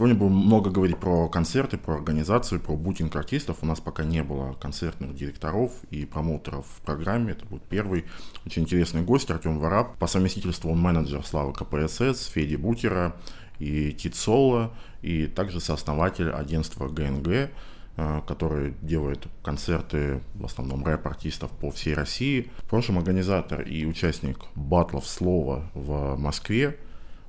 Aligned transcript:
Сегодня 0.00 0.16
будем 0.16 0.32
много 0.32 0.70
говорить 0.70 0.96
про 0.96 1.28
концерты, 1.28 1.76
про 1.76 1.96
организацию, 1.96 2.58
про 2.58 2.74
бутинг 2.74 3.14
артистов. 3.16 3.58
У 3.60 3.66
нас 3.66 3.80
пока 3.80 4.02
не 4.02 4.22
было 4.22 4.54
концертных 4.54 5.14
директоров 5.14 5.72
и 5.90 6.06
промоутеров 6.06 6.64
в 6.64 6.80
программе. 6.80 7.32
Это 7.32 7.44
будет 7.44 7.64
первый 7.64 8.06
очень 8.46 8.62
интересный 8.62 9.02
гость 9.02 9.30
Артем 9.30 9.58
Вараб. 9.58 9.98
По 9.98 10.06
совместительству 10.06 10.70
он 10.72 10.80
менеджер 10.80 11.22
Славы 11.26 11.52
КПСС, 11.52 12.28
Феди 12.28 12.56
Бутера 12.56 13.14
и 13.58 13.92
Тит 13.92 14.14
Соло, 14.14 14.72
и 15.02 15.26
также 15.26 15.60
сооснователь 15.60 16.30
агентства 16.30 16.88
ГНГ, 16.88 17.28
э, 17.28 17.50
который 18.26 18.72
делает 18.80 19.26
концерты, 19.44 20.22
в 20.32 20.46
основном 20.46 20.82
рэп-артистов 20.82 21.50
по 21.50 21.70
всей 21.70 21.92
России. 21.92 22.50
В 22.60 22.70
прошлом 22.70 22.96
организатор 22.96 23.60
и 23.60 23.84
участник 23.84 24.38
батлов 24.54 25.06
слова 25.06 25.70
в 25.74 26.16
Москве. 26.16 26.78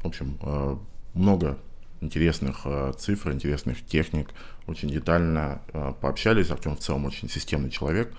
В 0.04 0.08
общем, 0.08 0.38
э, 0.42 0.78
много 1.16 1.58
интересных 2.02 2.62
э, 2.66 2.94
цифр, 2.98 3.32
интересных 3.32 3.86
техник. 3.86 4.30
Очень 4.68 4.90
детально 4.90 5.62
пообщались. 6.02 6.52
Артем 6.52 6.76
в 6.76 6.80
целом 6.80 7.06
очень 7.06 7.30
системный 7.30 7.70
человек. 7.70 8.14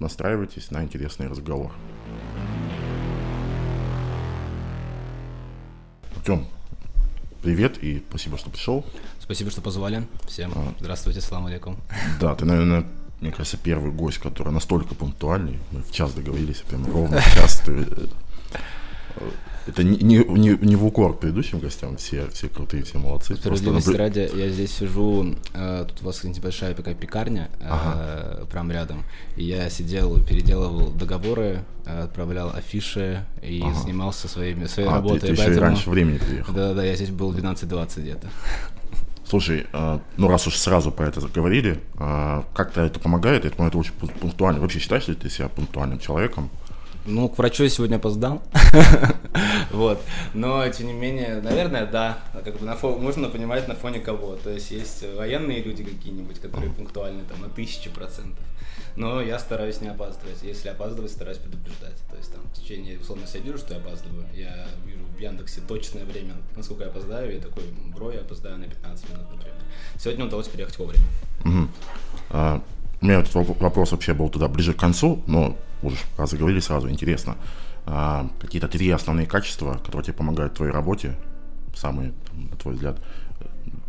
Настраивайтесь 0.00 0.70
на 0.70 0.82
интересный 0.82 1.28
разговор. 1.28 1.72
Артем, 6.16 6.46
привет 7.42 7.82
и 7.82 8.04
спасибо, 8.08 8.38
что 8.38 8.50
пришел. 8.50 8.84
Спасибо, 9.20 9.50
что 9.50 9.60
позвали. 9.60 10.06
Всем 10.26 10.52
а. 10.54 10.74
здравствуйте, 10.80 11.20
салам 11.20 11.46
алейкум. 11.46 11.76
Да, 12.20 12.34
ты, 12.34 12.44
наверное, 12.44 12.86
мне 13.20 13.30
кажется, 13.30 13.56
первый 13.56 13.92
гость, 13.92 14.18
который 14.18 14.52
настолько 14.52 14.94
пунктуальный. 14.94 15.58
Мы 15.70 15.82
в 15.82 15.92
час 15.92 16.12
договорились, 16.14 16.58
прям 16.58 16.84
ровно 16.86 17.20
в 17.20 17.34
час 17.34 17.62
ты 17.64 17.72
э, 17.72 18.06
это 19.66 19.84
не, 19.84 19.96
не, 19.98 20.24
не, 20.24 20.56
не 20.60 20.76
в 20.76 20.84
укор 20.84 21.16
предыдущим 21.16 21.58
гостям, 21.60 21.96
все, 21.96 22.28
все 22.30 22.48
крутые, 22.48 22.82
все 22.82 22.98
молодцы. 22.98 23.36
Справедливости 23.36 23.88
наблю... 23.88 23.98
ради, 23.98 24.30
я 24.34 24.48
здесь 24.48 24.72
сижу, 24.72 25.34
э, 25.54 25.84
тут 25.86 26.02
у 26.02 26.06
вас 26.06 26.24
небольшая 26.24 26.74
такая 26.74 26.94
пекарня, 26.94 27.50
э, 27.60 27.66
ага. 27.68 28.46
прям 28.46 28.70
рядом, 28.72 29.04
и 29.36 29.44
я 29.44 29.68
сидел, 29.70 30.18
переделывал 30.24 30.90
договоры, 30.90 31.62
э, 31.84 32.02
отправлял 32.04 32.50
афиши 32.54 33.24
и 33.42 33.60
ага. 33.62 33.74
занимался 33.74 34.28
своими, 34.28 34.66
своей 34.66 34.88
а, 34.88 34.94
работой. 34.94 35.20
Ты, 35.20 35.26
ты 35.28 35.36
поэтому... 35.36 35.50
еще 35.50 35.58
и 35.58 35.62
раньше 35.62 35.90
времени 35.90 36.18
приехал. 36.18 36.52
Да-да, 36.54 36.82
я 36.82 36.96
здесь 36.96 37.10
был 37.10 37.32
12-20 37.32 38.00
где-то. 38.00 38.28
Слушай, 39.30 39.66
э, 39.72 39.98
ну 40.16 40.26
раз 40.26 40.48
уж 40.48 40.56
сразу 40.56 40.90
про 40.90 41.06
это 41.06 41.20
заговорили, 41.20 41.80
э, 42.00 42.42
как-то 42.52 42.80
это 42.80 42.98
помогает, 42.98 43.44
я 43.44 43.50
думаю, 43.50 43.68
это 43.68 43.78
очень 43.78 43.92
пунктуально. 43.92 44.60
Вообще 44.60 44.80
считаешь 44.80 45.06
ли 45.06 45.14
ты 45.14 45.30
себя 45.30 45.48
пунктуальным 45.48 46.00
человеком? 46.00 46.50
Ну, 47.06 47.28
к 47.28 47.38
врачу 47.38 47.64
я 47.64 47.70
сегодня 47.70 47.96
опоздал. 47.96 48.42
вот. 49.70 50.00
Но, 50.34 50.68
тем 50.68 50.88
не 50.88 50.92
менее, 50.92 51.40
наверное, 51.40 51.86
да. 51.86 52.18
Как 52.44 52.58
бы 52.58 52.66
на 52.66 52.76
фон, 52.76 53.02
можно 53.02 53.28
понимать 53.28 53.68
на 53.68 53.74
фоне 53.74 54.00
кого. 54.00 54.36
То 54.36 54.50
есть 54.50 54.70
есть 54.70 55.04
военные 55.16 55.62
люди 55.62 55.82
какие-нибудь, 55.82 56.40
которые 56.40 56.70
пунктуальны 56.72 57.22
там 57.24 57.40
на 57.40 57.48
тысячу 57.48 57.90
процентов. 57.90 58.44
Но 58.96 59.22
я 59.22 59.38
стараюсь 59.38 59.80
не 59.80 59.88
опаздывать. 59.88 60.42
Если 60.42 60.68
опаздывать, 60.68 61.10
стараюсь 61.10 61.38
предупреждать. 61.38 61.96
То 62.10 62.16
есть 62.16 62.32
там 62.32 62.42
в 62.42 62.52
течение, 62.52 62.98
условно, 62.98 63.24
я 63.32 63.40
вижу, 63.40 63.58
что 63.58 63.74
я 63.74 63.80
опаздываю. 63.80 64.26
Я 64.34 64.66
вижу 64.84 65.04
в 65.16 65.18
Яндексе 65.18 65.62
точное 65.66 66.04
время, 66.04 66.34
насколько 66.56 66.84
я 66.84 66.90
опоздаю. 66.90 67.32
Я 67.32 67.40
такой, 67.40 67.64
бро, 67.94 68.12
я 68.12 68.20
опоздаю 68.20 68.58
на 68.58 68.64
15 68.64 69.08
минут, 69.10 69.30
например. 69.30 69.56
Сегодня 69.96 70.26
удалось 70.26 70.48
приехать 70.48 70.78
вовремя. 70.78 71.06
Угу. 71.44 71.68
А, 72.30 72.62
у 73.00 73.06
меня 73.06 73.20
этот 73.20 73.34
вопрос 73.34 73.92
вообще 73.92 74.12
был 74.12 74.28
туда 74.28 74.48
ближе 74.48 74.74
к 74.74 74.78
концу, 74.78 75.22
но 75.26 75.56
уже 75.82 75.96
раз 76.18 76.30
заговорили 76.30 76.60
сразу, 76.60 76.90
интересно. 76.90 77.36
А, 77.86 78.28
какие-то 78.40 78.68
три 78.68 78.90
основные 78.90 79.26
качества, 79.26 79.80
которые 79.84 80.04
тебе 80.04 80.14
помогают 80.14 80.52
в 80.52 80.56
твоей 80.56 80.72
работе, 80.72 81.16
самые, 81.74 82.12
на 82.32 82.56
твой 82.56 82.74
взгляд, 82.74 83.00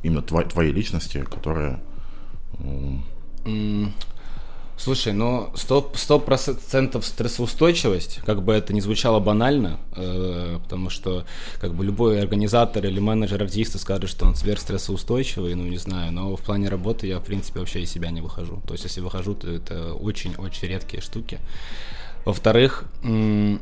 именно 0.02 0.22
твоей, 0.22 0.48
твоей 0.48 0.72
личности, 0.72 1.24
которые... 1.24 1.80
Слушай, 4.84 5.14
ну 5.14 5.52
сто 5.54 6.20
процентов 6.20 7.06
стрессоустойчивость, 7.06 8.20
как 8.26 8.42
бы 8.42 8.52
это 8.54 8.74
ни 8.74 8.80
звучало 8.80 9.20
банально, 9.20 9.78
э, 9.96 10.58
потому 10.64 10.90
что 10.90 11.24
как 11.60 11.76
бы 11.76 11.86
любой 11.86 12.20
организатор 12.20 12.84
или 12.84 13.00
менеджер 13.00 13.44
артиста 13.44 13.78
скажет, 13.78 14.10
что 14.10 14.26
он 14.26 14.34
сверхстрессоустойчивый, 14.34 15.54
ну 15.54 15.68
не 15.68 15.78
знаю, 15.78 16.12
но 16.12 16.36
в 16.36 16.42
плане 16.42 16.68
работы 16.68 17.06
я 17.06 17.20
в 17.20 17.24
принципе 17.24 17.60
вообще 17.60 17.82
из 17.82 17.92
себя 17.92 18.10
не 18.10 18.22
выхожу. 18.22 18.60
То 18.66 18.74
есть 18.74 18.84
если 18.84 19.02
выхожу, 19.02 19.36
то 19.36 19.48
это 19.48 19.94
очень-очень 19.94 20.70
редкие 20.70 21.04
штуки. 21.04 21.38
Во-вторых, 22.26 22.86
э, 23.04 23.58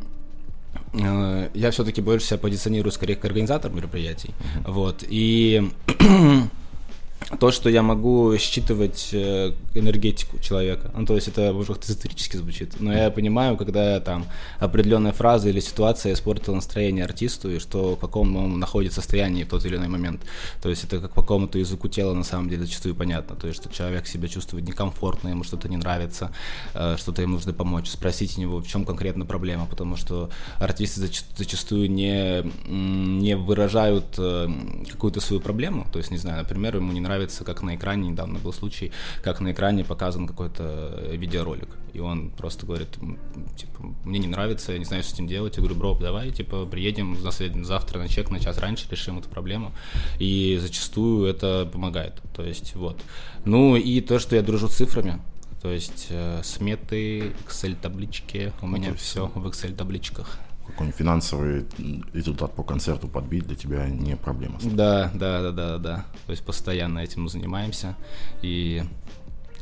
я 0.94 1.72
все-таки 1.72 2.00
больше 2.00 2.28
себя 2.28 2.38
позиционирую 2.38 2.94
скорее 2.94 3.16
как 3.16 3.25
организатор 3.25 3.69
мероприятий, 3.74 4.30
mm-hmm. 4.30 4.72
вот, 4.72 5.03
и 5.06 5.69
то, 7.40 7.52
что 7.52 7.69
я 7.69 7.84
могу 7.84 8.35
считывать 8.38 9.09
э, 9.13 9.53
энергетику 9.75 10.40
человека. 10.40 10.91
Ну, 10.96 11.06
то 11.06 11.16
есть 11.16 11.28
это, 11.28 11.53
может, 11.53 11.75
как-то 11.75 11.91
эзотерически 11.91 12.38
звучит. 12.38 12.80
Но 12.80 12.94
я 12.94 13.12
понимаю, 13.12 13.56
когда 13.57 14.00
там 14.00 14.25
определенная 14.59 15.12
фраза 15.12 15.50
или 15.50 15.59
ситуация 15.59 16.13
испортила 16.13 16.56
настроение 16.56 17.06
артисту, 17.06 17.52
и 17.52 17.59
что 17.59 17.96
в 17.96 18.00
каком 18.00 18.35
он 18.35 18.59
находится 18.59 19.02
состоянии 19.02 19.44
в 19.44 19.50
тот 19.50 19.66
или 19.66 19.75
иной 19.75 19.88
момент. 19.88 20.22
То 20.62 20.69
есть 20.69 20.84
это 20.84 21.00
как 21.00 21.13
по 21.13 21.22
какому-то 21.22 21.59
языку 21.59 21.88
тела 21.88 22.13
на 22.13 22.24
самом 22.24 22.50
деле 22.50 22.63
зачастую 22.63 22.96
понятно. 22.96 23.36
То 23.36 23.47
есть 23.47 23.62
что 23.62 23.72
человек 23.72 24.07
себя 24.07 24.28
чувствует 24.28 24.68
некомфортно, 24.68 25.30
ему 25.30 25.44
что-то 25.44 25.69
не 25.69 25.78
нравится, 25.78 26.31
э, 26.74 26.96
что-то 26.97 27.22
ему 27.22 27.34
нужно 27.36 27.53
помочь. 27.53 27.90
Спросить 27.90 28.38
у 28.38 28.41
него, 28.41 28.59
в 28.59 28.68
чем 28.68 28.86
конкретно 28.86 29.25
проблема, 29.25 29.66
потому 29.66 29.97
что 29.97 30.30
артисты 30.57 31.01
зачастую 31.38 31.91
не, 31.91 32.44
не 32.68 33.36
выражают 33.36 34.16
э, 34.18 34.50
какую-то 34.90 35.22
свою 35.22 35.41
проблему. 35.41 35.86
То 35.91 36.00
есть, 36.00 36.12
не 36.12 36.18
знаю, 36.18 36.40
например, 36.40 36.78
ему 36.78 36.91
не 36.91 37.00
нравится, 37.00 37.08
как 37.43 37.61
на 37.61 37.75
экране, 37.75 38.09
недавно 38.09 38.39
был 38.39 38.53
случай, 38.53 38.91
как 39.23 39.39
на 39.39 39.51
экране 39.51 39.83
показан 39.83 40.27
какой-то 40.27 41.09
видеоролик. 41.11 41.69
И 41.93 41.99
он 41.99 42.29
просто 42.29 42.65
говорит, 42.65 42.97
типа, 43.57 43.95
мне 44.03 44.19
не 44.19 44.27
нравится, 44.27 44.71
я 44.73 44.79
не 44.79 44.85
знаю, 44.85 45.03
что 45.03 45.11
с 45.11 45.13
этим 45.15 45.27
делать. 45.27 45.57
Я 45.57 45.61
говорю, 45.61 45.79
бро, 45.79 45.95
давай, 45.95 46.31
типа, 46.31 46.65
приедем 46.65 47.17
завтра 47.21 47.99
на 47.99 48.07
чек 48.07 48.29
на 48.29 48.39
час 48.39 48.57
раньше, 48.57 48.87
решим 48.89 49.19
эту 49.19 49.29
проблему. 49.29 49.73
И 50.19 50.57
зачастую 50.61 51.25
это 51.25 51.69
помогает. 51.71 52.21
То 52.35 52.43
есть, 52.43 52.75
вот. 52.75 53.01
Ну 53.45 53.75
и 53.75 54.01
то, 54.01 54.19
что 54.19 54.35
я 54.35 54.41
дружу 54.41 54.67
с 54.67 54.75
цифрами, 54.75 55.19
то 55.61 55.71
есть 55.71 56.07
э, 56.09 56.41
сметы, 56.43 57.33
Excel-таблички, 57.45 58.53
у 58.61 58.67
меня 58.67 58.93
все 58.93 59.27
в 59.33 59.45
Excel-табличках 59.47 60.39
какой-нибудь 60.79 60.97
финансовый 60.97 61.66
результат 62.13 62.56
по 62.56 62.63
концерту 62.63 63.09
подбить 63.09 63.45
для 63.45 63.56
тебя 63.57 63.88
не 63.88 64.16
проблема. 64.16 64.59
Да, 64.63 65.12
да, 65.13 65.41
да, 65.41 65.51
да, 65.51 65.78
да. 65.78 66.06
То 66.25 66.31
есть 66.31 66.45
постоянно 66.45 67.00
этим 67.00 67.28
занимаемся 67.28 67.97
и 68.41 68.84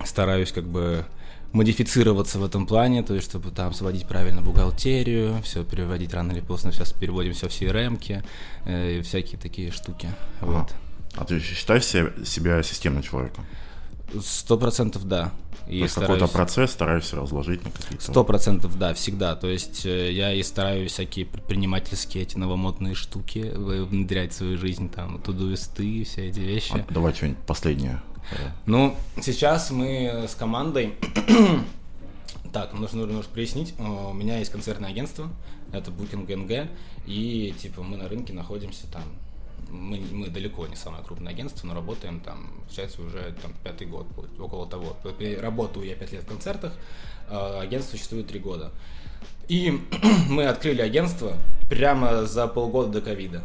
стараюсь 0.05 0.51
как 0.51 0.65
бы 0.65 1.05
модифицироваться 1.53 2.37
в 2.37 2.45
этом 2.45 2.67
плане, 2.67 3.01
то 3.01 3.15
есть 3.15 3.27
чтобы 3.27 3.49
там 3.49 3.73
сводить 3.73 4.07
правильно 4.07 4.43
бухгалтерию, 4.43 5.41
все 5.41 5.63
переводить 5.63 6.13
рано 6.13 6.33
или 6.33 6.41
поздно, 6.41 6.71
сейчас 6.71 6.93
переводим 6.93 7.33
все 7.33 7.47
в 7.47 7.51
CRM-ки 7.51 8.23
э, 8.65 8.99
и 8.99 9.01
всякие 9.01 9.39
такие 9.39 9.71
штуки. 9.71 10.09
Ага. 10.41 10.51
Вот. 10.51 10.75
А 11.15 11.25
ты 11.25 11.39
считаешь 11.39 11.85
себя, 11.85 12.11
себя 12.23 12.61
системным 12.61 13.01
человеком? 13.01 13.43
Сто 14.21 14.57
процентов 14.57 15.07
да. 15.07 15.31
И 15.67 15.71
То 15.71 15.75
есть 15.75 15.91
стараюсь... 15.91 16.19
какой-то 16.19 16.33
процесс 16.33 16.71
стараешься 16.71 17.17
разложить 17.17 17.63
на 17.65 17.71
какие-то... 17.71 18.03
Сто 18.03 18.23
процентов, 18.23 18.77
да, 18.79 18.93
всегда. 18.93 19.35
То 19.35 19.47
есть 19.47 19.85
э, 19.85 20.13
я 20.13 20.33
и 20.33 20.41
стараюсь 20.41 20.93
всякие 20.93 21.25
предпринимательские 21.25 22.23
эти 22.23 22.37
новомодные 22.37 22.95
штуки 22.95 23.51
внедрять 23.53 24.31
в 24.31 24.35
свою 24.35 24.57
жизнь, 24.57 24.89
там, 24.89 25.19
тудуисты, 25.21 26.05
все 26.05 26.29
эти 26.29 26.39
вещи. 26.39 26.85
А, 26.87 26.93
давай 26.93 27.13
что-нибудь 27.13 27.39
последнее. 27.45 28.01
Ну, 28.65 28.95
сейчас 29.21 29.71
мы 29.71 30.25
с 30.27 30.35
командой... 30.35 30.93
так, 32.53 32.73
нужно 32.73 33.01
немножко 33.01 33.31
прояснить. 33.33 33.73
У 33.77 34.13
меня 34.13 34.39
есть 34.39 34.51
концертное 34.51 34.89
агентство, 34.89 35.29
это 35.73 35.91
Booking 35.91 36.25
NG, 36.27 36.69
и 37.05 37.53
типа 37.59 37.83
мы 37.83 37.97
на 37.97 38.07
рынке 38.07 38.33
находимся 38.33 38.87
там 38.87 39.03
мы, 39.69 39.99
мы 40.11 40.27
далеко 40.27 40.67
не 40.67 40.75
самое 40.75 41.03
крупное 41.03 41.33
агентство, 41.33 41.67
но 41.67 41.73
работаем 41.73 42.19
там, 42.19 42.51
получается, 42.65 43.01
уже 43.01 43.35
там 43.41 43.53
пятый 43.63 43.87
год, 43.87 44.07
около 44.39 44.67
того. 44.67 44.97
Работаю 45.39 45.85
я 45.85 45.95
пять 45.95 46.11
лет 46.11 46.23
в 46.23 46.27
концертах, 46.27 46.73
а 47.29 47.61
агентство 47.61 47.97
существует 47.97 48.27
три 48.27 48.39
года. 48.39 48.71
И 49.47 49.81
мы 50.29 50.45
открыли 50.45 50.81
агентство 50.81 51.37
прямо 51.69 52.25
за 52.25 52.47
полгода 52.47 52.93
до 52.93 53.01
ковида. 53.01 53.43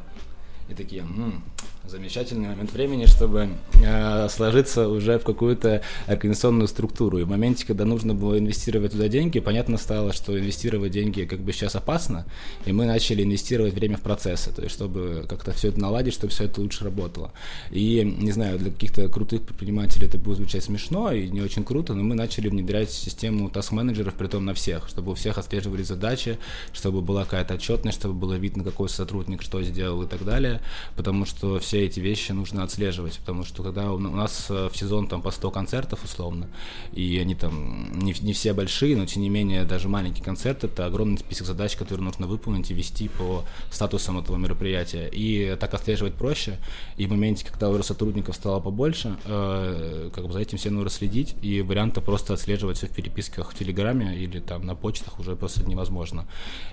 И 0.69 0.74
такие, 0.74 1.02
м-м, 1.02 1.42
замечательный 1.87 2.49
момент 2.49 2.73
времени, 2.73 3.06
чтобы 3.06 3.49
э, 3.82 4.29
сложиться 4.29 4.88
уже 4.88 5.19
в 5.19 5.25
какую-то 5.25 5.82
организационную 6.06 6.69
структуру. 6.69 7.19
И 7.19 7.25
в 7.25 7.29
моменте, 7.29 7.67
когда 7.67 7.84
нужно 7.84 8.14
было 8.14 8.38
инвестировать 8.38 8.93
туда 8.93 9.08
деньги, 9.08 9.40
понятно 9.40 9.79
стало, 9.79 10.12
что 10.12 10.38
инвестировать 10.38 10.93
деньги 10.93 11.23
как 11.25 11.40
бы 11.40 11.52
сейчас 11.52 11.75
опасно, 11.75 12.25
и 12.67 12.73
мы 12.73 12.87
начали 12.87 13.25
инвестировать 13.25 13.75
время 13.75 13.96
в 13.96 14.02
процессы, 14.02 14.52
то 14.52 14.62
есть 14.62 14.75
чтобы 14.75 15.26
как-то 15.29 15.52
все 15.52 15.69
это 15.69 15.81
наладить, 15.81 16.14
чтобы 16.14 16.32
все 16.32 16.44
это 16.44 16.61
лучше 16.61 16.84
работало. 16.84 17.32
И, 17.70 18.02
не 18.05 18.32
знаю, 18.32 18.58
для 18.58 18.70
каких-то 18.70 19.08
крутых 19.08 19.43
предпринимателей 19.43 20.06
это 20.06 20.19
будет 20.19 20.37
звучать 20.37 20.64
смешно 20.64 21.11
и 21.12 21.29
не 21.29 21.40
очень 21.40 21.64
круто, 21.64 21.94
но 21.94 22.02
мы 22.02 22.14
начали 22.14 22.49
внедрять 22.49 22.90
систему 22.90 23.50
таск-менеджеров, 23.50 24.14
при 24.14 24.29
том 24.29 24.44
на 24.44 24.55
всех, 24.55 24.88
чтобы 24.88 25.12
у 25.12 25.14
всех 25.14 25.38
отслеживали 25.38 25.82
задачи, 25.82 26.38
чтобы 26.73 27.00
была 27.00 27.25
какая-то 27.25 27.55
отчетность, 27.55 27.99
чтобы 27.99 28.14
было 28.14 28.34
видно, 28.34 28.62
какой 28.62 28.88
сотрудник 28.88 29.43
что 29.43 29.62
сделал 29.62 30.02
и 30.02 30.06
так 30.06 30.25
далее, 30.25 30.61
потому 30.96 31.26
что 31.26 31.58
все 31.58 31.71
все 31.72 31.86
эти 31.86 32.00
вещи 32.00 32.32
нужно 32.32 32.64
отслеживать, 32.64 33.19
потому 33.20 33.44
что 33.44 33.62
когда 33.62 33.92
у 33.92 33.98
нас 33.98 34.48
э, 34.50 34.69
в 34.70 34.76
сезон 34.76 35.08
там 35.08 35.22
по 35.22 35.30
100 35.30 35.50
концертов 35.50 36.04
условно, 36.04 36.48
и 36.92 37.19
они 37.19 37.34
там 37.34 37.98
не, 37.98 38.12
не 38.20 38.34
все 38.34 38.52
большие, 38.52 38.94
но 38.94 39.06
тем 39.06 39.22
не 39.22 39.30
менее 39.30 39.64
даже 39.64 39.88
маленький 39.88 40.22
концерт— 40.22 40.64
это 40.64 40.84
огромный 40.84 41.16
список 41.16 41.46
задач, 41.46 41.74
которые 41.76 42.04
нужно 42.04 42.26
выполнить 42.26 42.70
и 42.70 42.74
вести 42.74 43.08
по 43.08 43.44
статусам 43.70 44.19
этого 44.19 44.36
мероприятия. 44.36 45.08
И 45.10 45.56
так 45.58 45.72
отслеживать 45.72 46.12
проще, 46.12 46.58
и 46.98 47.06
в 47.06 47.10
моменте, 47.10 47.46
когда 47.46 47.70
уже 47.70 47.82
сотрудников 47.84 48.36
стало 48.36 48.60
побольше, 48.60 49.16
э, 49.24 50.10
как 50.14 50.26
бы 50.26 50.32
за 50.34 50.40
этим 50.40 50.58
всем 50.58 50.74
нужно 50.74 50.90
следить, 50.90 51.36
и 51.40 51.62
варианта 51.62 52.02
просто 52.02 52.34
отслеживать 52.34 52.76
все 52.76 52.86
в 52.86 52.90
переписках 52.90 53.50
в 53.50 53.54
Телеграме 53.58 54.14
или 54.14 54.40
там 54.40 54.66
на 54.66 54.74
почтах 54.74 55.19
уже 55.19 55.36
просто 55.36 55.64
невозможно. 55.66 56.26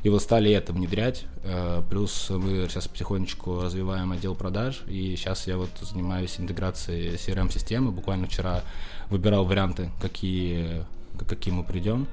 И 0.03 0.09
вот 0.09 0.21
стали 0.21 0.51
это 0.51 0.73
внедрять, 0.73 1.23
э, 1.43 1.83
плюс 1.89 2.29
мы 2.29 2.67
сейчас 2.67 2.89
потихонечку 2.89 3.61
развиваем 3.61 4.11
отдел 4.11 4.35
продаж, 4.35 4.83
и 4.89 5.15
сейчас 5.15 5.47
я 5.47 5.57
вот 5.57 5.69
занимаюсь 5.81 6.39
интеграцией 6.39 7.15
CRM-системы, 7.15 7.91
буквально 7.91 8.27
вчера 8.27 8.63
выбирал 9.09 9.45
варианты, 9.45 9.89
какие, 10.01 10.86
какие 11.27 11.53
мы 11.53 11.63
придем. 11.63 12.07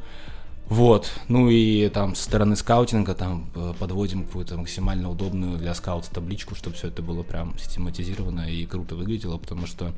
Вот, 0.69 1.13
ну 1.29 1.49
и 1.49 1.89
там 1.91 2.17
со 2.17 2.25
стороны 2.25 2.57
скаутинга 2.57 3.15
там 3.15 3.49
э, 3.55 3.73
подводим 3.79 4.25
какую-то 4.25 4.57
максимально 4.57 5.09
удобную 5.09 5.59
для 5.59 5.75
скаута 5.75 6.11
табличку, 6.11 6.57
чтобы 6.57 6.75
все 6.75 6.89
это 6.89 7.03
было 7.03 7.23
прям 7.23 7.57
систематизировано 7.57 8.51
и 8.51 8.67
круто 8.67 8.97
выглядело, 8.97 9.39
потому 9.39 9.67
что 9.67 9.93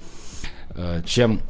э, 0.70 1.02
чем 1.06 1.40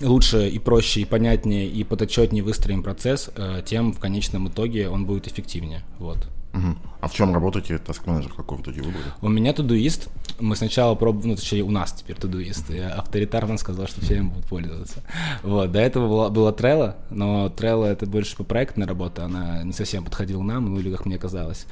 лучше 0.00 0.48
и 0.48 0.58
проще, 0.58 1.02
и 1.02 1.04
понятнее, 1.04 1.68
и 1.68 1.84
подотчетнее 1.84 2.42
выстроим 2.42 2.82
процесс, 2.82 3.30
э, 3.36 3.62
тем 3.64 3.92
в 3.92 4.00
конечном 4.00 4.48
итоге 4.48 4.88
он 4.88 5.06
будет 5.06 5.28
эффективнее. 5.28 5.84
Вот. 6.00 6.26
Угу. 6.54 6.76
А 7.00 7.08
в 7.08 7.14
чем 7.14 7.34
работаете? 7.34 7.74
Task 7.74 8.02
менеджер 8.06 8.32
какой 8.32 8.58
в 8.58 8.60
итоге 8.60 8.82
выбрали? 8.82 9.04
У 9.20 9.28
меня 9.28 9.52
тудуист. 9.52 10.08
Мы 10.38 10.54
сначала 10.54 10.94
пробовали, 10.94 11.28
ну, 11.28 11.36
точнее, 11.36 11.62
у 11.62 11.70
нас 11.70 11.92
теперь 11.92 12.16
тудуист. 12.16 12.70
Я 12.70 12.90
авторитарно 12.94 13.58
сказал, 13.58 13.86
что 13.86 14.00
все 14.00 14.16
им 14.16 14.30
будут 14.30 14.46
пользоваться. 14.46 15.02
Вот, 15.42 15.72
до 15.72 15.80
этого 15.80 16.08
была, 16.08 16.28
была 16.30 16.52
Trello, 16.52 16.94
но 17.10 17.46
Trello 17.46 17.86
это 17.86 18.06
больше 18.06 18.36
по 18.36 18.44
проектной 18.44 18.86
работе, 18.86 19.22
она 19.22 19.62
не 19.62 19.72
совсем 19.72 20.04
подходила 20.04 20.42
нам, 20.42 20.72
ну 20.72 20.78
или 20.78 20.90
как 20.90 21.06
мне 21.06 21.18
казалось. 21.18 21.66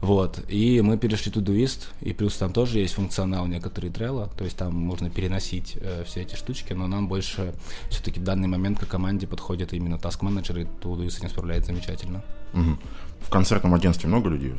Вот, 0.00 0.40
и 0.48 0.80
мы 0.80 0.98
перешли 0.98 1.30
тудуист, 1.30 1.90
и 2.00 2.12
плюс 2.12 2.36
там 2.36 2.52
тоже 2.52 2.80
есть 2.80 2.94
функционал 2.94 3.46
некоторые 3.46 3.92
Trello, 3.92 4.28
то 4.36 4.42
есть 4.42 4.56
там 4.56 4.74
можно 4.74 5.10
переносить 5.10 5.78
э, 5.80 6.02
все 6.04 6.22
эти 6.22 6.34
штучки, 6.34 6.72
но 6.72 6.88
нам 6.88 7.06
больше 7.06 7.54
все-таки 7.88 8.18
в 8.18 8.24
данный 8.24 8.48
момент 8.48 8.80
как 8.80 8.88
команде 8.88 9.28
подходит 9.28 9.72
именно 9.72 9.94
Task 9.94 10.24
менеджер 10.24 10.58
и 10.58 10.64
тудуист 10.64 11.16
с 11.16 11.18
этим 11.20 11.28
справляется 11.28 11.72
замечательно. 11.72 12.24
Угу. 12.52 12.78
В 13.24 13.30
концертном 13.30 13.74
агентстве 13.74 14.08
много 14.08 14.28
людей? 14.28 14.54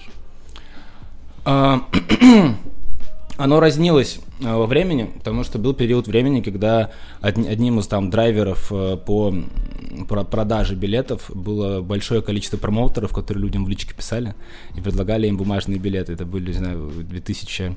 А, 1.45 1.81
оно 3.37 3.59
разнилось 3.59 4.19
э, 4.41 4.53
во 4.53 4.65
времени, 4.65 5.09
потому 5.17 5.43
что 5.43 5.59
был 5.59 5.73
период 5.73 6.07
времени, 6.07 6.41
когда 6.41 6.91
одним 7.21 7.79
из 7.79 7.87
там 7.87 8.09
драйверов 8.09 8.71
э, 8.71 8.97
по 8.97 9.33
продаже 10.07 10.75
билетов 10.75 11.29
было 11.33 11.81
большое 11.81 12.21
количество 12.21 12.57
промоутеров, 12.57 13.11
которые 13.13 13.43
людям 13.43 13.65
в 13.65 13.69
личке 13.69 13.93
писали 13.93 14.35
и 14.75 14.81
предлагали 14.81 15.27
им 15.27 15.37
бумажные 15.37 15.79
билеты. 15.79 16.13
Это 16.13 16.25
были, 16.25 16.47
не 16.51 16.57
знаю, 16.57 16.91
2000 16.95 17.75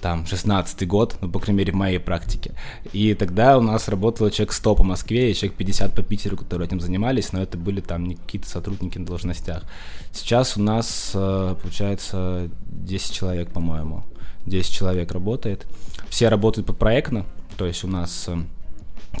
там, 0.00 0.26
16 0.26 0.86
год, 0.88 1.16
ну, 1.20 1.30
по 1.30 1.38
крайней 1.38 1.58
мере, 1.58 1.72
в 1.72 1.76
моей 1.76 1.98
практике. 1.98 2.54
И 2.92 3.14
тогда 3.14 3.58
у 3.58 3.60
нас 3.60 3.88
работало 3.88 4.30
человек 4.30 4.52
100 4.52 4.74
по 4.74 4.82
Москве 4.82 5.30
и 5.30 5.34
человек 5.34 5.56
50 5.56 5.94
по 5.94 6.02
Питеру, 6.02 6.36
которые 6.36 6.66
этим 6.66 6.80
занимались, 6.80 7.32
но 7.32 7.42
это 7.42 7.58
были 7.58 7.80
там 7.80 8.06
не 8.06 8.16
какие-то 8.16 8.48
сотрудники 8.48 8.98
на 8.98 9.06
должностях. 9.06 9.64
Сейчас 10.12 10.56
у 10.56 10.62
нас, 10.62 11.12
э, 11.14 11.54
получается, 11.60 12.48
10 12.66 13.12
человек, 13.12 13.50
по-моему. 13.52 14.04
10 14.46 14.72
человек 14.72 15.12
работает. 15.12 15.66
Все 16.08 16.28
работают 16.28 16.66
по 16.66 16.72
проектно, 16.72 17.26
то 17.56 17.66
есть 17.66 17.84
у 17.84 17.88
нас 17.88 18.24
э, 18.28 18.38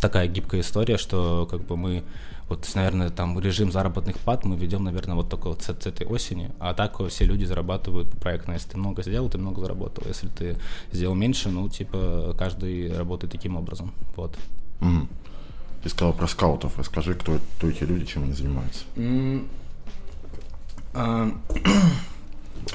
такая 0.00 0.26
гибкая 0.28 0.62
история, 0.62 0.96
что 0.96 1.46
как 1.50 1.62
бы 1.62 1.76
мы 1.76 2.02
вот, 2.50 2.68
наверное, 2.74 3.10
там 3.10 3.38
режим 3.38 3.70
заработных 3.70 4.18
плат 4.18 4.44
мы 4.44 4.56
ведем, 4.56 4.82
наверное, 4.82 5.14
вот 5.14 5.30
только 5.30 5.48
вот 5.48 5.62
с, 5.62 5.66
с 5.66 5.86
этой 5.86 6.04
осени. 6.04 6.50
А 6.58 6.74
так 6.74 7.00
все 7.08 7.24
люди 7.24 7.44
зарабатывают 7.44 8.10
проектно. 8.10 8.54
Если 8.54 8.70
ты 8.70 8.76
много 8.76 9.04
сделал, 9.04 9.30
ты 9.30 9.38
много 9.38 9.60
заработал. 9.60 10.02
Если 10.08 10.26
ты 10.26 10.56
сделал 10.90 11.14
меньше, 11.14 11.48
ну, 11.48 11.68
типа, 11.68 12.34
каждый 12.36 12.92
работает 12.92 13.30
таким 13.30 13.56
образом. 13.56 13.92
Вот. 14.16 14.36
Mm. 14.80 15.06
Ты 15.84 15.88
сказал 15.90 16.12
про 16.12 16.26
скаутов. 16.26 16.76
Расскажи, 16.76 17.14
кто, 17.14 17.38
кто 17.56 17.68
эти 17.68 17.84
люди, 17.84 18.04
чем 18.04 18.24
они 18.24 18.32
занимаются. 18.32 18.84
Mm. 18.96 19.46
Uh, 20.92 21.32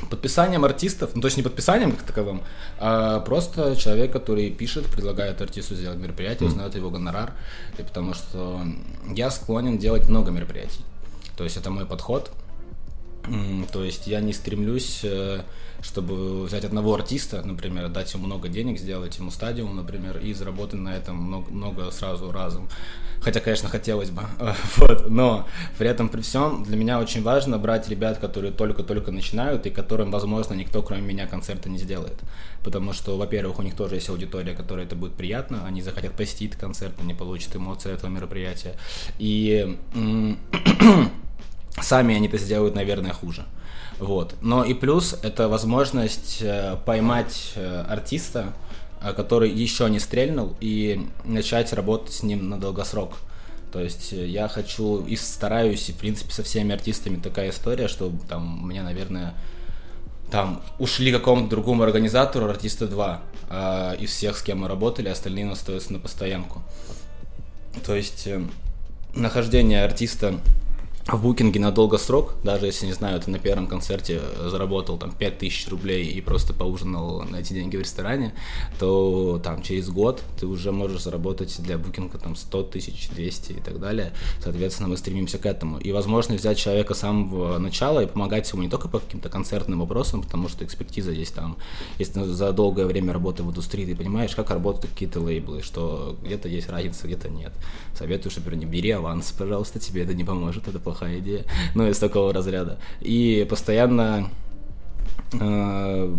подписанием 0.10 0.66
артистов, 0.66 1.12
ну 1.16 1.22
то 1.22 1.27
есть 1.27 1.38
не 1.38 1.44
подписанием 1.44 1.92
как 1.92 2.04
таковым, 2.04 2.42
а 2.80 3.19
просто 3.19 3.75
человек, 3.75 4.12
который 4.12 4.50
пишет, 4.50 4.86
предлагает 4.88 5.42
артисту 5.42 5.75
сделать 5.75 5.98
мероприятие, 5.98 6.50
узнает 6.50 6.75
его 6.75 6.89
гонорар, 6.89 7.33
и 7.77 7.83
потому 7.83 8.13
что 8.13 8.62
я 9.13 9.30
склонен 9.31 9.77
делать 9.77 10.07
много 10.10 10.31
мероприятий. 10.31 10.83
То 11.38 11.44
есть 11.44 11.57
это 11.57 11.69
мой 11.69 11.86
подход. 11.86 12.31
То 13.72 13.83
есть 13.83 14.07
я 14.07 14.22
не 14.22 14.33
стремлюсь, 14.33 15.01
э, 15.04 15.42
чтобы 15.81 16.45
взять 16.45 16.66
одного 16.66 16.95
артиста, 16.95 17.42
например, 17.44 17.89
дать 17.89 18.13
ему 18.13 18.25
много 18.25 18.50
денег, 18.50 18.80
сделать 18.80 19.18
ему 19.18 19.31
стадиум, 19.31 19.75
например, 19.75 20.18
и 20.18 20.33
заработать 20.33 20.80
на 20.80 20.95
этом 20.95 21.16
много, 21.18 21.51
много 21.51 21.92
сразу 21.92 22.31
разом. 22.31 22.69
Хотя, 23.22 23.39
конечно, 23.39 23.69
хотелось 23.69 24.10
бы. 24.10 24.24
вот. 24.77 25.10
Но 25.10 25.48
при 25.77 25.88
этом, 25.88 26.10
при 26.10 26.22
всем, 26.22 26.63
для 26.63 26.77
меня 26.77 27.00
очень 27.00 27.24
важно 27.24 27.57
брать 27.57 27.89
ребят, 27.89 28.19
которые 28.19 28.51
только-только 28.51 29.12
начинают 29.12 29.66
и 29.66 29.69
которым, 29.69 30.12
возможно, 30.12 30.54
никто, 30.54 30.81
кроме 30.83 31.01
меня, 31.01 31.28
концерта 31.28 31.69
не 31.69 31.78
сделает. 31.78 32.19
Потому 32.63 32.94
что, 32.94 33.18
во-первых, 33.18 33.60
у 33.60 33.62
них 33.62 33.75
тоже 33.75 33.95
есть 33.95 34.10
аудитория, 34.10 34.54
которой 34.54 34.86
это 34.86 34.95
будет 34.95 35.13
приятно, 35.13 35.66
они 35.66 35.81
захотят 35.81 36.13
посетить 36.13 36.56
концерт, 36.56 36.94
они 37.00 37.13
получат 37.13 37.56
эмоции 37.56 37.92
этого 37.92 38.10
мероприятия. 38.10 38.75
И 39.18 39.78
сами 41.81 42.16
они 42.16 42.27
это 42.27 42.38
сделают, 42.38 42.75
наверное, 42.75 43.13
хуже. 43.13 43.45
Вот. 44.00 44.36
Но 44.42 44.63
и 44.63 44.74
плюс 44.74 45.16
это 45.24 45.48
возможность 45.48 46.39
э, 46.42 46.77
поймать 46.86 47.54
э, 47.56 47.86
артиста, 47.88 48.54
а, 49.01 49.13
который 49.13 49.50
еще 49.50 49.89
не 49.89 50.00
стрельнул, 50.00 50.56
и 50.60 51.07
начать 51.24 51.72
работать 51.74 52.13
с 52.13 52.24
ним 52.24 52.50
на 52.50 52.60
долгосрок. 52.60 53.13
То 53.72 53.80
есть 53.80 54.13
э, 54.13 54.25
я 54.25 54.48
хочу 54.48 55.06
и 55.06 55.16
стараюсь, 55.16 55.89
и 55.89 55.94
в 55.94 55.98
принципе 55.98 56.31
со 56.31 56.44
всеми 56.44 56.74
артистами 56.74 57.18
такая 57.18 57.51
история, 57.51 57.88
что 57.88 58.12
там 58.28 58.66
мне, 58.66 58.81
наверное, 58.81 59.33
там 60.31 60.62
ушли 60.80 61.12
какому-то 61.12 61.50
другому 61.50 61.83
организатору, 61.83 62.50
артиста 62.50 62.88
два, 62.88 63.21
а 63.50 63.94
из 63.94 64.09
всех, 64.11 64.38
с 64.38 64.42
кем 64.42 64.61
мы 64.61 64.68
работали, 64.68 65.07
остальные 65.09 65.50
остаются 65.52 65.94
на 65.94 66.00
постоянку. 66.00 66.64
То 67.85 67.95
есть 67.95 68.28
э, 68.28 68.42
нахождение 69.14 69.83
артиста 69.83 70.40
в 71.07 71.21
букинге 71.21 71.59
на 71.59 71.71
долгосрок, 71.71 72.33
даже 72.44 72.66
если, 72.66 72.88
не 72.88 72.94
знаю, 72.94 73.19
ты 73.19 73.30
на 73.30 73.38
первом 73.38 73.68
концерте 73.68 74.21
заработал 74.44 74.97
там 74.97 75.12
5000 75.12 75.68
рублей 75.68 76.07
и 76.07 76.19
просто 76.19 76.52
поужинал 76.52 77.21
на 77.21 77.35
эти 77.38 77.54
деньги 77.54 77.78
в 77.78 77.81
ресторане, 77.81 78.33
то 78.80 79.40
там 79.44 79.62
через 79.62 79.90
год 79.90 80.24
ты 80.40 80.47
уже 80.47 80.71
можешь 80.71 81.04
заработать 81.04 81.56
для 81.62 81.78
букинга 81.78 82.18
там 82.18 82.35
100 82.35 82.64
тысяч, 82.64 83.09
200 83.09 83.52
и 83.52 83.59
так 83.59 83.80
далее. 83.80 84.14
Соответственно, 84.42 84.90
мы 84.90 84.97
стремимся 84.97 85.38
к 85.38 85.45
этому. 85.45 85.78
И 85.78 85.92
возможно 85.92 86.35
взять 86.35 86.57
человека 86.57 86.95
с 86.95 87.00
самого 87.00 87.59
начала 87.59 88.00
и 88.00 88.07
помогать 88.07 88.52
ему 88.52 88.64
не 88.64 88.69
только 88.69 88.88
по 88.88 88.97
каким-то 88.97 89.30
концертным 89.30 89.81
вопросам, 89.81 90.24
потому 90.24 90.50
что 90.50 90.66
экспертиза 90.66 91.14
здесь 91.14 91.30
там, 91.30 91.57
если 92.00 92.24
за 92.24 92.52
долгое 92.52 92.88
время 92.88 93.14
работы 93.14 93.44
в 93.44 93.50
индустрии, 93.52 93.85
ты 93.85 93.95
понимаешь, 93.95 94.35
как 94.35 94.50
работают 94.50 94.92
какие-то 94.92 95.19
лейблы, 95.19 95.62
что 95.62 96.18
где-то 96.24 96.50
есть 96.50 96.68
разница, 96.68 97.06
где-то 97.06 97.30
нет. 97.30 97.54
Советую, 97.95 98.33
например, 98.35 98.59
не 98.59 98.66
бери 98.66 98.90
аванс, 98.90 99.31
пожалуйста, 99.38 99.78
тебе 99.80 100.02
это 100.02 100.16
не 100.16 100.24
поможет, 100.24 100.68
это 100.68 100.80
плохо 100.80 100.94
плохая 100.95 101.19
идея, 101.19 101.45
ну, 101.75 101.87
из 101.87 101.97
такого 101.97 102.33
разряда. 102.33 102.78
И 103.02 103.45
постоянно 103.49 104.30
э, 105.33 106.16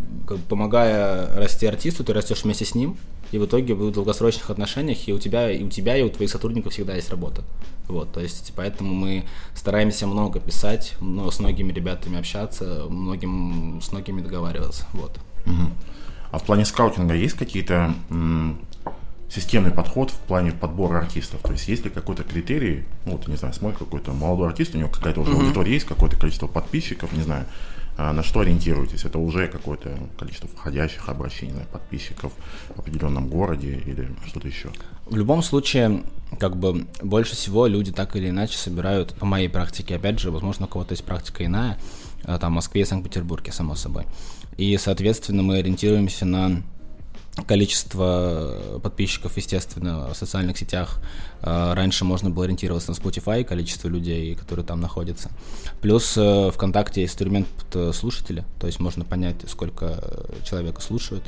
помогая 0.49 1.35
расти 1.37 1.66
артисту, 1.66 2.04
ты 2.04 2.12
растешь 2.12 2.45
вместе 2.45 2.64
с 2.64 2.75
ним, 2.75 2.97
и 3.33 3.38
в 3.38 3.47
итоге 3.47 3.75
в 3.75 3.90
долгосрочных 3.90 4.50
отношениях, 4.50 5.09
и 5.09 5.12
у 5.12 5.18
тебя, 5.18 5.50
и 5.50 5.64
у 5.64 5.68
тебя, 5.68 5.97
и 5.97 6.02
у 6.02 6.11
твоих 6.11 6.30
сотрудников 6.30 6.73
всегда 6.73 6.95
есть 6.95 7.11
работа. 7.11 7.42
Вот, 7.88 8.12
то 8.12 8.21
есть, 8.21 8.52
поэтому 8.56 8.95
мы 8.95 9.25
стараемся 9.54 10.06
много 10.06 10.40
писать, 10.40 10.95
но 11.00 11.30
с 11.30 11.40
многими 11.40 11.73
ребятами 11.73 12.18
общаться, 12.18 12.87
многим, 12.88 13.80
с 13.83 13.92
многими 13.92 14.21
договариваться, 14.21 14.87
вот. 14.92 15.18
Угу. 15.47 15.71
А 16.33 16.38
в 16.38 16.45
плане 16.45 16.64
скаутинга 16.64 17.14
есть 17.14 17.37
какие-то 17.37 17.95
системный 19.28 19.71
подход 19.71 20.11
в 20.11 20.18
плане 20.18 20.52
подбора 20.52 20.99
артистов. 20.99 21.40
То 21.42 21.52
есть 21.52 21.68
есть 21.68 21.85
ли 21.85 21.90
какой-то 21.90 22.23
критерий, 22.23 22.85
ну 23.04 23.12
вот, 23.12 23.28
не 23.28 23.37
знаю, 23.37 23.54
смотрит 23.54 23.78
какой-то 23.78 24.12
молодой 24.12 24.49
артист, 24.49 24.75
у 24.75 24.78
него 24.78 24.88
какая-то 24.88 25.21
уже 25.21 25.33
mm-hmm. 25.33 25.42
аудитория 25.42 25.73
есть, 25.73 25.87
какое-то 25.87 26.16
количество 26.16 26.47
подписчиков, 26.47 27.12
не 27.12 27.23
знаю, 27.23 27.47
а 27.99 28.12
на 28.12 28.23
что 28.23 28.40
ориентируетесь? 28.40 29.04
Это 29.04 29.18
уже 29.18 29.49
какое-то 29.49 29.99
количество 30.18 30.49
входящих 30.50 31.09
обращений, 31.09 31.52
знаю, 31.52 31.66
подписчиков 31.73 32.33
в 32.75 32.78
определенном 32.78 33.28
городе 33.28 33.83
или 33.87 34.09
что-то 34.26 34.49
еще? 34.49 34.71
В 35.06 35.16
любом 35.16 35.42
случае, 35.42 36.02
как 36.38 36.56
бы 36.56 36.87
больше 37.02 37.35
всего 37.35 37.66
люди 37.66 37.92
так 37.92 38.14
или 38.14 38.28
иначе 38.28 38.59
собирают, 38.59 39.14
по 39.14 39.25
моей 39.25 39.49
практике, 39.49 39.97
опять 39.97 40.18
же, 40.18 40.30
возможно, 40.30 40.66
у 40.66 40.68
кого-то 40.68 40.92
есть 40.92 41.04
практика 41.04 41.47
иная, 41.47 41.78
а, 42.25 42.38
там, 42.38 42.52
в 42.52 42.56
Москве 42.56 42.83
и 42.83 42.85
Санкт-Петербурге, 42.85 43.50
само 43.52 43.75
собой. 43.75 44.04
И, 44.59 44.76
соответственно, 44.76 45.42
мы 45.42 45.59
ориентируемся 45.59 46.26
на 46.26 46.62
количество 47.47 48.81
подписчиков, 48.83 49.37
естественно, 49.37 50.09
в 50.12 50.16
социальных 50.16 50.57
сетях. 50.59 51.00
Э, 51.43 51.75
раньше 51.75 52.05
можно 52.05 52.31
было 52.31 52.45
ориентироваться 52.45 52.90
на 52.93 52.95
Spotify, 52.97 53.45
количество 53.45 53.88
людей, 53.88 54.35
которые 54.35 54.64
там 54.64 54.81
находятся. 54.81 55.31
Плюс 55.81 56.14
э, 56.16 56.50
ВКонтакте 56.52 57.02
есть 57.02 57.14
инструмент 57.14 57.49
слушателя, 57.95 58.45
то 58.61 58.66
есть 58.66 58.81
можно 58.81 59.05
понять, 59.05 59.37
сколько 59.49 60.02
человека 60.45 60.81
слушают. 60.81 61.25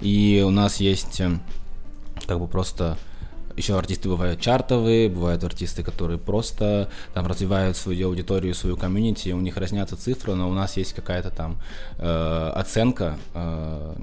И 0.00 0.44
у 0.46 0.50
нас 0.50 0.76
есть 0.76 1.20
как 2.26 2.38
бы 2.38 2.46
просто 2.46 2.96
еще 3.58 3.76
артисты 3.76 4.08
бывают 4.08 4.40
чартовые, 4.40 5.08
бывают 5.08 5.44
артисты, 5.44 5.82
которые 5.82 6.18
просто 6.18 6.88
там 7.12 7.26
развивают 7.26 7.76
свою 7.76 8.08
аудиторию, 8.08 8.54
свою 8.54 8.76
комьюнити, 8.76 9.30
у 9.30 9.40
них 9.40 9.56
разнятся 9.56 9.96
цифры, 9.96 10.34
но 10.34 10.48
у 10.48 10.54
нас 10.54 10.76
есть 10.76 10.92
какая-то 10.94 11.30
там 11.30 11.58
э, 11.98 12.52
оценка 12.54 13.18
э, 13.34 13.96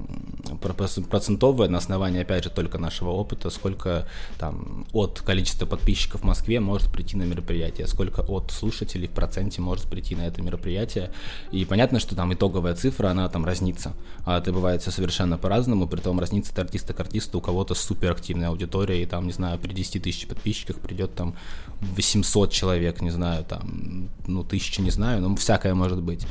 процентовая 1.10 1.68
на 1.68 1.78
основании, 1.78 2.22
опять 2.22 2.44
же, 2.44 2.50
только 2.50 2.78
нашего 2.78 3.10
опыта, 3.10 3.50
сколько 3.50 4.06
там 4.38 4.86
от 4.92 5.20
количества 5.20 5.66
подписчиков 5.66 6.20
в 6.20 6.24
Москве 6.24 6.60
может 6.60 6.92
прийти 6.92 7.16
на 7.16 7.22
мероприятие, 7.22 7.86
сколько 7.86 8.20
от 8.20 8.50
слушателей 8.50 9.08
в 9.08 9.12
проценте 9.12 9.60
может 9.60 9.86
прийти 9.86 10.14
на 10.14 10.26
это 10.26 10.42
мероприятие. 10.42 11.10
И 11.50 11.64
понятно, 11.64 11.98
что 11.98 12.14
там 12.14 12.32
итоговая 12.34 12.74
цифра, 12.74 13.08
она 13.08 13.28
там 13.28 13.44
разнится. 13.44 13.92
А 14.24 14.38
это 14.38 14.52
бывает 14.52 14.82
все 14.82 14.90
совершенно 14.90 15.38
по-разному, 15.38 15.88
при 15.88 16.00
том 16.00 16.20
разнится 16.20 16.52
от 16.52 16.58
артиста 16.58 16.92
к 16.92 17.00
артисту, 17.00 17.38
у 17.38 17.40
кого-то 17.40 17.74
суперактивная 17.74 18.48
аудитория, 18.48 19.02
и 19.02 19.06
там, 19.06 19.26
не 19.26 19.32
знаю, 19.32 19.45
знаю, 19.46 19.58
при 19.58 19.72
10 19.72 20.02
тысяч 20.02 20.26
подписчиках 20.26 20.76
придет 20.76 21.14
там 21.14 21.34
800 21.80 22.50
человек, 22.50 23.02
не 23.02 23.10
знаю, 23.10 23.44
там, 23.44 24.08
ну, 24.26 24.44
тысячи, 24.44 24.80
не 24.80 24.90
знаю, 24.90 25.20
но 25.20 25.36
всякое 25.36 25.74
может 25.74 26.02
быть. 26.02 26.26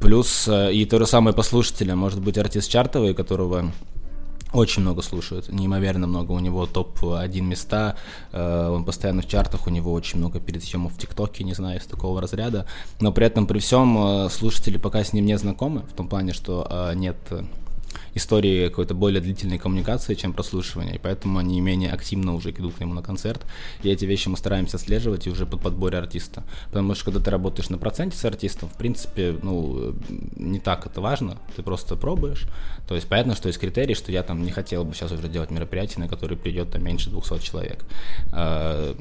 Плюс 0.00 0.48
э, 0.48 0.72
и 0.72 0.84
то 0.84 0.98
же 0.98 1.06
самое 1.06 1.34
по 1.34 1.42
слушателям, 1.42 1.98
может 1.98 2.20
быть 2.20 2.38
артист 2.38 2.70
чартовый, 2.70 3.14
которого 3.14 3.72
очень 4.52 4.82
много 4.82 5.02
слушают, 5.02 5.48
неимоверно 5.48 6.06
много. 6.06 6.32
У 6.32 6.38
него 6.38 6.66
топ-1 6.66 7.40
места, 7.40 7.96
э, 8.32 8.68
он 8.68 8.84
постоянно 8.84 9.22
в 9.22 9.28
чартах, 9.28 9.66
у 9.66 9.70
него 9.70 9.92
очень 9.92 10.18
много 10.18 10.40
перед 10.40 10.62
съемов 10.62 10.92
в 10.92 10.98
ТикТоке, 10.98 11.44
не 11.44 11.54
знаю, 11.54 11.78
из 11.78 11.86
такого 11.86 12.20
разряда. 12.20 12.66
Но 13.00 13.12
при 13.12 13.26
этом, 13.26 13.46
при 13.46 13.58
всем, 13.58 13.96
э, 13.98 14.28
слушатели 14.30 14.78
пока 14.78 15.02
с 15.02 15.12
ним 15.12 15.24
не 15.24 15.38
знакомы, 15.38 15.80
в 15.80 15.92
том 15.94 16.08
плане, 16.08 16.32
что 16.32 16.92
нет 16.94 17.16
истории 18.14 18.68
какой-то 18.68 18.94
более 18.94 19.20
длительной 19.20 19.58
коммуникации, 19.58 20.14
чем 20.14 20.32
прослушивание, 20.32 20.96
и 20.96 20.98
поэтому 20.98 21.38
они 21.38 21.60
менее 21.60 21.90
активно 21.90 22.34
уже 22.34 22.50
идут 22.50 22.74
к 22.74 22.80
нему 22.80 22.94
на 22.94 23.02
концерт, 23.02 23.44
и 23.82 23.90
эти 23.90 24.04
вещи 24.04 24.28
мы 24.28 24.36
стараемся 24.36 24.76
отслеживать 24.76 25.26
и 25.26 25.30
уже 25.30 25.46
под 25.46 25.62
подборе 25.62 25.98
артиста, 25.98 26.44
потому 26.68 26.94
что 26.94 27.06
когда 27.06 27.20
ты 27.20 27.30
работаешь 27.30 27.70
на 27.70 27.78
проценте 27.78 28.16
с 28.16 28.24
артистом, 28.24 28.68
в 28.68 28.76
принципе, 28.76 29.36
ну, 29.42 29.94
не 30.36 30.60
так 30.60 30.86
это 30.86 31.00
важно, 31.00 31.38
ты 31.56 31.62
просто 31.62 31.96
пробуешь, 31.96 32.46
то 32.88 32.94
есть 32.94 33.08
понятно, 33.08 33.34
что 33.34 33.48
есть 33.48 33.58
критерий, 33.58 33.94
что 33.94 34.12
я 34.12 34.22
там 34.22 34.42
не 34.42 34.50
хотел 34.50 34.84
бы 34.84 34.94
сейчас 34.94 35.12
уже 35.12 35.28
делать 35.28 35.50
мероприятие, 35.50 36.00
на 36.00 36.08
которое 36.08 36.36
придет 36.36 36.70
там 36.70 36.84
меньше 36.84 37.10
200 37.10 37.38
человек, 37.38 37.84
а, 38.32 38.96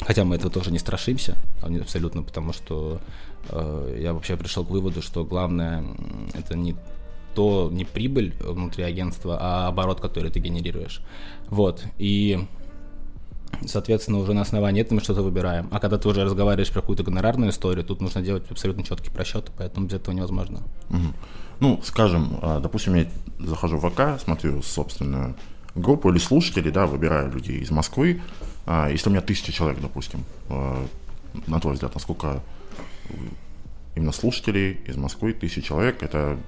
Хотя 0.00 0.24
мы 0.24 0.36
этого 0.36 0.50
тоже 0.50 0.70
не 0.70 0.78
страшимся, 0.78 1.36
абсолютно, 1.62 2.22
потому 2.22 2.52
что 2.52 3.00
э, 3.48 3.98
я 4.02 4.12
вообще 4.12 4.36
пришел 4.36 4.64
к 4.64 4.70
выводу, 4.70 5.00
что 5.00 5.24
главное 5.24 5.84
это 6.34 6.56
не 6.56 6.76
то 7.36 7.68
не 7.70 7.84
прибыль 7.84 8.34
внутри 8.40 8.82
агентства, 8.82 9.38
а 9.40 9.68
оборот, 9.68 10.00
который 10.00 10.30
ты 10.30 10.40
генерируешь. 10.40 11.02
Вот. 11.48 11.84
И 11.98 12.46
Соответственно, 13.64 14.18
уже 14.18 14.34
на 14.34 14.42
основании 14.42 14.82
этого 14.82 14.96
мы 14.96 15.00
что-то 15.00 15.22
выбираем. 15.22 15.68
А 15.70 15.80
когда 15.80 15.96
ты 15.96 16.08
уже 16.08 16.24
разговариваешь 16.24 16.70
про 16.70 16.80
какую-то 16.82 17.04
гонорарную 17.04 17.50
историю, 17.50 17.84
тут 17.84 18.02
нужно 18.02 18.20
делать 18.20 18.44
абсолютно 18.50 18.82
четкий 18.82 19.10
просчет, 19.10 19.50
поэтому 19.56 19.86
без 19.86 19.94
этого 19.94 20.14
невозможно. 20.14 20.62
Угу. 20.90 21.14
Ну, 21.60 21.80
скажем, 21.82 22.38
а, 22.42 22.60
допустим, 22.60 22.94
я 22.96 23.06
захожу 23.38 23.78
в 23.78 23.88
ВК, 23.88 24.20
смотрю 24.22 24.62
собственную 24.62 25.36
группу 25.74 26.10
или 26.10 26.18
слушателей, 26.18 26.70
да, 26.70 26.86
выбираю 26.86 27.32
людей 27.32 27.60
из 27.60 27.70
Москвы. 27.70 28.20
А, 28.66 28.90
если 28.90 29.08
у 29.08 29.12
меня 29.12 29.22
тысяча 29.22 29.52
человек, 29.52 29.80
допустим, 29.80 30.24
а, 30.50 30.86
на 31.46 31.60
твой 31.60 31.74
взгляд, 31.74 31.94
насколько 31.94 32.42
именно 33.94 34.12
слушателей 34.12 34.72
из 34.86 34.96
Москвы, 34.96 35.32
тысяча 35.32 35.62
человек, 35.62 36.02
это 36.02 36.38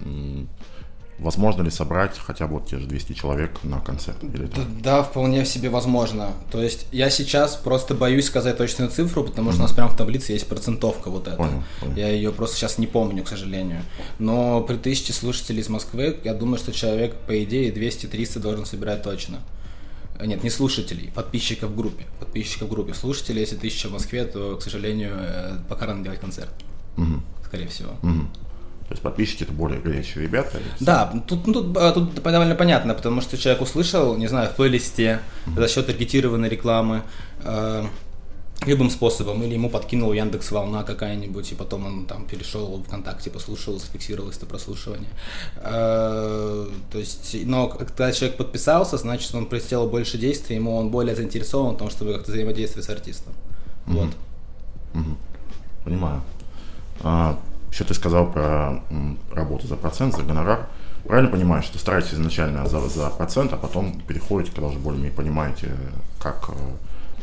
возможно 1.18 1.62
ли 1.62 1.70
собрать 1.70 2.18
хотя 2.18 2.46
бы 2.46 2.54
вот 2.54 2.66
те 2.66 2.78
же 2.78 2.86
200 2.86 3.12
человек 3.12 3.50
на 3.62 3.80
концерт? 3.80 4.22
Или 4.22 4.46
да, 4.46 4.62
да, 4.82 5.02
вполне 5.02 5.44
себе 5.44 5.68
возможно. 5.68 6.32
То 6.50 6.62
есть 6.62 6.86
я 6.92 7.10
сейчас 7.10 7.56
просто 7.56 7.94
боюсь 7.94 8.26
сказать 8.26 8.56
точную 8.56 8.90
цифру, 8.90 9.24
потому 9.24 9.50
что 9.50 9.58
mm-hmm. 9.58 9.64
у 9.64 9.66
нас 9.68 9.72
прямо 9.72 9.90
в 9.90 9.96
таблице 9.96 10.32
есть 10.32 10.46
процентовка 10.46 11.10
вот 11.10 11.26
эта. 11.26 11.36
Понял, 11.36 11.62
понял. 11.80 11.96
Я 11.96 12.08
ее 12.08 12.32
просто 12.32 12.56
сейчас 12.56 12.78
не 12.78 12.86
помню, 12.86 13.24
к 13.24 13.28
сожалению. 13.28 13.82
Но 14.18 14.60
при 14.62 14.76
тысяче 14.76 15.12
слушателей 15.12 15.60
из 15.60 15.68
Москвы, 15.68 16.18
я 16.24 16.34
думаю, 16.34 16.58
что 16.58 16.72
человек, 16.72 17.14
по 17.26 17.42
идее, 17.42 17.72
200-300 17.72 18.38
должен 18.40 18.66
собирать 18.66 19.02
точно. 19.02 19.40
Нет, 20.20 20.42
не 20.42 20.50
слушателей, 20.50 21.12
подписчиков 21.14 21.70
в 21.70 21.76
группе. 21.76 22.04
Подписчиков 22.18 22.68
в 22.68 22.70
группе. 22.72 22.92
Слушателей, 22.92 23.40
если 23.40 23.56
тысяча 23.56 23.88
в 23.88 23.92
Москве, 23.92 24.24
то, 24.24 24.56
к 24.56 24.62
сожалению, 24.62 25.12
э, 25.16 25.58
пока 25.68 25.86
рано 25.86 26.02
делать 26.02 26.18
концерт. 26.18 26.50
Угу. 26.96 27.22
Скорее 27.46 27.68
всего. 27.68 27.92
Угу. 28.02 28.28
То 28.88 28.94
есть 28.94 29.02
подписчики 29.02 29.42
это 29.42 29.52
более 29.52 29.80
горячие 29.80 30.24
ребята? 30.24 30.58
Да, 30.80 31.12
тут, 31.26 31.46
ну, 31.46 31.52
тут, 31.52 31.76
а, 31.76 31.92
тут 31.92 32.14
довольно 32.22 32.54
понятно, 32.54 32.94
потому 32.94 33.20
что 33.20 33.36
человек 33.36 33.60
услышал, 33.60 34.16
не 34.16 34.28
знаю, 34.28 34.48
в 34.48 34.56
плейлисте 34.56 35.20
за 35.54 35.68
счет 35.68 35.86
таргетированной 35.86 36.48
рекламы, 36.48 37.02
э, 37.44 37.84
любым 38.66 38.88
способом, 38.88 39.42
или 39.42 39.52
ему 39.52 39.68
подкинул 39.68 40.14
Яндекс 40.14 40.50
Волна 40.52 40.84
какая-нибудь, 40.84 41.52
и 41.52 41.54
потом 41.54 41.86
он 41.86 42.06
там 42.06 42.24
перешел 42.26 42.78
в 42.78 42.84
ВКонтакте, 42.84 43.30
послушал, 43.30 43.78
зафиксировалось 43.78 44.38
это 44.38 44.46
прослушивание. 44.46 45.10
Э, 45.56 46.66
то 46.90 46.98
есть, 46.98 47.36
но 47.44 47.68
когда 47.68 48.10
человек 48.10 48.38
подписался, 48.38 48.96
значит, 48.96 49.34
он 49.34 49.44
представил 49.44 49.90
больше 49.90 50.16
действий, 50.16 50.56
ему 50.56 50.74
он 50.74 50.88
более 50.88 51.14
заинтересован 51.14 51.74
в 51.74 51.78
том, 51.78 51.90
чтобы 51.90 52.14
как-то 52.14 52.32
взаимодействовать 52.32 52.86
с 52.86 52.90
артистом. 52.90 53.34
Mm-hmm. 53.86 53.92
Вот. 53.92 54.08
Mm-hmm. 54.94 55.16
Понимаю. 55.84 56.22
А, 57.00 57.38
еще 57.70 57.84
ты 57.84 57.94
сказал 57.94 58.30
про 58.30 58.82
работу 59.32 59.66
за 59.66 59.76
процент, 59.76 60.14
за 60.14 60.22
гонорар. 60.22 60.68
Правильно 61.04 61.30
понимаю, 61.30 61.62
что 61.62 61.78
стараетесь 61.78 62.14
изначально 62.14 62.66
за, 62.68 62.86
за 62.88 63.08
процент, 63.10 63.52
а 63.52 63.56
потом 63.56 64.00
переходите, 64.06 64.52
когда 64.52 64.68
уже 64.68 64.78
более-менее 64.78 65.16
понимаете, 65.16 65.70
как 66.18 66.50
э, 66.50 66.52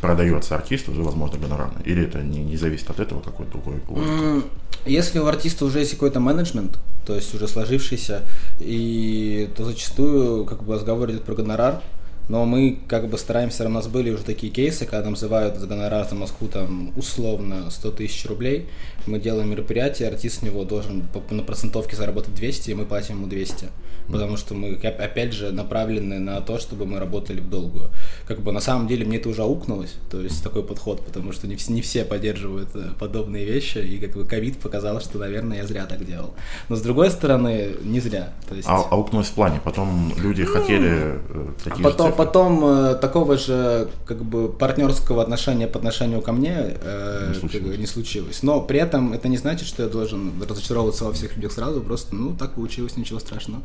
продается 0.02 0.56
артист, 0.56 0.90
уже, 0.90 1.04
возможно, 1.04 1.38
гонорарно? 1.38 1.82
Или 1.84 2.04
это 2.04 2.24
не, 2.24 2.44
не 2.44 2.58
зависит 2.58 2.90
от 2.90 3.00
этого 3.00 3.22
какой-то 3.22 3.54
другой 3.54 3.82
логика? 3.88 4.48
Если 4.86 5.20
у 5.20 5.26
артиста 5.26 5.66
уже 5.66 5.80
есть 5.80 5.92
какой-то 5.92 6.20
менеджмент, 6.20 6.80
то 7.06 7.16
есть 7.16 7.34
уже 7.34 7.48
сложившийся, 7.48 8.24
и 8.60 9.50
то 9.56 9.66
зачастую 9.66 10.46
как 10.46 10.64
бы 10.64 10.76
разговор 10.76 11.10
идет 11.12 11.24
про 11.24 11.36
гонорар, 11.36 11.82
но 12.28 12.46
мы 12.46 12.80
как 12.88 13.08
бы 13.08 13.18
стараемся, 13.18 13.66
у 13.66 13.70
нас 13.70 13.88
были 13.88 14.10
уже 14.10 14.24
такие 14.24 14.52
кейсы, 14.52 14.86
когда 14.86 15.10
называют 15.10 15.58
за 15.58 15.68
гонорар 15.68 16.08
за 16.08 16.16
Москву 16.16 16.48
там 16.48 16.92
условно 16.96 17.70
100 17.70 17.92
тысяч 17.92 18.26
рублей, 18.26 18.68
мы 19.08 19.20
делаем 19.20 19.50
мероприятие, 19.50 20.10
артист 20.10 20.40
с 20.40 20.42
него 20.42 20.64
должен 20.64 21.08
на 21.30 21.44
процентовке 21.44 21.96
заработать 21.96 22.36
200, 22.36 22.72
и 22.72 22.74
мы 22.74 22.86
платим 22.86 23.16
ему 23.16 23.28
200 23.28 23.68
потому 24.12 24.38
что 24.38 24.54
мы, 24.54 24.74
опять 24.76 25.34
же, 25.34 25.52
направлены 25.52 26.20
на 26.20 26.42
то, 26.42 26.60
чтобы 26.60 26.86
мы 26.86 27.00
работали 27.00 27.40
в 27.40 27.50
долгую. 27.50 27.90
Как 28.28 28.42
бы 28.42 28.52
на 28.52 28.60
самом 28.60 28.88
деле 28.88 29.06
мне 29.06 29.18
это 29.18 29.30
уже 29.30 29.42
аукнулось, 29.42 29.96
то 30.10 30.22
есть 30.22 30.44
такой 30.44 30.64
подход, 30.64 31.04
потому 31.06 31.32
что 31.32 31.48
не, 31.48 31.58
не 31.70 31.82
все 31.82 32.06
поддерживают 32.06 32.70
э, 32.76 32.90
подобные 33.00 33.46
вещи, 33.46 33.80
и 33.80 33.98
как 33.98 34.16
бы 34.16 34.26
ковид 34.26 34.60
показал, 34.60 35.00
что, 35.02 35.18
наверное, 35.18 35.58
я 35.58 35.68
зря 35.68 35.86
так 35.86 36.06
делал. 36.06 36.34
Но 36.70 36.76
с 36.76 36.82
другой 36.82 37.10
стороны, 37.10 37.76
не 37.84 38.00
зря. 38.00 38.34
То 38.48 38.56
есть... 38.56 38.68
А, 38.68 38.82
аукнулось 38.92 39.28
в 39.28 39.34
плане, 39.34 39.60
потом 39.64 40.12
люди 40.18 40.44
ну, 40.44 40.54
хотели 40.54 41.20
э, 41.30 41.48
такие 41.64 41.84
потом, 41.84 42.08
же 42.08 42.14
потом 42.14 42.66
э, 42.66 42.96
такого 42.96 43.38
же 43.38 43.90
как 44.06 44.24
бы 44.24 44.50
партнерского 44.50 45.22
отношения 45.22 45.68
по 45.68 45.78
отношению 45.78 46.22
ко 46.22 46.32
мне 46.32 46.56
э, 46.82 47.28
не, 47.30 47.34
случилось. 47.34 47.52
Как 47.54 47.72
бы, 47.72 47.78
не 47.78 47.88
случилось. 47.88 48.44
Но 48.44 48.62
при 48.62 48.80
этом 48.80 48.95
это 49.14 49.28
не 49.28 49.38
значит, 49.38 49.68
что 49.68 49.84
я 49.84 49.90
должен 49.90 50.42
разочаровываться 50.42 51.06
во 51.06 51.14
всех 51.14 51.36
людях 51.36 51.52
сразу, 51.52 51.82
просто, 51.82 52.16
ну, 52.16 52.36
так 52.36 52.54
получилось, 52.54 52.98
ничего 52.98 53.20
страшного. 53.20 53.62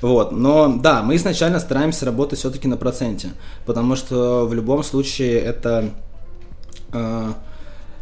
Вот. 0.00 0.32
Но 0.32 0.76
да, 0.76 1.02
мы 1.02 1.16
изначально 1.16 1.60
стараемся 1.60 2.04
работать 2.04 2.38
все-таки 2.38 2.68
на 2.68 2.76
проценте, 2.76 3.30
потому 3.64 3.96
что 3.96 4.46
в 4.46 4.54
любом 4.54 4.82
случае 4.82 5.40
это 5.40 5.90
э, 6.92 7.32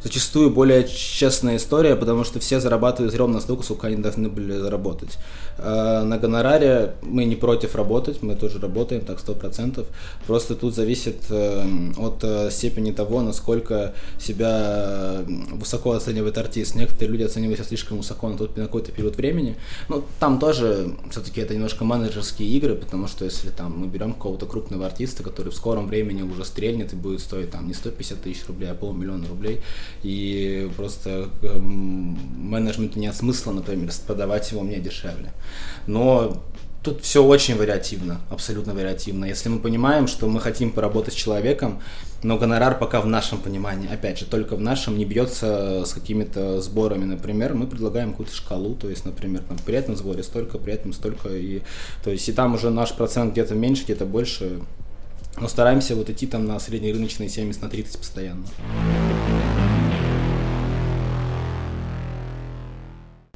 зачастую 0.05 0.51
более 0.51 0.87
честная 0.87 1.57
история, 1.57 1.97
потому 1.97 2.25
что 2.25 2.39
все 2.39 2.61
зарабатывают 2.61 3.15
ровно 3.17 3.41
столько, 3.41 3.63
сколько 3.63 3.87
они 3.87 3.97
должны 3.97 4.29
были 4.29 4.53
заработать. 4.53 5.19
Э, 5.59 6.03
на 6.05 6.19
гонораре 6.19 6.95
мы 7.03 7.25
не 7.25 7.37
против 7.37 7.75
работать, 7.75 8.23
мы 8.23 8.37
тоже 8.37 8.59
работаем, 8.59 9.01
так 9.01 9.19
сто 9.19 9.35
процентов. 9.35 9.87
Просто 10.27 10.55
тут 10.55 10.75
зависит 10.75 11.17
э, 11.31 11.67
от 11.97 12.23
э, 12.23 12.51
степени 12.51 12.93
того, 12.93 13.23
насколько 13.23 13.95
себя 14.19 15.25
высоко 15.53 15.93
оценивает 15.93 16.37
артист. 16.37 16.75
Некоторые 16.75 17.09
люди 17.09 17.23
оценивают 17.23 17.59
себя 17.59 17.69
слишком 17.69 17.97
высоко 17.99 18.29
на, 18.29 18.37
тот, 18.37 18.57
на 18.57 18.65
какой-то 18.65 18.93
период 18.93 19.17
времени. 19.17 19.57
Но 19.89 20.05
там 20.21 20.39
тоже 20.39 20.91
все-таки 21.11 21.41
это 21.41 21.55
немножко 21.55 21.85
менеджерские 21.85 22.49
игры, 22.51 22.75
потому 22.75 23.09
что 23.09 23.25
если 23.25 23.49
там 23.49 23.79
мы 23.79 23.87
берем 23.87 24.13
какого-то 24.13 24.45
крупного 24.45 24.85
артиста, 24.85 25.23
который 25.23 25.51
в 25.51 25.57
скором 25.57 25.87
времени 25.87 26.21
уже 26.23 26.45
стрельнет 26.45 26.93
и 26.93 26.97
будет 26.97 27.21
стоить 27.21 27.51
там 27.51 27.67
не 27.67 27.73
150 27.73 28.21
тысяч 28.21 28.47
рублей, 28.47 28.71
а 28.71 28.75
полмиллиона 28.75 29.27
рублей, 29.29 29.63
и 30.03 30.71
просто 30.77 31.29
менеджменту 31.41 32.99
нет 32.99 33.15
смысла, 33.15 33.53
например, 33.53 33.91
продавать 34.07 34.51
его 34.51 34.63
мне 34.63 34.79
дешевле. 34.79 35.33
Но 35.87 36.43
Тут 36.85 37.01
все 37.01 37.25
очень 37.25 37.57
вариативно, 37.57 38.21
абсолютно 38.29 38.75
вариативно. 38.75 39.25
Если 39.25 39.49
мы 39.49 39.59
понимаем, 39.59 40.07
что 40.07 40.29
мы 40.29 40.39
хотим 40.39 40.71
поработать 40.71 41.15
с 41.15 41.17
человеком, 41.17 41.81
но 42.23 42.37
гонорар 42.37 42.79
пока 42.79 43.01
в 43.01 43.07
нашем 43.07 43.39
понимании, 43.39 43.89
опять 43.91 44.19
же, 44.19 44.27
только 44.27 44.55
в 44.55 44.61
нашем 44.61 44.99
не 44.99 45.07
бьется 45.07 45.85
с 45.87 45.95
какими-то 45.95 46.61
сборами. 46.61 47.07
Например, 47.07 47.55
мы 47.55 47.67
предлагаем 47.67 48.11
какую-то 48.11 48.35
шкалу, 48.35 48.75
то 48.75 48.91
есть, 48.91 49.07
например, 49.07 49.41
там, 49.49 49.57
при 49.65 49.77
этом 49.77 49.97
сборе 49.97 50.23
столько, 50.23 50.59
при 50.59 50.75
этом 50.75 50.93
столько, 50.93 51.31
и, 51.31 51.63
то 52.03 52.11
есть, 52.11 52.29
и 52.29 52.33
там 52.33 52.53
уже 52.53 52.69
наш 52.69 52.93
процент 52.93 53.33
где-то 53.33 53.55
меньше, 53.55 53.85
где-то 53.85 54.05
больше, 54.05 54.61
но 55.39 55.49
стараемся 55.49 55.97
вот 55.97 56.11
идти 56.11 56.27
там 56.27 56.45
на 56.45 56.61
среднерыночные 56.61 57.31
70 57.31 57.63
на 57.63 57.71
30 57.71 57.97
постоянно. 57.97 58.45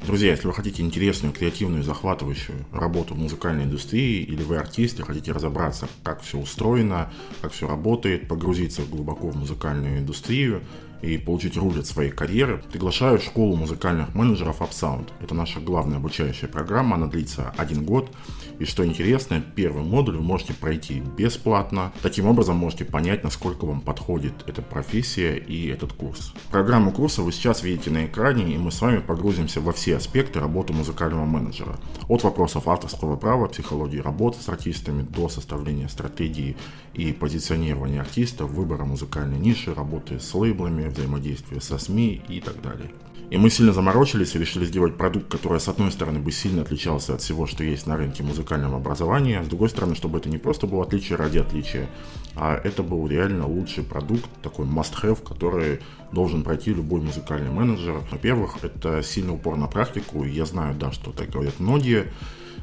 Друзья, 0.05 0.31
если 0.31 0.47
вы 0.47 0.53
хотите 0.53 0.81
интересную, 0.81 1.33
креативную, 1.33 1.83
захватывающую 1.83 2.65
работу 2.71 3.13
в 3.13 3.19
музыкальной 3.19 3.65
индустрии, 3.65 4.23
или 4.23 4.41
вы 4.41 4.57
артист 4.57 4.99
и 4.99 5.03
хотите 5.03 5.31
разобраться, 5.33 5.87
как 6.03 6.21
все 6.21 6.39
устроено, 6.39 7.11
как 7.41 7.51
все 7.51 7.67
работает, 7.67 8.27
погрузиться 8.27 8.81
глубоко 8.83 9.29
в 9.29 9.35
музыкальную 9.35 9.99
индустрию, 9.99 10.63
и 11.01 11.17
получить 11.17 11.57
руль 11.57 11.79
от 11.79 11.87
своей 11.87 12.11
карьеры, 12.11 12.61
приглашаю 12.71 13.19
в 13.19 13.23
школу 13.23 13.55
музыкальных 13.55 14.13
менеджеров 14.15 14.61
UpSound. 14.61 15.09
Это 15.21 15.33
наша 15.33 15.59
главная 15.59 15.97
обучающая 15.97 16.47
программа, 16.47 16.95
она 16.95 17.07
длится 17.07 17.53
один 17.57 17.83
год. 17.85 18.11
И 18.59 18.65
что 18.65 18.85
интересно, 18.85 19.41
первый 19.55 19.83
модуль 19.83 20.17
вы 20.17 20.23
можете 20.23 20.53
пройти 20.53 21.01
бесплатно. 21.17 21.93
Таким 22.01 22.25
образом 22.27 22.57
можете 22.57 22.83
понять, 22.83 23.23
насколько 23.23 23.65
вам 23.65 23.79
подходит 23.79 24.33
эта 24.47 24.61
профессия 24.61 25.37
и 25.37 25.67
этот 25.67 25.93
курс. 25.93 26.33
Программу 26.51 26.91
курса 26.91 27.21
вы 27.21 27.31
сейчас 27.31 27.63
видите 27.63 27.89
на 27.89 28.05
экране, 28.05 28.53
и 28.53 28.57
мы 28.57 28.71
с 28.71 28.81
вами 28.81 28.99
погрузимся 28.99 29.61
во 29.61 29.71
все 29.71 29.95
аспекты 29.95 30.39
работы 30.39 30.73
музыкального 30.73 31.25
менеджера. 31.25 31.77
От 32.09 32.23
вопросов 32.23 32.67
авторского 32.67 33.15
права, 33.15 33.47
психологии 33.47 33.99
работы 33.99 34.41
с 34.41 34.49
артистами 34.49 35.03
до 35.03 35.29
составления 35.29 35.87
стратегии 35.87 36.57
и 36.93 37.13
позиционирования 37.13 38.01
артиста, 38.01 38.45
выбора 38.45 38.83
музыкальной 38.83 39.39
ниши, 39.39 39.73
работы 39.73 40.19
с 40.19 40.33
лейблами, 40.33 40.88
взаимодействия 40.89 41.61
со 41.61 41.77
СМИ 41.77 42.21
и 42.27 42.41
так 42.41 42.61
далее. 42.61 42.91
И 43.29 43.37
мы 43.37 43.51
сильно 43.51 43.73
заморочились 43.73 44.35
и 44.35 44.39
решили 44.39 44.65
сделать 44.65 44.97
продукт, 44.97 45.31
который, 45.31 45.59
с 45.59 45.67
одной 45.67 45.91
стороны, 45.91 46.19
бы 46.19 46.31
сильно 46.31 46.63
отличался 46.63 47.13
от 47.13 47.21
всего, 47.21 47.45
что 47.45 47.63
есть 47.63 47.85
на 47.85 47.95
рынке 47.95 48.23
музыкального 48.23 48.77
образования, 48.77 49.43
с 49.43 49.47
другой 49.47 49.69
стороны, 49.69 49.93
чтобы 49.93 50.17
это 50.17 50.29
не 50.29 50.39
просто 50.39 50.65
было 50.65 50.83
отличие 50.83 51.15
ради 51.17 51.37
отличия, 51.37 51.87
а 52.35 52.55
это 52.55 52.81
был 52.81 53.07
реально 53.07 53.45
лучший 53.45 53.83
продукт, 53.83 54.27
такой 54.41 54.65
must-have, 54.65 55.23
который 55.23 55.81
должен 56.11 56.43
пройти 56.43 56.73
любой 56.73 57.01
музыкальный 57.01 57.51
менеджер. 57.51 58.01
Во-первых, 58.09 58.63
это 58.63 59.03
сильный 59.03 59.35
упор 59.35 59.57
на 59.57 59.67
практику, 59.67 60.23
я 60.23 60.45
знаю, 60.45 60.73
да, 60.73 60.91
что 60.91 61.11
так 61.11 61.29
говорят 61.29 61.59
многие, 61.59 62.11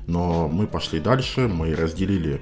но 0.09 0.49
мы 0.49 0.67
пошли 0.67 0.99
дальше, 0.99 1.47
мы 1.47 1.77
разделили 1.77 2.41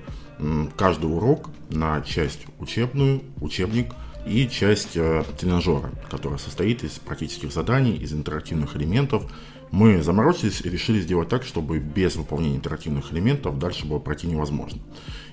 каждый 0.76 1.14
урок 1.14 1.50
на 1.68 2.00
часть 2.00 2.46
учебную, 2.58 3.20
учебник– 3.42 3.92
и 4.26 4.48
часть 4.48 4.96
э, 4.96 5.22
тренажера, 5.38 5.90
которая 6.10 6.38
состоит 6.38 6.82
из 6.82 6.92
практических 6.92 7.52
заданий, 7.52 7.96
из 7.96 8.12
интерактивных 8.12 8.76
элементов. 8.76 9.30
Мы 9.70 10.02
заморочились 10.02 10.60
и 10.62 10.70
решили 10.70 11.00
сделать 11.00 11.28
так, 11.28 11.42
чтобы 11.42 11.78
без 11.78 12.16
выполнения 12.16 12.56
интерактивных 12.56 13.12
элементов 13.12 13.58
дальше 13.58 13.86
было 13.86 13.98
пройти 13.98 14.26
невозможно. 14.26 14.80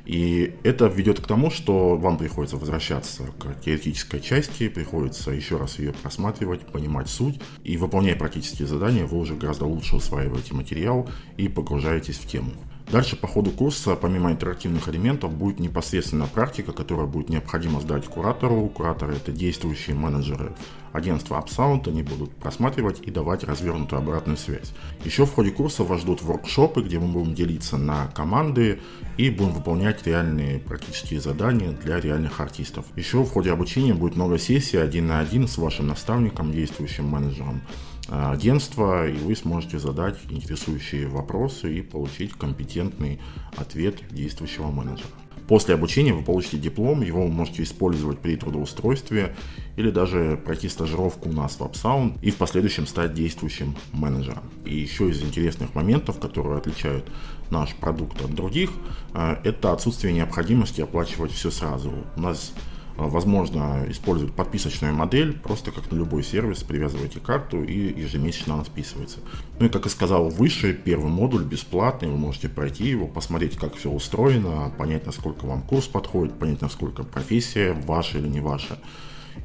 И 0.05 0.55
это 0.63 0.87
ведет 0.87 1.21
к 1.21 1.27
тому, 1.27 1.51
что 1.51 1.95
вам 1.95 2.17
приходится 2.17 2.57
возвращаться 2.57 3.23
к 3.39 3.61
теоретической 3.61 4.19
части, 4.19 4.67
приходится 4.67 5.31
еще 5.31 5.57
раз 5.57 5.77
ее 5.77 5.93
просматривать, 5.93 6.61
понимать 6.61 7.07
суть. 7.07 7.39
И 7.63 7.77
выполняя 7.77 8.15
практические 8.15 8.67
задания, 8.67 9.05
вы 9.05 9.19
уже 9.19 9.35
гораздо 9.35 9.65
лучше 9.65 9.95
усваиваете 9.95 10.55
материал 10.55 11.07
и 11.37 11.47
погружаетесь 11.47 12.17
в 12.17 12.27
тему. 12.27 12.51
Дальше 12.91 13.15
по 13.15 13.25
ходу 13.25 13.51
курса, 13.51 13.95
помимо 13.95 14.31
интерактивных 14.31 14.89
элементов, 14.89 15.33
будет 15.33 15.61
непосредственно 15.61 16.27
практика, 16.27 16.73
которая 16.73 17.07
будет 17.07 17.29
необходимо 17.29 17.79
сдать 17.79 18.05
куратору. 18.05 18.67
Кураторы– 18.67 19.15
это 19.15 19.31
действующие 19.31 19.95
менеджеры 19.95 20.53
агентства 20.91 21.39
Upsound, 21.39 21.87
они 21.87 22.03
будут 22.03 22.31
просматривать 22.35 22.99
и 23.01 23.09
давать 23.09 23.45
развернутую 23.45 23.99
обратную 23.99 24.37
связь. 24.37 24.73
Еще 25.05 25.25
в 25.25 25.33
ходе 25.33 25.51
курса 25.51 25.85
вас 25.85 26.01
ждут 26.01 26.21
воркшопы, 26.21 26.81
где 26.81 26.99
мы 26.99 27.07
будем 27.07 27.33
делиться 27.33 27.77
на 27.77 28.07
команды 28.07 28.81
и 29.15 29.29
будем 29.29 29.53
выполнять 29.53 30.05
реальные 30.05 30.59
практические 30.59 31.21
задания 31.21 31.71
для 31.71 32.01
реальных 32.01 32.41
артистов. 32.41 32.85
Еще 32.97 33.23
в 33.23 33.31
ходе 33.31 33.53
обучения 33.53 33.93
будет 33.93 34.17
много 34.17 34.37
сессий 34.37 34.75
один 34.75 35.07
на 35.07 35.19
один 35.19 35.47
с 35.47 35.57
вашим 35.57 35.87
наставником, 35.87 36.51
действующим 36.51 37.05
менеджером 37.05 37.61
агентства, 38.07 39.07
и 39.07 39.17
вы 39.17 39.35
сможете 39.35 39.79
задать 39.79 40.17
интересующие 40.29 41.07
вопросы 41.07 41.77
и 41.77 41.81
получить 41.81 42.33
компетентный 42.33 43.19
ответ 43.57 43.95
действующего 44.11 44.71
менеджера. 44.71 45.09
После 45.51 45.75
обучения 45.75 46.13
вы 46.13 46.23
получите 46.23 46.57
диплом, 46.57 47.01
его 47.01 47.23
вы 47.23 47.29
можете 47.29 47.63
использовать 47.63 48.19
при 48.19 48.37
трудоустройстве 48.37 49.35
или 49.75 49.91
даже 49.91 50.39
пройти 50.45 50.69
стажировку 50.69 51.27
у 51.27 51.33
нас 51.33 51.55
в 51.55 51.61
AppSound 51.61 52.19
и 52.21 52.31
в 52.31 52.37
последующем 52.37 52.87
стать 52.87 53.13
действующим 53.13 53.75
менеджером. 53.91 54.43
И 54.63 54.77
еще 54.77 55.09
из 55.09 55.21
интересных 55.21 55.75
моментов, 55.75 56.19
которые 56.19 56.57
отличают 56.57 57.11
наш 57.49 57.75
продукт 57.75 58.21
от 58.21 58.33
других, 58.33 58.71
э, 59.13 59.37
это 59.43 59.73
отсутствие 59.73 60.13
необходимости 60.13 60.79
оплачивать 60.79 61.33
все 61.33 61.51
сразу. 61.51 61.91
У 62.15 62.21
нас 62.21 62.53
возможно 62.97 63.85
использовать 63.89 64.33
подписочную 64.33 64.93
модель, 64.93 65.37
просто 65.37 65.71
как 65.71 65.91
на 65.91 65.95
любой 65.95 66.23
сервис, 66.23 66.63
привязываете 66.63 67.19
карту 67.19 67.63
и 67.63 67.99
ежемесячно 67.99 68.55
она 68.55 68.65
списывается. 68.65 69.19
Ну 69.59 69.65
и 69.65 69.69
как 69.69 69.85
я 69.85 69.91
сказал 69.91 70.29
выше, 70.29 70.73
первый 70.73 71.09
модуль 71.09 71.43
бесплатный, 71.43 72.09
вы 72.09 72.17
можете 72.17 72.49
пройти 72.49 72.85
его, 72.85 73.07
посмотреть, 73.07 73.57
как 73.57 73.75
все 73.75 73.89
устроено, 73.89 74.71
понять, 74.77 75.05
насколько 75.05 75.45
вам 75.45 75.61
курс 75.61 75.87
подходит, 75.87 76.37
понять, 76.37 76.61
насколько 76.61 77.03
профессия 77.03 77.73
ваша 77.73 78.17
или 78.17 78.27
не 78.27 78.39
ваша 78.39 78.79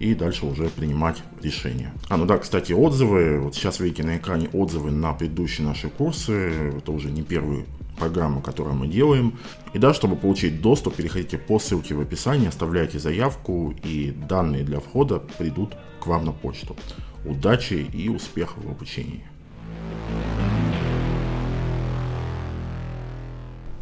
и 0.01 0.15
дальше 0.15 0.47
уже 0.47 0.69
принимать 0.69 1.23
решения. 1.43 1.93
А, 2.09 2.17
ну 2.17 2.27
да, 2.27 2.39
кстати, 2.39 2.73
отзывы. 2.73 3.41
Вот 3.41 3.55
сейчас 3.55 3.81
видите 3.81 4.03
на 4.03 4.17
экране 4.17 4.49
отзывы 4.53 4.91
на 4.91 5.13
предыдущие 5.13 5.67
наши 5.67 5.89
курсы. 5.89 6.33
Это 6.79 6.93
уже 6.93 7.11
не 7.11 7.23
первый 7.23 7.65
программу, 7.97 8.41
которую 8.41 8.77
мы 8.77 8.87
делаем. 8.87 9.39
И 9.73 9.79
да, 9.79 9.93
чтобы 9.95 10.17
получить 10.17 10.61
доступ, 10.61 10.97
переходите 10.97 11.39
по 11.39 11.59
ссылке 11.59 11.95
в 11.95 12.01
описании, 12.01 12.49
оставляйте 12.49 12.99
заявку, 12.99 13.75
и 13.83 14.11
данные 14.11 14.65
для 14.65 14.81
входа 14.81 15.19
придут 15.19 15.77
к 16.01 16.07
вам 16.07 16.25
на 16.25 16.33
почту. 16.33 16.77
Удачи 17.25 17.75
и 17.75 18.09
успехов 18.09 18.65
в 18.65 18.71
обучении. 18.71 19.25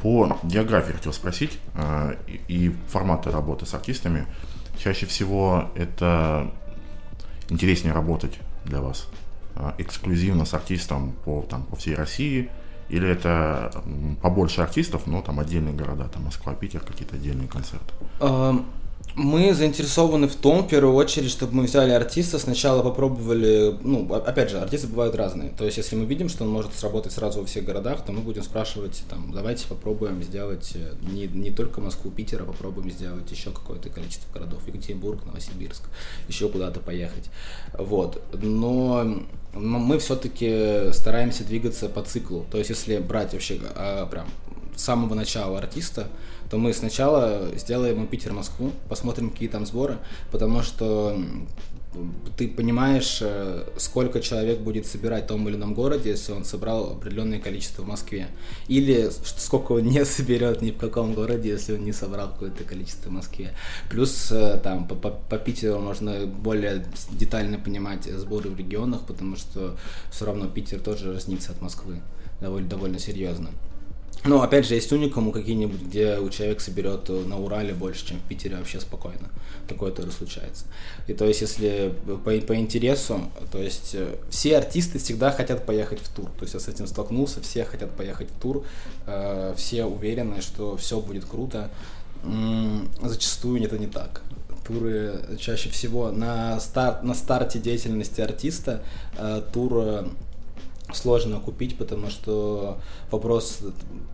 По 0.02 0.38
географии 0.42 0.92
хотел 0.92 1.12
спросить 1.12 1.58
э, 1.74 2.16
и, 2.48 2.74
форматы 2.88 3.30
работы 3.30 3.64
с 3.64 3.74
артистами. 3.74 4.26
Чаще 4.78 5.06
всего 5.06 5.70
это 5.74 6.52
интереснее 7.48 7.94
работать 7.94 8.38
для 8.66 8.80
вас 8.80 9.08
э, 9.56 9.72
эксклюзивно 9.78 10.44
с 10.44 10.52
артистом 10.52 11.12
по, 11.24 11.42
там, 11.42 11.64
по 11.64 11.76
всей 11.76 11.94
России– 11.94 12.50
или 12.88 13.08
это 13.08 13.82
побольше 14.22 14.62
артистов, 14.62 15.06
но 15.06 15.22
там 15.22 15.40
отдельные 15.40 15.74
города, 15.74 16.08
там 16.08 16.24
Москва, 16.24 16.54
Питер, 16.54 16.80
какие-то 16.80 17.16
отдельные 17.16 17.48
концерты? 17.48 17.92
Мы 19.16 19.54
заинтересованы 19.54 20.26
в 20.26 20.34
том, 20.34 20.64
в 20.64 20.68
первую 20.68 20.96
очередь, 20.96 21.30
чтобы 21.30 21.54
мы 21.54 21.62
взяли 21.64 21.92
артиста, 21.92 22.40
сначала 22.40 22.82
попробовали, 22.82 23.76
ну, 23.82 24.12
опять 24.12 24.50
же, 24.50 24.58
артисты 24.58 24.88
бывают 24.88 25.14
разные. 25.14 25.50
То 25.50 25.64
есть, 25.64 25.76
если 25.76 25.94
мы 25.94 26.04
видим, 26.04 26.28
что 26.28 26.42
он 26.42 26.50
может 26.50 26.74
сработать 26.74 27.12
сразу 27.12 27.40
во 27.40 27.46
всех 27.46 27.64
городах, 27.64 28.04
то 28.04 28.10
мы 28.10 28.22
будем 28.22 28.42
спрашивать, 28.42 29.04
там, 29.08 29.30
давайте 29.32 29.68
попробуем 29.68 30.20
сделать 30.22 30.72
э, 30.74 30.94
не, 31.12 31.28
не 31.28 31.52
только 31.52 31.80
Москву, 31.80 32.10
Питер, 32.10 32.42
а 32.42 32.44
попробуем 32.44 32.90
сделать 32.90 33.30
еще 33.30 33.50
какое-то 33.50 33.88
количество 33.88 34.32
городов, 34.32 34.66
Екатеринбург, 34.66 35.24
Новосибирск, 35.24 35.84
еще 36.26 36.48
куда-то 36.48 36.80
поехать. 36.80 37.30
Вот. 37.78 38.20
Но 38.42 39.22
мы 39.54 39.98
все-таки 40.00 40.90
стараемся 40.92 41.44
двигаться 41.44 41.88
по 41.88 42.02
циклу. 42.02 42.46
То 42.50 42.58
есть, 42.58 42.70
если 42.70 42.98
брать 42.98 43.32
вообще 43.32 43.60
а, 43.76 44.06
прям 44.06 44.26
с 44.74 44.82
самого 44.82 45.14
начала 45.14 45.58
артиста, 45.58 46.08
то 46.54 46.58
мы 46.58 46.72
сначала 46.72 47.50
сделаем 47.56 48.06
Питер-Москву, 48.06 48.70
посмотрим, 48.88 49.30
какие 49.30 49.48
там 49.48 49.66
сборы, 49.66 49.98
потому 50.30 50.62
что 50.62 51.18
ты 52.36 52.46
понимаешь, 52.46 53.18
э, 53.22 53.64
сколько 53.76 54.20
человек 54.20 54.60
будет 54.60 54.86
собирать 54.86 55.24
в 55.24 55.26
том 55.26 55.48
или 55.48 55.56
ином 55.56 55.74
городе, 55.74 56.10
если 56.10 56.30
он 56.30 56.44
собрал 56.44 56.92
определенное 56.92 57.40
количество 57.40 57.82
в 57.82 57.88
Москве. 57.88 58.28
Или 58.68 59.10
сколько 59.36 59.72
он 59.72 59.82
не 59.82 60.04
соберет 60.18 60.62
ни 60.62 60.70
в 60.70 60.76
каком 60.76 61.14
городе, 61.14 61.48
если 61.48 61.72
он 61.72 61.84
не 61.84 61.92
собрал 61.92 62.28
какое-то 62.28 62.62
количество 62.62 63.08
в 63.10 63.12
Москве. 63.14 63.52
Плюс 63.90 64.30
э, 64.30 64.60
там 64.62 64.86
по, 64.86 64.94
по, 64.94 65.10
по 65.10 65.38
Питеру 65.38 65.80
можно 65.80 66.24
более 66.24 66.86
детально 67.10 67.58
понимать 67.58 68.04
сборы 68.04 68.48
в 68.48 68.56
регионах, 68.56 69.00
потому 69.08 69.34
что 69.34 69.76
все 70.12 70.24
равно 70.24 70.46
Питер 70.46 70.78
тоже 70.78 71.12
разнится 71.12 71.50
от 71.50 71.60
Москвы 71.60 72.00
довольно, 72.40 72.68
довольно 72.68 73.00
серьезно. 73.00 73.50
Ну, 74.26 74.40
опять 74.40 74.66
же, 74.66 74.74
есть 74.74 74.90
уникуму 74.90 75.32
какие-нибудь, 75.32 75.82
где 75.82 76.18
у 76.18 76.30
человека 76.30 76.62
соберет 76.62 77.10
на 77.10 77.38
Урале 77.38 77.74
больше, 77.74 78.06
чем 78.06 78.18
в 78.18 78.22
Питере 78.22 78.56
вообще 78.56 78.80
спокойно. 78.80 79.28
Такое 79.68 79.92
тоже 79.92 80.12
случается. 80.12 80.64
И 81.06 81.12
то 81.12 81.26
есть, 81.26 81.42
если 81.42 81.94
по, 82.24 82.30
по 82.30 82.56
интересу, 82.56 83.20
то 83.52 83.58
есть 83.58 83.94
э, 83.94 84.16
все 84.30 84.56
артисты 84.56 84.98
всегда 84.98 85.30
хотят 85.30 85.66
поехать 85.66 86.00
в 86.00 86.08
тур. 86.08 86.30
То 86.38 86.44
есть 86.44 86.54
я 86.54 86.60
с 86.60 86.68
этим 86.68 86.86
столкнулся, 86.86 87.42
все 87.42 87.66
хотят 87.66 87.90
поехать 87.90 88.30
в 88.30 88.40
тур, 88.40 88.64
э, 89.06 89.54
все 89.58 89.84
уверены, 89.84 90.40
что 90.40 90.78
все 90.78 91.00
будет 91.00 91.26
круто. 91.26 91.70
М-м, 92.22 92.90
зачастую 93.02 93.62
это 93.62 93.76
не 93.76 93.88
так 93.88 94.22
туры 94.66 95.20
чаще 95.38 95.68
всего 95.68 96.10
на, 96.10 96.58
старт, 96.58 97.02
на 97.02 97.12
старте 97.14 97.58
деятельности 97.58 98.22
артиста 98.22 98.82
э, 99.18 99.42
тур 99.52 100.06
сложно 100.92 101.40
купить, 101.40 101.78
потому 101.78 102.10
что 102.10 102.78
вопрос 103.10 103.60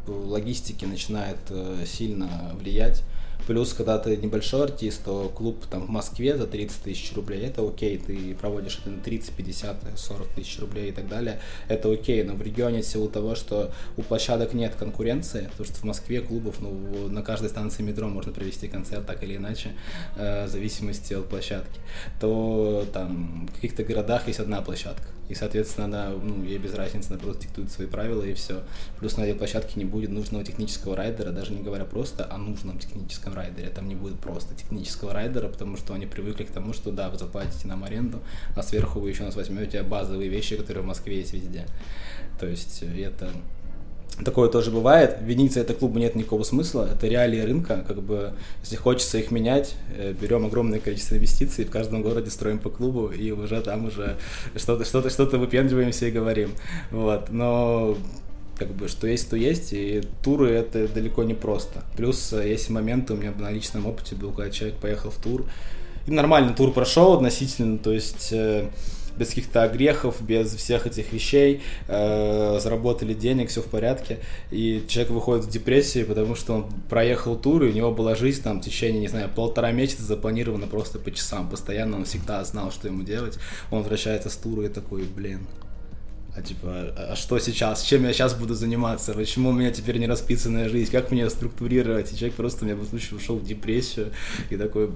логистики 0.07 0.85
начинает 0.85 1.39
э, 1.51 1.85
сильно 1.87 2.53
влиять. 2.55 3.03
Плюс, 3.47 3.73
когда 3.73 3.99
ты 3.99 4.17
небольшой 4.17 4.65
артист, 4.65 5.05
то 5.05 5.29
клуб 5.35 5.65
там 5.69 5.87
в 5.87 5.89
Москве 5.89 6.37
за 6.37 6.47
30 6.47 6.83
тысяч 6.83 7.13
рублей, 7.15 7.47
это 7.47 7.67
окей, 7.67 7.99
ты 7.99 8.35
проводишь 8.35 8.79
это 8.81 8.91
на 8.91 9.01
30, 9.01 9.35
50, 9.35 9.77
40 9.97 10.29
тысяч 10.29 10.59
рублей 10.61 10.91
и 10.91 10.93
так 10.93 11.09
далее, 11.09 11.41
это 11.67 11.91
окей, 11.91 12.23
но 12.23 12.35
в 12.35 12.43
регионе 12.43 12.83
в 12.83 12.87
силу 12.87 13.09
того, 13.09 13.35
что 13.35 13.73
у 13.97 14.03
площадок 14.03 14.53
нет 14.53 14.75
конкуренции, 14.77 15.49
потому 15.51 15.65
что 15.65 15.75
в 15.79 15.85
Москве 15.85 16.21
клубов, 16.21 16.61
ну, 16.61 17.09
на 17.09 17.23
каждой 17.23 17.49
станции 17.49 17.83
метро 17.83 18.09
можно 18.09 18.31
провести 18.31 18.69
концерт 18.69 19.07
так 19.07 19.23
или 19.25 19.37
иначе, 19.37 19.73
э, 20.17 20.47
в 20.47 20.49
зависимости 20.49 21.15
от 21.15 21.29
площадки, 21.29 21.81
то 22.21 22.85
там 22.93 23.49
в 23.51 23.55
каких-то 23.55 23.83
городах 23.83 24.29
есть 24.29 24.39
одна 24.39 24.61
площадка, 24.61 25.09
и, 25.31 25.35
соответственно, 25.37 25.85
она, 25.87 26.11
ну, 26.11 26.43
ей 26.43 26.59
без 26.59 26.75
разницы, 26.75 27.11
она 27.11 27.19
просто 27.21 27.43
диктует 27.43 27.71
свои 27.71 27.87
правила, 27.87 28.25
и 28.25 28.35
все. 28.35 28.64
Плюс 28.99 29.16
на 29.16 29.23
этой 29.23 29.38
площадке 29.38 29.75
не 29.77 29.85
будет 29.85 30.11
нужного 30.11 30.45
технического 30.45 30.97
райдера, 30.97 31.31
даже 31.31 31.53
не 31.53 31.62
говоря 31.62 31.85
просто 31.85 32.29
о 32.29 32.37
нужном 32.37 32.81
техническом 32.81 33.35
райдере. 33.35 33.69
Там 33.69 33.87
не 33.87 33.95
будет 33.95 34.19
просто 34.19 34.57
технического 34.57 35.12
райдера, 35.12 35.47
потому 35.47 35.77
что 35.77 35.95
они 35.95 36.07
привыкли 36.07 36.43
к 36.43 36.51
тому, 36.51 36.73
что 36.73 36.90
да, 36.90 37.11
вы 37.11 37.16
заплатите 37.16 37.69
нам 37.69 37.85
аренду, 37.85 38.19
а 38.57 38.62
сверху 38.64 38.99
вы 38.99 39.11
еще 39.11 39.23
нас 39.23 39.37
возьмете 39.37 39.85
базовые 39.85 40.29
вещи, 40.29 40.57
которые 40.57 40.83
в 40.83 40.87
Москве 40.87 41.19
есть 41.19 41.33
везде. 41.33 41.64
То 42.40 42.49
есть 42.49 42.83
э, 42.83 43.01
это 43.01 43.31
Такое 44.25 44.49
тоже 44.51 44.70
бывает. 44.70 45.18
Винить 45.23 45.55
за 45.55 45.61
это 45.61 45.73
клубу 45.73 45.99
нет 45.99 46.14
никакого 46.14 46.42
смысла. 46.42 46.88
Это 46.92 47.07
реалии 47.07 47.40
рынка. 47.40 47.85
Как 47.87 48.03
бы, 48.03 48.33
если 48.62 48.77
хочется 48.77 49.18
их 49.18 49.31
менять, 49.31 49.75
э, 49.96 50.12
берем 50.12 50.44
огромное 50.44 50.79
количество 50.79 51.14
инвестиций, 51.14 51.64
в 51.64 51.70
каждом 51.70 52.03
городе 52.03 52.31
строим 52.31 52.59
по 52.59 52.68
клубу, 52.68 53.09
и 53.09 53.31
уже 53.31 53.61
там 53.62 53.87
уже 53.87 54.16
что-то 54.57 54.85
что-то 54.85 55.11
что-то 55.11 55.38
выпендриваемся 55.38 56.07
и 56.07 56.11
говорим. 56.11 56.51
Вот. 56.90 57.31
Но 57.31 57.96
как 58.61 58.75
бы 58.75 58.88
что 58.88 59.07
есть, 59.07 59.31
то 59.31 59.37
есть, 59.37 59.73
и 59.73 60.03
туры 60.23 60.51
это 60.51 60.87
далеко 60.87 61.23
не 61.25 61.33
просто. 61.33 61.83
Плюс 61.96 62.33
э, 62.35 62.46
есть 62.46 62.68
моменты, 62.68 63.14
у 63.14 63.16
меня 63.16 63.33
на 63.38 63.51
личном 63.51 63.87
опыте 63.87 64.14
был, 64.16 64.33
когда 64.33 64.51
человек 64.51 64.79
поехал 64.79 65.11
в 65.11 65.16
тур, 65.16 65.46
и 66.07 66.11
нормально 66.11 66.53
тур 66.53 66.70
прошел 66.73 67.14
относительно, 67.14 67.79
то 67.79 67.90
есть 67.90 68.33
э, 68.33 68.68
без 69.21 69.29
каких-то 69.29 69.69
грехов, 69.69 70.23
без 70.23 70.55
всех 70.55 70.87
этих 70.87 71.13
вещей, 71.13 71.61
э, 71.89 72.59
заработали 72.59 73.13
денег, 73.13 73.51
все 73.51 73.61
в 73.61 73.67
порядке, 73.67 74.19
и 74.51 74.83
человек 74.89 75.13
выходит 75.13 75.45
в 75.45 75.51
депрессию, 75.51 76.07
потому 76.07 76.35
что 76.35 76.55
он 76.55 76.73
проехал 76.89 77.37
тур, 77.37 77.65
и 77.65 77.69
у 77.69 77.73
него 77.73 77.93
была 77.93 78.15
жизнь 78.15 78.43
там 78.43 78.63
в 78.63 78.65
течение, 78.65 78.99
не 78.99 79.09
знаю, 79.09 79.29
полтора 79.29 79.73
месяца 79.73 80.05
запланирована 80.05 80.67
просто 80.67 80.99
по 80.99 81.13
часам, 81.13 81.51
постоянно 81.51 81.99
он 81.99 82.07
всегда 82.07 82.43
знал, 82.45 82.73
что 82.73 82.89
ему 82.89 83.03
делать, 83.03 83.39
он 83.71 83.81
возвращается 83.81 84.31
с 84.31 84.37
тура 84.37 84.65
и 84.65 84.69
такой, 84.69 85.03
блин, 85.03 85.47
а 86.35 86.41
типа, 86.41 86.69
а, 86.69 87.13
а 87.13 87.17
что 87.17 87.39
сейчас? 87.39 87.83
Чем 87.83 88.05
я 88.05 88.15
сейчас 88.15 88.35
буду 88.35 88.55
заниматься? 88.55 89.13
Почему 89.13 89.51
у 89.51 89.53
меня 89.53 89.71
теперь 89.71 89.99
не 89.99 90.07
расписанная 90.07 90.69
жизнь? 90.71 90.91
Как 90.91 91.11
мне 91.11 91.29
структурировать? 91.29 92.13
И 92.13 92.17
человек 92.17 92.37
просто 92.37 92.65
у 92.65 92.69
меня 92.69 92.77
в 92.77 92.89
случае 92.89 93.19
ушел 93.19 93.37
в 93.37 93.45
депрессию 93.45 94.13
и 94.49 94.57
такой, 94.57 94.91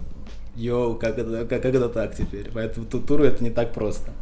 йоу, 0.57 0.97
как 0.97 1.19
это, 1.19 1.47
как, 1.47 1.63
как 1.63 1.75
это 1.75 1.89
так 1.89 2.17
теперь? 2.17 2.51
Поэтому 2.53 2.87
туру 2.87 3.25
это 3.25 3.43
не 3.43 3.51
так 3.51 3.73
просто. 3.73 4.13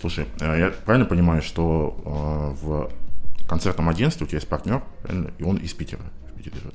Слушай, 0.00 0.26
э, 0.40 0.58
я 0.58 0.72
правильно 0.84 1.06
понимаю, 1.06 1.42
что 1.42 1.94
э, 2.04 2.64
в 2.64 2.90
концертном 3.46 3.88
агентстве 3.88 4.24
у 4.24 4.28
тебя 4.28 4.38
есть 4.38 4.48
партнер, 4.48 4.82
и 5.38 5.42
он 5.42 5.56
из 5.58 5.74
Питера? 5.74 6.02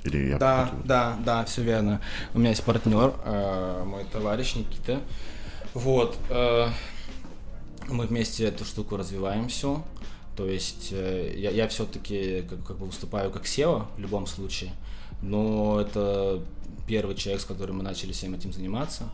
Или 0.03 0.29
я 0.29 0.37
да, 0.37 0.69
да, 0.83 1.17
да, 1.25 1.43
все 1.45 1.63
верно. 1.63 1.99
У 2.35 2.39
меня 2.39 2.49
есть 2.49 2.63
партнер, 2.63 3.13
э, 3.25 3.83
мой 3.83 4.03
товарищ 4.05 4.55
Никита. 4.55 4.99
Вот. 5.73 6.17
Мы 7.89 8.07
вместе 8.07 8.45
эту 8.45 8.63
штуку 8.63 8.95
развиваем 8.95 9.47
все. 9.49 9.83
То 10.37 10.47
есть 10.47 10.91
я, 10.91 11.49
я 11.49 11.67
все-таки 11.67 12.43
как, 12.49 12.63
как 12.65 12.77
бы 12.77 12.85
выступаю 12.85 13.31
как 13.31 13.43
SEO 13.43 13.85
в 13.97 13.99
любом 13.99 14.27
случае, 14.27 14.71
но 15.21 15.81
это 15.81 16.41
первый 16.87 17.15
человек, 17.15 17.41
с 17.41 17.45
которым 17.45 17.77
мы 17.77 17.83
начали 17.83 18.11
всем 18.11 18.33
этим 18.33 18.53
заниматься. 18.53 19.09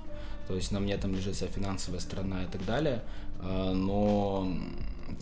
То 0.48 0.56
есть 0.56 0.72
на 0.72 0.80
мне 0.80 0.98
там 0.98 1.16
лежит 1.16 1.36
вся 1.36 1.48
финансовая 1.48 2.00
сторона 2.00 2.44
и 2.44 2.48
так 2.48 2.66
далее. 2.66 3.04
А, 3.40 3.74
но 3.74 4.52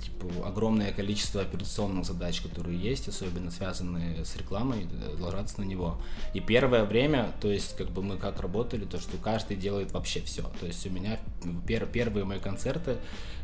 типа, 0.02 0.48
огромное 0.48 0.92
количество 0.92 1.42
операционных 1.42 2.06
задач, 2.06 2.42
которые 2.42 2.80
есть, 2.80 3.08
особенно 3.08 3.52
связанные 3.52 4.24
с 4.26 4.36
рекламой, 4.36 4.88
э, 4.92 5.16
ложатся 5.20 5.62
на 5.62 5.66
него. 5.66 6.00
И 6.34 6.40
первое 6.40 6.86
время, 6.86 7.32
то 7.42 7.52
есть 7.52 7.76
как 7.76 7.90
бы 7.90 8.02
мы 8.02 8.18
как 8.18 8.40
работали, 8.42 8.86
то 8.86 9.00
что 9.00 9.18
каждый 9.18 9.58
делает 9.58 9.92
вообще 9.92 10.22
все. 10.22 10.44
То 10.60 10.66
есть 10.66 10.86
у 10.86 10.90
меня 10.90 11.20
пер, 11.68 11.86
первые 11.86 12.26
мои 12.26 12.40
концерты 12.40 12.98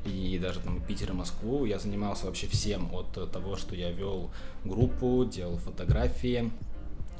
и 0.06 0.38
даже 0.42 0.60
там 0.60 0.82
Питер 0.82 1.12
и 1.12 1.14
Москву 1.14 1.66
я 1.66 1.80
занимался 1.80 2.28
вообще 2.28 2.48
всем 2.48 2.94
от 2.94 3.32
того, 3.32 3.56
что 3.56 3.76
я 3.76 3.92
вел 3.92 4.30
группу, 4.64 5.26
делал 5.26 5.58
фотографии, 5.58 6.52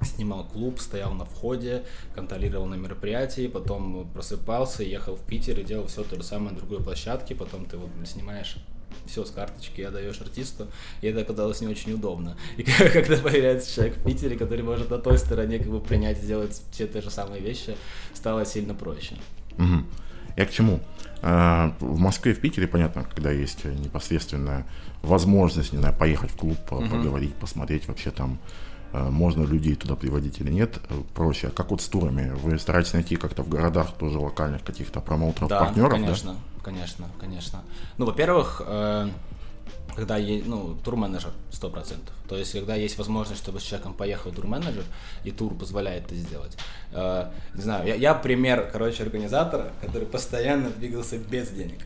снимал 0.02 0.46
клуб, 0.46 0.80
стоял 0.80 1.14
на 1.14 1.26
входе, 1.26 1.84
контролировал 2.14 2.66
на 2.66 2.76
мероприятии, 2.76 3.48
потом 3.48 4.08
просыпался, 4.14 4.84
ехал 4.84 5.16
в 5.16 5.22
Питер 5.22 5.60
и 5.60 5.64
делал 5.64 5.88
все 5.88 6.04
то 6.04 6.16
же 6.16 6.24
самое 6.24 6.52
на 6.52 6.58
другой 6.58 6.84
площадке, 6.84 7.36
потом 7.36 7.66
ты 7.66 7.78
вот 7.78 7.90
снимаешь 8.06 8.58
все 9.06 9.24
с 9.24 9.32
карточки 9.32 9.82
отдаешь 9.82 10.20
артисту, 10.22 10.68
и 11.02 11.08
это 11.08 11.22
оказалось 11.22 11.62
не 11.62 11.68
очень 11.68 11.94
удобно. 11.94 12.38
И 12.58 12.64
когда 12.94 13.18
появляется 13.18 13.74
человек 13.74 13.98
в 13.98 14.04
Питере, 14.04 14.36
который 14.36 14.64
может 14.64 14.90
на 14.90 14.98
той 14.98 15.18
стороне 15.18 15.60
как 15.60 15.70
бы 15.70 15.80
принять, 15.80 16.18
сделать 16.18 16.62
все 16.72 16.88
те 16.88 17.02
же 17.02 17.10
самые 17.10 17.42
вещи, 17.42 17.76
стало 18.14 18.46
сильно 18.46 18.74
проще. 18.74 19.16
Угу. 19.58 19.84
Я 20.38 20.46
к 20.46 20.52
чему? 20.52 20.80
А, 21.22 21.76
в 21.80 21.98
Москве 21.98 22.34
и 22.34 22.36
в 22.36 22.42
Питере, 22.42 22.68
понятно, 22.68 23.04
когда 23.04 23.32
есть 23.32 23.66
непосредственная 23.66 24.68
возможность, 25.02 25.72
не 25.72 25.80
знаю, 25.80 25.96
поехать 25.96 26.32
в 26.32 26.36
клуб, 26.36 26.58
угу. 26.72 26.88
поговорить, 26.88 27.36
посмотреть 27.36 27.88
вообще 27.88 28.12
там 28.12 28.40
можно 28.94 29.44
людей 29.44 29.76
туда 29.76 29.96
приводить 29.96 30.40
или 30.40 30.52
нет, 30.52 30.80
э, 30.90 31.02
проще. 31.14 31.48
А 31.48 31.52
как 31.52 31.72
вот 31.72 31.82
с 31.82 31.88
турами? 31.88 32.34
Вы 32.36 32.58
стараетесь 32.60 32.94
найти 32.94 33.16
как-то 33.16 33.44
в 33.44 33.50
городах 33.50 33.94
тоже 33.94 34.20
локальных 34.20 34.64
каких-то 34.64 35.02
промоутеров, 35.02 35.50
да, 35.50 35.60
партнеров? 35.60 35.92
Конечно, 35.92 36.34
да, 36.34 36.64
конечно, 36.64 37.08
конечно. 37.20 37.62
Ну, 37.98 38.06
во-первых, 38.06 38.62
э, 38.66 39.10
когда 39.96 40.18
есть, 40.18 40.48
ну, 40.48 40.76
тур-менеджер, 40.84 41.32
сто 41.52 41.70
процентов. 41.70 42.14
То 42.28 42.38
есть, 42.38 42.54
когда 42.54 42.76
есть 42.76 42.98
возможность, 42.98 43.42
чтобы 43.42 43.60
с 43.60 43.64
человеком 43.64 43.94
поехал 43.94 44.32
тур-менеджер, 44.32 44.84
и 45.24 45.32
тур 45.32 45.54
позволяет 45.56 46.06
это 46.06 46.16
сделать. 46.16 46.58
Э, 46.92 47.30
не 47.54 47.62
знаю, 47.62 47.88
я, 47.88 47.96
я 47.96 48.14
пример, 48.14 48.70
короче, 48.72 49.04
организатора, 49.04 49.72
который 49.82 50.08
постоянно 50.08 50.70
двигался 50.70 51.18
без 51.18 51.50
денег. 51.50 51.80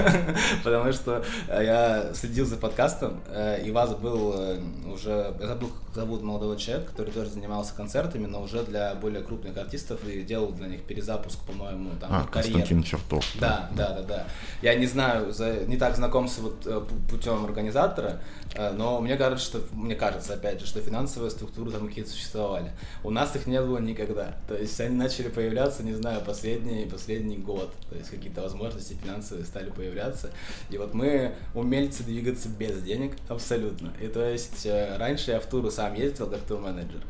Потому 0.64 0.92
что 0.92 1.24
я 1.48 2.12
следил 2.14 2.46
за 2.46 2.56
подкастом, 2.56 3.20
э, 3.28 3.62
и 3.64 3.70
вас 3.70 3.94
был 3.94 4.34
э, 4.36 4.60
уже, 4.92 5.34
я 5.40 5.46
забыл, 5.46 5.70
как 5.86 5.94
зовут 5.94 6.22
молодого 6.22 6.56
человека, 6.56 6.90
который 6.90 7.10
тоже 7.10 7.30
занимался 7.30 7.74
концертами, 7.74 8.26
но 8.26 8.42
уже 8.42 8.62
для 8.64 8.94
более 8.94 9.22
крупных 9.22 9.56
артистов 9.56 10.04
и 10.06 10.22
делал 10.22 10.52
для 10.52 10.68
них 10.68 10.82
перезапуск, 10.82 11.38
по-моему, 11.44 11.90
там, 12.00 12.10
а, 12.12 12.26
Константин 12.30 12.82
Чертов. 12.82 13.24
Да, 13.38 13.68
да, 13.74 13.92
да, 13.94 14.02
да. 14.02 14.26
Я 14.62 14.74
не 14.74 14.86
знаю, 14.86 15.32
не 15.66 15.76
так 15.76 15.96
знаком 15.96 16.28
с 16.28 16.38
вот 16.38 16.66
путем 17.08 17.44
организатора, 17.44 18.20
Э, 18.54 18.72
но 18.72 19.00
мне 19.00 19.16
кажется, 19.16 19.44
что, 19.44 19.60
мне 19.82 19.96
кажется, 19.96 20.34
опять 20.34 20.60
же, 20.60 20.66
что 20.66 20.80
финансовые 20.80 21.30
структуры 21.30 21.70
там 21.70 21.88
какие-то 21.88 22.10
существовали. 22.10 22.72
У 23.02 23.10
нас 23.10 23.34
их 23.36 23.46
не 23.46 23.60
было 23.60 23.78
никогда. 23.78 24.36
То 24.48 24.56
есть 24.56 24.80
они 24.80 24.96
начали 24.96 25.28
появляться, 25.28 25.82
не 25.82 25.92
знаю, 25.92 26.22
последний, 26.24 26.86
последний 26.86 27.36
год. 27.36 27.72
То 27.90 27.96
есть 27.96 28.10
какие-то 28.10 28.42
возможности 28.42 28.94
финансовые 28.94 29.44
стали 29.44 29.70
появляться. 29.70 30.30
И 30.70 30.78
вот 30.78 30.94
мы 30.94 31.34
умельцы 31.54 32.04
двигаться 32.04 32.48
без 32.48 32.82
денег 32.82 33.14
абсолютно. 33.28 33.92
И 34.00 34.06
то 34.06 34.24
есть 34.24 34.64
э, 34.66 34.96
раньше 34.96 35.32
я 35.32 35.40
в 35.40 35.46
туры 35.46 35.70
сам 35.70 35.94
ездил 35.94 36.28
как 36.28 36.40
тур-менеджер. 36.40 37.02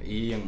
И 0.00 0.42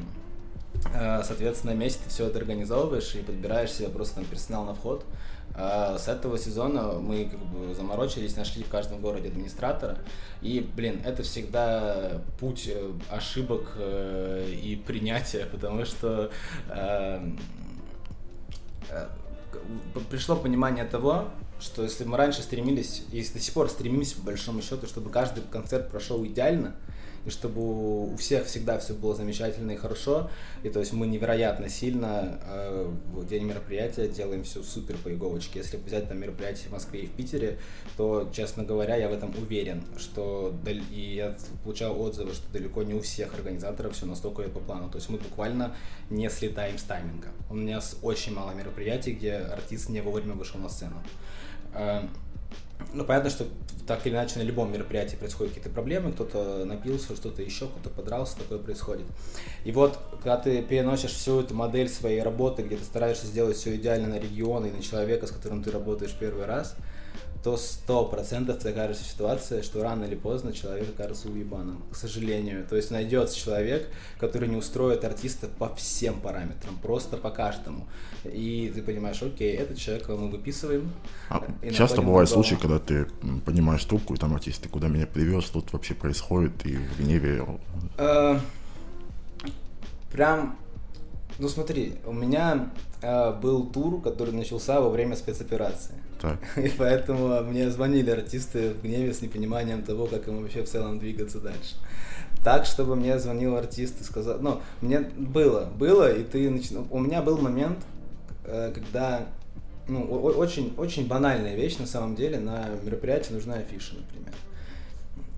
э, 0.94 1.22
соответственно, 1.24 1.74
вместе 1.74 2.00
ты 2.04 2.10
все 2.10 2.26
это 2.28 2.38
организовываешь 2.38 3.14
и 3.14 3.22
подбираешь 3.22 3.72
себе 3.72 3.88
просто 3.88 4.16
там 4.16 4.24
персонал 4.24 4.64
на 4.64 4.74
вход. 4.74 5.04
А 5.54 5.98
с 5.98 6.08
этого 6.08 6.38
сезона 6.38 6.92
мы 6.94 7.26
как 7.26 7.40
бы 7.40 7.74
заморочились, 7.74 8.36
нашли 8.36 8.62
в 8.62 8.68
каждом 8.68 9.00
городе 9.00 9.28
администратора. 9.28 9.98
И, 10.40 10.60
блин, 10.74 11.00
это 11.04 11.22
всегда 11.22 12.22
путь 12.40 12.68
э, 12.72 12.90
ошибок 13.10 13.72
э, 13.76 14.50
и 14.50 14.76
принятия, 14.76 15.46
потому 15.46 15.84
что 15.84 16.30
э, 16.70 17.30
пришло 20.10 20.36
понимание 20.36 20.84
того, 20.84 21.28
что 21.60 21.82
если 21.82 22.04
мы 22.04 22.16
раньше 22.16 22.42
стремились, 22.42 23.04
и 23.12 23.22
до 23.22 23.38
сих 23.38 23.54
пор 23.54 23.68
стремимся, 23.68 24.16
по 24.16 24.22
большому 24.22 24.62
счету, 24.62 24.86
чтобы 24.86 25.10
каждый 25.10 25.42
концерт 25.44 25.90
прошел 25.90 26.24
идеально, 26.24 26.74
и 27.24 27.30
чтобы 27.30 28.12
у 28.12 28.16
всех 28.16 28.46
всегда 28.46 28.78
все 28.78 28.94
было 28.94 29.14
замечательно 29.14 29.72
и 29.72 29.76
хорошо. 29.76 30.30
И 30.62 30.68
то 30.68 30.80
есть 30.80 30.92
мы 30.92 31.06
невероятно 31.06 31.68
сильно 31.68 32.40
э, 32.44 32.90
в 33.12 33.26
день 33.26 33.44
мероприятия 33.44 34.08
делаем 34.08 34.44
все 34.44 34.62
супер 34.62 34.96
по 34.96 35.12
иголочке. 35.12 35.60
Если 35.60 35.76
взять 35.76 36.08
там 36.08 36.18
мероприятие 36.18 36.68
в 36.68 36.72
Москве 36.72 37.00
и 37.00 37.06
в 37.06 37.12
Питере, 37.12 37.58
то, 37.96 38.28
честно 38.32 38.64
говоря, 38.64 38.96
я 38.96 39.08
в 39.08 39.12
этом 39.12 39.32
уверен, 39.36 39.82
что 39.96 40.54
и 40.90 41.14
я 41.14 41.36
получал 41.62 42.00
отзывы, 42.00 42.32
что 42.34 42.50
далеко 42.52 42.82
не 42.82 42.94
у 42.94 43.00
всех 43.00 43.34
организаторов 43.34 43.94
все 43.94 44.06
настолько 44.06 44.42
по 44.42 44.60
плану. 44.60 44.90
То 44.90 44.98
есть 44.98 45.08
мы 45.08 45.18
буквально 45.18 45.76
не 46.10 46.28
слетаем 46.28 46.78
с 46.78 46.82
тайминга. 46.82 47.28
У 47.48 47.54
меня 47.54 47.80
очень 48.02 48.34
мало 48.34 48.52
мероприятий, 48.52 49.12
где 49.12 49.34
артист 49.34 49.88
не 49.88 50.00
вовремя 50.00 50.34
вышел 50.34 50.58
на 50.58 50.68
сцену. 50.68 50.96
Ну, 52.92 53.04
понятно, 53.04 53.30
что 53.30 53.46
так 53.86 54.06
или 54.06 54.14
иначе 54.14 54.38
на 54.38 54.42
любом 54.42 54.72
мероприятии 54.72 55.16
происходят 55.16 55.54
какие-то 55.54 55.70
проблемы, 55.70 56.12
кто-то 56.12 56.64
напился, 56.64 57.16
что-то 57.16 57.42
еще, 57.42 57.66
кто-то 57.66 57.90
подрался, 57.90 58.38
такое 58.38 58.58
происходит. 58.58 59.06
И 59.64 59.72
вот, 59.72 59.98
когда 60.22 60.36
ты 60.36 60.62
переносишь 60.62 61.12
всю 61.12 61.40
эту 61.40 61.54
модель 61.54 61.88
своей 61.88 62.22
работы, 62.22 62.62
где 62.62 62.76
ты 62.76 62.84
стараешься 62.84 63.26
сделать 63.26 63.56
все 63.56 63.74
идеально 63.76 64.08
на 64.08 64.18
регион 64.18 64.66
и 64.66 64.70
на 64.70 64.82
человека, 64.82 65.26
с 65.26 65.30
которым 65.30 65.62
ты 65.62 65.70
работаешь 65.70 66.14
первый 66.18 66.46
раз, 66.46 66.76
то 67.42 67.56
сто 67.56 68.04
процентов 68.04 68.58
ты 68.58 68.70
окажешься 68.70 69.04
в 69.04 69.06
ситуации, 69.08 69.62
что 69.62 69.82
рано 69.82 70.04
или 70.04 70.14
поздно 70.14 70.52
человек 70.52 70.88
окажется 70.90 71.28
уебаном, 71.28 71.82
к 71.90 71.96
сожалению. 71.96 72.64
То 72.68 72.76
есть 72.76 72.90
найдется 72.92 73.36
человек, 73.36 73.88
который 74.18 74.48
не 74.48 74.56
устроит 74.56 75.04
артиста 75.04 75.48
по 75.48 75.74
всем 75.74 76.20
параметрам, 76.20 76.76
просто 76.80 77.16
по 77.16 77.30
каждому. 77.30 77.88
И 78.24 78.70
ты 78.72 78.82
понимаешь, 78.82 79.20
окей, 79.22 79.56
этот 79.56 79.76
человек 79.76 80.08
мы 80.08 80.30
выписываем. 80.30 80.92
А 81.30 81.44
часто 81.72 82.00
бывают 82.00 82.30
случаи, 82.30 82.54
когда 82.54 82.78
ты 82.78 83.06
понимаешь 83.44 83.84
трубку, 83.84 84.14
и 84.14 84.18
там 84.18 84.34
артист, 84.34 84.62
ты 84.62 84.68
куда 84.68 84.86
меня 84.86 85.08
привез, 85.08 85.46
тут 85.46 85.72
вообще 85.72 85.94
происходит, 85.94 86.64
и 86.64 86.76
в 86.76 87.00
гневе... 87.00 87.44
Э, 87.98 88.38
прям, 90.12 90.56
ну 91.40 91.48
смотри, 91.48 91.96
у 92.06 92.12
меня 92.12 92.70
э, 93.00 93.32
был 93.32 93.66
тур, 93.66 94.00
который 94.00 94.32
начался 94.32 94.80
во 94.80 94.90
время 94.90 95.16
спецоперации. 95.16 95.94
Так. 96.22 96.38
И 96.56 96.68
поэтому 96.78 97.42
мне 97.42 97.68
звонили 97.68 98.10
артисты 98.10 98.70
в 98.74 98.82
гневе 98.82 99.12
с 99.12 99.22
непониманием 99.22 99.82
того, 99.82 100.06
как 100.06 100.28
им 100.28 100.40
вообще 100.40 100.62
в 100.62 100.68
целом 100.68 101.00
двигаться 101.00 101.40
дальше. 101.40 101.74
Так, 102.44 102.64
чтобы 102.64 102.94
мне 102.94 103.18
звонил 103.18 103.56
артист 103.56 104.00
и 104.00 104.04
сказал... 104.04 104.38
Ну, 104.40 104.60
мне 104.80 105.00
было, 105.00 105.64
было, 105.64 106.12
и 106.12 106.22
ты... 106.22 106.48
Нач... 106.48 106.70
У 106.90 107.00
меня 107.00 107.22
был 107.22 107.38
момент, 107.38 107.78
э, 108.44 108.70
когда... 108.72 109.26
Ну, 109.88 110.04
очень, 110.04 110.72
очень 110.76 111.08
банальная 111.08 111.56
вещь 111.56 111.78
на 111.78 111.86
самом 111.86 112.14
деле. 112.14 112.38
На 112.38 112.68
мероприятии 112.84 113.32
нужна 113.32 113.54
афиша, 113.54 113.96
например. 113.96 114.32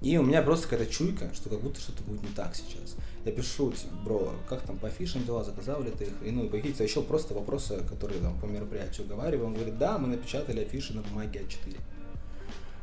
И 0.03 0.19
у 0.19 0.23
меня 0.23 0.43
просто 0.43 0.69
какая-то 0.69 0.93
чуйка, 0.93 1.31
что 1.33 1.49
как 1.49 1.61
будто 1.61 1.81
что-то 1.81 2.03
будет 2.03 2.23
не 2.23 2.29
так 2.37 2.55
сейчас. 2.55 2.95
Я 3.25 3.33
пишу, 3.33 3.73
типа, 3.73 3.95
бро, 4.05 4.35
как 4.49 4.63
там 4.63 4.77
по 4.77 4.89
афишам 4.89 5.25
дела, 5.25 5.45
заказал 5.45 5.83
ли 5.83 5.91
ты 5.91 6.05
их? 6.05 6.13
И, 6.23 6.31
ну, 6.31 6.49
какие-то 6.49 6.85
еще 6.85 7.03
просто 7.03 7.33
вопросы, 7.33 7.83
которые 7.89 8.21
там 8.21 8.39
по 8.39 8.45
мероприятию 8.45 9.07
говорили. 9.07 9.41
Он 9.41 9.55
говорит, 9.55 9.79
да, 9.79 9.99
мы 9.99 10.09
напечатали 10.09 10.61
афиши 10.61 10.93
на 10.95 11.03
бумаге 11.03 11.41
А4. 11.41 11.79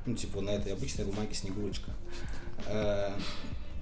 Ну, 0.07 0.15
типа, 0.15 0.41
на 0.41 0.49
этой 0.49 0.73
обычной 0.73 1.05
бумаге 1.05 1.35
Снегурочка. 1.35 1.91
Э, 2.65 3.11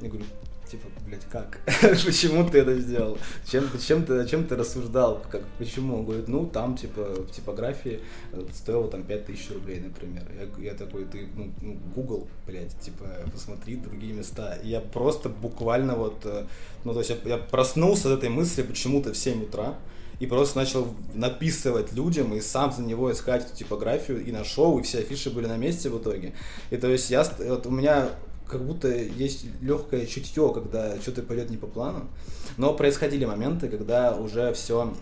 я 0.02 0.08
говорю, 0.10 0.26
типа, 0.70 0.88
блядь, 1.06 1.26
как? 1.32 1.60
почему 1.82 2.48
ты 2.48 2.60
это 2.60 2.80
сделал? 2.80 3.18
Чем, 3.50 3.70
чем, 3.80 4.06
ты, 4.06 4.28
чем 4.28 4.46
ты 4.46 4.56
рассуждал? 4.56 5.22
Как, 5.30 5.42
почему? 5.58 6.00
Он 6.00 6.06
говорит, 6.06 6.28
ну, 6.28 6.46
там, 6.46 6.78
типа, 6.78 7.02
в 7.24 7.32
типографии 7.32 8.02
э, 8.32 8.46
стоило 8.54 8.88
там 8.88 9.04
5000 9.04 9.52
рублей, 9.52 9.80
например. 9.80 10.24
Я, 10.38 10.72
я 10.72 10.74
такой, 10.76 11.06
ты, 11.06 11.28
ну, 11.36 11.52
ну, 11.62 11.78
Google, 11.96 12.28
блядь, 12.46 12.78
типа, 12.80 13.06
посмотри 13.32 13.76
другие 13.76 14.14
места. 14.14 14.58
И 14.64 14.70
я 14.70 14.82
просто 14.82 15.30
буквально 15.30 15.96
вот, 15.96 16.26
э, 16.26 16.46
ну, 16.84 16.94
то 16.94 17.00
есть 17.00 17.10
я, 17.10 17.18
я 17.26 17.38
проснулся 17.38 18.12
от 18.14 18.20
этой 18.20 18.30
мысли 18.30 18.62
почему-то 18.62 19.14
в 19.14 19.18
7 19.18 19.44
утра, 19.44 19.76
и 20.20 20.26
просто 20.26 20.58
начал 20.58 20.88
написывать 21.14 21.94
людям 21.94 22.34
и 22.34 22.42
сам 22.42 22.74
за 22.74 22.82
него 22.82 23.12
искать 23.12 23.46
эту 23.46 23.56
типографию 23.56 24.24
и 24.24 24.32
нашел, 24.32 24.78
и 24.78 24.84
все 24.84 25.00
афиши 25.00 25.30
были 25.30 25.48
на 25.48 25.56
месте 25.56 25.90
в 25.90 25.98
итоге. 25.98 26.34
И 26.72 26.78
то 26.78 26.88
есть 26.88 27.10
я, 27.10 27.26
вот 27.40 27.66
у 27.66 27.72
меня 27.72 28.10
как 28.50 28.66
будто 28.66 28.88
есть 28.90 29.46
легкое 29.62 30.06
чутье, 30.06 30.52
когда 30.54 31.00
что-то 31.00 31.22
пойдет 31.22 31.50
не 31.50 31.58
по 31.58 31.68
плану. 31.68 32.10
Но 32.58 32.74
происходили 32.74 33.26
моменты, 33.26 33.70
когда 33.70 34.16
уже 34.16 34.54
все 34.54 34.94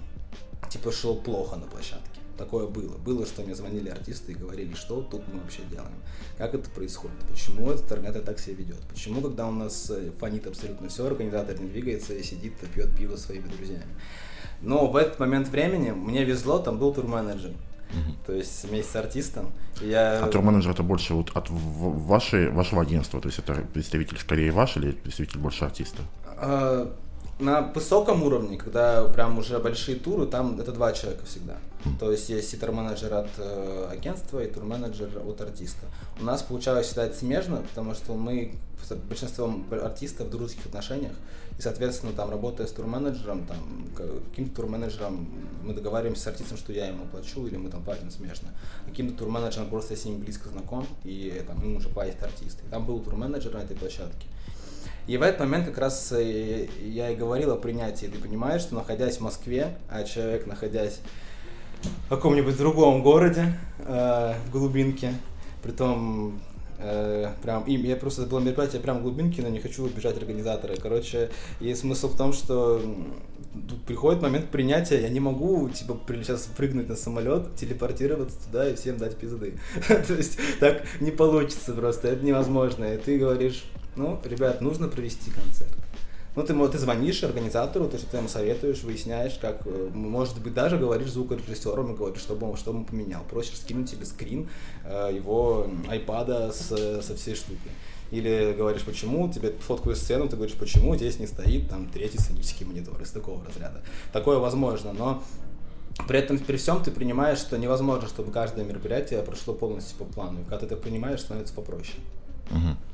типа 0.69 0.91
шло 0.91 1.15
плохо 1.15 1.55
на 1.55 1.65
площадке. 1.65 2.19
Такое 2.37 2.67
было. 2.67 2.97
Было, 2.97 3.25
что 3.25 3.41
мне 3.41 3.55
звонили 3.55 3.89
артисты 3.89 4.33
и 4.33 4.35
говорили, 4.35 4.75
что 4.75 5.01
тут 5.01 5.23
мы 5.33 5.39
вообще 5.39 5.63
делаем. 5.71 5.95
Как 6.37 6.53
это 6.53 6.69
происходит? 6.69 7.17
Почему 7.27 7.71
этот 7.71 7.91
организатор 7.91 8.21
так 8.21 8.39
себя 8.39 8.57
ведет? 8.57 8.79
Почему, 8.89 9.21
когда 9.21 9.47
у 9.47 9.51
нас 9.51 9.89
э, 9.89 10.11
фонит 10.19 10.45
абсолютно 10.45 10.89
все, 10.89 11.07
организатор 11.07 11.59
не 11.59 11.67
двигается 11.67 12.13
и 12.13 12.21
сидит 12.21 12.53
пьет 12.75 12.95
пиво 12.95 13.15
своими 13.15 13.47
друзьями? 13.47 13.87
Но 14.61 14.87
в 14.87 14.95
этот 14.95 15.19
момент 15.19 15.47
времени 15.47 15.91
мне 15.91 16.23
везло, 16.25 16.59
там 16.59 16.77
был 16.77 16.93
турменеджер. 16.93 17.53
Угу. 17.91 18.15
То 18.25 18.33
есть 18.33 18.63
вместе 18.65 18.91
с 18.91 18.95
артистом. 18.95 19.51
Я... 19.81 20.23
А 20.23 20.27
турменеджер 20.27 20.71
это 20.71 20.83
больше 20.83 21.13
вот 21.13 21.31
от 21.35 21.47
вашей, 21.49 22.49
вашего 22.49 22.81
агентства, 22.81 23.21
то 23.21 23.27
есть 23.27 23.39
это 23.39 23.53
представитель 23.73 24.17
скорее 24.17 24.51
ваш 24.51 24.77
или 24.77 24.91
представитель 24.91 25.39
больше 25.39 25.65
артиста? 25.65 26.01
А, 26.25 26.93
на 27.39 27.61
высоком 27.61 28.23
уровне, 28.23 28.57
когда 28.57 29.03
прям 29.05 29.37
уже 29.37 29.59
большие 29.59 29.97
туры, 29.97 30.25
там 30.25 30.59
это 30.59 30.71
два 30.71 30.91
человека 30.93 31.25
всегда. 31.25 31.57
Mm. 31.85 31.99
То 31.99 32.11
есть 32.11 32.29
есть 32.29 32.53
и 32.53 32.57
турменеджер 32.57 33.13
от 33.13 33.29
э, 33.37 33.89
агентства, 33.91 34.43
и 34.43 34.51
турменеджер 34.51 35.09
от 35.25 35.39
артиста. 35.41 35.85
У 36.19 36.23
нас 36.23 36.41
получалось 36.41 36.87
всегда 36.87 37.05
это 37.05 37.15
смежно, 37.15 37.57
потому 37.57 37.93
что 37.93 38.15
мы 38.15 38.55
с 38.83 38.93
большинством 38.95 39.65
артистов 39.71 40.27
в 40.27 40.29
дружеских 40.31 40.65
отношениях, 40.65 41.13
и, 41.57 41.61
соответственно, 41.61 42.13
там, 42.13 42.29
работая 42.29 42.67
с 42.67 42.71
турменеджером, 42.71 43.45
там, 43.45 43.87
каким-то 44.29 44.55
турменеджером 44.55 45.27
мы 45.63 45.73
договариваемся 45.73 46.23
с 46.23 46.27
артистом, 46.27 46.57
что 46.57 46.71
я 46.71 46.87
ему 46.87 47.05
плачу, 47.05 47.47
или 47.47 47.57
мы 47.57 47.69
там 47.69 47.83
платим 47.83 48.11
смежно. 48.11 48.49
Каким-то 48.85 49.17
турменеджером 49.17 49.69
просто 49.69 49.93
я 49.93 49.99
с 49.99 50.05
ним 50.05 50.19
близко 50.19 50.49
знаком, 50.49 50.85
и 51.03 51.43
там, 51.47 51.61
ему 51.63 51.77
уже 51.77 51.89
платит 51.89 52.21
артист. 52.21 52.59
И 52.65 52.69
там 52.69 52.85
был 52.85 52.99
турменеджер 52.99 53.53
на 53.53 53.59
этой 53.59 53.75
площадке. 53.75 54.27
И 55.07 55.17
в 55.17 55.21
этот 55.21 55.39
момент 55.39 55.65
как 55.65 55.77
раз 55.77 56.11
э, 56.11 56.67
я 56.79 57.09
и 57.09 57.15
говорил 57.15 57.51
о 57.51 57.55
принятии. 57.55 58.07
Ты 58.07 58.19
понимаешь, 58.19 58.61
что 58.61 58.75
находясь 58.75 59.17
в 59.17 59.21
Москве, 59.21 59.77
а 59.89 60.03
человек, 60.03 60.45
находясь 60.45 60.99
в 62.05 62.09
каком-нибудь 62.09 62.57
другом 62.57 63.01
городе, 63.01 63.57
э, 63.79 64.33
в 64.45 64.51
глубинке, 64.51 65.13
притом 65.63 66.39
э, 66.79 67.31
прям 67.41 67.63
им, 67.63 67.83
я 67.83 67.95
просто 67.95 68.23
было 68.23 68.39
мероприятие 68.39 68.81
прям 68.81 68.99
в 68.99 69.03
глубинке, 69.03 69.41
но 69.41 69.49
не 69.49 69.59
хочу 69.59 69.83
убежать 69.83 70.17
организатора. 70.17 70.75
Короче, 70.75 71.29
и 71.59 71.73
смысл 71.73 72.09
в 72.09 72.17
том, 72.17 72.33
что 72.33 72.81
приходит 73.85 74.21
момент 74.21 74.49
принятия, 74.49 75.01
я 75.01 75.09
не 75.09 75.19
могу, 75.19 75.69
типа, 75.69 75.99
сейчас 76.07 76.47
прыгнуть 76.55 76.89
на 76.89 76.95
самолет, 76.95 77.55
телепортироваться 77.55 78.37
туда 78.45 78.69
и 78.69 78.75
всем 78.75 78.97
дать 78.97 79.15
пизды. 79.15 79.57
То 79.87 80.13
есть 80.13 80.37
так 80.59 80.83
не 80.99 81.11
получится 81.11 81.73
просто, 81.73 82.09
это 82.09 82.25
невозможно. 82.25 82.85
И 82.85 82.97
ты 82.97 83.17
говоришь, 83.17 83.63
ну, 83.95 84.19
ребят, 84.23 84.61
нужно 84.61 84.87
провести 84.87 85.31
концерт. 85.31 85.75
Ну, 86.37 86.43
ты, 86.43 86.53
ты 86.67 86.77
звонишь 86.77 87.23
организатору, 87.23 87.87
ты 87.87 87.97
что-то 87.97 88.17
ему 88.17 88.29
советуешь, 88.29 88.83
выясняешь, 88.83 89.39
как, 89.41 89.65
э, 89.65 89.89
может 89.91 90.39
быть, 90.39 90.53
даже 90.53 90.77
говоришь 90.77 91.09
звукорежиссеру, 91.09 91.91
и 91.91 91.95
говоришь, 91.95 92.21
чтобы 92.21 92.47
он, 92.47 92.55
чтобы 92.57 92.77
он 92.77 92.85
поменял. 92.85 93.23
Просишь 93.27 93.57
скинуть 93.57 93.89
тебе 93.89 94.05
скрин 94.05 94.47
э, 94.85 95.09
его 95.15 95.65
айпада 95.89 96.51
с, 96.51 97.01
со 97.01 97.15
всей 97.15 97.33
штукой. 97.33 97.71
Или 98.11 98.53
говоришь, 98.55 98.83
почему, 98.83 99.27
тебе 99.33 99.51
фоткаю 99.53 99.95
сцену, 99.95 100.29
ты 100.29 100.35
говоришь, 100.35 100.55
почему 100.55 100.95
здесь 100.95 101.17
не 101.17 101.25
стоит 101.25 101.69
там 101.69 101.87
третий 101.87 102.19
сценический 102.19 102.67
монитор 102.67 103.01
из 103.01 103.09
такого 103.09 103.43
разряда. 103.43 103.81
Такое 104.13 104.37
возможно, 104.37 104.93
но 104.93 105.23
при 106.07 106.19
этом, 106.19 106.37
при 106.37 106.57
всем 106.57 106.83
ты 106.83 106.91
принимаешь, 106.91 107.39
что 107.39 107.57
невозможно, 107.57 108.07
чтобы 108.07 108.31
каждое 108.31 108.63
мероприятие 108.63 109.23
прошло 109.23 109.55
полностью 109.55 109.97
по 109.97 110.05
плану. 110.05 110.41
И 110.41 110.43
когда 110.43 110.59
ты 110.59 110.65
это 110.67 110.77
понимаешь, 110.77 111.21
становится 111.21 111.55
попроще. 111.55 111.97
Угу. 112.51 112.86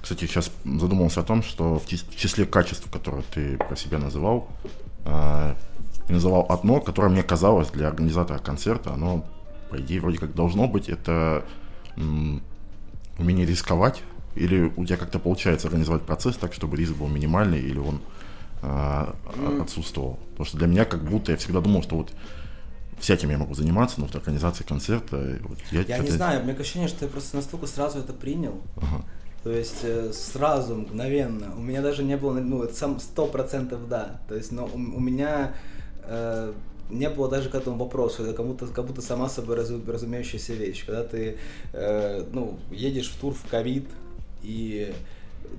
Кстати, 0.00 0.24
сейчас 0.26 0.50
задумался 0.64 1.20
о 1.20 1.24
том, 1.24 1.42
что 1.42 1.78
в 1.78 1.86
числе 1.86 2.46
качеств, 2.46 2.90
которые 2.90 3.24
ты 3.34 3.58
про 3.58 3.76
себя 3.76 3.98
называл, 3.98 4.48
э, 5.04 5.54
называл 6.08 6.46
одно, 6.48 6.80
которое 6.80 7.08
мне 7.08 7.22
казалось 7.22 7.68
для 7.68 7.88
организатора 7.88 8.38
концерта, 8.38 8.94
оно, 8.94 9.24
по 9.70 9.76
идее, 9.76 10.00
вроде 10.00 10.18
как 10.18 10.34
должно 10.34 10.66
быть, 10.66 10.88
это 10.88 11.44
умение 13.18 13.44
рисковать, 13.44 14.02
или 14.34 14.72
у 14.76 14.84
тебя 14.86 14.96
как-то 14.96 15.18
получается 15.18 15.68
организовать 15.68 16.02
процесс 16.02 16.36
так, 16.36 16.54
чтобы 16.54 16.76
риск 16.76 16.92
был 16.94 17.08
минимальный, 17.08 17.60
или 17.60 17.78
он 17.78 18.00
э, 18.62 19.12
отсутствовал. 19.60 20.18
Потому 20.30 20.46
что 20.46 20.58
для 20.58 20.66
меня 20.66 20.84
как 20.84 21.04
будто 21.04 21.32
я 21.32 21.38
всегда 21.38 21.60
думал, 21.60 21.82
что 21.82 21.96
вот 21.96 22.12
всяким 22.98 23.30
я 23.30 23.38
могу 23.38 23.54
заниматься, 23.54 24.00
но 24.00 24.06
в 24.06 24.14
организации 24.14 24.64
концерта... 24.64 25.38
Вот 25.42 25.58
я 25.72 25.82
я 25.82 25.98
не 25.98 26.10
знаю, 26.10 26.44
мне 26.44 26.52
ощущение, 26.52 26.88
что 26.88 27.04
я 27.04 27.10
просто 27.10 27.36
настолько 27.36 27.66
сразу 27.66 27.98
это 27.98 28.12
принял. 28.12 28.60
Ага. 28.76 29.04
То 29.42 29.50
есть 29.50 29.78
э, 29.82 30.12
сразу, 30.12 30.74
мгновенно. 30.76 31.54
У 31.56 31.60
меня 31.60 31.80
даже 31.80 32.02
не 32.02 32.16
было, 32.16 32.34
ну, 32.34 32.68
сам 32.72 33.00
сто 33.00 33.26
процентов 33.26 33.88
да. 33.88 34.20
То 34.28 34.34
есть, 34.34 34.52
но 34.52 34.66
у, 34.66 34.76
у 34.76 35.00
меня 35.00 35.54
э, 36.04 36.52
не 36.90 37.08
было 37.08 37.28
даже 37.28 37.48
к 37.48 37.54
этому 37.54 37.78
вопросу. 37.78 38.22
Это 38.22 38.34
как 38.34 38.46
будто, 38.46 38.66
как 38.66 38.86
будто 38.86 39.00
сама 39.00 39.28
собой 39.28 39.56
разумеющаяся 39.56 40.52
вещь. 40.52 40.84
Когда 40.84 41.04
ты, 41.04 41.38
э, 41.72 42.24
ну, 42.32 42.58
едешь 42.70 43.10
в 43.10 43.18
тур 43.18 43.32
в 43.32 43.48
ковид 43.48 43.86
и 44.42 44.92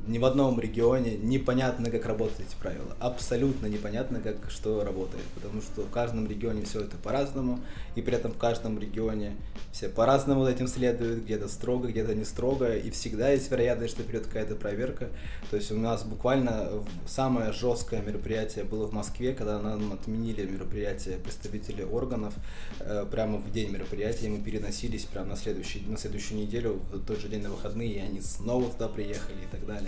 ни 0.08 0.17
в 0.17 0.25
одном 0.25 0.60
регионе 0.60 1.17
непонятно, 1.17 1.89
как 1.89 2.06
работают 2.06 2.39
эти 2.39 2.56
правила. 2.60 2.95
Абсолютно 2.99 3.67
непонятно, 3.67 4.19
как 4.19 4.49
что 4.49 4.84
работает. 4.84 5.23
Потому 5.36 5.62
что 5.62 5.82
в 5.82 5.89
каждом 5.89 6.27
регионе 6.27 6.63
все 6.63 6.82
это 6.82 6.97
по-разному, 6.97 7.60
и 7.95 8.01
при 8.01 8.15
этом 8.15 8.32
в 8.32 8.38
каждом 8.38 8.80
регионе 8.80 9.36
все 9.71 9.89
по-разному 9.89 10.45
этим 10.45 10.67
следуют, 10.67 11.23
где-то 11.23 11.47
строго, 11.47 11.88
где-то 11.88 12.13
не 12.15 12.25
строго, 12.25 12.75
и 12.75 12.89
всегда 12.91 13.30
есть 13.32 13.49
вероятность, 13.49 13.93
что 13.93 14.04
придет 14.04 14.27
какая-то 14.27 14.56
проверка. 14.56 15.10
То 15.49 15.58
есть 15.58 15.71
у 15.71 15.77
нас 15.77 16.04
буквально 16.04 16.69
самое 17.08 17.51
жесткое 17.51 18.01
мероприятие 18.01 18.65
было 18.65 18.88
в 18.88 18.93
Москве, 18.93 19.34
когда 19.34 19.60
нам 19.60 19.93
отменили 19.93 20.45
мероприятие 20.45 21.17
представителей 21.17 21.86
органов 21.86 22.34
э, 22.80 23.06
прямо 23.10 23.38
в 23.38 23.51
день 23.51 23.71
мероприятия, 23.71 24.27
и 24.27 24.30
мы 24.30 24.39
переносились 24.39 25.06
прямо 25.06 25.30
на, 25.30 25.36
следующий, 25.36 25.82
на 25.88 25.97
следующую 25.97 26.39
неделю, 26.39 26.80
в 26.91 27.06
тот 27.06 27.19
же 27.19 27.27
день 27.27 27.41
на 27.41 27.49
выходные, 27.49 27.93
и 27.93 27.99
они 27.99 28.21
снова 28.21 28.69
туда 28.69 28.88
приехали 28.88 29.38
и 29.43 29.51
так 29.51 29.65
далее. 29.65 29.80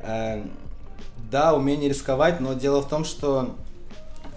Э, 0.00 0.42
да, 1.30 1.54
умение 1.54 1.88
рисковать, 1.88 2.40
но 2.40 2.54
дело 2.54 2.80
в 2.82 2.88
том, 2.88 3.04
что 3.04 3.56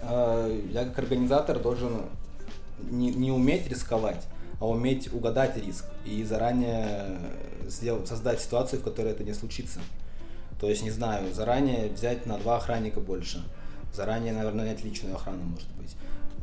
э, 0.02 0.60
я 0.70 0.84
как 0.84 0.98
организатор 0.98 1.58
должен 1.58 2.02
не, 2.90 3.10
не 3.12 3.30
уметь 3.30 3.68
рисковать, 3.68 4.24
а 4.60 4.68
уметь 4.68 5.12
угадать 5.12 5.56
риск 5.56 5.86
и 6.04 6.22
заранее 6.24 7.18
сделать, 7.68 8.08
создать 8.08 8.40
ситуацию, 8.40 8.80
в 8.80 8.84
которой 8.84 9.12
это 9.12 9.24
не 9.24 9.32
случится. 9.32 9.80
То 10.60 10.68
есть, 10.68 10.82
не 10.82 10.90
знаю, 10.90 11.32
заранее 11.32 11.88
взять 11.88 12.26
на 12.26 12.38
два 12.38 12.56
охранника 12.58 13.00
больше, 13.00 13.42
заранее, 13.92 14.32
наверное, 14.32 14.64
нанять 14.64 14.84
личную 14.84 15.16
охрану, 15.16 15.42
может 15.42 15.68
быть. 15.72 15.96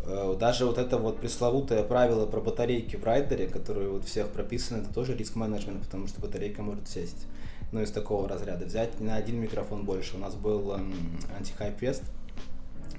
Э, 0.06 0.36
даже 0.40 0.66
вот 0.66 0.78
это 0.78 0.98
вот 0.98 1.20
пресловутое 1.20 1.84
правило 1.84 2.26
про 2.26 2.42
батарейки 2.42 2.96
в 2.96 3.04
райдере, 3.04 3.48
которое 3.48 3.90
вот 3.90 4.06
всех 4.06 4.30
прописано, 4.30 4.82
это 4.82 4.94
тоже 4.94 5.16
риск-менеджмент, 5.16 5.84
потому 5.84 6.08
что 6.08 6.20
батарейка 6.22 6.62
может 6.62 6.88
сесть. 6.88 7.28
Ну, 7.72 7.82
из 7.82 7.92
такого 7.92 8.28
разряда. 8.28 8.66
Взять 8.66 9.00
на 9.00 9.16
один 9.16 9.40
микрофон 9.40 9.86
больше. 9.86 10.16
У 10.16 10.20
нас 10.20 10.36
был 10.36 10.72
эм, 10.74 10.94
антихайп-фест, 11.38 12.04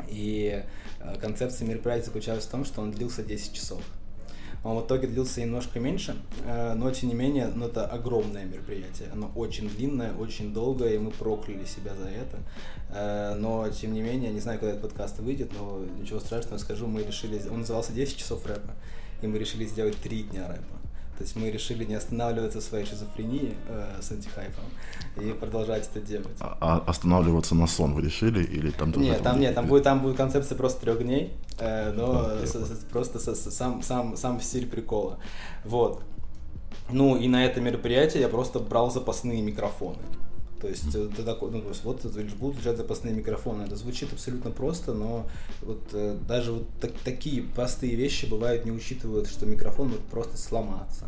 и 0.08 0.62
э, 1.00 1.16
концепция 1.20 1.66
мероприятия 1.66 2.06
заключалась 2.06 2.44
в 2.44 2.50
том, 2.50 2.64
что 2.64 2.80
он 2.80 2.92
длился 2.92 3.22
10 3.22 3.52
часов. 3.52 3.82
Он 4.62 4.76
в 4.76 4.86
итоге 4.86 5.06
длился 5.06 5.40
немножко 5.40 5.80
меньше, 5.80 6.16
э, 6.44 6.74
но 6.74 6.90
тем 6.90 7.08
не 7.08 7.14
менее, 7.14 7.50
ну, 7.54 7.66
это 7.66 7.86
огромное 7.86 8.44
мероприятие. 8.44 9.08
Оно 9.12 9.32
очень 9.34 9.68
длинное, 9.68 10.12
очень 10.12 10.52
долгое, 10.52 10.94
и 10.94 10.98
мы 10.98 11.10
прокляли 11.10 11.64
себя 11.64 11.94
за 11.94 12.08
это. 12.08 12.38
Э, 12.90 13.34
но 13.36 13.68
тем 13.70 13.94
не 13.94 14.02
менее, 14.02 14.30
не 14.30 14.40
знаю, 14.40 14.58
когда 14.58 14.76
этот 14.76 14.90
подкаст 14.90 15.18
выйдет, 15.18 15.50
но 15.58 15.82
ничего 15.98 16.20
страшного 16.20 16.58
скажу, 16.58 16.86
мы 16.86 17.02
решили... 17.02 17.40
Он 17.48 17.60
назывался 17.60 17.92
10 17.92 18.16
часов 18.16 18.44
рэпа, 18.46 18.72
и 19.22 19.26
мы 19.26 19.38
решили 19.38 19.64
сделать 19.64 19.96
3 19.96 20.22
дня 20.24 20.46
рэпа. 20.46 20.79
То 21.20 21.24
есть 21.24 21.36
мы 21.36 21.50
решили 21.50 21.84
не 21.84 21.96
останавливаться 21.96 22.60
в 22.60 22.62
своей 22.62 22.86
шизофрении 22.86 23.54
э, 23.68 24.00
с 24.00 24.10
антихайпом 24.10 24.64
и 25.20 25.32
продолжать 25.32 25.86
это 25.86 26.00
делать. 26.00 26.34
А, 26.40 26.56
а 26.62 26.90
останавливаться 26.90 27.54
на 27.54 27.66
сон 27.66 27.92
вы 27.92 28.00
решили 28.00 28.42
или 28.42 28.70
там? 28.70 28.90
Нет, 28.92 29.22
там 29.22 29.38
нет, 29.38 29.54
там 29.54 29.66
будет 29.66 29.82
там 29.82 30.00
будет 30.00 30.16
концепция 30.16 30.56
просто 30.56 30.80
трех 30.80 31.02
дней, 31.02 31.36
э, 31.58 31.92
но 31.92 32.22
а, 32.24 32.46
с, 32.46 32.54
с, 32.54 32.84
просто 32.90 33.18
с, 33.18 33.50
сам 33.50 33.82
сам 33.82 34.16
сам 34.16 34.40
стиль 34.40 34.66
прикола. 34.66 35.18
Вот. 35.66 36.02
Ну 36.90 37.16
и 37.16 37.28
на 37.28 37.44
это 37.44 37.60
мероприятие 37.60 38.22
я 38.22 38.30
просто 38.30 38.58
брал 38.58 38.90
запасные 38.90 39.42
микрофоны. 39.42 39.98
То 40.60 40.68
есть 40.68 40.84
mm-hmm. 40.84 41.14
ты 41.16 41.22
такой, 41.22 41.50
ну, 41.50 41.62
вот 41.84 42.06
будут 42.38 42.58
лежать 42.58 42.76
запасные 42.76 43.14
микрофоны. 43.14 43.62
Это 43.62 43.76
звучит 43.76 44.12
абсолютно 44.12 44.50
просто, 44.50 44.92
но 44.92 45.26
вот 45.62 45.80
э, 45.92 46.18
даже 46.28 46.52
вот 46.52 46.68
так, 46.80 46.92
такие 47.04 47.42
простые 47.42 47.94
вещи 47.94 48.26
бывают 48.26 48.64
не 48.64 48.70
учитывают, 48.70 49.28
что 49.28 49.46
микрофон 49.46 49.88
может 49.88 50.04
просто 50.04 50.36
сломаться, 50.36 51.06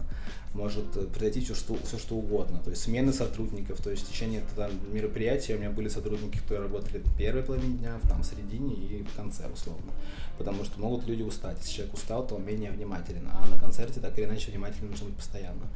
может 0.55 0.97
э, 0.97 1.03
произойти 1.05 1.41
все 1.41 1.55
что, 1.55 1.77
все 1.85 1.99
что 1.99 2.15
угодно. 2.15 2.61
То 2.65 2.71
есть 2.71 2.83
смены 2.83 3.13
сотрудников, 3.13 3.83
то 3.83 3.91
есть 3.91 4.05
в 4.05 4.11
течение 4.11 4.43
там, 4.57 4.71
мероприятия 4.91 5.57
у 5.57 5.59
меня 5.59 5.71
были 5.71 5.89
сотрудники, 5.89 6.39
которые 6.39 6.63
работали 6.63 6.99
в 6.99 7.17
первой 7.17 7.43
половине 7.43 7.77
дня, 7.77 8.01
там 8.09 8.23
в 8.23 8.27
середине 8.27 8.75
и 8.75 9.03
в 9.03 9.15
конце 9.15 9.47
условно. 9.53 9.93
Потому 10.39 10.65
что 10.65 10.81
могут 10.81 11.07
люди 11.07 11.23
устать. 11.23 11.59
Если 11.61 11.73
человек 11.73 11.95
устал, 11.95 12.27
то 12.27 12.37
он 12.37 12.47
менее 12.47 12.71
внимателен. 12.71 13.29
А 13.31 13.47
на 13.49 13.59
концерте 13.59 14.01
так 14.01 14.19
или 14.19 14.25
иначе 14.25 14.51
внимательным 14.51 14.93
нужно 14.93 15.07
быть 15.07 15.17
постоянно. 15.17 15.69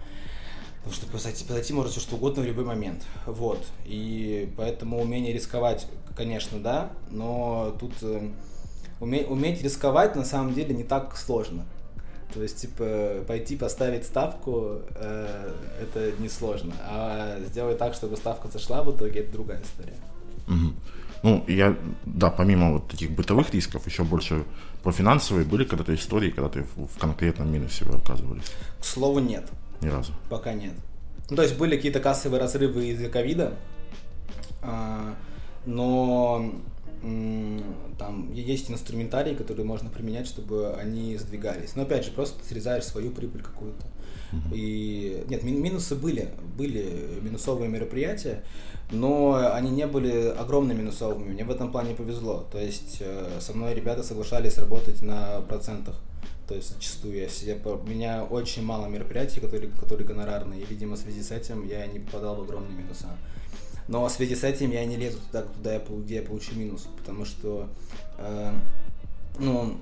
Потому 0.87 1.03
что 1.03 1.07
произойти, 1.11 1.45
произойти 1.45 1.73
может 1.73 1.91
все 1.91 2.01
что 2.01 2.15
угодно 2.15 2.45
в 2.45 2.47
любой 2.47 2.65
момент. 2.65 3.05
Вот. 3.27 3.59
И 3.87 4.49
поэтому 4.57 5.01
умение 5.03 5.33
рисковать, 5.33 5.89
конечно, 6.17 6.61
да, 6.61 6.93
но 7.11 7.77
тут 7.81 7.93
э, 8.03 8.31
уме, 9.01 9.25
уметь 9.25 9.61
рисковать 9.65 10.15
на 10.15 10.25
самом 10.25 10.55
деле 10.55 10.77
не 10.77 10.85
так 10.85 11.17
сложно. 11.17 11.67
То 12.33 12.41
есть, 12.41 12.59
типа, 12.59 13.25
пойти 13.27 13.57
поставить 13.57 14.05
ставку, 14.05 14.83
э, 14.95 15.53
это 15.83 16.13
несложно. 16.23 16.73
А 16.85 17.41
сделать 17.49 17.79
так, 17.79 17.95
чтобы 17.95 18.17
ставка 18.17 18.47
зашла 18.47 18.85
в 18.85 18.97
итоге, 18.97 19.21
это 19.21 19.33
другая 19.33 19.61
история. 19.63 19.97
Угу. 20.47 20.73
Ну, 21.25 21.45
я, 21.49 21.77
да, 22.05 22.31
помимо 22.31 22.75
вот 22.75 22.87
таких 22.87 23.11
бытовых 23.11 23.53
рисков, 23.53 23.85
еще 23.87 24.05
больше 24.05 24.45
про 24.85 24.93
финансовые 24.93 25.45
были 25.45 25.65
когда-то 25.65 25.93
истории, 25.97 26.31
когда 26.31 26.49
ты 26.49 26.63
в, 26.63 26.87
в 26.87 26.97
конкретном 26.97 27.53
минусе 27.53 27.85
вы 27.87 27.97
оказывались? 27.97 28.53
К 28.79 28.85
слову, 28.85 29.19
нет. 29.19 29.51
Ни 29.81 29.89
разу. 29.89 30.13
Пока 30.31 30.53
нет. 30.53 30.75
Ну, 31.31 31.37
то 31.37 31.43
есть 31.43 31.57
были 31.57 31.77
какие-то 31.77 32.01
кассовые 32.01 32.41
разрывы 32.41 32.89
из-за 32.89 33.09
ковида, 33.09 33.55
а, 34.63 35.15
но 35.65 36.53
там 37.99 38.33
есть 38.33 38.71
инструментарий, 38.71 39.35
который 39.35 39.65
можно 39.65 39.91
применять, 39.91 40.27
чтобы 40.27 40.75
они 40.75 41.17
сдвигались. 41.17 41.77
Но 41.77 41.83
опять 41.83 42.05
же, 42.05 42.11
просто 42.11 42.45
срезаешь 42.45 42.85
свою 42.85 43.11
прибыль 43.11 43.43
какую-то. 43.43 43.87
И 44.53 45.25
нет, 45.29 45.45
минусы 45.45 45.95
были, 45.95 46.31
были 46.57 47.21
минусовые 47.23 47.71
мероприятия, 47.71 48.43
но 48.91 49.53
они 49.53 49.71
не 49.71 49.87
были 49.87 50.35
огромно 50.37 50.73
минусовыми. 50.73 51.33
Мне 51.33 51.45
в 51.45 51.51
этом 51.51 51.71
плане 51.71 51.95
повезло. 51.95 52.47
То 52.51 52.59
есть 52.59 52.99
э, 53.01 53.39
со 53.41 53.53
мной 53.55 53.75
ребята 53.75 54.03
соглашались 54.03 54.59
работать 54.59 55.01
на 55.01 55.41
процентах. 55.43 55.97
То 56.49 56.55
есть 56.55 56.75
зачастую 56.75 57.17
я, 57.17 57.29
я, 57.43 57.57
у 57.57 57.87
меня 57.87 58.25
очень 58.25 58.63
мало 58.63 58.87
мероприятий, 58.87 59.41
которые, 59.41 59.71
которые 59.73 60.07
гонорарные, 60.07 60.63
и, 60.63 60.67
видимо, 60.67 60.97
в 60.97 60.99
связи 60.99 61.23
с 61.23 61.33
этим 61.33 61.67
я 61.67 61.87
не 61.87 61.99
попадал 61.99 62.37
в 62.37 62.43
огромные 62.43 62.77
минуса. 62.77 63.09
Но 63.89 64.07
в 64.07 64.11
связи 64.11 64.35
с 64.35 64.45
этим 64.45 64.71
я 64.71 64.85
не 64.85 64.97
лезу 64.97 65.19
туда, 65.27 65.43
туда 65.43 65.81
где 66.05 66.17
я 66.17 66.23
получу 66.23 66.55
минус, 66.55 66.89
потому 66.97 67.25
что, 67.25 67.69
э, 68.19 68.53
ну, 69.39 69.77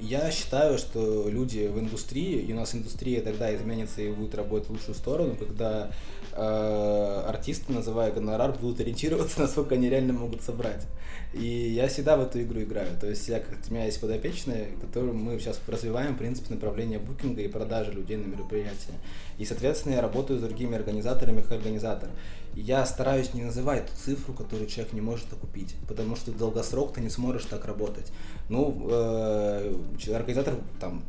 я 0.00 0.30
считаю, 0.30 0.78
что 0.78 1.28
люди 1.28 1.66
в 1.66 1.78
индустрии, 1.78 2.40
и 2.40 2.52
у 2.52 2.56
нас 2.56 2.74
индустрия 2.74 3.20
тогда 3.20 3.54
изменится 3.54 4.00
и 4.00 4.10
будет 4.10 4.34
работать 4.34 4.68
в 4.68 4.72
лучшую 4.72 4.94
сторону, 4.94 5.36
когда 5.36 5.90
э, 6.38 7.24
артисты, 7.28 7.72
называя 7.72 8.12
гонорар, 8.12 8.52
будут 8.52 8.80
ориентироваться, 8.80 9.40
насколько 9.42 9.74
они 9.74 9.88
реально 9.88 10.12
могут 10.12 10.42
собрать. 10.42 10.86
И 11.34 11.44
я 11.44 11.88
всегда 11.88 12.16
в 12.16 12.22
эту 12.22 12.40
игру 12.42 12.60
играю. 12.62 12.96
То 12.98 13.06
есть 13.08 13.28
я, 13.28 13.42
у 13.68 13.72
меня 13.72 13.84
есть 13.84 14.00
подопечные, 14.00 14.68
которым 14.80 15.16
мы 15.16 15.38
сейчас 15.38 15.60
развиваем, 15.66 16.14
в 16.14 16.18
принципе, 16.18 16.54
направление 16.54 16.98
букинга 16.98 17.42
и 17.42 17.48
продажи 17.48 17.92
людей 17.92 18.16
на 18.16 18.26
мероприятия. 18.26 18.94
И, 19.36 19.44
соответственно, 19.44 19.94
я 19.94 20.00
работаю 20.00 20.38
с 20.38 20.42
другими 20.42 20.76
организаторами 20.76 21.42
как 21.42 21.52
организатор. 21.52 22.08
И 22.54 22.60
я 22.60 22.86
стараюсь 22.86 23.34
не 23.34 23.44
называть 23.44 23.86
ту 23.86 23.92
цифру, 23.96 24.32
которую 24.32 24.68
человек 24.68 24.92
не 24.94 25.00
может 25.00 25.32
окупить, 25.32 25.74
потому 25.86 26.16
что 26.16 26.30
в 26.30 26.38
долгосрок 26.38 26.94
ты 26.94 27.00
не 27.00 27.10
сможешь 27.10 27.44
так 27.44 27.66
работать. 27.66 28.10
Ну, 28.48 28.88
э, 28.90 29.74
организатор 30.14 30.54
там 30.80 31.02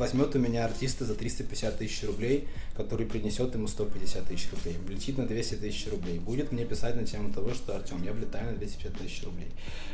возьмет 0.00 0.34
у 0.34 0.38
меня 0.38 0.64
артиста 0.64 1.04
за 1.04 1.14
350 1.14 1.78
тысяч 1.78 2.02
рублей, 2.04 2.48
который 2.74 3.06
принесет 3.06 3.54
ему 3.54 3.68
150 3.68 4.24
тысяч 4.24 4.50
рублей, 4.50 4.76
влетит 4.84 5.18
на 5.18 5.26
200 5.26 5.56
тысяч 5.56 5.86
рублей, 5.88 6.18
будет 6.18 6.50
мне 6.50 6.64
писать 6.64 6.96
на 6.96 7.06
тему 7.06 7.32
того, 7.32 7.52
что 7.52 7.76
Артем, 7.76 8.02
я 8.02 8.12
влетаю 8.12 8.52
на 8.52 8.56
250 8.56 8.98
тысяч 8.98 9.22
рублей. 9.24 9.50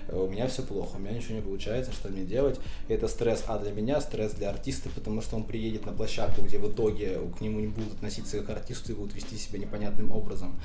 Э, 0.08 0.16
у 0.16 0.28
меня 0.28 0.46
все 0.46 0.62
плохо, 0.62 0.96
у 0.96 0.98
меня 1.00 1.12
ничего 1.12 1.34
не 1.34 1.42
получается, 1.42 1.92
что 1.92 2.08
мне 2.08 2.24
делать? 2.24 2.58
Это 2.88 3.08
стресс, 3.08 3.44
а 3.48 3.58
для 3.58 3.72
меня 3.72 4.00
стресс 4.00 4.32
для 4.32 4.50
артиста, 4.50 4.88
потому 4.94 5.20
что 5.20 5.36
он 5.36 5.44
приедет 5.44 5.84
на 5.84 5.92
площадку, 5.92 6.42
где 6.42 6.58
в 6.58 6.72
итоге 6.72 7.18
к 7.36 7.40
нему 7.40 7.60
не 7.60 7.66
будут 7.66 7.94
относиться 7.94 8.38
как 8.40 8.56
артисту 8.56 8.92
и 8.92 8.94
будут 8.94 9.14
вести 9.14 9.36
себя 9.36 9.58
непонятным 9.58 10.12
образом. 10.12 10.58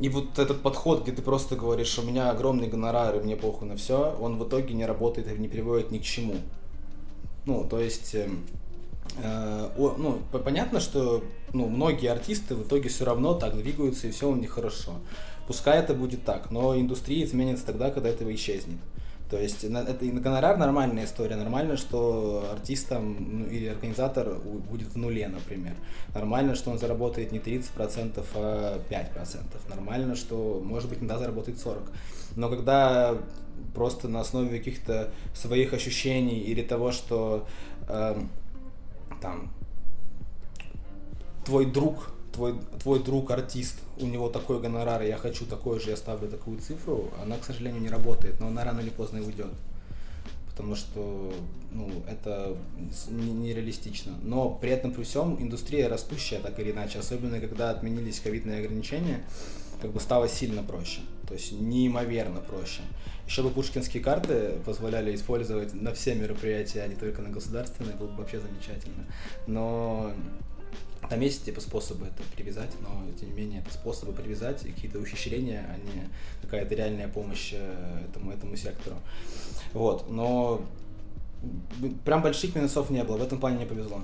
И 0.00 0.08
вот 0.08 0.38
этот 0.38 0.62
подход, 0.62 1.02
где 1.02 1.10
ты 1.10 1.22
просто 1.22 1.56
говоришь, 1.56 1.98
у 1.98 2.02
меня 2.02 2.30
огромный 2.30 2.68
гонорар 2.68 3.16
и 3.16 3.20
мне 3.20 3.34
похуй 3.34 3.66
на 3.66 3.76
все, 3.76 4.16
он 4.20 4.38
в 4.38 4.46
итоге 4.46 4.74
не 4.74 4.86
работает 4.86 5.26
и 5.26 5.40
не 5.40 5.48
приводит 5.48 5.90
ни 5.90 5.98
к 5.98 6.04
чему. 6.04 6.36
Ну, 7.48 7.64
то 7.64 7.80
есть, 7.80 8.14
э, 8.14 8.28
э, 9.22 9.68
ну, 9.78 10.20
понятно, 10.44 10.80
что 10.80 11.24
ну, 11.54 11.66
многие 11.66 12.10
артисты 12.10 12.54
в 12.54 12.66
итоге 12.66 12.90
все 12.90 13.06
равно 13.06 13.32
так 13.32 13.56
двигаются, 13.56 14.06
и 14.06 14.10
все 14.10 14.28
у 14.28 14.36
них 14.36 14.50
хорошо. 14.50 14.92
Пускай 15.46 15.78
это 15.78 15.94
будет 15.94 16.24
так, 16.24 16.50
но 16.50 16.78
индустрия 16.78 17.24
изменится 17.24 17.64
тогда, 17.64 17.90
когда 17.90 18.10
этого 18.10 18.34
исчезнет. 18.34 18.76
То 19.30 19.38
есть 19.38 19.64
это 19.64 20.04
гонорар 20.04 20.58
нормальная 20.58 21.06
история. 21.06 21.36
Нормально, 21.36 21.78
что 21.78 22.50
артист 22.52 22.90
там, 22.90 23.16
ну, 23.18 23.46
или 23.46 23.68
организатор 23.68 24.34
будет 24.70 24.88
в 24.88 24.98
нуле, 24.98 25.26
например. 25.28 25.72
Нормально, 26.14 26.54
что 26.54 26.70
он 26.70 26.78
заработает 26.78 27.32
не 27.32 27.38
30%, 27.38 28.22
а 28.34 28.78
5%. 28.90 29.38
Нормально, 29.70 30.16
что, 30.16 30.60
может 30.62 30.90
быть, 30.90 30.98
иногда 30.98 31.18
заработает 31.18 31.56
40%. 31.56 31.88
Но 32.36 32.50
когда 32.50 33.16
просто 33.74 34.08
на 34.08 34.20
основе 34.20 34.58
каких-то 34.58 35.10
своих 35.34 35.72
ощущений 35.72 36.40
или 36.40 36.62
того, 36.62 36.92
что 36.92 37.46
э, 37.88 38.20
там 39.20 39.50
твой 41.44 41.66
друг 41.66 42.10
твой, 42.38 42.54
твой 42.80 43.02
друг 43.02 43.30
артист, 43.30 43.76
у 43.98 44.06
него 44.06 44.28
такой 44.28 44.60
гонорар, 44.60 45.02
я 45.02 45.16
хочу 45.16 45.44
такой 45.44 45.80
же, 45.80 45.90
я 45.90 45.96
ставлю 45.96 46.28
такую 46.28 46.58
цифру, 46.58 47.10
она, 47.22 47.36
к 47.36 47.44
сожалению, 47.44 47.82
не 47.82 47.88
работает, 47.88 48.40
но 48.40 48.46
она 48.46 48.64
рано 48.64 48.80
или 48.80 48.90
поздно 48.90 49.20
уйдет. 49.20 49.52
Потому 50.50 50.74
что 50.74 51.32
ну, 51.72 51.90
это 52.08 52.56
нереалистично. 53.10 54.12
Но 54.22 54.50
при 54.50 54.70
этом, 54.70 54.92
при 54.92 55.04
всем, 55.04 55.40
индустрия 55.40 55.88
растущая, 55.88 56.38
так 56.38 56.58
или 56.58 56.72
иначе, 56.72 56.98
особенно 56.98 57.38
когда 57.40 57.70
отменились 57.70 58.20
ковидные 58.20 58.60
ограничения, 58.60 59.24
как 59.80 59.92
бы 59.92 60.00
стало 60.00 60.28
сильно 60.28 60.62
проще. 60.62 61.00
То 61.28 61.34
есть 61.34 61.52
неимоверно 61.52 62.40
проще. 62.40 62.82
Еще 63.28 63.42
бы 63.42 63.50
пушкинские 63.50 64.02
карты 64.02 64.54
позволяли 64.64 65.14
использовать 65.14 65.74
на 65.74 65.92
все 65.92 66.14
мероприятия, 66.14 66.80
а 66.80 66.86
не 66.86 66.94
только 66.94 67.20
на 67.20 67.28
государственные, 67.28 67.94
было 67.94 68.06
бы 68.06 68.16
вообще 68.16 68.40
замечательно. 68.40 69.04
Но 69.46 70.12
там 71.10 71.20
есть 71.20 71.44
типа 71.44 71.60
способы 71.60 72.06
это 72.06 72.22
привязать, 72.34 72.70
но 72.80 73.04
тем 73.20 73.28
не 73.28 73.34
менее 73.34 73.60
это 73.60 73.70
способы 73.74 74.12
привязать 74.14 74.64
и 74.64 74.72
какие-то 74.72 74.98
ухищрения, 74.98 75.66
а 75.68 75.76
не 75.76 76.08
какая-то 76.40 76.74
реальная 76.74 77.06
помощь 77.08 77.50
э, 77.52 78.06
этому, 78.08 78.32
этому 78.32 78.56
сектору. 78.56 78.96
Вот, 79.74 80.10
но 80.10 80.62
прям 82.06 82.22
больших 82.22 82.54
минусов 82.54 82.88
не 82.88 83.04
было, 83.04 83.18
в 83.18 83.22
этом 83.22 83.38
плане 83.38 83.58
не 83.58 83.66
повезло. 83.66 84.00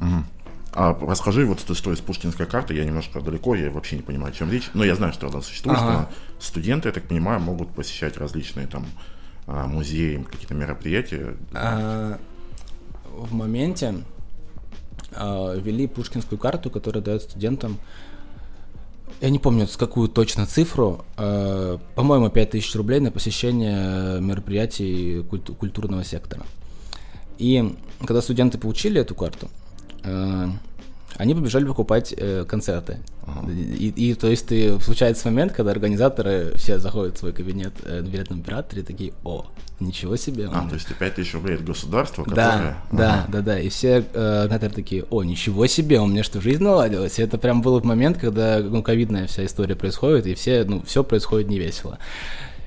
Угу. 0.00 0.41
А 0.74 0.98
расскажи 1.02 1.44
вот 1.44 1.62
эту 1.62 1.74
историю 1.74 1.98
с 1.98 2.00
пушкинской 2.00 2.46
картой, 2.46 2.76
я 2.76 2.84
немножко 2.84 3.20
далеко, 3.20 3.54
я 3.54 3.70
вообще 3.70 3.96
не 3.96 4.02
понимаю, 4.02 4.32
о 4.32 4.36
чем 4.36 4.50
речь, 4.50 4.70
но 4.72 4.84
я 4.84 4.94
знаю, 4.94 5.12
что 5.12 5.28
она 5.28 5.42
существует, 5.42 5.78
ага. 5.78 6.08
что 6.38 6.46
студенты, 6.46 6.88
я 6.88 6.92
так 6.92 7.04
понимаю, 7.04 7.40
могут 7.40 7.74
посещать 7.74 8.16
различные 8.16 8.66
там 8.66 8.86
а, 9.46 9.66
музеи, 9.66 10.24
какие-то 10.30 10.54
мероприятия. 10.54 11.36
А, 11.52 12.18
в 13.10 13.34
моменте 13.34 13.96
а, 15.12 15.54
ввели 15.54 15.86
пушкинскую 15.86 16.38
карту, 16.38 16.70
которая 16.70 17.02
дает 17.02 17.22
студентам 17.22 17.78
я 19.20 19.30
не 19.30 19.38
помню, 19.38 19.68
с 19.68 19.76
какую 19.76 20.08
точно 20.08 20.46
цифру, 20.46 21.04
э, 21.16 21.78
по-моему, 21.94 22.28
5000 22.28 22.74
рублей 22.74 22.98
на 22.98 23.12
посещение 23.12 24.20
мероприятий 24.20 25.22
культу- 25.22 25.54
культурного 25.54 26.02
сектора. 26.02 26.42
И 27.38 27.76
когда 28.00 28.20
студенты 28.20 28.58
получили 28.58 29.00
эту 29.00 29.14
карту, 29.14 29.48
они 31.16 31.34
побежали 31.34 31.64
покупать 31.64 32.14
э, 32.16 32.44
концерты. 32.48 32.98
Ага. 33.26 33.50
И, 33.52 33.88
и 33.88 34.14
то 34.14 34.28
есть 34.28 34.46
ты 34.46 34.80
случается 34.80 35.28
момент, 35.30 35.52
когда 35.52 35.70
организаторы 35.70 36.52
все 36.56 36.78
заходят 36.78 37.16
в 37.16 37.18
свой 37.20 37.32
кабинет 37.32 37.72
э, 37.84 38.00
на 38.00 38.08
билетном 38.08 38.40
операторе 38.40 38.82
и 38.82 38.84
такие, 38.84 39.12
о, 39.24 39.46
ничего 39.78 40.16
себе. 40.16 40.48
А, 40.50 40.66
то 40.68 40.74
есть 40.74 40.88
5 40.94 41.14
тысяч 41.14 41.34
рублей 41.34 41.56
от 41.56 41.64
государства, 41.64 42.24
которое... 42.24 42.36
Да, 42.36 42.76
да, 42.90 43.26
да, 43.28 43.40
да, 43.42 43.60
и 43.60 43.68
все 43.68 44.04
э, 44.12 44.42
организаторы 44.42 44.74
такие, 44.74 45.04
о, 45.10 45.22
ничего 45.22 45.66
себе, 45.66 46.00
у 46.00 46.06
меня 46.06 46.24
что, 46.24 46.40
жизнь 46.40 46.62
наладилась? 46.62 47.18
И 47.18 47.22
это 47.22 47.38
прям 47.38 47.62
был 47.62 47.80
момент, 47.82 48.18
когда, 48.18 48.58
ну, 48.60 48.82
ковидная 48.82 49.26
вся 49.26 49.44
история 49.44 49.76
происходит, 49.76 50.26
и 50.26 50.34
все, 50.34 50.64
ну, 50.64 50.82
все 50.82 51.04
происходит 51.04 51.48
невесело. 51.48 51.98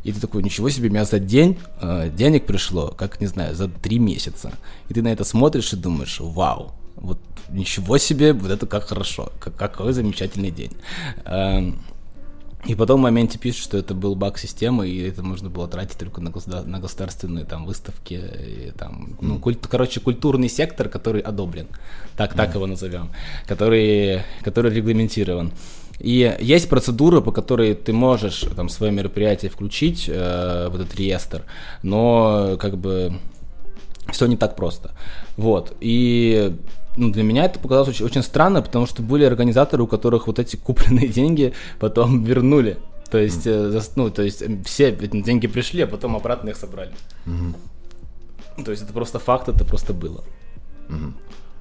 И 0.04 0.12
ты 0.12 0.22
такой, 0.22 0.44
ничего 0.44 0.70
себе, 0.70 0.90
у 0.90 0.92
меня 0.92 1.04
за 1.04 1.20
день 1.20 1.58
э, 1.82 2.12
денег 2.16 2.46
пришло, 2.46 2.90
как, 2.90 3.20
не 3.20 3.28
знаю, 3.28 3.56
за 3.56 3.68
три 3.68 3.98
месяца. 3.98 4.54
И 4.88 4.94
ты 4.94 5.02
на 5.02 5.08
это 5.08 5.24
смотришь 5.24 5.74
и 5.74 5.76
думаешь, 5.76 6.20
вау, 6.20 6.74
вот 6.96 7.20
ничего 7.50 7.98
себе, 7.98 8.34
вот 8.34 8.52
это 8.52 8.66
как 8.66 8.86
хорошо, 8.86 9.32
как, 9.40 9.56
какой 9.56 9.94
замечательный 9.94 10.52
день. 10.52 10.72
Эм, 11.26 11.80
и 12.66 12.74
потом 12.74 13.00
в 13.00 13.04
моменте 13.04 13.38
пишут, 13.38 13.64
что 13.64 13.78
это 13.78 13.94
был 13.94 14.16
баг 14.16 14.40
системы, 14.40 14.90
и 14.90 15.08
это 15.08 15.22
можно 15.22 15.50
было 15.50 15.68
тратить 15.68 16.00
только 16.00 16.20
на, 16.20 16.30
государ- 16.30 16.66
на 16.66 16.80
государственные 16.80 17.46
там 17.46 17.66
выставки, 17.66 18.14
и, 18.14 18.72
там, 18.78 19.16
ну, 19.22 19.38
культ, 19.38 19.68
короче, 19.68 20.00
культурный 20.00 20.50
сектор, 20.50 20.90
который 20.90 21.22
одобрен, 21.22 21.68
так, 22.18 22.34
так 22.34 22.50
mm. 22.50 22.56
его 22.56 22.66
назовем, 22.66 23.12
который, 23.46 24.24
который 24.44 24.74
регламентирован. 24.74 25.52
И 26.00 26.36
есть 26.42 26.68
процедура, 26.68 27.22
по 27.22 27.32
которой 27.32 27.76
ты 27.76 27.94
можешь 27.94 28.46
там 28.56 28.68
свое 28.70 28.92
мероприятие 28.92 29.52
включить 29.52 30.10
э, 30.10 30.68
в 30.70 30.76
этот 30.76 30.96
реестр, 30.96 31.44
но 31.84 32.58
как 32.60 32.78
бы 32.78 33.20
все 34.12 34.26
не 34.26 34.38
так 34.38 34.56
просто. 34.56 34.92
Вот. 35.38 35.76
И 35.80 36.56
ну, 36.98 37.12
для 37.12 37.24
меня 37.24 37.46
это 37.46 37.60
показалось 37.60 37.90
очень, 37.90 38.06
очень 38.06 38.24
странно, 38.24 38.62
потому 38.62 38.86
что 38.86 39.02
были 39.02 39.26
организаторы, 39.26 39.84
у 39.84 39.88
которых 39.88 40.28
вот 40.28 40.40
эти 40.40 40.56
купленные 40.56 41.08
деньги 41.08 41.54
потом 41.80 42.24
вернули. 42.24 42.78
То 43.10 43.20
есть, 43.20 43.46
mm. 43.46 43.92
ну, 43.96 44.10
то 44.10 44.24
есть 44.24 44.44
все 44.66 44.92
деньги 44.92 45.48
пришли, 45.48 45.84
а 45.84 45.88
потом 45.88 46.16
обратно 46.16 46.50
их 46.50 46.58
собрали. 46.58 46.92
Mm-hmm. 47.26 48.64
То 48.64 48.72
есть 48.72 48.84
это 48.84 48.94
просто 48.94 49.20
факт, 49.20 49.48
это 49.48 49.64
просто 49.64 49.94
было. 49.94 50.24
Mm-hmm. 50.90 51.14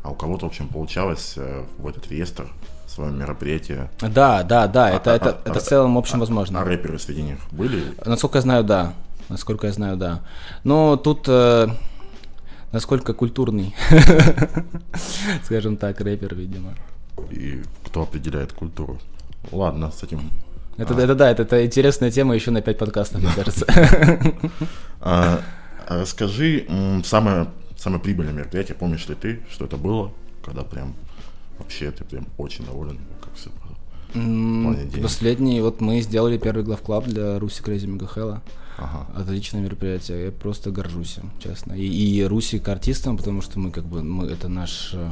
А 0.03 0.11
у 0.11 0.14
кого-то, 0.14 0.47
в 0.47 0.49
общем, 0.49 0.68
получалось 0.68 1.35
э, 1.37 1.64
в 1.78 1.87
этот 1.87 2.11
реестр 2.11 2.47
свое 2.87 3.11
мероприятие. 3.12 3.91
Да, 4.01 4.43
да, 4.43 4.66
да, 4.66 4.91
это, 4.91 5.12
а, 5.12 5.16
это, 5.16 5.30
а, 5.30 5.51
это 5.51 5.61
в 5.61 5.62
целом, 5.62 5.95
в 5.95 5.99
общем, 5.99 6.20
возможно. 6.20 6.61
А 6.61 6.64
рэперы 6.64 6.99
среди 6.99 7.22
них 7.22 7.39
были? 7.51 7.82
Насколько 8.05 8.39
я 8.39 8.43
знаю, 8.43 8.64
да. 8.64 8.95
Насколько 9.28 9.66
я 9.66 9.72
знаю, 9.72 9.97
да. 9.97 10.20
Но 10.62 10.97
тут 10.97 11.24
э, 11.26 11.68
насколько 12.75 13.14
культурный, 13.14 13.72
скажем 15.45 15.77
так, 15.77 16.01
рэпер, 16.01 16.35
видимо. 16.35 16.75
И 17.31 17.62
кто 17.85 18.03
определяет 18.03 18.53
культуру? 18.53 18.99
Ладно, 19.53 19.93
с 19.93 20.03
этим... 20.03 20.31
Это, 20.77 20.95
а. 20.97 21.01
это 21.01 21.14
да, 21.14 21.31
это, 21.31 21.43
это 21.45 21.64
интересная 21.64 22.11
тема 22.11 22.35
еще 22.35 22.51
на 22.51 22.62
пять 22.62 22.79
подкастов, 22.79 23.22
мне 23.22 23.31
кажется. 23.35 23.66
А, 25.01 25.41
а 25.87 26.01
расскажи 26.01 26.66
самое, 27.05 27.49
самое 27.77 28.03
прибыльное 28.03 28.33
мероприятие, 28.33 28.75
помнишь 28.75 29.07
ли 29.09 29.14
ты, 29.14 29.41
что 29.51 29.66
это 29.66 29.77
было, 29.77 30.11
когда 30.45 30.62
прям 30.62 30.95
вообще 31.59 31.91
ты 31.91 32.05
прям 32.05 32.27
очень 32.39 32.64
доволен, 32.64 32.99
как 33.20 33.35
все 33.35 33.51
Последний, 35.03 35.61
вот 35.61 35.81
мы 35.81 36.01
сделали 36.01 36.39
первый 36.39 36.64
главклаб 36.64 37.05
для 37.05 37.39
Руси 37.39 37.62
Mega 37.62 38.09
Hell. 38.14 38.41
Ага. 38.77 39.07
Отличное 39.14 39.61
мероприятие. 39.62 40.27
Я 40.27 40.33
просто 40.33 40.70
горжусь 40.70 41.18
им, 41.18 41.31
честно. 41.39 41.75
И, 41.75 41.87
и 41.87 42.25
Русик 42.25 42.68
артистом, 42.68 43.16
потому 43.16 43.41
что 43.41 43.59
мы 43.59 43.70
как 43.70 43.85
бы 43.85 44.03
мы 44.03 44.27
это 44.27 44.49
наш 44.49 44.91
э, 44.95 45.11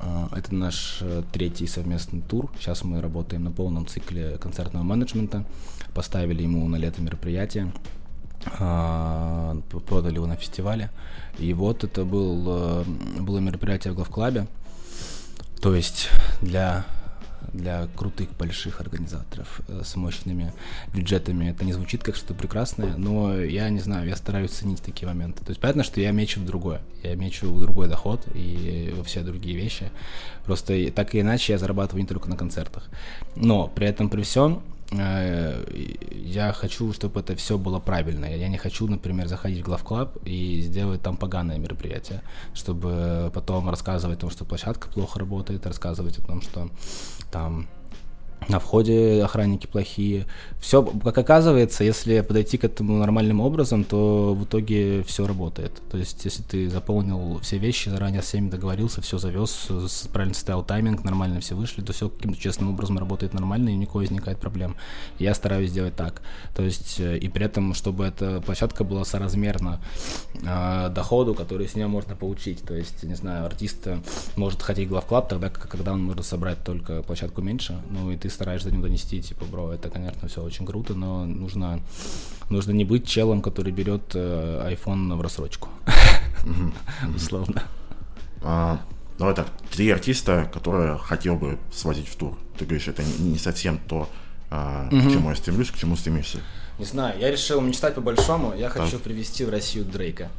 э, 0.00 0.26
это 0.32 0.54
наш 0.54 0.98
э, 1.00 1.22
третий 1.32 1.66
совместный 1.66 2.20
тур. 2.20 2.50
Сейчас 2.58 2.82
мы 2.82 3.00
работаем 3.00 3.44
на 3.44 3.52
полном 3.52 3.86
цикле 3.86 4.38
концертного 4.38 4.82
менеджмента. 4.82 5.44
Поставили 5.94 6.42
ему 6.42 6.68
на 6.68 6.76
лето 6.76 7.00
мероприятие, 7.00 7.72
продали 8.44 10.14
его 10.14 10.26
на 10.26 10.36
фестивале. 10.36 10.90
И 11.38 11.52
вот 11.54 11.82
это 11.82 12.04
был, 12.04 12.84
было 13.20 13.38
мероприятие 13.38 13.92
в 13.92 13.96
главклабе. 13.96 14.46
То 15.60 15.74
есть 15.74 16.08
для 16.40 16.84
для 17.52 17.88
крутых 17.96 18.30
больших 18.36 18.80
организаторов 18.80 19.60
э, 19.68 19.82
с 19.84 19.96
мощными 19.96 20.52
бюджетами. 20.94 21.50
Это 21.50 21.64
не 21.64 21.72
звучит 21.72 22.02
как 22.02 22.16
что-то 22.16 22.34
прекрасное, 22.34 22.96
но 22.96 23.38
я 23.38 23.68
не 23.70 23.80
знаю, 23.80 24.08
я 24.08 24.16
стараюсь 24.16 24.50
ценить 24.50 24.82
такие 24.82 25.06
моменты. 25.06 25.44
То 25.44 25.50
есть 25.50 25.60
понятно, 25.60 25.84
что 25.84 26.00
я 26.00 26.10
мечу 26.10 26.40
в 26.40 26.44
другое. 26.44 26.80
Я 27.02 27.14
мечу 27.14 27.52
в 27.52 27.60
другой 27.60 27.88
доход 27.88 28.26
и 28.34 28.92
во 28.96 29.04
все 29.04 29.22
другие 29.22 29.56
вещи. 29.56 29.90
Просто 30.44 30.90
так 30.92 31.14
или 31.14 31.22
иначе 31.22 31.52
я 31.52 31.58
зарабатываю 31.58 32.02
не 32.02 32.08
только 32.08 32.28
на 32.28 32.36
концертах. 32.36 32.88
Но 33.36 33.68
при 33.68 33.86
этом 33.86 34.08
при 34.08 34.22
всем 34.22 34.62
Э, 34.90 35.64
я 36.10 36.52
хочу, 36.52 36.92
чтобы 36.92 37.20
это 37.20 37.36
все 37.36 37.58
было 37.58 37.78
правильно. 37.78 38.24
Я 38.24 38.48
не 38.48 38.56
хочу, 38.56 38.86
например, 38.86 39.28
заходить 39.28 39.60
в 39.60 39.64
главклаб 39.64 40.16
и 40.24 40.62
сделать 40.62 41.02
там 41.02 41.16
поганое 41.16 41.58
мероприятие, 41.58 42.22
чтобы 42.54 43.30
потом 43.34 43.68
рассказывать 43.68 44.18
о 44.18 44.20
том, 44.22 44.30
что 44.30 44.44
площадка 44.44 44.88
плохо 44.88 45.18
работает, 45.18 45.66
рассказывать 45.66 46.18
о 46.18 46.22
том, 46.22 46.40
что 46.40 46.70
там 47.30 47.68
на 48.46 48.58
входе 48.58 49.22
охранники 49.22 49.66
плохие. 49.66 50.26
Все, 50.60 50.82
как 50.82 51.18
оказывается, 51.18 51.84
если 51.84 52.20
подойти 52.20 52.56
к 52.56 52.64
этому 52.64 52.96
нормальным 52.98 53.40
образом, 53.40 53.84
то 53.84 54.34
в 54.34 54.44
итоге 54.44 55.02
все 55.02 55.26
работает. 55.26 55.72
То 55.90 55.98
есть, 55.98 56.24
если 56.24 56.42
ты 56.42 56.70
заполнил 56.70 57.40
все 57.40 57.58
вещи, 57.58 57.88
заранее 57.88 58.22
с 58.22 58.26
всеми 58.26 58.48
договорился, 58.48 59.02
все 59.02 59.18
завез, 59.18 59.68
правильно 60.12 60.34
ставил 60.34 60.62
тайминг, 60.62 61.04
нормально 61.04 61.40
все 61.40 61.54
вышли, 61.54 61.82
то 61.82 61.92
все 61.92 62.08
каким-то 62.08 62.38
честным 62.38 62.70
образом 62.70 62.98
работает 62.98 63.34
нормально, 63.34 63.70
и 63.70 63.76
никакой 63.76 64.04
возникает 64.04 64.38
проблем. 64.38 64.76
Я 65.18 65.34
стараюсь 65.34 65.70
сделать 65.70 65.96
так. 65.96 66.22
То 66.54 66.62
есть, 66.62 67.00
э, 67.00 67.18
и 67.18 67.28
при 67.28 67.44
этом, 67.44 67.74
чтобы 67.74 68.04
эта 68.04 68.40
площадка 68.40 68.84
была 68.84 69.04
соразмерна 69.04 69.80
э, 70.42 70.90
доходу, 70.90 71.34
который 71.34 71.68
с 71.68 71.74
нее 71.74 71.86
можно 71.86 72.14
получить. 72.14 72.62
То 72.62 72.74
есть, 72.74 73.02
не 73.02 73.14
знаю, 73.14 73.46
артист 73.46 73.88
может 74.36 74.62
хотеть 74.62 74.88
главклаб 74.88 75.28
тогда, 75.28 75.50
когда 75.50 75.92
он 75.92 76.02
может 76.02 76.24
собрать 76.24 76.62
только 76.64 77.02
площадку 77.02 77.42
меньше, 77.42 77.80
ну 77.90 78.10
и 78.10 78.16
ты 78.16 78.27
стараешься 78.30 78.68
до 78.68 78.74
него 78.74 78.84
донести, 78.84 79.20
типа, 79.22 79.44
бро, 79.44 79.72
это, 79.72 79.90
конечно, 79.90 80.28
все 80.28 80.42
очень 80.42 80.66
круто, 80.66 80.94
но 80.94 81.24
нужно, 81.24 81.80
нужно 82.50 82.72
не 82.72 82.84
быть 82.84 83.06
челом, 83.06 83.42
который 83.42 83.72
берет 83.72 84.12
э, 84.14 84.74
iPhone 84.74 85.14
в 85.16 85.20
рассрочку. 85.20 85.68
Условно. 87.14 87.62
А, 88.42 88.80
давай 89.18 89.34
так, 89.34 89.48
три 89.70 89.90
артиста, 89.90 90.48
которые 90.52 90.96
хотел 90.98 91.36
бы 91.36 91.58
свозить 91.72 92.08
в 92.08 92.16
тур. 92.16 92.36
Ты 92.58 92.64
говоришь, 92.64 92.88
это 92.88 93.02
не 93.18 93.38
совсем 93.38 93.78
то, 93.78 94.08
а, 94.50 94.88
к 94.88 94.90
чему 94.90 95.30
я 95.30 95.36
стремлюсь, 95.36 95.70
к 95.70 95.76
чему 95.76 95.96
стремишься. 95.96 96.38
Не 96.78 96.84
знаю, 96.84 97.18
я 97.18 97.30
решил 97.30 97.60
мечтать 97.60 97.94
по-большому. 97.94 98.54
Я 98.54 98.68
хочу 98.68 98.98
привести 98.98 99.44
в 99.44 99.50
Россию 99.50 99.84
Дрейка. 99.84 100.30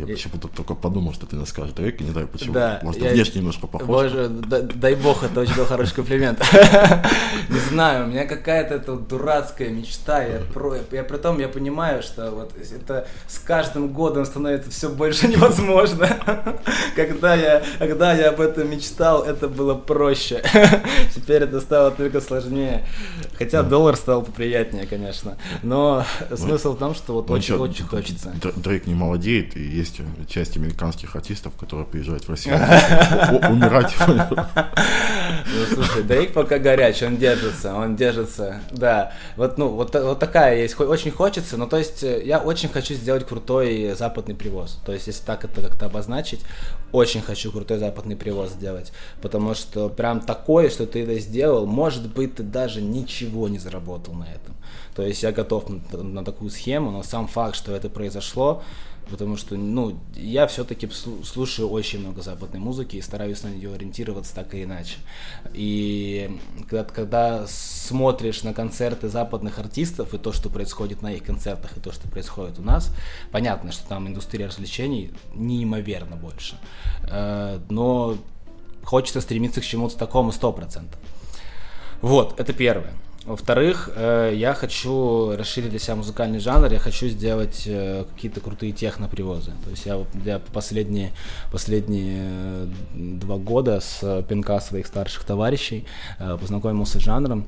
Я 0.00 0.06
почему-то 0.06 0.48
только 0.48 0.74
подумал, 0.74 1.12
что 1.14 1.26
ты 1.26 1.36
нас 1.36 1.48
скажешь 1.48 1.74
и 1.76 2.04
не 2.04 2.10
знаю 2.10 2.28
почему. 2.28 2.52
Да, 2.54 2.80
Может, 2.82 3.02
я- 3.02 3.10
внешне 3.10 3.40
немножко 3.40 3.66
похож. 3.66 3.86
Боже, 3.86 4.28
да- 4.28 4.60
дай 4.62 4.94
бог, 4.94 5.22
это 5.22 5.40
очень 5.40 5.54
был 5.54 5.64
хороший 5.64 5.94
комплимент. 5.94 6.42
Не 7.48 7.58
знаю, 7.70 8.06
у 8.06 8.08
меня 8.08 8.26
какая-то 8.26 8.74
эта 8.74 8.96
дурацкая 8.96 9.68
мечта. 9.70 10.22
Я, 10.24 10.40
про, 10.52 10.76
я 10.90 11.04
при 11.04 11.16
том 11.16 11.38
я 11.38 11.48
понимаю, 11.48 12.02
что 12.02 12.30
вот 12.30 12.52
это 12.56 13.06
с 13.28 13.38
каждым 13.38 13.88
годом 13.92 14.24
становится 14.24 14.70
все 14.70 14.88
больше 14.88 15.28
невозможно. 15.34 16.08
Когда 16.94 17.34
я, 17.34 17.62
когда 17.78 18.12
я 18.14 18.30
об 18.30 18.40
этом 18.40 18.70
мечтал, 18.70 19.22
это 19.22 19.48
было 19.48 19.74
проще. 19.74 20.42
Теперь 21.14 21.42
это 21.44 21.60
стало 21.60 21.90
только 21.90 22.20
сложнее. 22.20 22.84
Хотя 23.38 23.62
доллар 23.62 23.96
стал 23.96 24.22
поприятнее, 24.22 24.86
конечно. 24.86 25.36
Но 25.62 26.04
смысл 26.34 26.74
в 26.74 26.78
том, 26.78 26.94
что 26.94 27.14
вот 27.14 27.28
Ну, 27.28 27.34
очень, 27.34 27.46
чё, 27.46 27.60
очень 27.60 27.84
хочется. 27.86 28.34
Дрейк 28.56 28.86
не 28.86 28.94
молодеет, 28.94 29.56
и 29.56 29.60
есть 29.86 30.28
часть 30.28 30.56
американских 30.56 31.14
артистов, 31.14 31.54
которые 31.56 31.86
приезжают 31.86 32.24
в 32.24 32.30
Россию 32.30 32.56
умирать. 33.50 33.94
Ну, 35.48 35.74
слушай, 35.74 36.02
Дрейк 36.02 36.32
пока 36.32 36.58
горяч, 36.58 37.02
он 37.02 37.16
держится, 37.16 37.74
он 37.74 37.96
держится, 37.96 38.60
да. 38.72 39.12
Вот, 39.36 39.58
ну, 39.58 39.68
вот, 39.68 39.94
вот 39.94 40.18
такая 40.18 40.60
есть, 40.60 40.78
очень 40.80 41.10
хочется, 41.10 41.56
но 41.56 41.66
то 41.66 41.76
есть 41.76 42.02
э, 42.02 42.22
я 42.24 42.40
очень 42.40 42.68
хочу 42.68 42.94
сделать 42.94 43.26
крутой 43.26 43.94
западный 43.96 44.34
привоз. 44.34 44.80
То 44.84 44.92
есть, 44.92 45.06
если 45.06 45.24
так 45.24 45.44
это 45.44 45.60
как-то 45.60 45.86
обозначить, 45.86 46.40
очень 46.92 47.22
хочу 47.22 47.52
крутой 47.52 47.78
западный 47.78 48.16
привоз 48.16 48.50
сделать. 48.50 48.92
Потому 49.22 49.54
что 49.54 49.88
прям 49.88 50.20
такое, 50.20 50.68
что 50.68 50.86
ты 50.86 51.04
это 51.04 51.18
сделал, 51.20 51.66
может 51.66 52.12
быть, 52.12 52.34
ты 52.34 52.42
даже 52.42 52.82
ничего 52.82 53.48
не 53.48 53.58
заработал 53.58 54.14
на 54.14 54.24
этом. 54.24 54.56
То 54.94 55.02
есть 55.02 55.22
я 55.22 55.32
готов 55.32 55.68
на, 55.68 56.02
на 56.02 56.24
такую 56.24 56.50
схему, 56.50 56.90
но 56.90 57.02
сам 57.02 57.28
факт, 57.28 57.54
что 57.54 57.74
это 57.74 57.88
произошло, 57.88 58.62
Потому 59.10 59.36
что, 59.36 59.56
ну, 59.56 59.98
я 60.16 60.46
все-таки 60.48 60.88
слушаю 60.88 61.68
очень 61.68 62.00
много 62.00 62.22
западной 62.22 62.58
музыки 62.58 62.96
и 62.96 63.00
стараюсь 63.00 63.42
на 63.44 63.48
нее 63.48 63.72
ориентироваться 63.72 64.34
так 64.34 64.52
или 64.54 64.64
иначе. 64.64 64.96
И 65.52 66.38
когда, 66.68 66.84
когда 66.84 67.46
смотришь 67.46 68.42
на 68.42 68.52
концерты 68.52 69.08
западных 69.08 69.58
артистов 69.60 70.12
и 70.12 70.18
то, 70.18 70.32
что 70.32 70.50
происходит 70.50 71.02
на 71.02 71.12
их 71.12 71.22
концертах, 71.22 71.76
и 71.76 71.80
то, 71.80 71.92
что 71.92 72.08
происходит 72.08 72.58
у 72.58 72.62
нас, 72.62 72.92
понятно, 73.30 73.70
что 73.70 73.86
там 73.88 74.08
индустрия 74.08 74.48
развлечений 74.48 75.12
неимоверно 75.34 76.16
больше. 76.16 76.58
Э, 77.08 77.60
Но 77.68 78.16
хочется 78.82 79.20
стремиться 79.20 79.60
к 79.60 79.64
чему-то 79.64 79.96
такому 79.96 80.30
100%. 80.30 80.84
Вот, 82.02 82.38
это 82.40 82.52
первое. 82.52 82.92
Во-вторых, 83.26 83.90
э, 83.96 84.32
я 84.36 84.54
хочу 84.54 85.34
расширить 85.36 85.70
для 85.70 85.80
себя 85.80 85.96
музыкальный 85.96 86.38
жанр, 86.38 86.72
я 86.72 86.78
хочу 86.78 87.08
сделать 87.08 87.64
э, 87.66 88.04
какие-то 88.14 88.40
крутые 88.40 88.70
технопривозы. 88.70 89.50
То 89.64 89.70
есть 89.70 89.84
я, 89.84 89.98
я 90.24 90.38
последние, 90.38 91.10
последние 91.50 92.30
э, 92.30 92.66
два 92.94 93.36
года 93.36 93.80
с 93.80 94.22
пинка 94.28 94.60
своих 94.60 94.86
старших 94.86 95.24
товарищей 95.24 95.86
познакомился 96.40 97.00
с 97.00 97.02
жанром. 97.02 97.46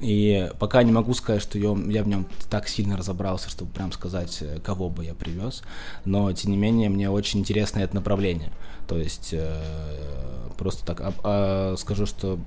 И 0.00 0.50
пока 0.58 0.82
не 0.82 0.92
могу 0.92 1.12
сказать, 1.12 1.42
что 1.42 1.58
я, 1.58 1.76
я 1.88 2.02
в 2.02 2.08
нем 2.08 2.26
так 2.48 2.66
сильно 2.66 2.96
разобрался, 2.96 3.50
чтобы 3.50 3.72
прям 3.72 3.92
сказать, 3.92 4.42
кого 4.64 4.88
бы 4.88 5.04
я 5.04 5.14
привез. 5.14 5.62
Но, 6.06 6.32
тем 6.32 6.52
не 6.52 6.56
менее, 6.56 6.88
мне 6.88 7.10
очень 7.10 7.40
интересно 7.40 7.80
это 7.80 7.94
направление. 7.96 8.50
То 8.90 8.98
есть, 8.98 9.28
э, 9.32 9.56
просто 10.58 10.84
так 10.84 11.00
а- 11.00 11.12
а 11.22 11.74
скажу, 11.78 12.06
что 12.06 12.38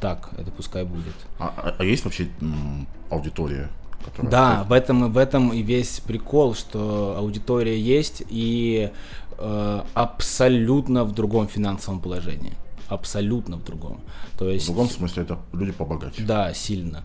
так, 0.00 0.28
это 0.38 0.50
пускай 0.50 0.84
будет. 0.84 1.14
А, 1.38 1.46
а- 1.56 1.74
а 1.78 1.84
есть 1.84 2.04
вообще 2.04 2.28
м, 2.42 2.86
аудитория? 3.10 3.70
которая- 4.04 4.30
Да, 4.30 4.64
в 4.64 4.72
этом, 4.72 5.10
в 5.10 5.16
этом 5.16 5.52
и 5.54 5.62
весь 5.62 6.00
прикол, 6.00 6.54
что 6.54 7.16
аудитория 7.18 7.80
есть 7.80 8.22
и 8.28 8.90
э, 9.38 9.82
абсолютно 9.94 11.04
в 11.04 11.12
другом 11.12 11.48
финансовом 11.48 12.00
положении. 12.00 12.52
Абсолютно 12.88 13.56
в 13.56 13.64
другом. 13.64 14.00
То 14.38 14.44
В 14.44 14.50
есть, 14.50 14.66
другом 14.66 14.88
смысле 14.90 15.22
это 15.24 15.38
люди 15.54 15.72
побогаче. 15.72 16.22
да, 16.22 16.52
сильно. 16.54 17.04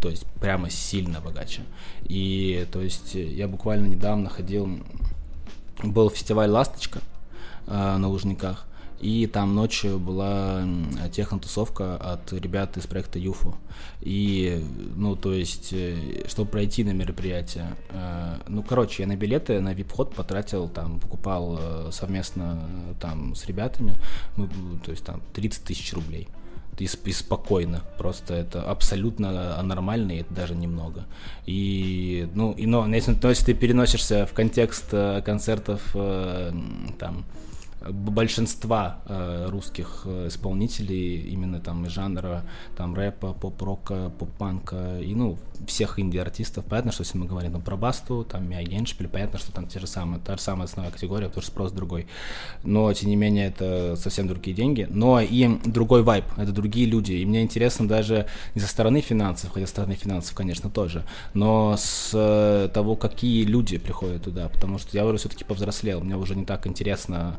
То 0.00 0.08
есть 0.10 0.24
прямо 0.40 0.68
сильно 0.68 1.20
богаче. 1.20 1.62
И 2.04 2.66
то 2.72 2.80
есть 2.82 3.14
я 3.14 3.46
буквально 3.48 3.86
недавно 3.86 4.28
ходил, 4.28 4.68
был 5.84 6.10
фестиваль 6.10 6.50
«Ласточка» 6.50 7.00
на 7.66 8.08
Лужниках, 8.08 8.66
и 9.02 9.26
там 9.26 9.54
ночью 9.54 9.98
была 9.98 10.60
м, 10.62 10.88
технотусовка 11.10 11.96
от 11.96 12.32
ребят 12.32 12.76
из 12.76 12.86
проекта 12.86 13.18
ЮФУ. 13.18 13.56
И, 14.00 14.64
ну, 14.94 15.16
то 15.16 15.32
есть, 15.32 15.72
э, 15.72 16.24
чтобы 16.28 16.52
пройти 16.52 16.84
на 16.84 16.92
мероприятие, 16.92 17.74
э, 17.90 18.36
ну, 18.46 18.62
короче, 18.62 19.02
я 19.02 19.08
на 19.08 19.16
билеты, 19.16 19.60
на 19.60 19.74
вип-ход 19.74 20.14
потратил, 20.14 20.68
там, 20.68 21.00
покупал 21.00 21.58
э, 21.58 21.90
совместно 21.90 22.60
э, 22.90 22.94
там 23.00 23.34
с 23.34 23.44
ребятами, 23.46 23.96
мы, 24.36 24.48
то 24.84 24.92
есть, 24.92 25.04
там, 25.04 25.20
30 25.34 25.64
тысяч 25.64 25.92
рублей 25.92 26.28
и, 26.78 26.84
и 26.84 27.12
спокойно. 27.12 27.82
Просто 27.98 28.34
это 28.34 28.62
абсолютно 28.62 29.58
анормально, 29.58 30.12
и 30.12 30.20
это 30.20 30.32
даже 30.32 30.54
немного. 30.54 31.04
И, 31.46 32.28
ну, 32.34 32.52
и, 32.52 32.66
но, 32.66 32.86
если, 32.86 33.16
но 33.20 33.28
если 33.28 33.46
ты 33.46 33.54
переносишься 33.54 34.26
в 34.26 34.32
контекст 34.32 34.86
э, 34.92 35.22
концертов 35.24 35.82
э, 35.94 36.52
там 36.98 37.24
большинства 37.90 39.00
э, 39.06 39.46
русских 39.48 40.02
э, 40.04 40.28
исполнителей 40.28 41.22
именно 41.30 41.60
там 41.60 41.86
из 41.86 41.92
жанра 41.92 42.44
там 42.76 42.94
рэпа, 42.94 43.32
поп-рока, 43.32 44.10
поп-панка 44.18 44.98
и 45.00 45.14
ну 45.14 45.38
всех 45.66 45.98
инди-артистов. 45.98 46.64
Понятно, 46.64 46.92
что 46.92 47.02
если 47.02 47.18
мы 47.18 47.26
говорим 47.26 47.52
там, 47.52 47.62
про 47.62 47.76
Басту, 47.76 48.24
там 48.24 48.48
Мия 48.48 48.62
Геншпиль, 48.62 49.08
понятно, 49.08 49.38
что 49.38 49.52
там 49.52 49.66
те 49.66 49.78
же 49.78 49.86
самые, 49.86 50.20
та 50.20 50.36
же 50.36 50.42
самая 50.42 50.64
основная 50.64 50.92
категория, 50.92 51.26
потому 51.26 51.42
что 51.42 51.50
спрос 51.50 51.72
другой. 51.72 52.06
Но, 52.64 52.92
тем 52.92 53.08
не 53.08 53.16
менее, 53.16 53.48
это 53.48 53.96
совсем 53.96 54.28
другие 54.28 54.54
деньги. 54.54 54.86
Но 54.90 55.20
и 55.20 55.58
другой 55.64 56.02
вайб, 56.02 56.24
это 56.36 56.52
другие 56.52 56.86
люди. 56.86 57.12
И 57.12 57.26
мне 57.26 57.42
интересно 57.42 57.86
даже 57.86 58.26
не 58.54 58.60
со 58.60 58.68
стороны 58.68 59.00
финансов, 59.00 59.50
хотя 59.52 59.66
со 59.66 59.72
стороны 59.72 59.94
финансов, 59.94 60.34
конечно, 60.34 60.70
тоже, 60.70 61.04
но 61.34 61.76
с 61.78 62.10
э, 62.12 62.68
того, 62.72 62.96
какие 62.96 63.44
люди 63.44 63.78
приходят 63.78 64.24
туда. 64.24 64.48
Потому 64.48 64.78
что 64.78 64.96
я 64.96 65.06
уже 65.06 65.18
все-таки 65.18 65.44
повзрослел, 65.44 66.00
мне 66.00 66.16
уже 66.16 66.34
не 66.34 66.44
так 66.44 66.66
интересно 66.66 67.36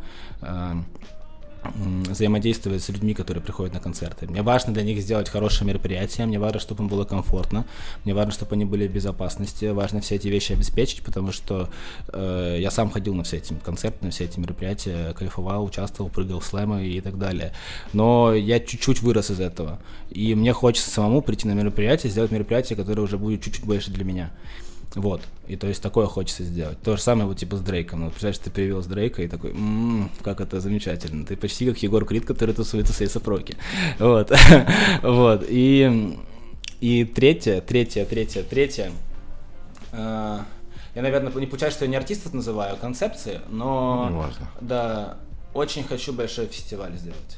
взаимодействовать 2.09 2.83
с 2.83 2.89
людьми, 2.89 3.13
которые 3.13 3.43
приходят 3.43 3.73
на 3.73 3.79
концерты. 3.79 4.27
Мне 4.27 4.41
важно 4.41 4.73
для 4.73 4.83
них 4.83 5.01
сделать 5.01 5.29
хорошее 5.29 5.67
мероприятие, 5.67 6.27
мне 6.27 6.39
важно, 6.39 6.59
чтобы 6.59 6.83
им 6.83 6.89
было 6.89 7.05
комфортно, 7.05 7.65
мне 8.03 8.13
важно, 8.13 8.31
чтобы 8.31 8.55
они 8.55 8.65
были 8.65 8.87
в 8.87 8.91
безопасности, 8.91 9.65
важно 9.65 10.01
все 10.01 10.15
эти 10.15 10.27
вещи 10.27 10.53
обеспечить, 10.53 11.03
потому 11.03 11.31
что 11.31 11.69
э, 12.11 12.57
я 12.59 12.71
сам 12.71 12.89
ходил 12.89 13.13
на 13.13 13.23
все 13.23 13.37
эти 13.37 13.53
концерты, 13.53 14.05
на 14.05 14.11
все 14.11 14.25
эти 14.25 14.39
мероприятия, 14.39 15.13
кайфовал, 15.13 15.63
участвовал, 15.63 16.09
прыгал 16.09 16.39
в 16.39 16.45
слэмы 16.45 16.85
и 16.85 17.01
так 17.01 17.17
далее. 17.17 17.53
Но 17.93 18.33
я 18.33 18.59
чуть-чуть 18.59 19.01
вырос 19.01 19.31
из 19.31 19.39
этого, 19.39 19.79
и 20.09 20.35
мне 20.35 20.53
хочется 20.53 20.89
самому 20.89 21.21
прийти 21.21 21.47
на 21.47 21.53
мероприятие, 21.53 22.11
сделать 22.11 22.31
мероприятие, 22.31 22.75
которое 22.75 23.01
уже 23.01 23.17
будет 23.17 23.41
чуть-чуть 23.41 23.65
больше 23.65 23.91
для 23.91 24.03
меня. 24.03 24.31
Вот. 24.95 25.21
И 25.47 25.55
то 25.55 25.67
есть 25.67 25.81
такое 25.81 26.05
хочется 26.05 26.43
сделать. 26.43 26.79
То 26.81 26.95
же 26.95 27.01
самое 27.01 27.27
вот 27.27 27.37
типа 27.37 27.57
с 27.57 27.61
Дрейком. 27.61 28.01
Ну, 28.01 28.09
представляешь, 28.09 28.37
ты 28.37 28.51
привел 28.51 28.81
с 28.83 28.85
Дрейка 28.85 29.23
и 29.23 29.27
такой, 29.27 29.51
«М, 29.51 30.09
как 30.21 30.39
это 30.39 30.59
замечательно. 30.59 31.25
Ты 31.25 31.35
почти 31.35 31.65
как 31.67 31.77
Егор 31.81 32.05
Крид, 32.05 32.25
который 32.25 32.53
тусуется 32.53 32.93
с 32.93 33.01
Эйсопроки. 33.01 33.57
Вот. 33.99 34.31
Вот. 35.01 35.45
И, 35.49 36.17
и 36.79 37.05
третье, 37.05 37.61
третье, 37.61 38.05
третье, 38.05 38.43
третье. 38.43 38.91
э, 39.91 40.39
Я, 40.95 41.01
наверное, 41.01 41.33
не 41.33 41.47
получается, 41.47 41.77
что 41.79 41.85
я 41.85 41.91
не 41.91 41.97
артистов 41.97 42.33
называю, 42.33 42.73
а 42.75 42.77
концепции, 42.77 43.39
но... 43.49 44.09
Неважно. 44.11 44.47
Да, 44.61 45.17
очень 45.55 45.83
хочу 45.83 46.13
большой 46.13 46.45
фестиваль 46.47 46.95
сделать. 46.97 47.37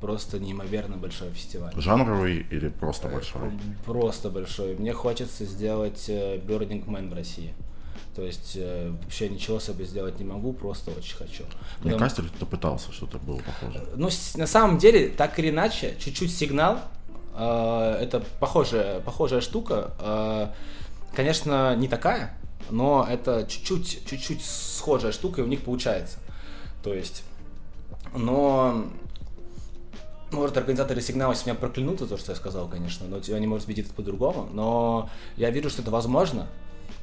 Просто 0.00 0.38
неимоверно 0.38 0.96
большой 0.96 1.30
фестиваль. 1.30 1.72
Жанровый 1.76 2.46
или 2.50 2.68
просто 2.68 3.08
большой? 3.08 3.52
Просто 3.84 4.30
большой. 4.30 4.74
Мне 4.76 4.92
хочется 4.94 5.44
сделать 5.44 6.04
э, 6.08 6.38
Burning 6.38 6.86
Man 6.86 7.10
в 7.10 7.14
России. 7.14 7.52
То 8.16 8.22
есть 8.22 8.54
э, 8.56 8.90
вообще 9.02 9.28
ничего 9.28 9.60
себе 9.60 9.84
сделать 9.84 10.18
не 10.18 10.24
могу, 10.24 10.52
просто 10.54 10.90
очень 10.90 11.16
хочу. 11.16 11.44
Мне 11.80 11.92
Потому- 11.92 11.98
кажется, 11.98 12.22
ты 12.38 12.46
пытался 12.46 12.92
что-то 12.92 13.18
было 13.18 13.38
похоже. 13.40 13.84
ну, 13.96 14.08
на 14.36 14.46
самом 14.46 14.78
деле, 14.78 15.08
так 15.08 15.38
или 15.38 15.50
иначе, 15.50 15.94
чуть-чуть 15.98 16.34
сигнал, 16.34 16.78
э, 17.36 17.98
это 18.00 18.20
похожая, 18.40 19.00
похожая 19.00 19.40
штука. 19.42 19.92
э, 20.00 20.46
конечно, 21.14 21.76
не 21.76 21.88
такая, 21.88 22.36
но 22.70 23.06
это 23.08 23.46
чуть-чуть, 23.46 24.06
чуть-чуть 24.08 24.42
схожая 24.44 25.12
штука, 25.12 25.42
и 25.42 25.44
у 25.44 25.46
них 25.46 25.60
получается. 25.62 26.18
То 26.82 26.94
есть, 26.94 27.22
но 28.16 28.86
может, 30.32 30.56
организаторы 30.56 31.00
сигнала 31.00 31.34
меня 31.44 31.54
проклянут 31.54 32.00
за 32.00 32.06
то, 32.06 32.16
что 32.16 32.32
я 32.32 32.36
сказал, 32.36 32.68
конечно, 32.68 33.06
но 33.06 33.20
они, 33.34 33.46
может, 33.46 33.68
видеть 33.68 33.86
это 33.86 33.94
по-другому, 33.94 34.48
но 34.52 35.10
я 35.36 35.50
вижу, 35.50 35.70
что 35.70 35.82
это 35.82 35.90
возможно, 35.90 36.48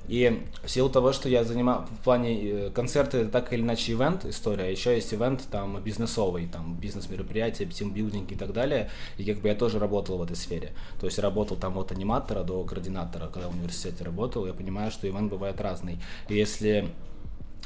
и 0.08 0.42
в 0.64 0.70
силу 0.70 0.90
того, 0.90 1.12
что 1.12 1.28
я 1.28 1.44
занимаю 1.44 1.82
в 1.82 2.04
плане 2.04 2.42
э, 2.42 2.70
концерты, 2.70 3.20
это 3.20 3.30
так 3.30 3.52
или 3.52 3.62
иначе 3.62 3.92
ивент 3.92 4.26
история, 4.26 4.64
а 4.64 4.68
еще 4.68 4.96
есть 4.96 5.14
ивент 5.14 5.44
там 5.52 5.82
бизнесовый, 5.84 6.48
там 6.48 6.76
бизнес-мероприятия, 6.80 7.66
тимбилдинг 7.66 8.32
и 8.32 8.36
так 8.36 8.54
далее, 8.54 8.90
и 9.18 9.26
как 9.26 9.42
бы 9.42 9.50
я 9.50 9.56
тоже 9.56 9.80
работал 9.80 10.18
в 10.18 10.24
этой 10.24 10.38
сфере. 10.38 10.74
То 11.00 11.08
есть 11.08 11.20
работал 11.20 11.58
там 11.58 11.78
от 11.78 11.92
аниматора 11.92 12.44
до 12.44 12.64
координатора, 12.64 13.28
когда 13.28 13.50
в 13.50 13.56
университете 13.56 14.06
работал, 14.06 14.46
я 14.46 14.54
понимаю, 14.54 14.92
что 14.92 15.08
ивент 15.08 15.30
бывает 15.30 15.60
разный. 15.60 16.00
И 16.30 16.36
если 16.36 16.90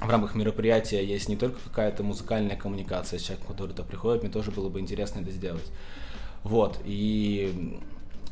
в 0.02 0.10
рамках 0.10 0.36
мероприятия 0.36 1.06
есть 1.06 1.30
не 1.30 1.36
только 1.36 1.60
какая-то 1.64 2.04
музыкальная 2.04 2.56
коммуникация 2.56 3.20
с 3.20 3.24
человеком, 3.24 3.52
который 3.52 3.72
туда 3.72 3.84
приходит, 3.84 4.24
мне 4.24 4.32
тоже 4.32 4.52
было 4.52 4.68
бы 4.68 4.80
интересно 4.80 5.22
это 5.22 5.32
сделать. 5.32 5.72
Вот, 6.44 6.80
и 6.84 7.80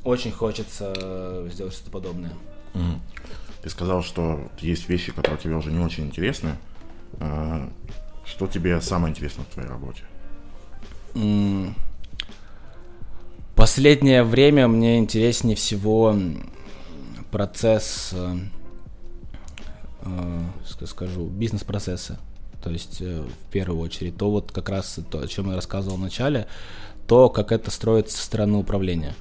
очень 0.03 0.31
хочется 0.31 1.47
сделать 1.51 1.73
что-то 1.73 1.91
подобное. 1.91 2.31
Mm. 2.73 2.99
Ты 3.61 3.69
сказал, 3.69 4.03
что 4.03 4.49
есть 4.59 4.89
вещи, 4.89 5.11
которые 5.11 5.39
тебе 5.39 5.55
уже 5.55 5.71
не 5.71 5.79
очень 5.79 6.05
интересны. 6.05 6.57
А, 7.19 7.69
что 8.25 8.47
тебе 8.47 8.79
самое 8.81 9.11
интересное 9.11 9.45
в 9.45 9.53
твоей 9.53 9.69
работе? 9.69 10.03
Mm. 11.13 11.73
Последнее 13.55 14.23
время 14.23 14.67
мне 14.67 14.97
интереснее 14.97 15.55
всего 15.55 16.15
процесс, 17.29 18.11
э, 18.13 18.37
скажу, 20.85 21.27
бизнес-процессы. 21.27 22.17
То 22.61 22.69
есть, 22.69 23.01
э, 23.01 23.21
в 23.21 23.51
первую 23.51 23.81
очередь, 23.81 24.17
то 24.17 24.29
вот 24.29 24.51
как 24.51 24.69
раз 24.69 24.99
то, 25.09 25.19
о 25.19 25.27
чем 25.27 25.49
я 25.49 25.55
рассказывал 25.55 25.97
в 25.97 26.01
начале, 26.01 26.47
то, 27.07 27.29
как 27.29 27.51
это 27.51 27.71
строится 27.71 28.17
со 28.17 28.23
стороны 28.23 28.57
управления. 28.57 29.15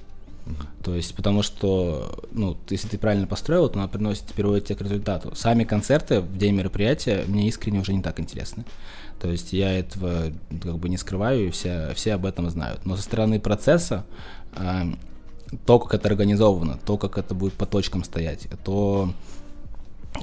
То 0.82 0.94
есть, 0.94 1.14
потому 1.14 1.42
что, 1.42 2.24
ну, 2.32 2.56
если 2.70 2.88
ты 2.88 2.98
правильно 2.98 3.26
построил, 3.26 3.68
то 3.68 3.78
она 3.78 3.88
приносит, 3.88 4.24
приводит 4.26 4.66
тебя 4.66 4.76
к 4.76 4.82
результату. 4.82 5.34
Сами 5.34 5.64
концерты 5.64 6.20
в 6.20 6.38
день 6.38 6.54
мероприятия 6.54 7.24
мне 7.26 7.48
искренне 7.48 7.80
уже 7.80 7.92
не 7.92 8.02
так 8.02 8.18
интересны. 8.18 8.64
То 9.20 9.30
есть 9.30 9.52
я 9.52 9.78
этого 9.78 10.32
как 10.62 10.78
бы 10.78 10.88
не 10.88 10.96
скрываю, 10.96 11.48
и 11.48 11.50
все, 11.50 11.92
все 11.94 12.14
об 12.14 12.24
этом 12.24 12.48
знают. 12.50 12.86
Но 12.86 12.96
со 12.96 13.02
стороны 13.02 13.40
процесса 13.40 14.06
э, 14.56 14.84
то, 15.66 15.78
как 15.78 15.94
это 15.94 16.08
организовано, 16.08 16.78
то, 16.84 16.96
как 16.96 17.18
это 17.18 17.34
будет 17.34 17.54
по 17.54 17.66
точкам 17.66 18.04
стоять, 18.04 18.48
то, 18.64 19.12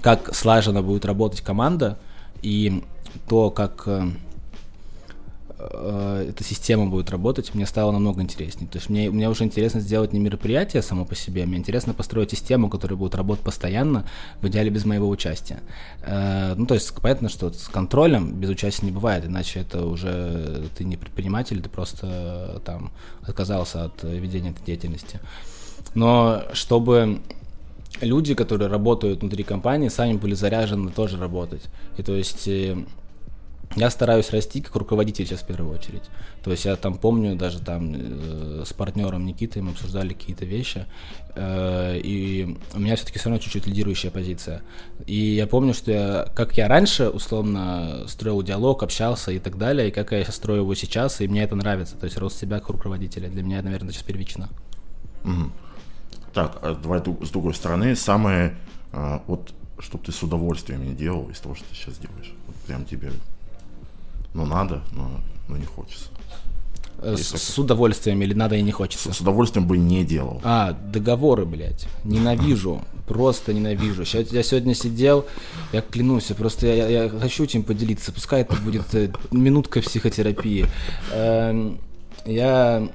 как 0.01 0.35
слаженно 0.35 0.81
будет 0.81 1.05
работать 1.05 1.41
команда, 1.41 1.97
и 2.41 2.83
то, 3.27 3.49
как 3.49 3.83
э, 3.87 4.07
э, 5.57 6.27
эта 6.29 6.43
система 6.43 6.87
будет 6.87 7.09
работать, 7.09 7.53
мне 7.53 7.65
стало 7.65 7.91
намного 7.91 8.21
интереснее. 8.21 8.69
То 8.69 8.77
есть 8.77 8.89
мне, 8.89 9.09
мне 9.09 9.29
уже 9.29 9.43
интересно 9.43 9.79
сделать 9.79 10.13
не 10.13 10.19
мероприятие 10.19 10.81
само 10.81 11.05
по 11.05 11.15
себе, 11.15 11.45
мне 11.45 11.57
интересно 11.57 11.93
построить 11.93 12.31
систему, 12.31 12.69
которая 12.69 12.97
будет 12.97 13.15
работать 13.15 13.43
постоянно, 13.43 14.05
в 14.41 14.47
идеале 14.47 14.69
без 14.69 14.85
моего 14.85 15.09
участия. 15.09 15.61
Э, 16.01 16.53
ну, 16.55 16.65
то 16.65 16.73
есть 16.75 16.93
понятно, 17.01 17.29
что 17.29 17.51
с 17.51 17.67
контролем 17.67 18.33
без 18.33 18.49
участия 18.49 18.85
не 18.85 18.91
бывает, 18.91 19.25
иначе 19.25 19.61
это 19.61 19.85
уже 19.85 20.65
ты 20.77 20.83
не 20.83 20.97
предприниматель, 20.97 21.61
ты 21.61 21.69
просто 21.69 22.57
э, 22.57 22.59
там 22.63 22.91
отказался 23.23 23.85
от 23.85 24.03
ведения 24.03 24.51
этой 24.51 24.65
деятельности. 24.65 25.19
Но 25.93 26.43
чтобы 26.53 27.21
люди, 28.01 28.33
которые 28.33 28.69
работают 28.69 29.21
внутри 29.21 29.43
компании, 29.43 29.89
сами 29.89 30.13
были 30.13 30.33
заряжены 30.33 30.91
тоже 30.91 31.17
работать. 31.17 31.63
И 31.97 32.03
то 32.03 32.15
есть 32.15 32.47
э, 32.47 32.77
я 33.75 33.89
стараюсь 33.89 34.29
расти 34.31 34.61
как 34.61 34.75
руководитель 34.75 35.25
сейчас 35.25 35.41
в 35.41 35.47
первую 35.47 35.73
очередь. 35.73 36.03
То 36.43 36.51
есть 36.51 36.65
я 36.65 36.75
там 36.75 36.97
помню, 36.97 37.35
даже 37.35 37.59
там 37.59 37.93
э, 37.95 38.63
с 38.65 38.73
партнером 38.73 39.25
Никитой 39.25 39.61
мы 39.61 39.71
обсуждали 39.71 40.13
какие-то 40.13 40.45
вещи, 40.45 40.85
э, 41.35 41.99
и 42.01 42.57
у 42.73 42.79
меня 42.79 42.95
все-таки 42.95 43.19
все 43.19 43.29
равно 43.29 43.41
чуть-чуть 43.41 43.67
лидирующая 43.67 44.11
позиция. 44.11 44.61
И 45.05 45.15
я 45.15 45.47
помню, 45.47 45.73
что 45.73 45.91
я, 45.91 46.27
как 46.35 46.57
я 46.57 46.67
раньше 46.67 47.09
условно 47.09 48.05
строил 48.07 48.41
диалог, 48.43 48.83
общался 48.83 49.31
и 49.31 49.39
так 49.39 49.57
далее, 49.57 49.89
и 49.89 49.91
как 49.91 50.11
я 50.11 50.23
строю 50.25 50.61
его 50.61 50.75
сейчас, 50.75 51.19
и 51.19 51.27
мне 51.27 51.43
это 51.43 51.55
нравится. 51.55 51.97
То 51.97 52.05
есть 52.05 52.17
рост 52.17 52.39
себя 52.39 52.59
как 52.59 52.69
руководителя. 52.69 53.29
Для 53.29 53.43
меня, 53.43 53.61
наверное, 53.61 53.91
сейчас 53.91 54.03
первично. 54.03 54.49
Угу. 55.25 55.51
Так, 56.35 56.59
а 56.61 56.75
давай 56.75 56.99
с 56.99 57.29
другой 57.29 57.53
стороны, 57.53 57.95
самое, 57.95 58.57
а, 58.91 59.23
вот, 59.25 59.53
чтобы 59.79 60.03
ты 60.03 60.11
с 60.11 60.21
удовольствием 60.21 60.85
не 60.85 60.93
делал 60.93 61.29
из 61.29 61.39
того, 61.39 61.55
что 61.55 61.63
ты 61.69 61.75
сейчас 61.75 61.97
делаешь. 61.97 62.33
Вот 62.45 62.55
прям 62.67 62.83
тебе 62.83 63.13
ну, 64.33 64.45
надо, 64.45 64.81
но, 64.91 65.21
но 65.47 65.55
не 65.55 65.65
хочется. 65.65 66.09
Э, 67.01 67.15
с, 67.15 67.37
с 67.37 67.57
удовольствием 67.57 68.21
или 68.21 68.33
надо 68.33 68.55
и 68.57 68.61
не 68.61 68.73
хочется? 68.73 69.13
С, 69.13 69.17
с 69.17 69.21
удовольствием 69.21 69.65
бы 69.65 69.77
не 69.77 70.03
делал. 70.03 70.41
А, 70.43 70.73
договоры, 70.73 71.45
блядь. 71.45 71.87
Ненавижу. 72.03 72.81
Просто 73.07 73.53
ненавижу. 73.53 74.03
Сейчас 74.03 74.31
я 74.33 74.43
сегодня 74.43 74.75
сидел, 74.75 75.25
я 75.71 75.81
клянусь, 75.81 76.25
просто 76.37 76.65
я, 76.65 76.87
я 76.87 77.07
хочу 77.07 77.43
этим 77.43 77.61
поделиться. 77.63 78.11
Пускай 78.11 78.41
это 78.41 78.55
будет 78.57 78.93
э, 78.95 79.11
минутка 79.31 79.79
психотерапии. 79.81 80.65
Эм, 81.13 81.77
я 82.25 82.89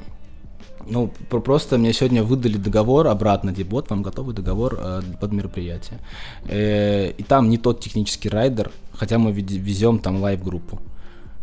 ну, 0.86 1.10
просто 1.28 1.78
мне 1.78 1.92
сегодня 1.92 2.22
выдали 2.22 2.56
договор 2.56 3.06
обратно, 3.06 3.54
типа, 3.54 3.70
вот 3.70 3.90
вам 3.90 4.02
готовый 4.02 4.34
договор 4.34 4.78
э, 4.78 5.02
под 5.20 5.32
мероприятие. 5.32 5.98
Э, 6.48 7.10
и 7.10 7.22
там 7.22 7.48
не 7.48 7.58
тот 7.58 7.80
технический 7.80 8.28
райдер, 8.28 8.70
хотя 8.92 9.18
мы 9.18 9.32
везем 9.32 9.98
там 9.98 10.20
live-группу. 10.22 10.80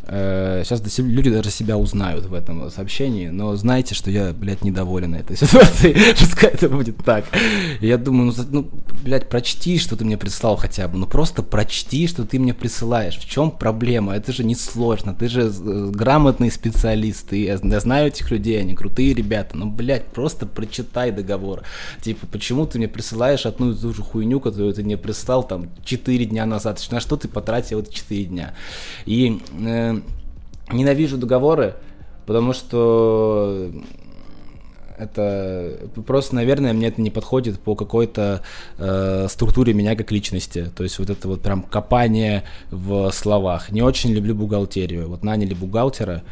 Сейчас 0.09 0.81
э, 0.99 1.01
люди 1.01 1.29
даже 1.29 1.51
себя 1.51 1.77
узнают 1.77 2.27
в 2.27 2.33
этом 2.33 2.71
сообщении, 2.71 3.27
но 3.27 3.57
знаете, 3.57 3.93
что 3.93 4.09
я, 4.09 4.31
блядь, 4.31 4.63
недоволен 4.63 5.13
этой 5.15 5.35
ситуацией. 5.37 6.15
Пускай 6.17 6.51
это 6.51 6.69
будет 6.69 6.97
так. 7.03 7.25
Я 7.81 7.97
думаю, 7.97 8.33
ну, 8.37 8.43
ну, 8.51 8.69
блядь, 9.03 9.27
прочти, 9.27 9.77
что 9.77 9.97
ты 9.97 10.05
мне 10.05 10.17
прислал 10.17 10.55
хотя 10.55 10.87
бы. 10.87 10.97
Ну, 10.97 11.07
просто 11.07 11.43
прочти, 11.43 12.07
что 12.07 12.23
ты 12.23 12.39
мне 12.39 12.53
присылаешь. 12.53 13.17
В 13.17 13.29
чем 13.29 13.51
проблема? 13.51 14.15
Это 14.15 14.31
же 14.31 14.45
не 14.45 14.55
сложно. 14.55 15.13
Ты 15.13 15.27
же 15.27 15.41
э, 15.41 15.89
грамотный 15.91 16.51
специалист. 16.51 17.27
Ты, 17.27 17.43
я, 17.43 17.59
я 17.61 17.79
знаю 17.81 18.07
этих 18.07 18.31
людей, 18.31 18.61
они 18.61 18.75
крутые 18.75 19.13
ребята. 19.13 19.57
Ну, 19.57 19.69
блядь, 19.69 20.05
просто 20.05 20.45
прочитай 20.45 21.11
договор. 21.11 21.63
Типа, 22.01 22.27
почему 22.27 22.65
ты 22.65 22.77
мне 22.77 22.87
присылаешь 22.87 23.45
одну 23.45 23.71
и 23.71 23.75
ту 23.75 23.93
же 23.93 24.03
хуйню, 24.03 24.39
которую 24.39 24.73
ты 24.73 24.83
мне 24.83 24.95
прислал 24.95 25.45
там 25.45 25.67
4 25.83 26.25
дня 26.25 26.45
назад? 26.45 26.81
На 26.91 27.01
что 27.01 27.17
ты 27.17 27.27
потратил 27.27 27.81
эти 27.81 27.93
4 27.93 28.23
дня? 28.23 28.53
И... 29.05 29.41
Э, 29.59 29.96
ненавижу 30.72 31.18
договоры, 31.18 31.76
потому 32.26 32.53
что 32.53 33.72
это 34.97 35.78
просто, 36.05 36.36
наверное, 36.36 36.74
мне 36.74 36.88
это 36.88 37.01
не 37.01 37.11
подходит 37.11 37.59
по 37.59 37.76
какой-то 37.76 38.41
э, 38.78 39.28
структуре 39.30 39.74
меня 39.74 39.95
как 39.95 40.11
личности. 40.11 40.72
То 40.76 40.84
есть 40.84 40.97
вот 40.97 41.09
это 41.09 41.28
вот 41.28 41.41
прям 41.41 41.61
копание 41.61 42.43
в 42.72 43.11
словах. 43.11 43.72
Не 43.72 43.84
очень 43.84 44.11
люблю 44.11 44.34
бухгалтерию. 44.34 45.07
Вот 45.07 45.24
наняли 45.24 45.53
бухгалтера, 45.53 46.24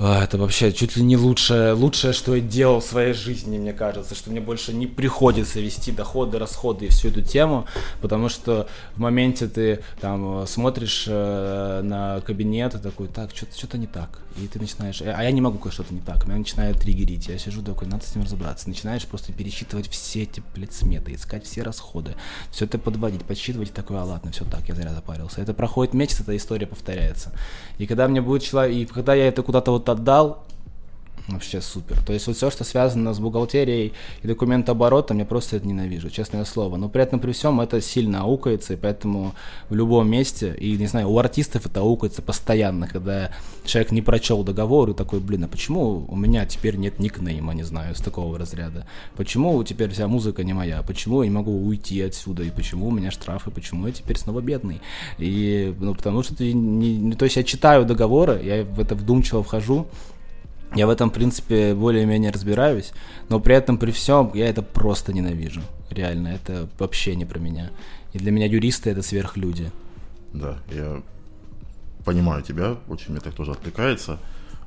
это 0.00 0.38
вообще 0.38 0.72
чуть 0.72 0.96
ли 0.96 1.02
не 1.02 1.16
лучшее, 1.16 1.74
лучшее, 1.74 2.12
что 2.12 2.34
я 2.34 2.40
делал 2.40 2.80
в 2.80 2.84
своей 2.84 3.12
жизни, 3.12 3.58
мне 3.58 3.74
кажется, 3.74 4.14
что 4.14 4.30
мне 4.30 4.40
больше 4.40 4.72
не 4.72 4.86
приходится 4.86 5.60
вести 5.60 5.92
доходы, 5.92 6.38
расходы 6.38 6.86
и 6.86 6.88
всю 6.88 7.08
эту 7.08 7.20
тему, 7.20 7.66
потому 8.00 8.30
что 8.30 8.66
в 8.94 9.00
моменте 9.00 9.46
ты 9.46 9.80
там 10.00 10.46
смотришь 10.46 11.04
э, 11.06 11.82
на 11.82 12.22
кабинет 12.22 12.74
и 12.74 12.78
такой, 12.78 13.08
так, 13.08 13.30
что-то 13.34 13.58
что 13.58 13.76
не 13.76 13.86
так, 13.86 14.20
и 14.44 14.48
ты 14.48 14.58
начинаешь, 14.58 15.02
а 15.02 15.22
я 15.22 15.30
не 15.30 15.40
могу 15.40 15.70
что-то 15.70 15.92
не 15.92 16.00
так, 16.00 16.26
меня 16.26 16.38
начинает 16.38 16.78
триггерить, 16.78 17.28
я 17.28 17.38
сижу 17.38 17.62
такой, 17.62 17.88
надо 17.88 18.04
с 18.04 18.14
ним 18.14 18.24
разобраться, 18.24 18.68
начинаешь 18.68 19.06
просто 19.06 19.32
пересчитывать 19.32 19.88
все 19.88 20.22
эти, 20.22 20.42
блядь, 20.54 20.70
искать 20.72 21.44
все 21.44 21.62
расходы, 21.62 22.14
все 22.50 22.64
это 22.64 22.78
подводить, 22.78 23.24
подсчитывать, 23.24 23.72
такой, 23.72 23.98
а 23.98 24.04
ладно, 24.04 24.30
все 24.32 24.44
так, 24.44 24.68
я 24.68 24.74
зря 24.74 24.92
запарился. 24.94 25.40
Это 25.40 25.54
проходит 25.54 25.94
месяц, 25.94 26.20
эта 26.20 26.36
история 26.36 26.66
повторяется. 26.66 27.32
И 27.78 27.86
когда 27.86 28.08
мне 28.08 28.20
будет 28.20 28.42
человек, 28.42 28.76
и 28.76 28.92
когда 28.92 29.14
я 29.14 29.28
это 29.28 29.42
куда-то 29.42 29.70
вот 29.72 29.88
отдал, 29.88 30.44
Вообще 31.30 31.60
супер. 31.60 32.02
То 32.02 32.12
есть 32.12 32.26
вот 32.26 32.36
все, 32.36 32.50
что 32.50 32.64
связано 32.64 33.14
с 33.14 33.20
бухгалтерией 33.20 33.92
и 34.22 34.26
документооборотом, 34.26 35.18
я 35.18 35.24
просто 35.24 35.56
это 35.56 35.66
ненавижу, 35.66 36.10
честное 36.10 36.44
слово. 36.44 36.76
Но 36.76 36.88
при 36.88 37.02
этом 37.02 37.20
при 37.20 37.30
всем 37.30 37.60
это 37.60 37.80
сильно 37.80 38.22
аукается, 38.22 38.72
и 38.74 38.76
поэтому 38.76 39.34
в 39.68 39.74
любом 39.74 40.10
месте, 40.10 40.54
и 40.58 40.76
не 40.76 40.86
знаю, 40.86 41.08
у 41.08 41.18
артистов 41.18 41.66
это 41.66 41.80
аукается 41.80 42.20
постоянно, 42.20 42.88
когда 42.88 43.30
человек 43.64 43.92
не 43.92 44.02
прочел 44.02 44.42
договор 44.42 44.90
и 44.90 44.94
такой, 44.94 45.20
блин, 45.20 45.44
а 45.44 45.48
почему 45.48 46.04
у 46.08 46.16
меня 46.16 46.46
теперь 46.46 46.76
нет 46.76 46.98
никнейма, 46.98 47.54
не 47.54 47.62
знаю, 47.62 47.94
с 47.94 48.00
такого 48.00 48.36
разряда? 48.36 48.86
Почему 49.16 49.62
теперь 49.62 49.90
вся 49.90 50.08
музыка 50.08 50.42
не 50.42 50.52
моя? 50.52 50.82
Почему 50.82 51.22
я 51.22 51.28
не 51.28 51.34
могу 51.34 51.64
уйти 51.64 52.00
отсюда? 52.02 52.42
И 52.42 52.50
почему 52.50 52.88
у 52.88 52.90
меня 52.90 53.12
штрафы? 53.12 53.52
Почему 53.52 53.86
я 53.86 53.92
теперь 53.92 54.18
снова 54.18 54.40
бедный? 54.40 54.80
И, 55.18 55.72
ну, 55.78 55.94
потому 55.94 56.24
что 56.24 56.34
ты 56.34 56.52
не, 56.52 57.12
то 57.12 57.24
есть 57.24 57.36
я 57.36 57.44
читаю 57.44 57.84
договоры, 57.84 58.40
я 58.42 58.64
в 58.64 58.80
это 58.80 58.96
вдумчиво 58.96 59.44
вхожу, 59.44 59.86
я 60.74 60.86
в 60.86 60.90
этом, 60.90 61.10
в 61.10 61.12
принципе, 61.12 61.74
более-менее 61.74 62.30
разбираюсь, 62.30 62.92
но 63.28 63.40
при 63.40 63.54
этом, 63.54 63.78
при 63.78 63.90
всем, 63.90 64.30
я 64.34 64.48
это 64.48 64.62
просто 64.62 65.12
ненавижу. 65.12 65.62
Реально, 65.90 66.28
это 66.28 66.68
вообще 66.78 67.16
не 67.16 67.24
про 67.24 67.38
меня. 67.38 67.70
И 68.12 68.18
для 68.18 68.30
меня 68.30 68.46
юристы 68.46 68.90
это 68.90 69.02
сверхлюди. 69.02 69.70
Да, 70.32 70.58
я 70.72 71.02
понимаю 72.04 72.42
тебя, 72.42 72.76
очень 72.88 73.10
мне 73.10 73.20
так 73.20 73.34
тоже 73.34 73.52
отвлекается. 73.52 74.18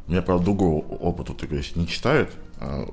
У 0.07 0.11
меня, 0.11 0.21
правда, 0.21 0.45
другого 0.45 0.83
опыта, 0.83 1.33
ты 1.33 1.47
говоришь, 1.47 1.75
не 1.75 1.87
читают. 1.87 2.31
А 2.59 2.89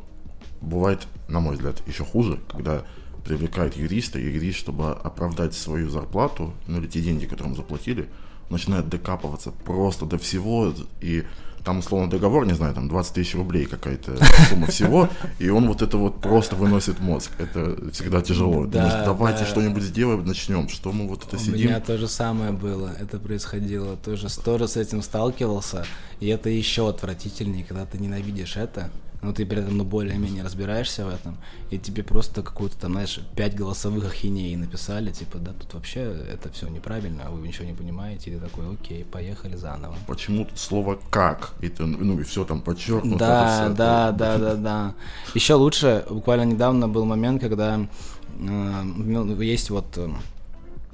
бывает, 0.60 1.06
на 1.28 1.40
мой 1.40 1.56
взгляд, 1.56 1.82
еще 1.88 2.04
хуже, 2.04 2.38
когда 2.48 2.84
привлекают 3.24 3.76
юриста, 3.76 4.18
и 4.18 4.24
юрист, 4.24 4.58
чтобы 4.58 4.92
оправдать 4.92 5.54
свою 5.54 5.90
зарплату, 5.90 6.54
ну 6.66 6.78
или 6.78 6.86
те 6.86 7.00
деньги, 7.00 7.24
которые 7.24 7.46
ему 7.48 7.56
заплатили, 7.56 8.08
начинает 8.48 8.88
докапываться 8.88 9.50
просто 9.50 10.06
до 10.06 10.18
всего, 10.18 10.72
и 11.00 11.24
там 11.64 11.78
условно 11.78 12.10
договор, 12.10 12.46
не 12.46 12.54
знаю, 12.54 12.74
там 12.74 12.88
20 12.88 13.14
тысяч 13.14 13.34
рублей 13.34 13.66
какая-то 13.66 14.16
сумма 14.48 14.66
всего, 14.66 15.08
и 15.38 15.48
он 15.48 15.68
вот 15.68 15.82
это 15.82 15.96
вот 15.96 16.20
просто 16.20 16.56
выносит 16.56 17.00
мозг. 17.00 17.30
Это 17.38 17.76
всегда 17.92 18.22
тяжело. 18.22 18.66
Да, 18.66 18.82
Думаешь, 18.84 19.04
давайте 19.04 19.40
да. 19.40 19.46
что-нибудь 19.46 19.82
сделаем, 19.82 20.24
начнем. 20.24 20.68
Что 20.68 20.92
мы 20.92 21.06
вот 21.08 21.24
это 21.26 21.36
У 21.36 21.38
сидим? 21.38 21.54
У 21.54 21.58
меня 21.58 21.80
то 21.80 21.98
же 21.98 22.08
самое 22.08 22.52
было, 22.52 22.92
это 22.98 23.18
происходило. 23.18 23.96
Тоже 23.96 24.28
сто 24.28 24.58
раз 24.58 24.72
с 24.72 24.76
этим 24.76 25.02
сталкивался, 25.02 25.84
и 26.20 26.28
это 26.28 26.48
еще 26.48 26.88
отвратительнее, 26.88 27.64
когда 27.64 27.84
ты 27.86 27.98
ненавидишь 27.98 28.56
это, 28.56 28.90
но 29.22 29.32
ты 29.32 29.44
при 29.44 29.60
этом 29.60 29.76
ну, 29.76 29.84
более-менее 29.84 30.42
разбираешься 30.42 31.04
в 31.04 31.08
этом, 31.08 31.36
и 31.70 31.78
тебе 31.78 32.02
просто 32.02 32.42
какую-то 32.42 32.76
там, 32.78 32.92
знаешь, 32.92 33.20
пять 33.36 33.54
голосовых 33.54 34.06
ахинеи 34.06 34.54
написали, 34.54 35.10
типа, 35.10 35.38
да, 35.38 35.52
тут 35.52 35.74
вообще 35.74 36.00
это 36.00 36.50
все 36.50 36.68
неправильно, 36.68 37.24
а 37.26 37.30
вы 37.30 37.46
ничего 37.46 37.66
не 37.66 37.74
понимаете, 37.74 38.30
и 38.30 38.34
ты 38.34 38.40
такой, 38.40 38.72
окей, 38.72 39.04
поехали 39.04 39.56
заново. 39.56 39.96
Почему 40.06 40.44
тут 40.44 40.58
слово 40.58 40.98
«как», 41.10 41.54
и 41.60 41.68
ты, 41.68 41.84
ну, 41.84 42.18
и 42.18 42.22
все 42.22 42.44
там 42.44 42.62
подчеркнуто. 42.62 43.18
Да, 43.18 43.64
все, 43.66 43.74
да, 43.74 44.08
это... 44.08 44.18
да, 44.18 44.38
да, 44.38 44.54
да. 44.54 44.94
Еще 45.34 45.54
лучше, 45.54 46.04
буквально 46.08 46.44
недавно 46.44 46.88
был 46.88 47.04
момент, 47.04 47.40
когда 47.40 47.78
э, 47.78 48.82
ну, 48.82 49.40
есть 49.40 49.70
вот 49.70 49.86
э, 49.96 50.08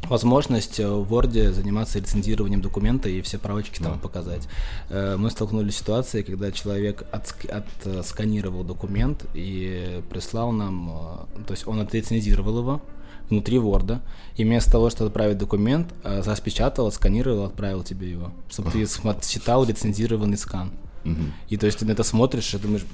возможность 0.04 0.80
э, 0.80 0.88
в 0.88 1.12
Word 1.12 1.52
заниматься 1.52 1.98
лицензированием 1.98 2.60
документа 2.60 3.08
и 3.08 3.20
все 3.22 3.38
правочки 3.38 3.82
там 3.82 3.98
показать. 3.98 4.48
Э, 4.88 5.16
мы 5.16 5.30
столкнулись 5.30 5.74
с 5.74 5.78
ситуацией, 5.78 6.22
когда 6.22 6.52
человек 6.52 7.04
отсканировал 7.12 8.64
документ 8.64 9.26
и 9.34 10.02
прислал 10.10 10.52
нам, 10.52 11.26
э, 11.36 11.44
то 11.46 11.52
есть 11.52 11.66
он 11.66 11.80
отрецензировал 11.80 12.58
его 12.58 12.82
внутри 13.28 13.58
Word, 13.58 14.00
и 14.36 14.44
вместо 14.44 14.70
того, 14.70 14.88
чтобы 14.88 15.08
отправить 15.08 15.38
документ, 15.38 15.92
распечатал, 16.04 16.86
отсканировал, 16.86 17.46
отправил 17.46 17.82
тебе 17.82 18.08
его, 18.08 18.30
чтобы 18.48 18.70
ты 18.70 18.86
считал 18.86 19.64
лицензированный 19.64 20.36
скан. 20.36 20.70
И 21.48 21.56
то 21.56 21.66
есть 21.66 21.78
ты 21.78 21.84
на 21.84 21.92
это 21.92 22.02
смотришь 22.02 22.54
и 22.54 22.58
думаешь, 22.58 22.84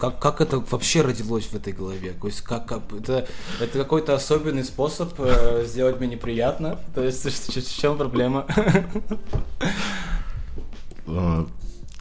как, 0.00 0.18
как 0.18 0.40
это 0.40 0.58
вообще 0.58 1.02
родилось 1.02 1.46
в 1.46 1.54
этой 1.54 1.72
голове? 1.72 2.12
То 2.20 2.26
есть 2.26 2.42
как, 2.42 2.66
как 2.66 2.82
это, 2.92 3.26
это 3.60 3.78
какой-то 3.78 4.14
особенный 4.14 4.64
способ 4.64 5.14
э, 5.18 5.64
сделать 5.66 5.98
мне 5.98 6.08
неприятно? 6.08 6.78
То 6.94 7.02
есть 7.02 7.24
в, 7.24 7.80
чем 7.80 7.96
проблема? 7.96 8.46
А, 11.04 11.46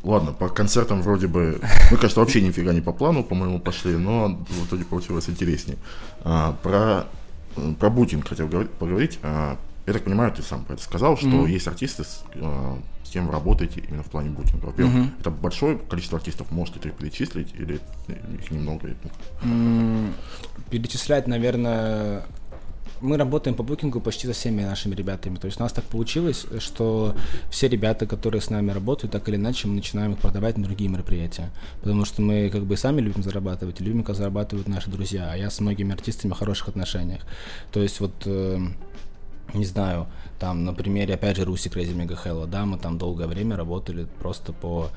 ладно, 0.03 0.31
по 0.31 0.47
концертам 0.47 1.01
вроде 1.01 1.27
бы, 1.27 1.59
ну, 1.89 1.97
конечно, 1.97 2.21
вообще 2.21 2.41
нифига 2.41 2.71
не 2.71 2.81
по 2.81 2.93
плану, 2.93 3.23
по-моему, 3.23 3.59
пошли, 3.59 3.95
но 3.97 4.37
в 4.47 4.67
итоге 4.67 4.85
получилось 4.85 5.27
интереснее. 5.27 5.77
А, 6.23 6.55
про, 6.61 7.07
про 7.79 7.89
бутинг 7.89 8.27
хотел 8.27 8.47
поговорить. 8.47 9.19
А, 9.23 9.57
я 9.87 9.93
так 9.93 10.03
понимаю, 10.03 10.31
ты 10.31 10.41
сам 10.41 10.65
это 10.69 10.81
сказал, 10.81 11.17
что 11.17 11.27
mm-hmm. 11.27 11.49
есть 11.49 11.67
артисты, 11.67 12.03
с, 12.03 12.23
а, 12.35 12.77
с 13.03 13.09
кем 13.09 13.27
вы 13.27 13.33
работаете 13.33 13.81
именно 13.87 14.03
в 14.03 14.09
плане 14.09 14.29
бутинга. 14.29 14.65
Во-первых, 14.67 14.95
mm-hmm. 14.95 15.19
это 15.19 15.31
большое 15.31 15.77
количество 15.77 16.17
артистов, 16.17 16.51
можете 16.51 16.79
ты 16.79 16.89
перечислить, 16.91 17.53
или 17.55 17.79
их 18.39 18.51
немного? 18.51 18.89
Mm-hmm. 19.43 20.13
Перечислять, 20.69 21.27
наверное, 21.27 22.23
мы 23.01 23.17
работаем 23.17 23.55
по 23.55 23.63
букингу 23.63 23.99
почти 23.99 24.27
со 24.27 24.33
всеми 24.33 24.63
нашими 24.63 24.93
ребятами. 24.95 25.35
То 25.35 25.45
есть 25.45 25.59
у 25.59 25.63
нас 25.63 25.73
так 25.73 25.83
получилось, 25.85 26.45
что 26.59 27.15
все 27.49 27.67
ребята, 27.67 28.05
которые 28.05 28.41
с 28.41 28.49
нами 28.49 28.71
работают, 28.71 29.11
так 29.11 29.27
или 29.27 29.35
иначе 29.35 29.67
мы 29.67 29.75
начинаем 29.75 30.13
их 30.13 30.19
продавать 30.19 30.57
на 30.57 30.63
другие 30.63 30.89
мероприятия. 30.89 31.49
Потому 31.81 32.05
что 32.05 32.21
мы 32.21 32.49
как 32.49 32.63
бы 32.63 32.77
сами 32.77 33.01
любим 33.01 33.23
зарабатывать, 33.23 33.81
и 33.81 33.83
любим, 33.83 34.03
как 34.03 34.15
зарабатывают 34.15 34.67
наши 34.67 34.89
друзья. 34.89 35.31
А 35.31 35.35
я 35.35 35.49
с 35.49 35.59
многими 35.59 35.93
артистами 35.93 36.31
в 36.31 36.35
хороших 36.35 36.69
отношениях. 36.69 37.21
То 37.71 37.81
есть 37.81 37.99
вот 37.99 38.13
э, 38.25 38.59
не 39.53 39.65
знаю, 39.65 40.07
там 40.39 40.63
на 40.65 40.73
примере, 40.73 41.13
опять 41.13 41.37
же, 41.37 41.45
Руси 41.45 41.69
Crazy 41.69 41.95
Mega 41.95 42.17
Hello, 42.23 42.47
да, 42.47 42.65
мы 42.65 42.77
там 42.77 42.97
долгое 42.97 43.27
время 43.27 43.55
работали 43.55 44.07
просто 44.19 44.53
по 44.53 44.89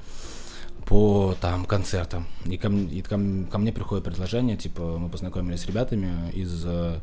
по 0.87 1.35
там 1.41 1.65
концертам. 1.65 2.27
И 2.45 2.59
ко, 2.59 2.69
и 2.69 3.01
ко, 3.01 3.19
ко 3.51 3.59
мне 3.59 3.73
приходит 3.73 4.05
предложение, 4.05 4.59
типа, 4.59 4.99
мы 4.99 5.09
познакомились 5.09 5.63
с 5.63 5.67
ребятами 5.67 6.31
из 6.33 6.63
э, 6.67 6.99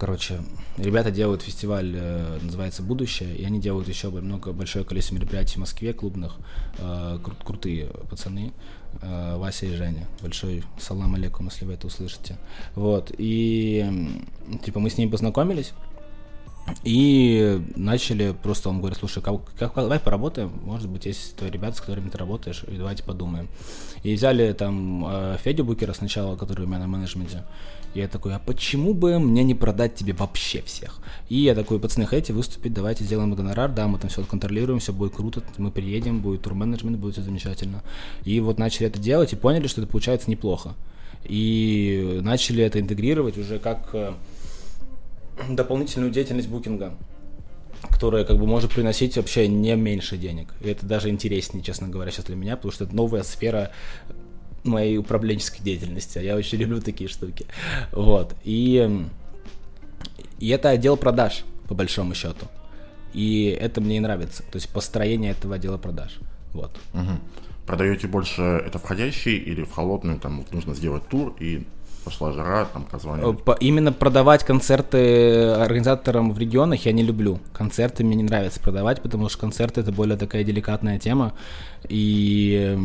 Короче, 0.00 0.40
ребята 0.78 1.10
делают 1.10 1.42
фестиваль, 1.42 1.92
э, 1.94 2.38
называется 2.40 2.82
«Будущее», 2.82 3.36
и 3.36 3.44
они 3.44 3.60
делают 3.60 3.86
еще 3.86 4.08
много, 4.08 4.54
большое 4.54 4.82
количество 4.82 5.16
мероприятий 5.16 5.56
в 5.56 5.58
Москве, 5.58 5.92
клубных, 5.92 6.38
э, 6.78 7.18
кру- 7.22 7.44
крутые 7.44 7.88
пацаны, 8.08 8.46
э, 8.46 8.79
Вася 9.02 9.66
и 9.66 9.74
Женя. 9.74 10.06
Большой 10.22 10.64
салам 10.78 11.14
алейкум, 11.14 11.46
если 11.46 11.64
вы 11.64 11.74
это 11.74 11.86
услышите. 11.86 12.36
Вот, 12.74 13.12
и 13.16 14.18
типа 14.64 14.80
мы 14.80 14.90
с 14.90 14.98
ними 14.98 15.10
познакомились, 15.10 15.72
и 16.84 17.60
начали 17.76 18.32
просто, 18.42 18.68
он 18.68 18.78
говорит, 18.78 18.98
слушай, 18.98 19.22
как, 19.22 19.42
как, 19.58 19.74
давай 19.74 19.98
поработаем, 19.98 20.52
может 20.64 20.88
быть, 20.88 21.06
есть 21.06 21.36
твои 21.36 21.50
ребята, 21.50 21.76
с 21.76 21.80
которыми 21.80 22.08
ты 22.08 22.18
работаешь, 22.18 22.64
и 22.68 22.76
давайте 22.76 23.02
подумаем. 23.02 23.48
И 24.02 24.14
взяли 24.14 24.52
там 24.52 25.04
э, 25.06 25.36
Федю 25.42 25.64
Букера 25.64 25.92
сначала, 25.92 26.36
который 26.36 26.64
у 26.64 26.68
меня 26.68 26.78
на 26.78 26.86
менеджменте, 26.86 27.44
и 27.94 28.00
я 28.00 28.08
такой, 28.08 28.34
а 28.34 28.38
почему 28.38 28.94
бы 28.94 29.18
мне 29.18 29.42
не 29.42 29.54
продать 29.54 29.94
тебе 29.94 30.12
вообще 30.12 30.62
всех? 30.62 31.00
И 31.28 31.36
я 31.36 31.54
такой, 31.54 31.80
пацаны, 31.80 32.06
хотите 32.06 32.32
выступить, 32.32 32.72
давайте 32.72 33.04
сделаем 33.04 33.34
гонорар, 33.34 33.70
да, 33.70 33.88
мы 33.88 33.98
там 33.98 34.10
все 34.10 34.22
контролируем, 34.22 34.78
все 34.78 34.92
будет 34.92 35.14
круто, 35.14 35.42
мы 35.58 35.70
приедем, 35.70 36.20
будет 36.20 36.42
тур-менеджмент, 36.42 36.98
будет 36.98 37.14
все 37.14 37.22
замечательно. 37.22 37.82
И 38.24 38.38
вот 38.40 38.58
начали 38.58 38.86
это 38.86 39.00
делать 39.00 39.32
и 39.32 39.36
поняли, 39.36 39.66
что 39.66 39.80
это 39.80 39.90
получается 39.90 40.30
неплохо. 40.30 40.74
И 41.24 42.20
начали 42.22 42.64
это 42.64 42.80
интегрировать 42.80 43.36
уже 43.36 43.58
как 43.58 43.90
э, 43.92 44.12
дополнительную 45.48 46.12
деятельность 46.12 46.48
букинга 46.48 46.94
которая 47.88 48.24
как 48.24 48.38
бы 48.38 48.46
может 48.46 48.72
приносить 48.72 49.16
вообще 49.16 49.48
не 49.48 49.74
меньше 49.74 50.16
денег. 50.16 50.54
И 50.60 50.68
это 50.68 50.86
даже 50.86 51.08
интереснее, 51.08 51.62
честно 51.62 51.88
говоря, 51.88 52.10
сейчас 52.10 52.26
для 52.26 52.36
меня, 52.36 52.56
потому 52.56 52.72
что 52.72 52.84
это 52.84 52.94
новая 52.94 53.22
сфера 53.22 53.72
моей 54.64 54.98
управленческой 54.98 55.64
деятельности, 55.64 56.18
а 56.18 56.22
я 56.22 56.36
очень 56.36 56.58
люблю 56.58 56.80
такие 56.80 57.08
штуки. 57.08 57.46
Вот. 57.92 58.34
И, 58.44 59.06
и 60.38 60.48
это 60.48 60.70
отдел 60.70 60.96
продаж, 60.96 61.44
по 61.68 61.74
большому 61.74 62.14
счету. 62.14 62.46
И 63.12 63.56
это 63.60 63.80
мне 63.80 63.96
и 63.96 64.00
нравится. 64.00 64.42
То 64.44 64.56
есть 64.56 64.68
построение 64.68 65.32
этого 65.32 65.56
отдела 65.56 65.78
продаж. 65.78 66.18
Вот. 66.52 66.70
Угу. 66.94 67.20
Продаете 67.66 68.06
больше 68.06 68.42
это 68.42 68.78
входящий 68.78 69.36
или 69.36 69.62
в 69.62 69.72
холодную, 69.72 70.18
там 70.18 70.44
нужно 70.50 70.74
сделать 70.74 71.08
тур 71.08 71.36
и 71.40 71.66
пошла 72.10 72.32
жара, 72.32 72.64
там 72.64 72.84
позвонили. 72.84 73.36
Именно 73.60 73.92
продавать 73.92 74.44
концерты 74.44 75.50
организаторам 75.50 76.32
в 76.32 76.38
регионах 76.38 76.84
я 76.84 76.92
не 76.92 77.04
люблю. 77.04 77.38
Концерты 77.52 78.02
мне 78.02 78.16
не 78.16 78.24
нравится 78.24 78.60
продавать, 78.60 79.00
потому 79.00 79.28
что 79.28 79.38
концерты 79.38 79.80
это 79.80 79.92
более 79.92 80.16
такая 80.16 80.42
деликатная 80.42 80.98
тема, 80.98 81.32
и 81.88 82.76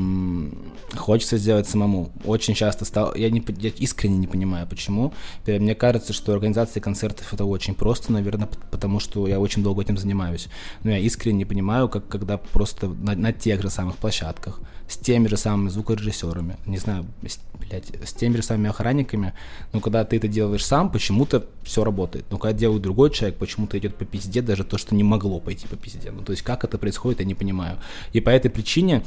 хочется 0.96 1.38
сделать 1.38 1.68
самому. 1.68 2.12
Очень 2.24 2.54
часто 2.54 2.86
стал, 2.86 3.16
я, 3.16 3.32
не, 3.32 3.44
я 3.58 3.70
искренне 3.70 4.18
не 4.18 4.28
понимаю, 4.28 4.68
почему. 4.68 5.14
Мне 5.48 5.74
кажется, 5.74 6.14
что 6.14 6.34
организация 6.34 6.82
концертов 6.82 7.34
это 7.34 7.46
очень 7.46 7.74
просто, 7.74 8.14
наверное, 8.14 8.48
потому 8.70 9.00
что 9.00 9.28
я 9.28 9.40
очень 9.40 9.64
долго 9.64 9.82
этим 9.82 9.98
занимаюсь. 9.98 10.48
Но 10.84 10.92
я 10.92 11.00
искренне 11.00 11.40
не 11.40 11.46
понимаю, 11.46 11.90
как 11.90 12.08
когда 12.08 12.38
просто 12.38 12.88
на, 12.88 13.16
на 13.16 13.34
тех 13.34 13.62
же 13.62 13.70
самых 13.70 13.98
площадках 13.98 14.60
с 14.88 14.98
теми 14.98 15.28
же 15.28 15.38
самыми 15.38 15.70
звукорежиссерами, 15.70 16.58
не 16.66 16.78
знаю, 16.78 17.06
с, 17.28 17.40
блядь, 17.60 17.92
с 18.06 18.14
теми 18.14 18.38
же 18.38 18.44
самыми 18.44 18.70
охранниками, 18.70 19.34
но 19.74 19.80
когда 19.80 20.04
ты 20.04 20.18
это 20.18 20.28
делаешь 20.28 20.66
сам, 20.66 20.92
почему-то 20.92 21.48
все 21.64 21.84
работает. 21.84 22.26
Но 22.30 22.38
когда 22.38 22.58
делает 22.58 22.84
другой 22.84 23.10
человек, 23.12 23.38
почему-то 23.38 23.78
идет 23.80 23.96
по 23.96 24.06
пизде 24.06 24.42
даже 24.42 24.64
то, 24.64 24.78
что 24.78 24.94
не 24.94 25.04
могло 25.04 25.40
пойти 25.40 25.68
по 25.68 25.76
пизде. 25.76 26.12
Ну, 26.12 26.22
то 26.22 26.32
есть 26.32 26.44
как 26.44 26.64
это 26.64 26.78
происходит, 26.78 27.20
я 27.20 27.26
не 27.26 27.36
понимаю. 27.36 27.80
И 28.14 28.22
по 28.22 28.30
этой 28.30 28.52
причине 28.52 29.04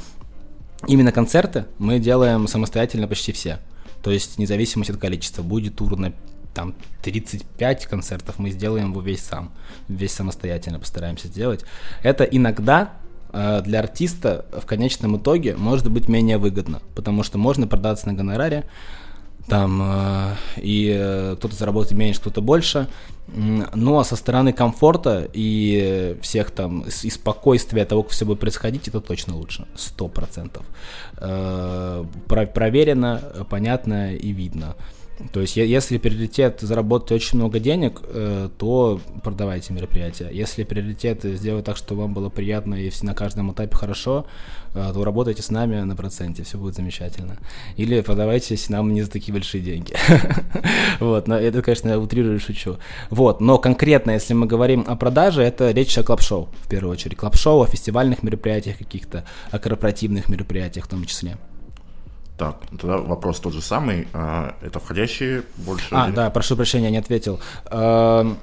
именно 0.87 1.11
концерты 1.11 1.65
мы 1.77 1.99
делаем 1.99 2.47
самостоятельно 2.47 3.07
почти 3.07 3.31
все. 3.31 3.59
То 4.03 4.11
есть 4.11 4.37
независимо 4.37 4.85
от 4.87 4.97
количества. 4.97 5.43
Будет 5.43 5.75
тур 5.75 5.97
на 5.97 6.13
там 6.53 6.73
35 7.03 7.85
концертов, 7.85 8.39
мы 8.39 8.49
сделаем 8.49 8.91
его 8.91 9.01
весь 9.01 9.21
сам, 9.21 9.51
весь 9.87 10.11
самостоятельно 10.11 10.79
постараемся 10.79 11.27
сделать. 11.27 11.63
Это 12.01 12.23
иногда 12.23 12.93
для 13.31 13.79
артиста 13.79 14.45
в 14.51 14.65
конечном 14.65 15.17
итоге 15.17 15.55
может 15.55 15.89
быть 15.91 16.07
менее 16.07 16.37
выгодно, 16.37 16.81
потому 16.95 17.23
что 17.23 17.37
можно 17.37 17.67
продаться 17.67 18.07
на 18.07 18.13
гонораре, 18.13 18.65
там, 19.49 19.81
э, 19.81 20.35
и 20.57 20.95
э, 20.95 21.35
кто-то 21.37 21.55
заработает 21.55 21.97
меньше, 21.97 22.19
кто-то 22.21 22.41
больше, 22.41 22.87
но 23.27 24.03
со 24.03 24.15
стороны 24.15 24.53
комфорта 24.53 25.27
и 25.33 26.17
всех 26.21 26.51
там, 26.51 26.81
и 26.81 27.09
спокойствия 27.09 27.85
того, 27.85 28.03
как 28.03 28.11
все 28.11 28.25
будет 28.25 28.39
происходить, 28.39 28.87
это 28.87 29.01
точно 29.01 29.35
лучше, 29.35 29.67
сто 29.75 30.07
процентов. 30.07 30.65
Проверено, 32.53 33.21
понятно 33.49 34.15
и 34.15 34.31
видно. 34.31 34.75
То 35.33 35.41
есть, 35.41 35.57
если 35.57 35.97
приоритет 35.97 36.61
заработать 36.61 37.11
очень 37.11 37.37
много 37.37 37.59
денег, 37.59 38.01
э, 38.03 38.49
то 38.57 39.01
продавайте 39.23 39.73
мероприятие. 39.73 40.29
Если 40.31 40.63
приоритет 40.63 41.23
сделать 41.23 41.65
так, 41.65 41.75
чтобы 41.75 42.01
вам 42.01 42.13
было 42.13 42.29
приятно 42.29 42.75
и 42.75 42.89
на 43.01 43.13
каждом 43.13 43.51
этапе 43.51 43.75
хорошо, 43.75 44.25
э, 44.73 44.91
то 44.93 45.03
работайте 45.03 45.41
с 45.41 45.51
нами 45.51 45.81
на 45.81 45.95
проценте, 45.95 46.43
все 46.43 46.57
будет 46.57 46.75
замечательно. 46.75 47.37
Или 47.75 47.99
продавайтесь 48.01 48.69
нам 48.69 48.93
не 48.93 49.01
за 49.01 49.11
такие 49.11 49.33
большие 49.33 49.61
деньги. 49.61 49.93
Вот, 50.99 51.27
но 51.27 51.37
это, 51.37 51.61
конечно, 51.61 51.89
я 51.89 51.99
утрирую, 51.99 52.39
шучу. 52.39 52.77
Вот, 53.09 53.41
но 53.41 53.57
конкретно, 53.57 54.11
если 54.11 54.33
мы 54.33 54.47
говорим 54.47 54.83
о 54.87 54.95
продаже, 54.95 55.41
это 55.43 55.71
речь 55.71 55.97
о 55.97 56.03
club 56.03 56.23
show, 56.23 56.49
в 56.63 56.67
первую 56.67 56.91
очередь. 56.91 57.17
Club 57.17 57.37
show, 57.37 57.61
о 57.61 57.67
фестивальных 57.67 58.21
мероприятиях 58.23 58.77
каких-то, 58.77 59.23
о 59.51 59.59
корпоративных 59.59 60.29
мероприятиях 60.29 60.85
в 60.85 60.89
том 60.89 61.05
числе. 61.05 61.37
Так, 62.39 62.55
тогда 62.79 62.97
вопрос 62.97 63.41
тот 63.41 63.53
же 63.53 63.61
самый. 63.61 64.07
А, 64.13 64.55
это 64.61 64.79
входящие 64.79 65.43
больше? 65.57 65.89
А, 65.91 66.07
или... 66.07 66.15
да, 66.15 66.29
прошу 66.29 66.55
прощения, 66.55 66.89
не 66.89 66.97
ответил. 66.97 67.41
А, 67.65 68.33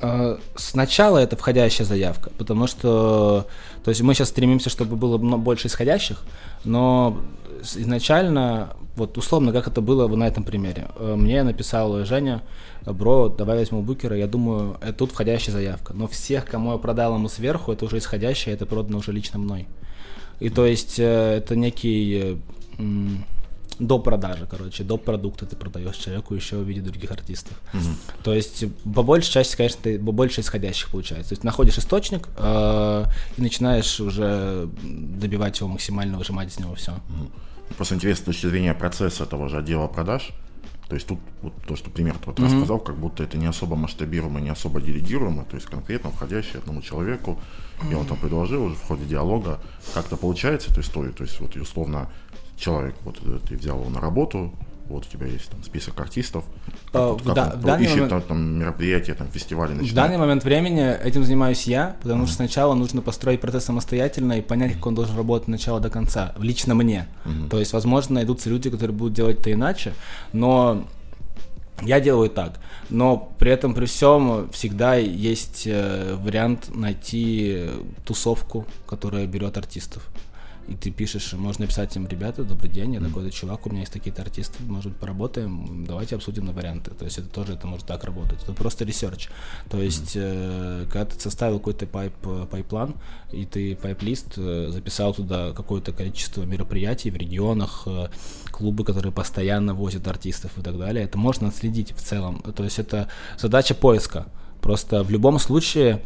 а, 0.00 0.38
сначала 0.56 1.18
это 1.18 1.36
входящая 1.36 1.86
заявка, 1.86 2.30
потому 2.36 2.66
что, 2.66 3.46
то 3.84 3.90
есть 3.90 4.00
мы 4.00 4.12
сейчас 4.12 4.30
стремимся, 4.30 4.70
чтобы 4.70 4.96
было 4.96 5.18
больше 5.18 5.68
исходящих, 5.68 6.24
но 6.64 7.16
изначально, 7.62 8.70
вот 8.96 9.16
условно, 9.16 9.52
как 9.52 9.68
это 9.68 9.80
было 9.80 10.08
на 10.08 10.26
этом 10.26 10.42
примере. 10.42 10.88
Мне 10.98 11.44
написал 11.44 12.04
Женя, 12.04 12.42
бро, 12.84 13.28
давай 13.28 13.58
возьму 13.58 13.82
букера, 13.82 14.16
я 14.16 14.26
думаю, 14.26 14.78
это 14.80 14.94
тут 14.94 15.12
входящая 15.12 15.52
заявка. 15.52 15.94
Но 15.94 16.08
всех, 16.08 16.44
кому 16.44 16.72
я 16.72 16.78
продал 16.78 17.14
ему 17.14 17.28
сверху, 17.28 17.70
это 17.70 17.84
уже 17.84 17.98
исходящее, 17.98 18.56
это 18.56 18.66
продано 18.66 18.98
уже 18.98 19.12
лично 19.12 19.38
мной. 19.38 19.68
И 20.40 20.50
то 20.50 20.66
есть 20.66 20.98
э, 20.98 21.36
это 21.36 21.56
некий 21.56 22.38
до 23.78 23.98
продажи, 23.98 24.46
короче, 24.50 24.84
до 24.84 24.96
продукта 24.96 25.44
ты 25.44 25.54
продаешь 25.56 25.96
человеку 25.96 26.34
еще 26.34 26.56
в 26.56 26.62
виде 26.62 26.80
других 26.80 27.10
артистов. 27.10 27.60
Угу. 27.74 28.22
То 28.22 28.34
есть 28.34 28.64
по 28.94 29.02
большей 29.02 29.30
части, 29.30 29.56
конечно, 29.56 29.80
ты 29.82 29.98
больше 29.98 30.40
исходящих 30.40 30.90
получается. 30.90 31.30
То 31.30 31.32
есть 31.34 31.44
находишь 31.44 31.78
источник 31.78 32.28
э, 32.36 33.04
и 33.36 33.42
начинаешь 33.42 34.00
уже 34.00 34.68
добивать 34.82 35.60
его 35.60 35.68
максимально, 35.68 36.16
выжимать 36.18 36.48
из 36.48 36.58
него 36.58 36.74
все. 36.74 36.92
Угу. 36.92 37.30
Просто 37.76 37.94
интересно 37.96 38.22
с 38.22 38.26
точки 38.26 38.46
зрения 38.46 38.74
процесса 38.74 39.26
того 39.26 39.48
же 39.48 39.58
отдела 39.58 39.88
продаж. 39.88 40.30
То 40.88 40.94
есть 40.94 41.06
тут 41.08 41.18
вот 41.42 41.52
то, 41.66 41.74
что 41.74 41.90
пример 41.90 42.14
ты 42.14 42.26
вот 42.26 42.38
mm 42.38 42.44
рассказал, 42.44 42.78
как 42.78 42.96
будто 42.96 43.24
это 43.24 43.36
не 43.36 43.46
особо 43.46 43.74
масштабируемо, 43.74 44.40
не 44.40 44.50
особо 44.50 44.80
делегируемо, 44.80 45.44
то 45.44 45.56
есть 45.56 45.66
конкретно 45.66 46.12
входящий 46.12 46.60
одному 46.60 46.80
человеку, 46.80 47.40
и 47.90 47.94
он 47.94 48.06
там 48.06 48.16
предложил 48.16 48.62
уже 48.62 48.76
в 48.76 48.82
ходе 48.82 49.04
диалога, 49.04 49.58
как-то 49.94 50.16
получается 50.16 50.70
эту 50.70 50.82
историю, 50.82 51.12
то 51.12 51.24
есть 51.24 51.40
вот 51.40 51.56
условно 51.56 52.08
человек, 52.56 52.94
вот 53.04 53.18
э, 53.22 53.38
ты 53.48 53.56
взял 53.56 53.80
его 53.80 53.90
на 53.90 54.00
работу, 54.00 54.52
вот 54.88 55.04
у 55.04 55.08
тебя 55.10 55.26
есть 55.26 55.48
там 55.48 55.62
список 55.64 55.98
артистов, 56.00 56.44
как, 56.92 57.02
а, 57.02 57.12
вот, 57.12 57.22
как 57.22 57.34
да, 57.34 57.74
он 57.74 57.78
в 57.78 57.82
ищет 57.82 57.94
момент, 57.94 58.10
там, 58.10 58.22
там 58.22 58.58
мероприятия, 58.58 59.14
там 59.14 59.28
фестивали 59.28 59.72
начинает. 59.72 59.92
В 59.92 59.94
данный 59.94 60.18
момент 60.18 60.44
времени 60.44 60.96
этим 61.02 61.24
занимаюсь 61.24 61.64
я, 61.64 61.96
потому 62.02 62.22
mm-hmm. 62.22 62.26
что 62.26 62.36
сначала 62.36 62.74
нужно 62.74 63.02
построить 63.02 63.40
процесс 63.40 63.64
самостоятельно 63.64 64.38
и 64.38 64.42
понять, 64.42 64.74
как 64.74 64.86
он 64.86 64.94
должен 64.94 65.16
работать 65.16 65.44
от 65.44 65.48
начала 65.48 65.80
до 65.80 65.90
конца, 65.90 66.34
лично 66.38 66.74
мне. 66.74 67.08
Mm-hmm. 67.24 67.48
То 67.48 67.58
есть, 67.58 67.72
возможно, 67.72 68.16
найдутся 68.16 68.48
люди, 68.48 68.70
которые 68.70 68.96
будут 68.96 69.14
делать 69.14 69.40
это 69.40 69.52
иначе, 69.52 69.92
но 70.32 70.86
я 71.82 72.00
делаю 72.00 72.30
так, 72.30 72.60
но 72.88 73.32
при 73.38 73.50
этом 73.50 73.74
при 73.74 73.86
всем 73.86 74.48
всегда 74.50 74.94
есть 74.94 75.64
э, 75.66 76.16
вариант 76.18 76.74
найти 76.74 77.68
тусовку, 78.04 78.66
которая 78.86 79.26
берет 79.26 79.58
артистов 79.58 80.08
и 80.68 80.74
ты 80.74 80.90
пишешь, 80.90 81.32
можно 81.34 81.62
написать 81.62 81.94
им, 81.96 82.06
ребята, 82.06 82.44
добрый 82.44 82.70
день, 82.70 82.94
я 82.94 83.00
такой-то 83.00 83.30
чувак, 83.30 83.66
у 83.66 83.70
меня 83.70 83.80
есть 83.80 83.92
такие-то 83.92 84.22
артисты, 84.22 84.62
может 84.64 84.92
быть, 84.92 85.00
поработаем, 85.00 85.84
давайте 85.86 86.16
обсудим 86.16 86.46
на 86.46 86.52
варианты. 86.52 86.90
То 86.90 87.04
есть 87.04 87.18
это 87.18 87.28
тоже 87.28 87.54
это 87.54 87.66
может 87.66 87.86
так 87.86 88.02
работать. 88.04 88.42
Это 88.42 88.52
просто 88.52 88.84
research. 88.84 89.28
То 89.70 89.80
есть, 89.80 90.12
э, 90.14 90.86
когда 90.90 91.04
ты 91.04 91.20
составил 91.20 91.58
какой-то 91.58 91.86
pipe, 91.86 92.14
pipeline, 92.50 92.94
и 93.32 93.44
ты 93.44 93.76
pipe 93.76 94.05
list 94.05 94.34
э, 94.36 94.68
записал 94.70 95.14
туда 95.14 95.52
какое-то 95.52 95.92
количество 95.92 96.42
мероприятий 96.42 97.10
в 97.10 97.16
регионах, 97.16 97.84
э, 97.86 98.08
клубы, 98.50 98.84
которые 98.84 99.12
постоянно 99.12 99.74
возят 99.74 100.08
артистов 100.08 100.58
и 100.58 100.62
так 100.62 100.78
далее, 100.78 101.04
это 101.04 101.18
можно 101.18 101.48
отследить 101.48 101.92
в 101.92 102.02
целом. 102.02 102.42
То 102.42 102.64
есть 102.64 102.78
это 102.78 103.08
задача 103.38 103.74
поиска. 103.74 104.26
Просто 104.60 105.04
в 105.04 105.10
любом 105.10 105.38
случае 105.38 106.02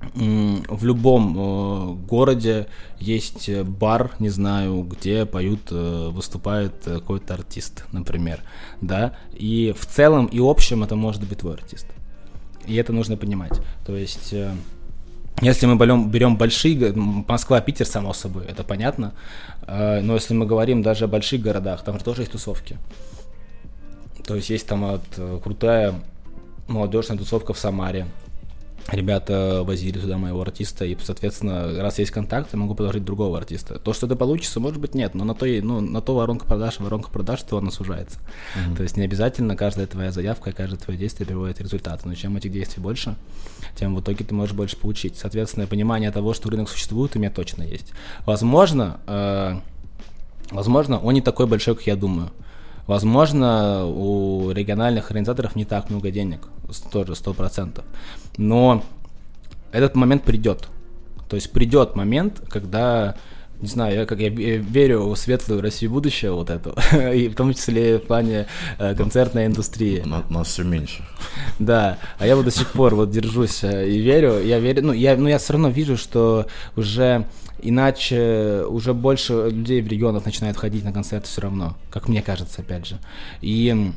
в 0.00 0.84
любом 0.84 1.36
э, 1.36 1.94
городе 2.06 2.68
есть 2.98 3.50
бар, 3.62 4.12
не 4.20 4.28
знаю, 4.28 4.82
где 4.82 5.26
поют, 5.26 5.60
э, 5.70 6.08
выступает 6.10 6.72
какой-то 6.84 7.34
артист, 7.34 7.84
например, 7.92 8.40
да, 8.80 9.16
и 9.32 9.74
в 9.78 9.86
целом 9.86 10.26
и 10.26 10.38
общем 10.40 10.84
это 10.84 10.94
может 10.94 11.26
быть 11.28 11.38
твой 11.38 11.54
артист. 11.54 11.86
И 12.66 12.76
это 12.76 12.92
нужно 12.92 13.16
понимать. 13.16 13.60
То 13.86 13.96
есть, 13.96 14.32
э, 14.32 14.52
если 15.40 15.66
мы 15.66 15.76
берем, 15.76 16.36
большие, 16.36 16.92
Москва, 16.94 17.60
Питер, 17.60 17.86
само 17.86 18.12
собой, 18.12 18.44
это 18.46 18.64
понятно, 18.64 19.14
но 19.66 20.14
если 20.14 20.34
мы 20.34 20.46
говорим 20.46 20.82
даже 20.82 21.04
о 21.04 21.08
больших 21.08 21.42
городах, 21.42 21.84
там 21.84 21.98
же 21.98 22.04
тоже 22.04 22.22
есть 22.22 22.32
тусовки. 22.32 22.76
То 24.26 24.34
есть 24.34 24.50
есть 24.50 24.66
там 24.66 24.80
вот 24.80 25.42
крутая 25.44 25.94
молодежная 26.66 27.16
тусовка 27.16 27.52
в 27.52 27.58
Самаре, 27.58 28.06
ребята 28.90 29.62
возили 29.64 29.98
туда 29.98 30.16
моего 30.18 30.40
артиста, 30.40 30.84
и, 30.84 30.96
соответственно, 31.02 31.80
раз 31.80 31.98
есть 31.98 32.10
контакт, 32.10 32.50
я 32.52 32.58
могу 32.58 32.74
предложить 32.74 33.04
другого 33.04 33.36
артиста. 33.36 33.78
То, 33.78 33.92
что 33.92 34.06
это 34.06 34.16
получится, 34.16 34.60
может 34.60 34.80
быть, 34.80 34.94
нет, 34.94 35.14
но 35.14 35.24
на 35.24 35.34
то, 35.34 35.46
ну, 35.46 35.80
на 35.80 36.00
то 36.00 36.14
воронка 36.14 36.46
продаж, 36.46 36.80
воронка 36.80 37.10
продаж, 37.10 37.42
то 37.42 37.58
она 37.58 37.70
сужается. 37.70 38.18
Mm-hmm. 38.18 38.76
То 38.76 38.82
есть 38.82 38.96
не 38.96 39.04
обязательно 39.04 39.56
каждая 39.56 39.86
твоя 39.86 40.10
заявка, 40.10 40.52
каждое 40.52 40.78
твое 40.78 40.98
действие 40.98 41.26
приводит 41.26 41.58
к 41.58 41.60
результату, 41.60 42.08
но 42.08 42.14
чем 42.14 42.36
этих 42.36 42.50
действий 42.50 42.82
больше, 42.82 43.16
тем 43.76 43.94
в 43.94 44.00
итоге 44.00 44.24
ты 44.24 44.34
можешь 44.34 44.54
больше 44.54 44.76
получить. 44.76 45.16
Соответственно, 45.16 45.66
понимание 45.66 46.10
того, 46.10 46.32
что 46.32 46.48
рынок 46.48 46.68
существует, 46.70 47.14
у 47.14 47.18
меня 47.18 47.30
точно 47.30 47.62
есть. 47.62 47.92
Возможно, 48.24 49.00
э, 49.06 49.60
возможно, 50.50 50.98
он 50.98 51.14
не 51.14 51.20
такой 51.20 51.46
большой, 51.46 51.74
как 51.76 51.86
я 51.86 51.96
думаю. 51.96 52.30
Возможно, 52.86 53.84
у 53.84 54.50
региональных 54.50 55.10
организаторов 55.10 55.56
не 55.56 55.66
так 55.66 55.90
много 55.90 56.10
денег, 56.10 56.48
тоже 56.90 57.14
сто 57.14 57.34
процентов. 57.34 57.84
Но 58.36 58.82
этот 59.72 59.94
момент 59.94 60.22
придет. 60.22 60.68
То 61.28 61.36
есть 61.36 61.52
придет 61.52 61.94
момент, 61.96 62.42
когда 62.48 63.16
не 63.60 63.68
знаю, 63.68 63.94
я 63.96 64.06
как 64.06 64.20
я 64.20 64.28
верю 64.28 65.08
в 65.08 65.16
светлую 65.16 65.60
Россию 65.60 65.90
будущее 65.90 66.30
вот 66.30 66.48
эту, 66.48 66.74
и 67.12 67.28
в 67.28 67.34
том 67.34 67.52
числе 67.52 67.98
в 67.98 68.02
плане 68.02 68.46
э, 68.78 68.94
концертной 68.94 69.46
индустрии. 69.46 70.00
На, 70.06 70.22
нас 70.30 70.48
все 70.48 70.62
меньше. 70.62 71.04
Да, 71.58 71.98
а 72.18 72.26
я 72.26 72.36
вот 72.36 72.44
до 72.44 72.50
сих 72.50 72.70
пор 72.70 72.94
вот 72.94 73.10
держусь 73.10 73.64
э, 73.64 73.88
и 73.88 73.98
верю, 73.98 74.40
я 74.40 74.60
верю, 74.60 74.86
ну 74.86 74.92
я, 74.92 75.16
ну 75.16 75.28
я 75.28 75.38
все 75.38 75.54
равно 75.54 75.70
вижу, 75.70 75.96
что 75.96 76.46
уже 76.76 77.26
иначе 77.60 78.64
уже 78.68 78.94
больше 78.94 79.48
людей 79.50 79.82
в 79.82 79.88
регионах 79.88 80.24
начинают 80.24 80.56
ходить 80.56 80.84
на 80.84 80.92
концерты 80.92 81.26
все 81.26 81.40
равно, 81.40 81.76
как 81.90 82.08
мне 82.08 82.22
кажется, 82.22 82.62
опять 82.62 82.86
же. 82.86 82.98
И 83.40 83.92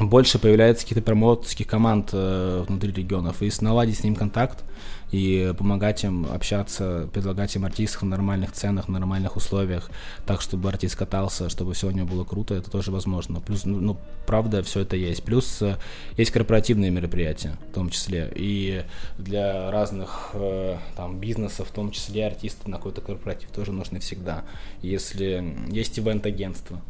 больше 0.00 0.38
появляется 0.38 0.84
каких-то 0.84 1.02
промоутерских 1.02 1.66
команд 1.66 2.10
э, 2.12 2.64
внутри 2.66 2.92
регионов, 2.92 3.42
и 3.42 3.50
наладить 3.60 3.98
с 3.98 4.04
ним 4.04 4.16
контакт, 4.16 4.64
и 5.12 5.54
помогать 5.56 6.02
им 6.02 6.26
общаться, 6.26 7.08
предлагать 7.12 7.54
им 7.54 7.64
артистов 7.64 8.02
на 8.02 8.10
нормальных 8.10 8.50
ценах, 8.50 8.88
на 8.88 8.98
нормальных 8.98 9.36
условиях, 9.36 9.90
так, 10.26 10.40
чтобы 10.40 10.68
артист 10.68 10.96
катался, 10.96 11.48
чтобы 11.48 11.74
все 11.74 11.86
у 11.86 11.90
него 11.92 12.08
было 12.08 12.24
круто, 12.24 12.54
это 12.54 12.70
тоже 12.70 12.90
возможно. 12.90 13.40
Плюс, 13.40 13.64
ну, 13.64 13.78
ну 13.78 13.96
правда, 14.26 14.64
все 14.64 14.80
это 14.80 14.96
есть. 14.96 15.22
Плюс 15.22 15.62
э, 15.62 15.76
есть 16.16 16.32
корпоративные 16.32 16.90
мероприятия, 16.90 17.56
в 17.70 17.74
том 17.74 17.90
числе, 17.90 18.32
и 18.34 18.82
для 19.18 19.70
разных 19.70 20.30
э, 20.34 20.76
там 20.96 21.20
бизнесов, 21.20 21.68
в 21.68 21.72
том 21.72 21.92
числе 21.92 22.26
артисты 22.26 22.68
на 22.68 22.78
какой-то 22.78 23.00
корпоратив 23.00 23.50
тоже 23.50 23.70
нужны 23.70 24.00
всегда. 24.00 24.42
Если 24.82 25.56
есть 25.70 25.96
ивент-агентство, 26.00 26.80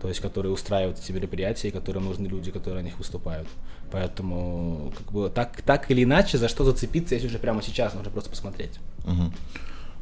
то 0.00 0.08
есть 0.08 0.20
которые 0.20 0.52
устраивают 0.52 0.98
эти 0.98 1.12
мероприятия, 1.12 1.68
и 1.68 1.70
которым 1.70 2.06
нужны 2.06 2.26
люди, 2.26 2.50
которые 2.50 2.82
на 2.82 2.86
них 2.86 2.98
выступают. 2.98 3.48
Поэтому 3.90 4.92
как 4.96 5.12
бы 5.12 5.30
так, 5.30 5.62
так 5.62 5.90
или 5.90 6.04
иначе, 6.04 6.38
за 6.38 6.48
что 6.48 6.64
зацепиться, 6.64 7.14
есть 7.14 7.26
уже 7.26 7.38
прямо 7.38 7.62
сейчас, 7.62 7.94
нужно 7.94 8.10
просто 8.10 8.30
посмотреть. 8.30 8.78
Угу. 9.04 9.32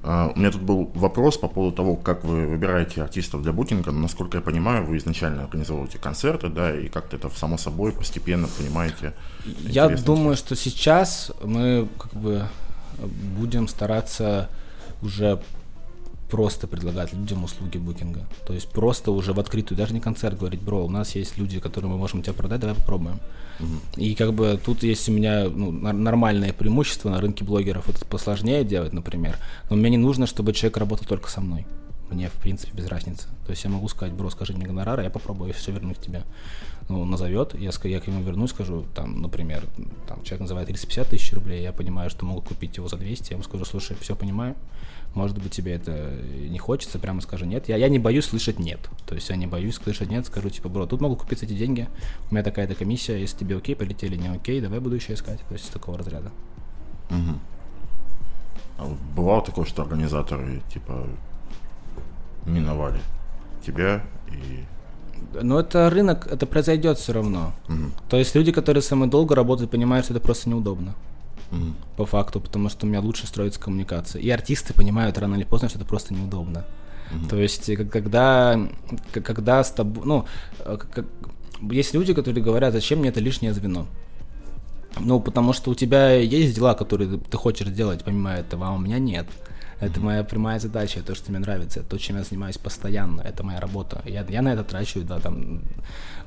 Uh, 0.01 0.33
у 0.33 0.39
меня 0.39 0.53
тут 0.53 0.63
был 0.63 0.93
вопрос 0.95 1.39
по 1.39 1.49
поводу 1.49 1.75
того, 1.75 1.97
как 1.97 2.23
вы 2.23 2.47
выбираете 2.47 3.03
артистов 3.03 3.43
для 3.43 3.53
букинга. 3.53 3.91
Насколько 3.91 4.39
я 4.39 4.43
понимаю, 4.43 4.87
вы 4.87 4.97
изначально 4.99 5.43
организовываете 5.43 5.99
концерты, 5.99 6.49
да, 6.49 6.73
и 6.73 6.89
как-то 6.89 7.17
это 7.17 7.29
само 7.31 7.59
собой 7.59 7.91
постепенно 7.91 8.47
понимаете. 8.57 9.13
Я 9.45 9.89
думаю, 9.89 10.37
что 10.37 10.55
сейчас 10.55 11.33
мы 11.43 11.89
как 11.99 12.15
бы 12.15 12.45
будем 13.37 13.67
стараться 13.67 14.49
уже 15.03 15.41
просто 16.31 16.66
предлагать 16.66 17.12
людям 17.12 17.45
услуги 17.45 17.79
букинга. 17.79 18.26
То 18.47 18.53
есть 18.53 18.68
просто 18.68 19.11
уже 19.11 19.33
в 19.33 19.41
открытую, 19.41 19.79
даже 19.79 19.95
не 19.95 20.01
концерт 20.01 20.39
говорить, 20.39 20.61
бро, 20.61 20.85
у 20.85 20.91
нас 20.91 21.14
есть 21.14 21.39
люди, 21.39 21.59
которые 21.59 21.91
мы 21.91 21.97
можем 21.97 22.22
тебя 22.22 22.35
продать, 22.35 22.61
давай 22.61 22.76
попробуем. 22.76 23.20
Угу. 23.61 24.01
И 24.01 24.14
как 24.14 24.35
бы 24.35 24.61
тут 24.62 24.83
есть 24.83 25.09
у 25.09 25.12
меня 25.12 25.49
ну, 25.49 25.72
нормальное 25.72 26.53
преимущество 26.53 27.11
на 27.11 27.20
рынке 27.20 27.45
блогеров, 27.45 27.89
это 27.89 28.05
посложнее 28.05 28.64
делать, 28.64 28.93
например, 28.93 29.37
но 29.70 29.76
мне 29.76 29.91
не 29.91 29.97
нужно, 29.97 30.26
чтобы 30.26 30.53
человек 30.53 30.76
работал 30.76 31.07
только 31.07 31.31
со 31.31 31.41
мной. 31.41 31.66
мне, 32.11 32.29
в 32.29 32.41
принципе, 32.41 32.76
без 32.76 32.87
разницы. 32.87 33.29
То 33.45 33.51
есть 33.51 33.64
я 33.64 33.70
могу 33.70 33.89
сказать, 33.89 34.14
бро, 34.14 34.31
скажи 34.31 34.53
мне 34.53 34.66
гонорар, 34.66 35.01
я 35.01 35.11
попробую 35.11 35.53
все 35.55 35.72
вернуть 35.72 35.99
тебе. 35.99 36.24
Ну, 36.89 37.05
назовет, 37.05 37.55
я, 37.55 37.70
я 37.85 38.01
к 38.01 38.07
нему 38.07 38.22
вернусь, 38.22 38.51
скажу, 38.51 38.87
там, 38.95 39.20
например, 39.20 39.66
там, 40.07 40.22
человек 40.24 40.41
называет 40.41 40.68
350 40.68 41.09
тысяч 41.09 41.33
рублей, 41.35 41.62
я 41.62 41.72
понимаю, 41.72 42.09
что 42.09 42.24
могу 42.24 42.41
купить 42.41 42.76
его 42.79 42.89
за 42.89 42.97
200, 42.97 43.33
я 43.33 43.35
ему 43.35 43.45
скажу, 43.45 43.66
слушай, 43.66 43.95
все 44.01 44.16
понимаю, 44.16 44.55
может 45.15 45.39
быть, 45.43 45.53
тебе 45.53 45.73
это 45.73 46.13
не 46.49 46.59
хочется, 46.59 46.99
прямо 46.99 47.21
скажи 47.21 47.47
нет. 47.47 47.69
Я, 47.69 47.77
я 47.77 47.89
не 47.89 47.99
боюсь 47.99 48.27
слышать 48.27 48.59
нет. 48.59 48.81
То 49.07 49.15
есть 49.15 49.29
я 49.31 49.37
не 49.37 49.47
боюсь 49.47 49.77
слышать 49.77 50.11
нет, 50.11 50.27
скажу, 50.27 50.51
типа, 50.51 50.69
бро, 50.69 50.87
тут 50.87 51.01
могу 51.01 51.17
купить 51.17 51.43
эти 51.43 51.53
деньги, 51.55 51.89
у 52.31 52.35
меня 52.35 52.45
такая-то 52.45 52.75
комиссия, 52.75 53.19
если 53.21 53.39
тебе 53.39 53.57
окей, 53.57 53.75
полетели, 53.75 54.17
не 54.17 54.29
окей, 54.29 54.61
давай 54.61 54.81
буду 54.81 54.97
еще 54.97 55.15
искать. 55.15 55.41
То 55.49 55.55
есть 55.55 55.67
с 55.67 55.69
такого 55.69 55.99
разряда. 55.99 56.31
Угу. 57.11 57.39
А 58.79 58.97
бывало 59.17 59.43
такое, 59.43 59.65
что 59.65 59.83
организаторы, 59.83 60.63
типа, 60.73 61.07
миновали 62.47 63.01
тебя 63.65 64.03
и 64.29 64.65
но 65.43 65.61
это 65.61 65.91
рынок, 65.91 66.27
это 66.27 66.47
произойдет 66.47 66.99
все 66.99 67.13
равно. 67.13 67.53
Угу. 67.69 67.91
То 68.09 68.17
есть 68.17 68.35
люди, 68.35 68.53
которые 68.53 68.83
самые 68.83 69.11
долго 69.11 69.35
работают, 69.35 69.71
понимают, 69.71 70.05
что 70.05 70.15
это 70.15 70.23
просто 70.23 70.49
неудобно. 70.49 70.95
Угу. 71.51 71.75
По 71.97 72.07
факту, 72.07 72.41
потому 72.41 72.69
что 72.69 72.87
у 72.87 72.89
меня 72.89 73.01
лучше 73.01 73.27
строится 73.27 73.61
коммуникация. 73.61 74.21
И 74.21 74.29
артисты 74.31 74.75
понимают 74.75 75.19
рано 75.19 75.35
или 75.37 75.45
поздно, 75.45 75.69
что 75.69 75.79
это 75.79 75.87
просто 75.87 76.15
неудобно. 76.15 76.65
Угу. 77.15 77.29
То 77.29 77.37
есть, 77.37 77.75
когда, 77.91 78.69
когда 79.13 79.65
с 79.65 79.71
тобой, 79.71 80.05
ну, 80.05 80.27
как, 80.65 81.07
есть 81.61 81.95
люди, 81.95 82.15
которые 82.15 82.45
говорят, 82.45 82.73
зачем 82.73 83.01
мне 83.01 83.09
это 83.09 83.21
лишнее 83.21 83.53
звено. 83.53 83.87
Ну, 85.01 85.21
потому 85.21 85.53
что 85.53 85.71
у 85.71 85.75
тебя 85.75 86.13
есть 86.13 86.55
дела, 86.55 86.75
которые 86.75 87.19
ты 87.19 87.37
хочешь 87.37 87.69
делать 87.69 88.05
помимо 88.05 88.31
этого, 88.31 88.69
а 88.69 88.73
у 88.73 88.79
меня 88.79 88.99
нет. 88.99 89.27
Это 89.81 90.01
моя 90.01 90.25
прямая 90.25 90.59
задача, 90.59 91.03
то, 91.03 91.15
что 91.15 91.31
мне 91.31 91.39
нравится, 91.39 91.85
то, 91.85 91.99
чем 91.99 92.17
я 92.17 92.25
занимаюсь 92.25 92.59
постоянно, 92.59 93.21
это 93.21 93.45
моя 93.45 93.61
работа. 93.61 94.03
Я, 94.05 94.27
я 94.29 94.43
на 94.43 94.53
это 94.53 94.65
трачу, 94.65 95.03
да, 95.03 95.21
там, 95.21 95.63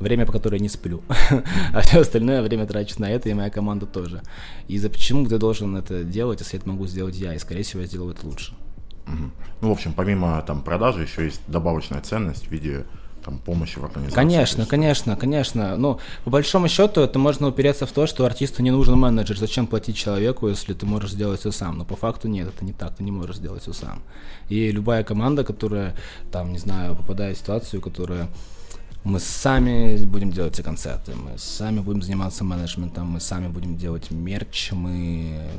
время, 0.02 0.26
по 0.26 0.32
которое 0.32 0.60
не 0.60 0.70
сплю. 0.70 1.02
а 1.74 1.82
все 1.82 2.02
остальное 2.02 2.41
время 2.41 2.66
трачу 2.66 2.95
на 2.97 3.10
это, 3.10 3.30
и 3.30 3.34
моя 3.34 3.49
команда 3.49 3.86
тоже. 3.86 4.22
И 4.68 4.78
за 4.78 4.89
почему 4.89 5.26
ты 5.28 5.38
должен 5.38 5.76
это 5.76 6.04
делать, 6.04 6.39
если 6.39 6.60
это 6.60 6.68
могу 6.70 6.88
сделать 6.88 7.16
я, 7.16 7.34
и, 7.34 7.39
скорее 7.39 7.64
всего, 7.64 7.82
я 7.82 7.88
сделаю 7.88 8.14
это 8.14 8.26
лучше. 8.26 8.54
Ну, 9.62 9.70
в 9.70 9.72
общем, 9.72 9.93
помимо 9.93 10.41
там 10.41 10.62
продажи, 10.62 11.04
еще 11.04 11.26
есть 11.26 11.41
добавочная 11.47 12.02
ценность 12.02 12.47
в 12.47 12.52
виде 12.52 12.86
там, 13.24 13.38
помощи 13.39 13.80
в 13.80 13.86
организации. 13.86 14.16
Конечно, 14.16 14.66
конечно, 14.66 15.16
конечно. 15.16 15.78
Ну, 15.78 15.99
по 16.24 16.30
большому 16.30 16.68
счету, 16.68 17.02
это 17.02 17.20
можно 17.20 17.47
упереться 17.47 17.86
в 17.86 17.91
то, 17.91 18.08
что 18.08 18.26
артисту 18.26 18.64
не 18.64 18.72
нужен 18.72 18.97
менеджер. 18.97 19.38
Зачем 19.38 19.68
платить 19.68 19.95
человеку, 19.95 20.47
если 20.47 20.74
ты 20.74 20.86
можешь 20.86 21.12
сделать 21.12 21.39
все 21.39 21.52
сам? 21.52 21.78
Но 21.78 21.86
по 21.86 21.95
факту 21.95 22.28
нет, 22.28 22.47
это 22.47 22.66
не 22.66 22.74
так, 22.74 22.95
ты 22.95 23.04
не 23.04 23.12
можешь 23.12 23.38
сделать 23.38 23.62
все 23.62 23.74
сам. 23.74 24.02
И 24.49 24.72
любая 24.72 25.04
команда, 25.04 25.43
которая, 25.43 25.95
там, 26.32 26.52
не 26.52 26.58
знаю, 26.58 26.95
попадает 26.95 27.38
в 27.38 27.39
ситуацию, 27.41 27.82
которая 27.82 28.28
мы 29.04 29.20
сами 29.20 30.04
будем 30.06 30.32
делать 30.32 30.54
все 30.54 30.64
концерты, 30.64 31.14
мы 31.16 31.38
сами 31.38 31.80
будем 31.80 32.04
заниматься 32.04 32.43
менеджментом, 32.43 33.08
мы 33.08 33.20
сами 33.20 33.47
будем 33.47 33.76
делать 33.76 34.12
мерч, 34.12 34.72
мы 34.74 35.49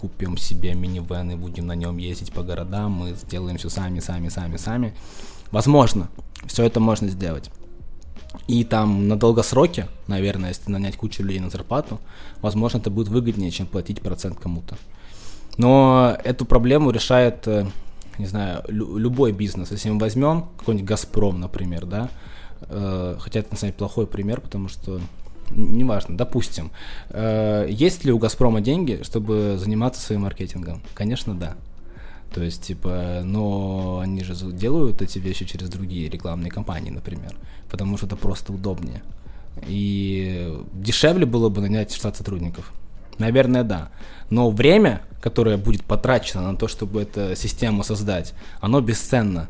купим 0.00 0.36
себе 0.36 0.74
минивэн 0.74 1.30
и 1.30 1.34
будем 1.36 1.66
на 1.66 1.74
нем 1.74 1.96
ездить 1.96 2.32
по 2.32 2.42
городам, 2.42 2.92
мы 2.92 3.14
сделаем 3.14 3.56
все 3.56 3.70
сами, 3.70 4.00
сами, 4.00 4.28
сами, 4.28 4.56
сами. 4.56 4.94
Возможно, 5.50 6.08
все 6.46 6.64
это 6.64 6.80
можно 6.80 7.08
сделать. 7.08 7.50
И 8.46 8.64
там 8.64 9.08
на 9.08 9.18
долгосроке, 9.18 9.88
наверное, 10.06 10.50
если 10.50 10.70
нанять 10.70 10.96
кучу 10.96 11.22
людей 11.22 11.40
на 11.40 11.50
зарплату, 11.50 12.00
возможно, 12.40 12.78
это 12.78 12.90
будет 12.90 13.08
выгоднее, 13.08 13.50
чем 13.50 13.66
платить 13.66 14.00
процент 14.00 14.38
кому-то. 14.38 14.76
Но 15.58 16.16
эту 16.24 16.44
проблему 16.44 16.90
решает, 16.90 17.46
э, 17.46 17.66
не 18.18 18.26
знаю, 18.26 18.64
лю- 18.68 18.96
любой 18.96 19.32
бизнес. 19.32 19.70
Если 19.70 19.90
мы 19.90 19.98
возьмем 19.98 20.48
какой-нибудь 20.58 20.88
Газпром, 20.88 21.40
например, 21.40 21.84
да, 21.84 22.08
э, 22.72 23.16
хотя 23.20 23.40
это, 23.40 23.52
на 23.52 23.56
самом 23.56 23.70
деле, 23.70 23.78
плохой 23.78 24.06
пример, 24.06 24.40
потому 24.40 24.68
что 24.68 25.00
неважно, 25.50 26.16
допустим, 26.16 26.70
э, 27.10 27.66
есть 27.68 28.04
ли 28.04 28.12
у 28.12 28.18
Газпрома 28.18 28.60
деньги, 28.60 29.00
чтобы 29.02 29.56
заниматься 29.58 30.00
своим 30.00 30.22
маркетингом? 30.22 30.82
Конечно, 30.94 31.34
да. 31.34 31.56
То 32.32 32.42
есть, 32.42 32.62
типа, 32.62 33.20
но 33.24 34.00
они 34.02 34.24
же 34.24 34.34
делают 34.52 35.02
эти 35.02 35.18
вещи 35.18 35.44
через 35.44 35.68
другие 35.68 36.08
рекламные 36.08 36.50
кампании, 36.50 36.90
например, 36.90 37.34
потому 37.70 37.96
что 37.98 38.06
это 38.06 38.16
просто 38.16 38.52
удобнее. 38.52 39.02
И 39.66 40.58
дешевле 40.72 41.26
было 41.26 41.50
бы 41.50 41.60
нанять 41.60 41.92
штат 41.92 42.16
сотрудников. 42.16 42.72
Наверное, 43.18 43.64
да. 43.64 43.90
Но 44.30 44.50
время, 44.50 45.02
которое 45.20 45.58
будет 45.58 45.84
потрачено 45.84 46.50
на 46.50 46.56
то, 46.56 46.68
чтобы 46.68 47.02
эту 47.02 47.36
систему 47.36 47.84
создать, 47.84 48.32
оно 48.60 48.80
бесценно. 48.80 49.48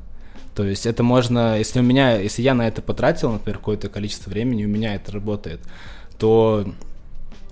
То 0.55 0.64
есть 0.64 0.86
это 0.86 1.03
можно, 1.03 1.59
если 1.59 1.80
у 1.80 1.82
меня, 1.82 2.18
если 2.18 2.42
я 2.42 2.55
на 2.55 2.68
это 2.68 2.82
потратил, 2.82 3.32
например, 3.32 3.59
какое-то 3.59 3.88
количество 3.88 4.30
времени, 4.30 4.64
у 4.64 4.68
меня 4.68 4.94
это 4.94 5.12
работает, 5.12 5.61
то 6.18 6.66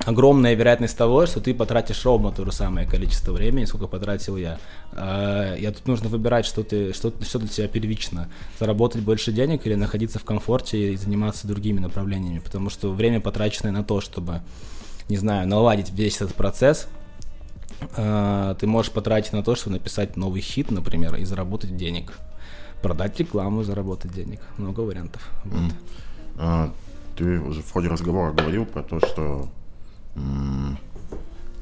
огромная 0.05 0.55
вероятность 0.55 0.97
того, 0.97 1.27
что 1.27 1.41
ты 1.41 1.55
потратишь 1.55 2.05
ровно 2.05 2.33
то 2.33 2.45
же 2.45 2.53
самое 2.53 2.87
количество 2.87 3.33
времени, 3.33 3.65
сколько 3.65 3.87
потратил 3.87 4.37
я. 4.37 4.59
А, 4.93 5.55
я 5.57 5.73
тут 5.73 5.87
нужно 5.87 6.09
выбирать, 6.09 6.47
что, 6.47 6.63
ты, 6.63 6.93
что, 6.93 7.13
что 7.23 7.39
для 7.39 7.49
тебя 7.49 7.69
первично. 7.69 8.29
Заработать 8.59 9.03
больше 9.03 9.33
денег 9.33 9.67
или 9.67 9.75
находиться 9.75 10.19
в 10.19 10.25
комфорте 10.25 10.93
и 10.93 10.97
заниматься 10.97 11.47
другими 11.47 11.81
направлениями. 11.81 12.41
Потому 12.41 12.71
что 12.71 12.93
время, 12.93 13.21
потраченное 13.21 13.73
на 13.73 13.85
то, 13.85 14.01
чтобы, 14.01 14.43
не 15.09 15.17
знаю, 15.17 15.47
наладить 15.47 15.91
весь 15.91 16.17
этот 16.17 16.35
процесс, 16.35 16.89
а, 17.97 18.55
ты 18.55 18.67
можешь 18.67 18.93
потратить 18.93 19.33
на 19.33 19.43
то, 19.43 19.55
чтобы 19.55 19.77
написать 19.77 20.17
новый 20.17 20.41
хит, 20.41 20.71
например, 20.71 21.17
и 21.17 21.25
заработать 21.25 21.77
денег. 21.77 22.15
Продать 22.83 23.19
рекламу, 23.19 23.63
заработать 23.63 24.13
денег. 24.13 24.41
Много 24.57 24.81
вариантов. 24.81 25.29
Вот. 25.45 25.73
А, 26.37 26.73
ты 27.17 27.39
уже 27.41 27.63
в 27.63 27.71
ходе 27.71 27.89
разговора 27.89 28.33
говорил 28.33 28.65
про 28.65 28.83
то, 28.83 29.01
что 29.01 29.49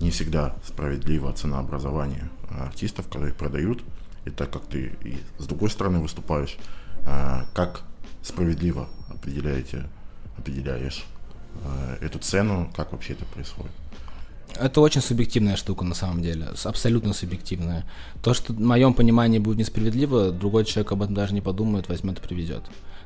не 0.00 0.10
всегда 0.10 0.54
справедлива 0.64 1.32
ценообразование 1.32 2.30
артистов, 2.50 3.06
которые 3.06 3.34
продают. 3.34 3.82
И 4.24 4.30
так 4.30 4.50
как 4.50 4.62
ты 4.66 4.92
и 5.04 5.18
с 5.38 5.46
другой 5.46 5.70
стороны 5.70 6.00
выступаешь, 6.00 6.58
а, 7.06 7.46
как 7.54 7.82
справедливо 8.22 8.88
определяете, 9.08 9.88
определяешь 10.36 11.06
а, 11.64 11.96
эту 12.00 12.18
цену, 12.18 12.70
как 12.76 12.92
вообще 12.92 13.14
это 13.14 13.24
происходит? 13.24 13.72
Это 14.56 14.80
очень 14.80 15.00
субъективная 15.00 15.56
штука 15.56 15.84
на 15.84 15.94
самом 15.94 16.22
деле, 16.22 16.48
абсолютно 16.64 17.12
субъективная. 17.12 17.84
То, 18.22 18.34
что 18.34 18.52
в 18.52 18.60
моем 18.60 18.94
понимании 18.94 19.38
будет 19.38 19.58
несправедливо, 19.58 20.30
другой 20.30 20.64
человек 20.64 20.92
об 20.92 21.02
этом 21.02 21.14
даже 21.14 21.34
не 21.34 21.40
подумает, 21.40 21.88
возьмет 21.88 22.18
и 22.18 22.22
привезет. 22.22 22.62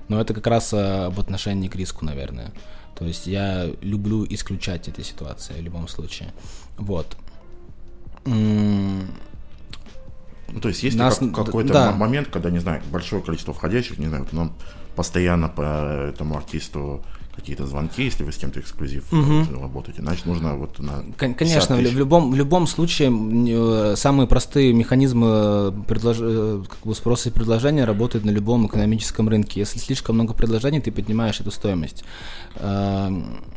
Но 0.09 0.21
это 0.21 0.35
как 0.35 0.47
раз 0.47 0.73
а, 0.73 1.07
об 1.07 1.21
отношении 1.21 1.69
к 1.69 1.77
риску, 1.77 2.05
наверное. 2.05 2.53
То 2.97 3.07
есть 3.07 3.27
я 3.27 3.71
люблю 3.81 4.27
исключать 4.29 4.89
эти 4.89 5.01
ситуации 5.01 5.55
в 5.55 5.63
любом 5.63 5.89
случае. 5.89 6.33
Вот. 6.77 7.17
Ну, 8.25 9.07
то 10.61 10.69
есть 10.69 10.83
есть 10.83 10.97
Нас... 10.97 11.19
как, 11.19 11.35
какой-то 11.35 11.73
да. 11.73 11.93
момент, 11.93 12.29
когда, 12.29 12.51
не 12.51 12.59
знаю, 12.59 12.83
большое 12.91 13.23
количество 13.23 13.55
входящих, 13.55 13.99
не 13.99 14.07
знаю, 14.07 14.27
нам 14.33 14.55
постоянно 14.95 15.49
по 15.49 16.11
этому 16.11 16.37
артисту 16.37 17.03
какие-то 17.35 17.67
звонки, 17.67 18.05
если 18.05 18.25
вы 18.25 18.33
с 18.33 18.37
кем-то 18.37 18.61
эксклюзив 18.61 19.11
угу. 19.13 19.61
работаете, 19.61 20.03
значит 20.03 20.27
нужно 20.27 20.55
вот 20.57 20.79
на 20.79 21.05
Конечно, 21.17 21.77
в 21.77 21.81
любом, 21.81 22.31
в 22.31 22.35
любом 22.35 22.67
случае 22.67 23.11
э, 23.11 23.97
самые 23.97 24.27
простые 24.27 24.73
механизмы 24.73 25.27
э, 25.31 25.73
предлож... 25.89 26.19
как 26.69 26.87
бы 26.87 26.95
спроса 26.95 27.31
и 27.31 27.33
предложения 27.33 27.85
работают 27.85 28.25
на 28.25 28.31
любом 28.31 28.67
экономическом 28.67 29.29
рынке. 29.29 29.61
Если 29.61 29.79
слишком 29.79 30.17
много 30.17 30.35
предложений, 30.35 30.81
ты 30.83 30.93
поднимаешь 30.93 31.41
эту 31.41 31.51
стоимость. 31.51 32.05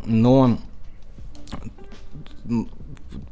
Но 0.06 0.58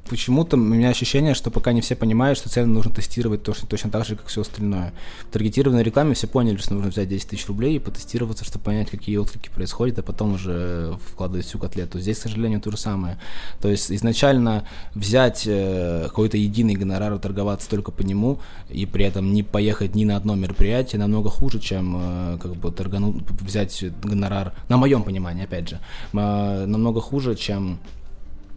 почему-то 0.09 0.57
у 0.57 0.59
меня 0.59 0.89
ощущение, 0.89 1.33
что 1.33 1.49
пока 1.49 1.71
не 1.71 1.81
все 1.81 1.95
понимают, 1.95 2.37
что 2.37 2.49
цены 2.49 2.67
нужно 2.67 2.93
тестировать 2.93 3.43
точно, 3.43 3.67
точно 3.67 3.89
так 3.89 4.05
же, 4.05 4.15
как 4.15 4.27
все 4.27 4.41
остальное. 4.41 4.93
В 5.29 5.31
таргетированной 5.31 5.83
рекламе 5.83 6.13
все 6.13 6.27
поняли, 6.27 6.57
что 6.57 6.73
нужно 6.73 6.89
взять 6.89 7.07
10 7.07 7.29
тысяч 7.29 7.47
рублей 7.47 7.77
и 7.77 7.79
потестироваться, 7.79 8.43
чтобы 8.43 8.65
понять, 8.65 8.89
какие 8.89 9.17
отклики 9.17 9.49
происходят, 9.49 9.99
а 9.99 10.03
потом 10.03 10.33
уже 10.33 10.97
вкладывать 11.11 11.45
всю 11.45 11.57
котлету. 11.57 11.99
Здесь, 11.99 12.19
к 12.19 12.23
сожалению, 12.23 12.59
то 12.61 12.71
же 12.71 12.77
самое. 12.77 13.17
То 13.61 13.69
есть 13.69 13.91
изначально 13.91 14.67
взять 14.93 15.43
э, 15.45 16.03
какой-то 16.07 16.37
единый 16.37 16.75
гонорар 16.75 17.13
и 17.13 17.19
торговаться 17.19 17.69
только 17.69 17.91
по 17.91 18.01
нему, 18.01 18.39
и 18.69 18.85
при 18.85 19.05
этом 19.05 19.33
не 19.33 19.43
поехать 19.43 19.95
ни 19.95 20.05
на 20.05 20.17
одно 20.17 20.35
мероприятие, 20.35 20.99
намного 20.99 21.29
хуже, 21.29 21.59
чем 21.59 21.97
э, 21.99 22.37
как 22.41 22.55
бы 22.55 22.71
торгануть, 22.71 23.23
взять 23.41 23.83
гонорар, 24.03 24.53
на 24.67 24.77
моем 24.77 25.03
понимании, 25.03 25.45
опять 25.45 25.69
же, 25.69 25.79
э, 26.13 26.65
намного 26.65 26.99
хуже, 26.99 27.35
чем 27.35 27.79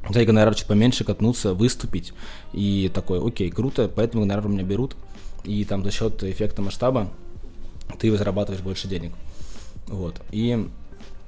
взять 0.09 0.27
гонорар 0.27 0.55
чуть 0.55 0.67
поменьше, 0.67 1.05
катнуться, 1.05 1.55
выступить. 1.55 2.13
И 2.53 2.91
такой, 2.93 3.27
окей, 3.27 3.51
круто, 3.51 3.91
поэтому 3.95 4.23
гонорар 4.23 4.47
у 4.47 4.51
меня 4.51 4.65
берут. 4.65 4.97
И 5.45 5.65
там 5.65 5.85
за 5.85 5.91
счет 5.91 6.23
эффекта 6.25 6.63
масштаба 6.63 7.09
ты 7.99 8.15
зарабатываешь 8.17 8.63
больше 8.63 8.89
денег. 8.89 9.13
Вот. 9.87 10.17
И 10.33 10.69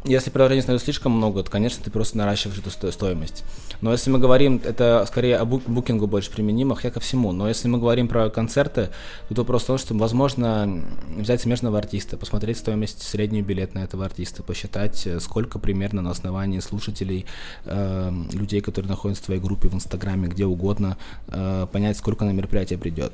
если 0.08 0.30
предложений 0.30 0.62
становится 0.62 0.84
слишком 0.84 1.12
много, 1.12 1.42
то, 1.42 1.50
конечно, 1.50 1.84
ты 1.84 1.90
просто 1.90 2.16
наращиваешь 2.16 2.58
эту 2.58 2.92
стоимость. 2.92 3.44
Но 3.80 3.92
если 3.92 4.10
мы 4.10 4.18
говорим, 4.18 4.60
это 4.64 5.04
скорее 5.06 5.36
о 5.36 5.44
букингу 5.44 6.06
больше 6.06 6.30
применимо, 6.30 6.74
хотя 6.74 6.90
ко 6.90 7.00
всему. 7.00 7.32
Но 7.32 7.48
если 7.48 7.68
мы 7.68 7.78
говорим 7.78 8.08
про 8.08 8.30
концерты, 8.30 8.90
то 9.28 9.34
вопрос 9.34 9.64
в 9.64 9.66
том, 9.66 9.78
что 9.78 9.94
возможно 9.94 10.82
взять 11.16 11.42
смежного 11.42 11.78
артиста, 11.78 12.16
посмотреть 12.16 12.58
стоимость 12.58 13.02
среднюю 13.02 13.44
билет 13.44 13.74
на 13.74 13.80
этого 13.80 14.04
артиста, 14.04 14.42
посчитать, 14.42 15.06
э, 15.06 15.20
сколько 15.20 15.58
примерно 15.58 16.02
на 16.02 16.10
основании 16.10 16.60
слушателей, 16.60 17.26
э, 17.64 18.12
людей, 18.32 18.60
которые 18.60 18.88
находятся 18.88 19.22
в 19.22 19.26
твоей 19.26 19.40
группе 19.40 19.68
в 19.68 19.74
Инстаграме, 19.74 20.28
где 20.28 20.46
угодно, 20.46 20.96
э, 21.28 21.66
понять, 21.70 21.96
сколько 21.98 22.24
на 22.24 22.30
мероприятие 22.30 22.78
придет 22.78 23.12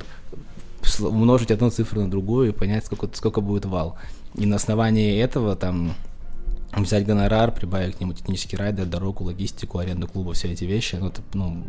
умножить 0.99 1.51
одну 1.51 1.69
цифру 1.69 2.01
на 2.01 2.09
другую 2.09 2.49
и 2.49 2.51
понять, 2.51 2.85
сколько, 2.85 3.09
сколько 3.13 3.41
будет 3.41 3.65
вал. 3.65 3.97
И 4.35 4.45
на 4.45 4.57
основании 4.57 5.19
этого 5.19 5.55
там 5.55 5.95
взять 6.83 7.05
гонорар, 7.05 7.51
прибавить 7.51 7.95
к 7.95 8.01
нему 8.01 8.13
технический 8.13 8.57
райдер, 8.57 8.85
дорогу, 8.85 9.23
логистику, 9.23 9.79
аренду 9.79 10.07
клуба, 10.07 10.33
все 10.33 10.51
эти 10.51 10.65
вещи. 10.65 10.95
Ну, 10.95 11.07
это, 11.07 11.21
ну, 11.33 11.63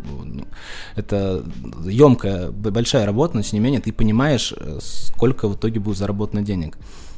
это 0.96 1.44
емкая, 1.84 2.50
большая 2.50 3.06
работа, 3.06 3.36
но 3.36 3.42
тем 3.42 3.58
не 3.58 3.64
менее 3.64 3.80
ты 3.80 3.92
понимаешь, 3.92 4.52
э, 4.56 4.78
сколько 4.80 5.48
в 5.48 5.56
итоге 5.56 5.80
будет 5.80 5.98
заработано 5.98 6.42
денег. 6.42 6.76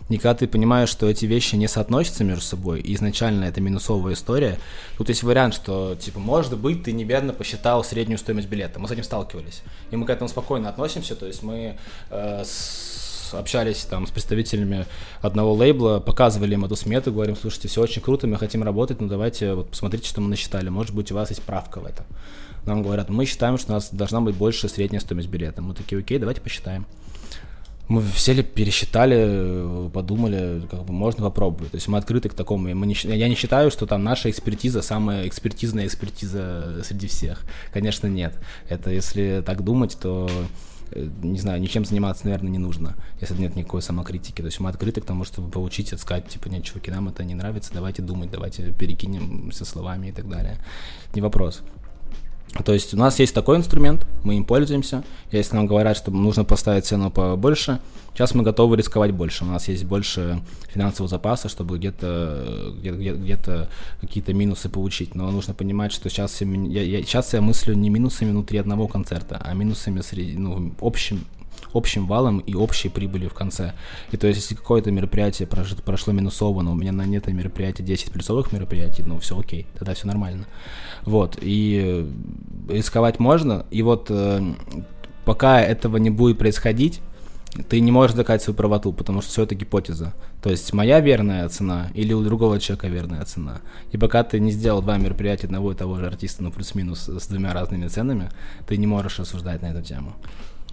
И 0.08 0.16
когда 0.16 0.34
ты 0.34 0.46
понимаешь, 0.48 0.88
что 0.88 1.08
эти 1.08 1.26
вещи 1.26 1.54
не 1.56 1.68
соотносятся 1.68 2.24
между 2.24 2.42
собой, 2.42 2.80
и 2.80 2.94
изначально 2.94 3.44
это 3.44 3.60
минусовая 3.60 4.14
история, 4.14 4.58
тут 4.96 5.10
есть 5.10 5.22
вариант, 5.22 5.54
что, 5.54 5.96
типа, 6.00 6.18
может 6.18 6.56
быть, 6.56 6.84
ты 6.84 6.92
неверно 6.92 7.34
посчитал 7.34 7.84
среднюю 7.84 8.18
стоимость 8.18 8.48
билета. 8.48 8.80
Мы 8.80 8.88
с 8.88 8.90
этим 8.90 9.04
сталкивались. 9.04 9.62
И 9.90 9.96
мы 9.96 10.06
к 10.06 10.10
этому 10.10 10.28
спокойно 10.28 10.70
относимся, 10.70 11.14
то 11.14 11.26
есть 11.26 11.42
мы 11.42 11.76
э, 12.10 12.42
с 12.44 13.07
общались 13.34 13.84
там 13.84 14.06
с 14.06 14.10
представителями 14.10 14.86
одного 15.20 15.52
лейбла, 15.52 16.00
показывали 16.00 16.54
им 16.54 16.64
эту 16.64 16.76
смету, 16.76 17.12
говорим, 17.12 17.36
слушайте, 17.36 17.68
все 17.68 17.82
очень 17.82 18.02
круто, 18.02 18.26
мы 18.26 18.36
хотим 18.36 18.62
работать, 18.62 19.00
ну 19.00 19.08
давайте 19.08 19.54
вот 19.54 19.70
посмотрите, 19.70 20.08
что 20.08 20.20
мы 20.20 20.28
насчитали, 20.28 20.68
может 20.68 20.94
быть, 20.94 21.12
у 21.12 21.14
вас 21.14 21.30
есть 21.30 21.42
правка 21.42 21.80
в 21.80 21.86
этом. 21.86 22.06
Нам 22.64 22.82
говорят, 22.82 23.08
мы 23.08 23.24
считаем, 23.24 23.56
что 23.58 23.72
у 23.72 23.74
нас 23.74 23.88
должна 23.90 24.20
быть 24.20 24.34
больше 24.34 24.68
средняя 24.68 25.00
стоимость 25.00 25.28
билета. 25.28 25.62
Мы 25.62 25.74
такие, 25.74 25.98
окей, 26.00 26.18
давайте 26.18 26.40
посчитаем. 26.40 26.86
Мы 27.88 28.02
сели, 28.14 28.42
пересчитали, 28.42 29.88
подумали, 29.88 30.60
как 30.70 30.84
бы 30.84 30.92
можно 30.92 31.24
попробовать. 31.24 31.70
То 31.70 31.76
есть 31.76 31.88
мы 31.88 31.96
открыты 31.96 32.28
к 32.28 32.34
такому. 32.34 32.74
Мы 32.74 32.86
не, 32.86 32.94
я 33.04 33.28
не 33.28 33.34
считаю, 33.34 33.70
что 33.70 33.86
там 33.86 34.04
наша 34.04 34.28
экспертиза 34.28 34.82
самая 34.82 35.26
экспертизная 35.26 35.86
экспертиза 35.86 36.82
среди 36.84 37.06
всех. 37.06 37.46
Конечно, 37.72 38.06
нет. 38.06 38.38
Это 38.68 38.90
если 38.90 39.42
так 39.44 39.64
думать, 39.64 39.96
то 39.98 40.28
не 40.94 41.38
знаю, 41.38 41.60
ничем 41.60 41.84
заниматься, 41.84 42.24
наверное, 42.24 42.50
не 42.50 42.58
нужно, 42.58 42.94
если 43.20 43.34
нет 43.34 43.56
никакой 43.56 43.82
самокритики. 43.82 44.40
То 44.40 44.46
есть 44.46 44.60
мы 44.60 44.70
открыты 44.70 45.00
к 45.00 45.04
тому, 45.04 45.24
чтобы 45.24 45.50
поучить, 45.50 45.88
сказать, 45.98 46.28
типа, 46.28 46.48
нет, 46.48 46.64
чуваки, 46.64 46.90
нам 46.90 47.08
это 47.08 47.24
не 47.24 47.34
нравится, 47.34 47.72
давайте 47.72 48.02
думать, 48.02 48.30
давайте 48.30 48.72
перекинем 48.72 49.52
со 49.52 49.64
словами 49.64 50.08
и 50.08 50.12
так 50.12 50.28
далее. 50.28 50.58
Не 51.14 51.20
вопрос. 51.20 51.62
То 52.64 52.72
есть 52.72 52.94
у 52.94 52.96
нас 52.96 53.18
есть 53.18 53.34
такой 53.34 53.56
инструмент, 53.56 54.06
мы 54.24 54.36
им 54.36 54.44
пользуемся. 54.44 55.04
Если 55.30 55.54
нам 55.54 55.66
говорят, 55.66 55.96
что 55.96 56.10
нужно 56.10 56.44
поставить 56.44 56.86
цену 56.86 57.10
побольше, 57.10 57.78
сейчас 58.14 58.34
мы 58.34 58.42
готовы 58.42 58.76
рисковать 58.76 59.12
больше. 59.12 59.44
У 59.44 59.48
нас 59.48 59.68
есть 59.68 59.84
больше 59.84 60.40
финансового 60.72 61.08
запаса, 61.08 61.48
чтобы 61.48 61.78
где-то 61.78 62.74
где 62.78 63.12
где 63.12 63.38
какие-то 64.00 64.32
минусы 64.32 64.68
получить. 64.68 65.14
Но 65.14 65.30
нужно 65.30 65.54
понимать, 65.54 65.92
что 65.92 66.08
сейчас 66.08 66.40
я, 66.40 66.82
я, 66.82 67.02
сейчас 67.02 67.32
я 67.34 67.40
мыслю 67.40 67.74
не 67.74 67.90
минусами 67.90 68.30
внутри 68.30 68.58
одного 68.58 68.88
концерта, 68.88 69.40
а 69.44 69.54
минусами 69.54 70.00
среди, 70.00 70.36
ну, 70.36 70.72
общим 70.80 71.26
общим 71.72 72.06
валом 72.06 72.38
и 72.38 72.54
общей 72.54 72.88
прибылью 72.88 73.30
в 73.30 73.34
конце. 73.34 73.72
И 74.12 74.16
то 74.16 74.26
есть, 74.26 74.40
если 74.40 74.54
какое-то 74.54 74.90
мероприятие 74.90 75.46
прошло, 75.48 75.76
прошло 75.84 76.12
минусово, 76.12 76.62
но 76.62 76.72
у 76.72 76.74
меня 76.74 76.92
на 76.92 77.06
нет 77.06 77.26
мероприятия 77.28 77.82
10 77.82 78.12
плюсовых 78.12 78.52
мероприятий, 78.52 79.02
ну 79.06 79.18
все 79.18 79.38
окей, 79.38 79.66
тогда 79.78 79.94
все 79.94 80.06
нормально. 80.06 80.46
Вот, 81.04 81.38
и 81.40 82.08
рисковать 82.68 83.18
можно, 83.18 83.66
и 83.70 83.82
вот 83.82 84.06
э, 84.10 84.54
пока 85.24 85.60
этого 85.60 85.96
не 85.96 86.10
будет 86.10 86.38
происходить, 86.38 87.00
ты 87.68 87.80
не 87.80 87.90
можешь 87.90 88.16
доказать 88.16 88.42
свою 88.42 88.56
правоту, 88.56 88.92
потому 88.92 89.20
что 89.20 89.30
все 89.30 89.42
это 89.42 89.54
гипотеза. 89.54 90.14
То 90.42 90.50
есть 90.50 90.72
моя 90.72 91.00
верная 91.00 91.48
цена 91.48 91.88
или 91.94 92.12
у 92.12 92.22
другого 92.22 92.60
человека 92.60 92.88
верная 92.88 93.24
цена. 93.24 93.60
И 93.90 93.98
пока 93.98 94.22
ты 94.22 94.38
не 94.38 94.52
сделал 94.52 94.82
два 94.82 94.96
мероприятия 94.98 95.46
одного 95.46 95.72
и 95.72 95.74
того 95.74 95.96
же 95.96 96.06
артиста, 96.06 96.42
ну 96.42 96.52
плюс-минус 96.52 97.08
с 97.08 97.26
двумя 97.26 97.52
разными 97.52 97.88
ценами, 97.88 98.30
ты 98.66 98.76
не 98.76 98.86
можешь 98.86 99.18
рассуждать 99.18 99.62
на 99.62 99.66
эту 99.66 99.82
тему. 99.82 100.14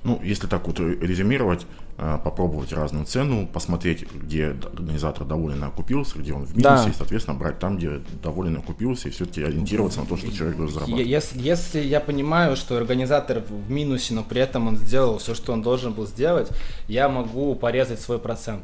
Ну, 0.06 0.22
если 0.24 0.46
так 0.46 0.68
вот 0.68 0.80
резюмировать, 0.80 1.66
э, 1.98 2.20
попробовать 2.24 2.72
разную 2.72 3.06
цену, 3.06 3.48
посмотреть, 3.48 4.06
где 4.14 4.50
организатор 4.50 5.26
довольно 5.26 5.68
окупился, 5.68 6.20
где 6.20 6.32
он 6.32 6.46
в 6.46 6.56
минусе, 6.56 6.84
да. 6.86 6.90
и, 6.90 6.94
соответственно, 6.94 7.36
брать 7.36 7.58
там, 7.58 7.78
где 7.78 8.02
довольно 8.22 8.60
окупился, 8.60 9.08
и 9.08 9.12
все-таки 9.12 9.42
ориентироваться 9.42 10.02
на 10.02 10.06
то, 10.06 10.16
что 10.16 10.32
человек 10.32 10.58
должен 10.58 10.76
зарабатывать. 10.76 11.08
Если, 11.08 11.42
если 11.42 11.80
я 11.80 12.00
понимаю, 12.00 12.56
что 12.56 12.78
организатор 12.78 13.40
в 13.40 13.72
минусе, 13.72 14.14
но 14.14 14.24
при 14.24 14.42
этом 14.42 14.68
он 14.68 14.78
сделал 14.78 15.18
все, 15.18 15.34
что 15.34 15.54
он 15.54 15.64
должен 15.64 15.92
был 15.94 16.06
сделать, 16.06 16.50
я 16.88 17.10
могу 17.10 17.56
порезать 17.56 18.00
свой 18.00 18.20
процент. 18.20 18.64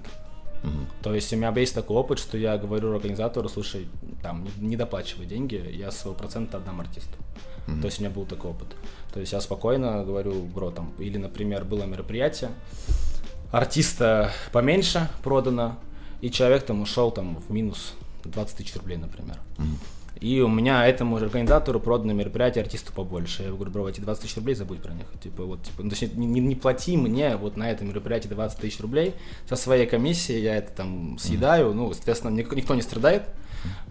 Угу. 0.64 0.72
То 1.02 1.16
есть 1.16 1.34
у 1.34 1.38
меня 1.38 1.52
есть 1.56 1.74
такой 1.74 1.98
опыт, 1.98 2.20
что 2.20 2.38
я 2.38 2.56
говорю 2.60 2.94
организатору, 2.94 3.50
слушай, 3.50 3.88
там, 4.22 4.48
не 4.60 4.78
доплачивай 4.78 5.26
деньги, 5.26 5.56
я 5.74 5.90
своего 5.90 6.16
процента 6.16 6.58
отдам 6.58 6.82
артисту. 6.82 7.18
Угу. 7.18 7.51
То 7.66 7.86
есть 7.86 8.00
у 8.00 8.04
меня 8.04 8.14
был 8.14 8.26
такой 8.26 8.52
опыт. 8.52 8.76
То 9.14 9.20
есть 9.20 9.34
я 9.34 9.42
спокойно 9.42 10.04
говорю, 10.04 10.44
бро, 10.44 10.72
там, 10.72 10.94
или, 11.00 11.18
например, 11.18 11.64
было 11.64 11.84
мероприятие, 11.84 12.52
артиста 13.52 14.32
поменьше 14.52 15.10
продано, 15.24 15.78
и 16.22 16.30
человек 16.32 16.64
там 16.64 16.82
ушел 16.82 17.12
там 17.12 17.38
в 17.38 17.52
минус 17.52 17.94
20 18.24 18.58
тысяч 18.58 18.76
рублей, 18.76 18.98
например. 18.98 19.38
И 20.20 20.40
у 20.40 20.48
меня 20.48 20.86
этому 20.86 21.18
же 21.18 21.26
организатору 21.26 21.80
продано 21.80 22.14
мероприятие 22.14 22.64
артисту 22.64 22.94
побольше. 22.94 23.42
Я 23.42 23.50
говорю, 23.50 23.72
бро, 23.72 23.90
эти 23.90 24.02
20 24.02 24.22
тысяч 24.22 24.36
рублей 24.36 24.54
забудь 24.54 24.80
про 24.80 24.94
них. 24.94 25.08
Типа, 25.22 25.46
вот, 25.46 25.64
типа, 25.64 25.82
ну, 25.82 25.90
точнее, 25.90 26.12
не, 26.14 26.40
не 26.40 26.56
плати 26.56 26.96
мне 26.96 27.38
вот 27.38 27.58
на 27.58 27.72
это 27.72 27.84
мероприятие 27.84 28.32
20 28.32 28.60
тысяч 28.60 28.80
рублей. 28.80 29.16
Со 29.50 29.56
своей 29.56 29.88
комиссии 29.88 30.38
я 30.38 30.58
это 30.58 30.72
там 30.74 31.18
съедаю. 31.18 31.74
Ну, 31.74 31.92
соответственно, 31.92 32.36
никто, 32.36 32.56
никто 32.56 32.76
не 32.76 32.84
страдает, 32.84 33.24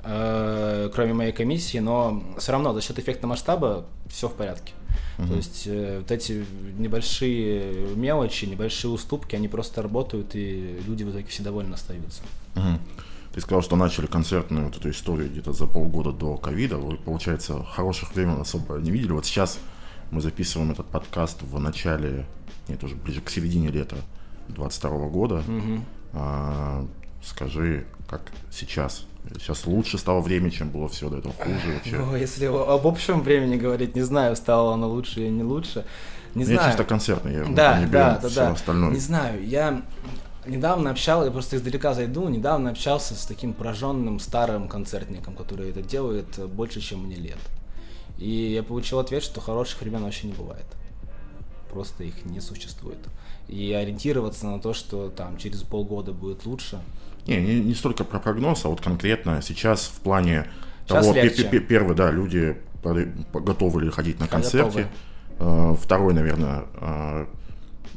э, 0.02 0.90
кроме 0.94 1.12
моей 1.12 1.32
комиссии, 1.32 1.78
но 1.78 2.22
все 2.38 2.52
равно 2.52 2.72
за 2.72 2.80
счет 2.80 2.98
эффекта 2.98 3.26
масштаба 3.26 3.84
все 4.08 4.28
в 4.28 4.34
порядке. 4.34 4.72
Угу. 5.18 5.28
То 5.28 5.34
есть 5.34 5.62
э, 5.66 5.98
вот 5.98 6.10
эти 6.10 6.44
небольшие 6.78 7.94
мелочи, 7.94 8.46
небольшие 8.46 8.90
уступки, 8.90 9.36
они 9.36 9.48
просто 9.48 9.82
работают, 9.82 10.34
и 10.34 10.80
люди 10.86 11.04
в 11.04 11.10
итоге 11.10 11.26
все 11.26 11.42
довольны 11.42 11.74
остаются. 11.74 12.22
Угу. 12.56 12.78
Ты 13.32 13.40
сказал, 13.40 13.62
что 13.62 13.76
начали 13.76 14.06
концертную 14.06 14.66
вот 14.66 14.76
эту 14.76 14.90
историю 14.90 15.30
где-то 15.30 15.52
за 15.52 15.66
полгода 15.66 16.12
до 16.12 16.36
ковида. 16.36 16.78
Вы, 16.78 16.96
получается, 16.96 17.62
хороших 17.64 18.14
времен 18.14 18.40
особо 18.40 18.76
не 18.76 18.90
видели. 18.90 19.12
Вот 19.12 19.24
сейчас 19.24 19.58
мы 20.10 20.20
записываем 20.20 20.72
этот 20.72 20.86
подкаст 20.86 21.42
в 21.42 21.58
начале, 21.60 22.26
нет, 22.68 22.82
уже 22.82 22.96
ближе 22.96 23.20
к 23.20 23.30
середине 23.30 23.68
лета 23.68 23.96
22 24.48 25.08
года. 25.08 25.44
Угу. 25.46 25.84
А, 26.14 26.86
скажи, 27.22 27.86
как 28.08 28.32
сейчас 28.50 29.06
Сейчас 29.38 29.66
лучше 29.66 29.98
стало 29.98 30.20
время, 30.20 30.50
чем 30.50 30.70
было 30.70 30.88
все 30.88 31.08
до 31.08 31.18
этого 31.18 31.34
хуже 31.34 31.74
вообще. 31.74 31.96
Ну, 31.96 32.16
если 32.16 32.46
об 32.46 32.86
общем 32.86 33.22
времени 33.22 33.56
говорить, 33.56 33.94
не 33.94 34.02
знаю, 34.02 34.34
стало 34.36 34.74
оно 34.74 34.88
лучше 34.88 35.20
или 35.20 35.28
не 35.28 35.42
лучше. 35.42 35.84
Не 36.34 36.44
знаю. 36.44 36.60
Я 36.60 36.68
чисто 36.68 36.84
концертный, 36.84 37.34
я 37.34 37.44
да, 37.44 37.78
не 37.78 37.86
да, 37.86 38.18
да, 38.20 38.28
все 38.28 38.40
да. 38.40 38.50
остальное. 38.52 38.90
Не 38.90 39.00
знаю, 39.00 39.46
я 39.46 39.82
недавно 40.46 40.90
общался, 40.90 41.26
я 41.26 41.32
просто 41.32 41.56
издалека 41.56 41.94
зайду, 41.94 42.28
недавно 42.28 42.70
общался 42.70 43.14
с 43.14 43.26
таким 43.26 43.52
пораженным 43.52 44.20
старым 44.20 44.68
концертником, 44.68 45.34
который 45.34 45.70
это 45.70 45.82
делает 45.82 46.38
больше, 46.50 46.80
чем 46.80 47.04
мне 47.04 47.16
лет. 47.16 47.38
И 48.18 48.28
я 48.28 48.62
получил 48.62 48.98
ответ, 48.98 49.22
что 49.22 49.40
хороших 49.40 49.80
времен 49.80 50.02
вообще 50.04 50.28
не 50.28 50.34
бывает. 50.34 50.66
Просто 51.70 52.04
их 52.04 52.24
не 52.24 52.40
существует. 52.40 52.98
И 53.48 53.72
ориентироваться 53.72 54.46
на 54.46 54.60
то, 54.60 54.72
что 54.72 55.08
там 55.10 55.36
через 55.38 55.62
полгода 55.62 56.12
будет 56.12 56.44
лучше, 56.44 56.80
не, 57.30 57.40
не, 57.40 57.60
не 57.60 57.74
столько 57.74 58.04
про 58.04 58.18
прогноз, 58.18 58.64
а 58.64 58.68
вот 58.68 58.80
конкретно 58.80 59.40
сейчас 59.42 59.86
в 59.86 60.00
плане 60.00 60.46
сейчас 60.86 61.06
того, 61.06 61.60
первый, 61.68 61.96
да, 61.96 62.10
люди 62.10 62.56
готовы 62.82 63.82
ли 63.82 63.90
ходить 63.90 64.18
на 64.20 64.26
концерте. 64.26 64.86
Готовы. 65.38 65.76
Второй, 65.76 66.12
наверное, 66.12 66.64
а, 66.74 67.26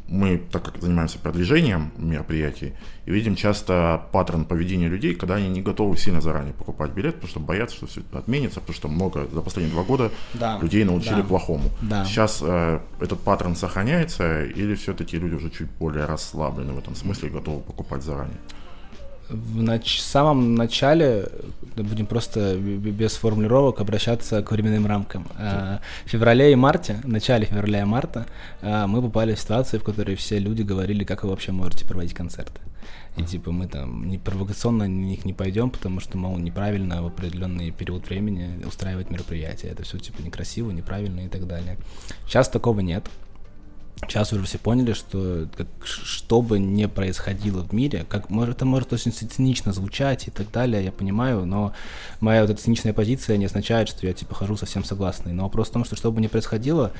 мы, 0.07 0.37
так 0.37 0.63
как 0.63 0.81
занимаемся 0.81 1.17
продвижением 1.17 1.91
мероприятий, 1.97 2.73
и 3.05 3.11
видим 3.11 3.35
часто 3.35 4.05
паттерн 4.11 4.45
поведения 4.45 4.87
людей, 4.87 5.15
когда 5.15 5.35
они 5.35 5.49
не 5.49 5.61
готовы 5.61 5.97
сильно 5.97 6.21
заранее 6.21 6.53
покупать 6.53 6.91
билет, 6.91 7.15
потому 7.15 7.29
что 7.29 7.39
боятся, 7.39 7.77
что 7.77 7.87
все 7.87 8.01
это 8.01 8.19
отменится, 8.19 8.59
потому 8.59 8.75
что 8.75 8.87
много 8.89 9.27
за 9.31 9.41
последние 9.41 9.73
два 9.73 9.83
года 9.83 10.11
да, 10.33 10.59
людей 10.61 10.83
научили 10.83 11.21
да, 11.21 11.23
плохому. 11.23 11.69
Да. 11.81 12.05
Сейчас 12.05 12.39
э, 12.41 12.79
этот 12.99 13.21
паттерн 13.21 13.55
сохраняется, 13.55 14.43
или 14.43 14.75
все-таки 14.75 15.17
люди 15.17 15.35
уже 15.35 15.49
чуть 15.49 15.69
более 15.71 16.05
расслаблены 16.05 16.73
в 16.73 16.77
этом 16.77 16.95
смысле 16.95 17.29
и 17.29 17.31
готовы 17.31 17.61
покупать 17.61 18.03
заранее? 18.03 18.37
В 19.29 19.61
нач- 19.61 19.99
самом 19.99 20.55
начале 20.55 21.27
будем 21.75 22.05
просто 22.05 22.55
без 22.55 23.15
формулировок 23.15 23.79
обращаться 23.81 24.43
к 24.43 24.51
временным 24.51 24.85
рамкам. 24.85 25.27
А, 25.37 25.79
в 26.05 26.09
феврале 26.09 26.51
и 26.51 26.55
марте, 26.55 26.99
в 27.03 27.07
начале 27.07 27.45
февраля 27.45 27.81
и 27.81 27.85
марта 27.85 28.25
а, 28.61 28.87
мы 28.87 29.01
попали 29.01 29.33
в 29.33 29.39
ситуацию, 29.39 29.79
в 29.79 29.83
которой 29.83 30.15
все 30.15 30.39
люди 30.39 30.61
говорили, 30.61 31.03
как 31.03 31.23
вы 31.23 31.29
вообще 31.29 31.51
можете 31.51 31.85
проводить 31.85 32.13
концерты. 32.13 32.61
И 33.15 33.23
типа 33.23 33.51
мы 33.51 33.67
там 33.67 34.09
не 34.09 34.17
провокационно 34.17 34.85
на 34.85 34.87
них 34.87 35.23
не 35.23 35.33
пойдем, 35.33 35.69
потому 35.69 35.99
что, 35.99 36.17
мол, 36.17 36.37
неправильно 36.37 37.03
в 37.03 37.07
определенный 37.07 37.69
период 37.71 38.09
времени 38.09 38.63
устраивать 38.65 39.11
мероприятия. 39.11 39.67
Это 39.67 39.83
все 39.83 39.99
типа 39.99 40.21
некрасиво, 40.23 40.71
неправильно 40.71 41.21
и 41.21 41.27
так 41.27 41.47
далее. 41.47 41.77
Сейчас 42.25 42.49
такого 42.49 42.79
нет. 42.79 43.05
Сейчас 44.07 44.33
уже 44.33 44.43
все 44.45 44.57
поняли, 44.57 44.93
что 44.93 45.47
как, 45.55 45.67
что 45.83 46.41
бы 46.41 46.59
ни 46.59 46.85
происходило 46.85 47.63
в 47.63 47.73
мире, 47.73 48.05
как 48.07 48.29
может, 48.29 48.57
это 48.57 48.65
может 48.65 48.93
очень 48.93 49.11
цинично 49.11 49.73
звучать 49.73 50.27
и 50.27 50.31
так 50.31 50.51
далее, 50.51 50.83
я 50.83 50.91
понимаю, 50.91 51.45
но 51.45 51.73
моя 52.19 52.41
вот 52.41 52.49
эта 52.49 52.61
циничная 52.61 52.93
позиция 52.93 53.37
не 53.37 53.45
означает, 53.45 53.89
что 53.89 54.05
я 54.05 54.13
типа 54.13 54.35
хожу 54.35 54.57
совсем 54.57 54.83
согласный. 54.83 55.33
Но 55.33 55.43
вопрос 55.43 55.69
в 55.69 55.71
том, 55.71 55.85
что 55.85 55.95
что 55.95 56.11
бы 56.11 56.21
ни 56.21 56.27
происходило, 56.27 56.91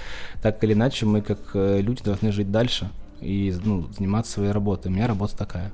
так 0.42 0.64
или 0.64 0.74
иначе 0.74 1.06
мы 1.06 1.22
как 1.22 1.40
э, 1.54 1.82
люди 1.82 2.04
должны 2.04 2.32
жить 2.32 2.52
дальше 2.52 2.90
и 3.22 3.56
ну, 3.64 3.90
заниматься 3.98 4.34
своей 4.34 4.52
работой. 4.52 4.88
У 4.88 4.92
меня 4.92 5.08
работа 5.08 5.38
такая. 5.38 5.72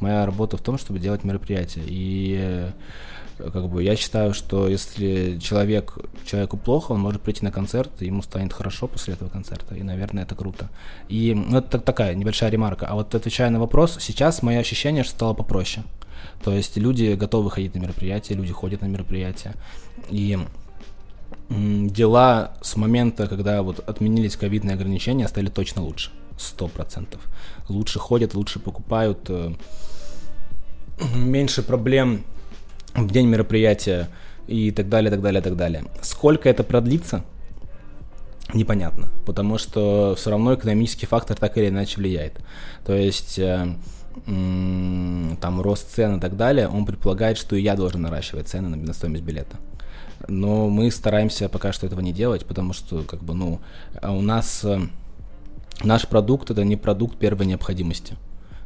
Моя 0.00 0.24
работа 0.24 0.56
в 0.56 0.62
том, 0.62 0.78
чтобы 0.78 0.98
делать 0.98 1.24
мероприятия. 1.24 1.82
И 1.86 2.36
э, 2.40 2.70
как 3.52 3.68
бы 3.68 3.82
я 3.82 3.96
считаю, 3.96 4.34
что 4.34 4.68
если 4.68 5.38
человек, 5.38 5.98
человеку 6.24 6.56
плохо, 6.56 6.92
он 6.92 7.00
может 7.00 7.22
прийти 7.22 7.44
на 7.44 7.50
концерт, 7.50 7.90
и 8.00 8.06
ему 8.06 8.22
станет 8.22 8.52
хорошо 8.52 8.86
после 8.86 9.14
этого 9.14 9.28
концерта, 9.28 9.74
и, 9.74 9.82
наверное, 9.82 10.24
это 10.24 10.34
круто. 10.34 10.70
И 11.08 11.34
ну, 11.34 11.58
это 11.58 11.78
такая 11.78 12.14
небольшая 12.14 12.50
ремарка. 12.50 12.86
А 12.86 12.94
вот 12.94 13.14
отвечая 13.14 13.50
на 13.50 13.58
вопрос, 13.58 13.98
сейчас 14.00 14.42
мое 14.42 14.58
ощущение, 14.58 15.04
что 15.04 15.12
стало 15.12 15.34
попроще. 15.34 15.84
То 16.44 16.52
есть 16.52 16.76
люди 16.76 17.14
готовы 17.14 17.50
ходить 17.50 17.74
на 17.74 17.78
мероприятия, 17.80 18.34
люди 18.34 18.52
ходят 18.52 18.82
на 18.82 18.86
мероприятия. 18.86 19.54
И 20.10 20.38
дела 21.50 22.52
с 22.62 22.76
момента, 22.76 23.26
когда 23.26 23.62
вот 23.62 23.80
отменились 23.88 24.36
ковидные 24.36 24.74
ограничения, 24.74 25.28
стали 25.28 25.48
точно 25.48 25.82
лучше. 25.82 26.10
Сто 26.38 26.68
процентов. 26.68 27.20
Лучше 27.68 27.98
ходят, 27.98 28.34
лучше 28.34 28.60
покупают, 28.60 29.18
э, 29.28 29.52
меньше 31.14 31.62
проблем 31.62 32.24
в 32.94 33.10
день 33.10 33.26
мероприятия 33.26 34.08
и 34.46 34.70
так 34.70 34.88
далее, 34.88 35.10
так 35.10 35.20
далее, 35.20 35.42
так 35.42 35.56
далее. 35.56 35.84
Сколько 36.02 36.48
это 36.48 36.64
продлится, 36.64 37.24
непонятно, 38.54 39.08
потому 39.26 39.58
что 39.58 40.14
все 40.16 40.30
равно 40.30 40.54
экономический 40.54 41.06
фактор 41.06 41.36
так 41.36 41.56
или 41.56 41.68
иначе 41.68 41.96
влияет. 41.98 42.40
То 42.84 42.94
есть 42.94 43.38
э, 43.38 43.74
там 44.26 45.60
рост 45.60 45.94
цен 45.94 46.16
и 46.16 46.20
так 46.20 46.36
далее, 46.36 46.68
он 46.68 46.84
предполагает, 46.84 47.38
что 47.38 47.56
и 47.56 47.62
я 47.62 47.76
должен 47.76 48.02
наращивать 48.02 48.48
цены 48.48 48.76
на, 48.76 48.92
стоимость 48.92 49.22
билета. 49.22 49.56
Но 50.28 50.68
мы 50.68 50.90
стараемся 50.90 51.48
пока 51.48 51.72
что 51.72 51.86
этого 51.86 52.00
не 52.00 52.12
делать, 52.12 52.44
потому 52.44 52.72
что 52.72 53.02
как 53.02 53.22
бы 53.22 53.34
ну 53.34 53.60
у 54.02 54.20
нас 54.20 54.64
э, 54.64 54.80
наш 55.82 56.06
продукт 56.06 56.50
это 56.50 56.64
не 56.64 56.76
продукт 56.76 57.18
первой 57.18 57.46
необходимости. 57.46 58.16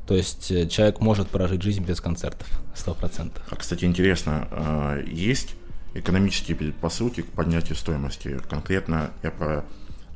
То 0.07 0.15
есть 0.15 0.51
э, 0.51 0.67
человек 0.69 1.01
может 1.01 1.29
прожить 1.29 1.63
жизнь 1.63 1.83
без 1.83 2.01
концертов, 2.01 2.47
сто 2.75 2.95
процентов. 2.95 3.43
А, 3.51 3.57
кстати, 3.57 3.85
интересно, 3.85 4.49
а, 4.51 5.03
есть 5.03 5.55
экономические 5.95 6.57
предпосылки 6.57 7.23
к 7.23 7.31
поднятию 7.33 7.77
стоимости? 7.77 8.39
Конкретно 8.51 9.11
я 9.23 9.31
про 9.31 9.65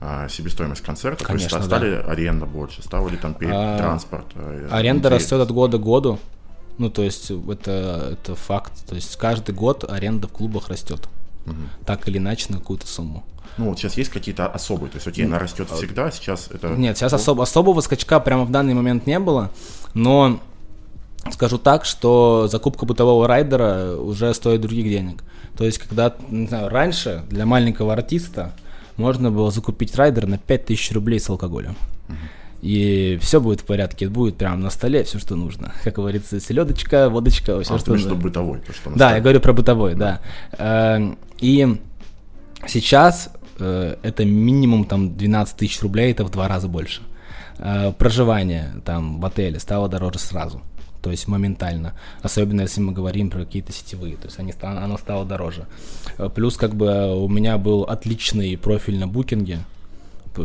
а, 0.00 0.28
себестоимость 0.28 0.82
концерта. 0.82 1.24
Конечно, 1.24 1.48
То 1.48 1.56
есть 1.56 1.66
стали 1.66 1.96
да. 1.96 2.12
аренда 2.12 2.46
больше, 2.46 2.82
стал 2.82 3.08
ли 3.08 3.16
там 3.16 3.36
а, 3.40 3.78
транспорт? 3.78 4.26
Э, 4.34 4.68
аренда 4.70 5.08
растет 5.08 5.40
от 5.40 5.50
года 5.50 5.78
к 5.78 5.82
году. 5.82 6.18
Ну, 6.78 6.90
то 6.90 7.02
есть 7.02 7.30
это, 7.30 8.10
это 8.12 8.34
факт. 8.36 8.72
То 8.86 8.94
есть 8.94 9.16
каждый 9.16 9.54
год 9.54 9.84
аренда 9.88 10.28
в 10.28 10.32
клубах 10.32 10.68
растет. 10.68 11.08
Угу. 11.50 11.84
Так 11.86 12.08
или 12.08 12.18
иначе 12.18 12.46
на 12.50 12.58
какую-то 12.58 12.86
сумму. 12.86 13.24
Ну, 13.56 13.70
вот 13.70 13.78
сейчас 13.78 13.96
есть 13.96 14.10
какие-то 14.10 14.46
особые, 14.46 14.90
то 14.90 14.96
есть, 14.96 15.08
окей, 15.08 15.24
она 15.24 15.38
растет 15.38 15.68
всегда, 15.70 16.10
сейчас 16.12 16.48
это... 16.52 16.68
Нет, 16.68 16.96
сейчас 16.96 17.12
особ, 17.12 17.40
особого 17.40 17.80
скачка 17.80 18.20
прямо 18.20 18.44
в 18.44 18.52
данный 18.52 18.74
момент 18.74 19.06
не 19.06 19.18
было, 19.18 19.50
но 19.94 20.38
скажу 21.32 21.58
так, 21.58 21.84
что 21.84 22.46
закупка 22.48 22.86
бытового 22.86 23.26
райдера 23.26 23.96
уже 23.96 24.32
стоит 24.32 24.60
других 24.60 24.84
денег. 24.84 25.24
То 25.56 25.64
есть, 25.64 25.78
когда, 25.78 26.14
не 26.28 26.46
знаю, 26.46 26.68
раньше 26.68 27.24
для 27.30 27.46
маленького 27.46 27.92
артиста 27.92 28.52
можно 28.96 29.32
было 29.32 29.50
закупить 29.50 29.96
райдер 29.96 30.26
на 30.26 30.38
5000 30.38 30.92
рублей 30.92 31.18
с 31.18 31.28
алкоголем. 31.28 31.76
И 32.60 33.18
все 33.22 33.40
будет 33.40 33.60
в 33.60 33.64
порядке, 33.64 34.08
будет 34.08 34.36
прямо 34.36 34.56
на 34.56 34.70
столе 34.70 35.04
все, 35.04 35.18
что 35.18 35.36
нужно. 35.36 35.72
Как 35.84 35.94
говорится, 35.94 36.40
селедочка, 36.40 37.08
водочка, 37.08 37.60
все, 37.62 37.74
а, 37.74 37.78
что 37.78 37.92
нужно. 37.92 38.10
что 38.10 38.18
бытовой, 38.18 38.58
то, 38.60 38.72
что 38.72 38.90
Да, 38.90 39.14
я 39.14 39.20
говорю 39.20 39.40
про 39.40 39.52
бытовой, 39.52 39.94
да. 39.94 40.20
да. 40.58 40.96
Эм, 40.96 41.18
и 41.40 41.78
сейчас 42.66 43.30
Э, 43.58 43.96
это 44.02 44.24
минимум 44.24 44.84
там 44.84 45.16
12 45.16 45.56
тысяч 45.56 45.82
рублей, 45.82 46.12
это 46.12 46.24
в 46.24 46.30
два 46.30 46.48
раза 46.48 46.68
больше. 46.68 47.02
Э, 47.58 47.92
проживание 47.92 48.72
там 48.84 49.20
в 49.20 49.26
отеле 49.26 49.58
стало 49.58 49.88
дороже 49.88 50.18
сразу, 50.18 50.62
то 51.02 51.10
есть 51.10 51.26
моментально, 51.26 51.94
особенно 52.22 52.62
если 52.62 52.80
мы 52.80 52.92
говорим 52.92 53.30
про 53.30 53.40
какие-то 53.40 53.72
сетевые, 53.72 54.16
то 54.16 54.26
есть 54.26 54.38
они, 54.38 54.54
оно 54.60 54.96
стало 54.96 55.24
дороже. 55.24 55.66
Э, 56.18 56.28
плюс 56.32 56.56
как 56.56 56.74
бы 56.74 57.20
у 57.20 57.28
меня 57.28 57.58
был 57.58 57.82
отличный 57.82 58.56
профиль 58.56 58.98
на 58.98 59.08
букинге, 59.08 59.60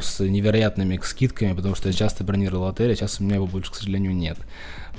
с 0.01 0.19
невероятными 0.19 0.99
скидками, 1.03 1.53
потому 1.53 1.75
что 1.75 1.89
я 1.89 1.93
часто 1.93 2.23
бронировал 2.23 2.67
отель, 2.67 2.91
а 2.91 2.95
сейчас 2.95 3.19
у 3.19 3.23
меня 3.23 3.35
его 3.35 3.47
больше, 3.47 3.71
к 3.71 3.75
сожалению, 3.75 4.15
нет. 4.15 4.37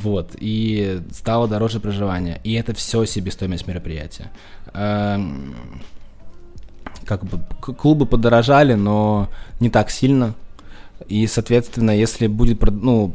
Вот, 0.01 0.33
и 0.39 1.01
стало 1.13 1.49
дороже 1.49 1.81
проживание. 1.81 2.41
И 2.45 2.55
это 2.55 2.75
все 2.75 3.05
себестоимость 3.05 3.67
мероприятия. 3.67 4.31
Эм, 4.73 5.55
как 7.07 7.25
бы 7.25 7.41
клубы 7.75 8.07
подорожали, 8.07 8.75
но 8.75 9.29
не 9.61 9.71
так 9.71 9.91
сильно. 9.91 10.35
И, 11.09 11.27
соответственно, 11.27 11.91
если 11.91 12.29
будет 12.29 12.63
ну, 12.63 13.15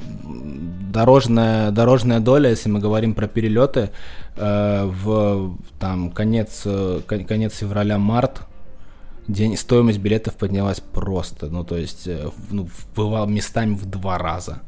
дорожная, 0.92 1.72
дорожная 1.72 2.20
доля, 2.20 2.50
если 2.50 2.70
мы 2.70 2.80
говорим 2.80 3.14
про 3.14 3.28
перелеты, 3.28 3.92
э, 4.36 4.86
в 4.86 5.58
там, 5.80 6.12
конец, 6.12 6.66
конец 7.08 7.56
февраля-март, 7.56 8.42
день, 9.30 9.56
стоимость 9.56 10.00
билетов 10.00 10.36
поднялась 10.36 10.80
просто, 10.80 11.48
ну, 11.48 11.64
то 11.64 11.78
есть, 11.78 12.08
э, 12.08 12.30
ну, 12.50 12.68
бывало 12.96 13.28
местами 13.28 13.76
в 13.76 13.86
два 13.86 14.18
раза. 14.18 14.62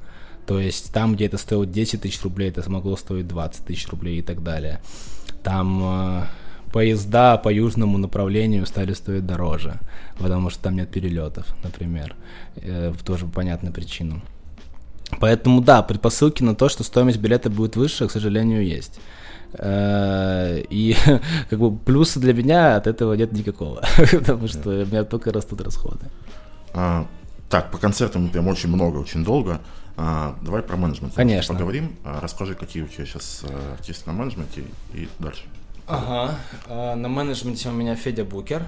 То 0.45 0.59
есть, 0.59 0.93
там, 0.93 1.15
где 1.15 1.25
это 1.25 1.37
стоило 1.37 1.65
10 1.65 2.01
тысяч 2.01 2.21
рублей, 2.23 2.49
это 2.49 2.61
смогло 2.61 2.95
стоить 2.95 3.27
20 3.27 3.65
тысяч 3.65 3.87
рублей 3.89 4.19
и 4.19 4.21
так 4.21 4.43
далее. 4.43 4.81
Там 5.43 5.81
э, 5.83 6.23
поезда 6.71 7.37
по 7.37 7.49
южному 7.49 7.97
направлению 7.97 8.65
стали 8.65 8.93
стоить 8.93 9.25
дороже, 9.25 9.79
потому 10.17 10.49
что 10.49 10.63
там 10.63 10.75
нет 10.75 10.89
перелетов, 10.89 11.45
например, 11.63 12.15
э, 12.55 12.93
тоже 13.03 13.25
по 13.25 13.31
понятным 13.31 13.73
причинам. 13.73 14.21
Поэтому 15.19 15.61
да, 15.61 15.81
предпосылки 15.81 16.43
на 16.43 16.55
то, 16.55 16.69
что 16.69 16.83
стоимость 16.83 17.19
билета 17.19 17.49
будет 17.49 17.75
выше, 17.75 18.07
к 18.07 18.11
сожалению, 18.11 18.65
есть. 18.65 18.99
Э, 19.53 20.61
и 20.69 20.95
как 21.49 21.59
бы 21.59 21.75
плюса 21.75 22.19
для 22.19 22.33
меня 22.33 22.75
от 22.75 22.87
этого 22.87 23.13
нет 23.13 23.31
никакого, 23.33 23.83
потому 24.11 24.47
что 24.47 24.69
у 24.69 24.85
меня 24.85 25.03
только 25.03 25.31
растут 25.31 25.61
расходы. 25.61 26.05
А, 26.73 27.05
так, 27.49 27.71
по 27.71 27.77
концертам 27.77 28.29
прям 28.29 28.47
очень 28.47 28.69
много, 28.69 28.97
очень 28.97 29.23
долго. 29.23 29.61
А, 29.97 30.37
давай 30.41 30.61
про 30.61 30.77
менеджмент 30.77 31.13
Конечно. 31.13 31.53
поговорим. 31.53 31.95
А, 32.05 32.21
расскажи, 32.21 32.55
какие 32.55 32.83
у 32.83 32.87
тебя 32.87 33.05
сейчас 33.05 33.43
э, 33.43 33.73
артисты 33.73 34.09
на 34.09 34.13
менеджменте 34.13 34.63
и 34.93 35.09
дальше. 35.19 35.43
Ага. 35.87 36.35
На 36.95 37.09
менеджменте 37.09 37.67
у 37.67 37.73
меня 37.73 37.95
Федя 37.95 38.23
Букер, 38.23 38.63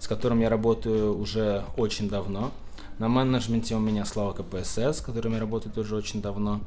с 0.00 0.08
которым 0.08 0.40
я 0.40 0.48
работаю 0.48 1.16
уже 1.16 1.62
очень 1.76 2.08
давно. 2.08 2.50
На 2.98 3.08
менеджменте 3.08 3.76
у 3.76 3.78
меня 3.78 4.04
Слава 4.04 4.32
КПСС, 4.32 4.78
с 4.78 5.00
которым 5.00 5.34
я 5.34 5.40
работаю 5.40 5.72
тоже 5.72 5.94
очень 5.94 6.22
давно. 6.22 6.60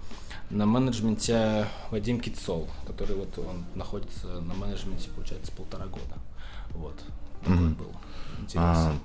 На 0.50 0.66
менеджменте 0.66 1.68
Вадим 1.92 2.20
Китцол, 2.20 2.68
который 2.88 3.16
вот 3.16 3.38
он 3.38 3.66
находится 3.76 4.28
на 4.28 4.54
менеджменте, 4.56 5.10
получается, 5.12 5.52
полтора 5.52 5.86
года. 5.86 6.16
Вот. 6.72 6.96
mm 7.44 7.76
был. 7.76 7.92
А, 8.56 8.96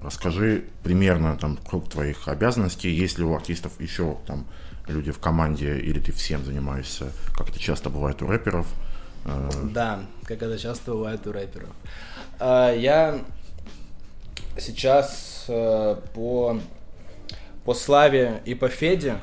расскажи 0.00 0.64
примерно 0.84 1.36
там 1.36 1.56
круг 1.56 1.88
твоих 1.88 2.28
обязанностей. 2.28 2.90
Есть 2.90 3.18
ли 3.18 3.24
у 3.24 3.34
артистов 3.34 3.80
еще 3.80 4.18
там 4.26 4.46
люди 4.86 5.10
в 5.10 5.18
команде, 5.18 5.78
или 5.78 5.98
ты 5.98 6.12
всем 6.12 6.44
занимаешься, 6.44 7.12
как 7.36 7.48
это 7.48 7.58
часто 7.58 7.90
бывает 7.90 8.22
у 8.22 8.26
рэперов? 8.26 8.66
Да, 9.72 10.00
как 10.24 10.42
это 10.42 10.58
часто 10.58 10.92
бывает 10.92 11.26
у 11.26 11.32
рэперов. 11.32 11.70
А, 12.38 12.72
я 12.72 13.20
сейчас 14.58 15.44
э, 15.48 15.96
по, 16.14 16.60
по 17.64 17.74
Славе 17.74 18.42
и 18.44 18.54
по 18.54 18.68
Феде 18.68 19.18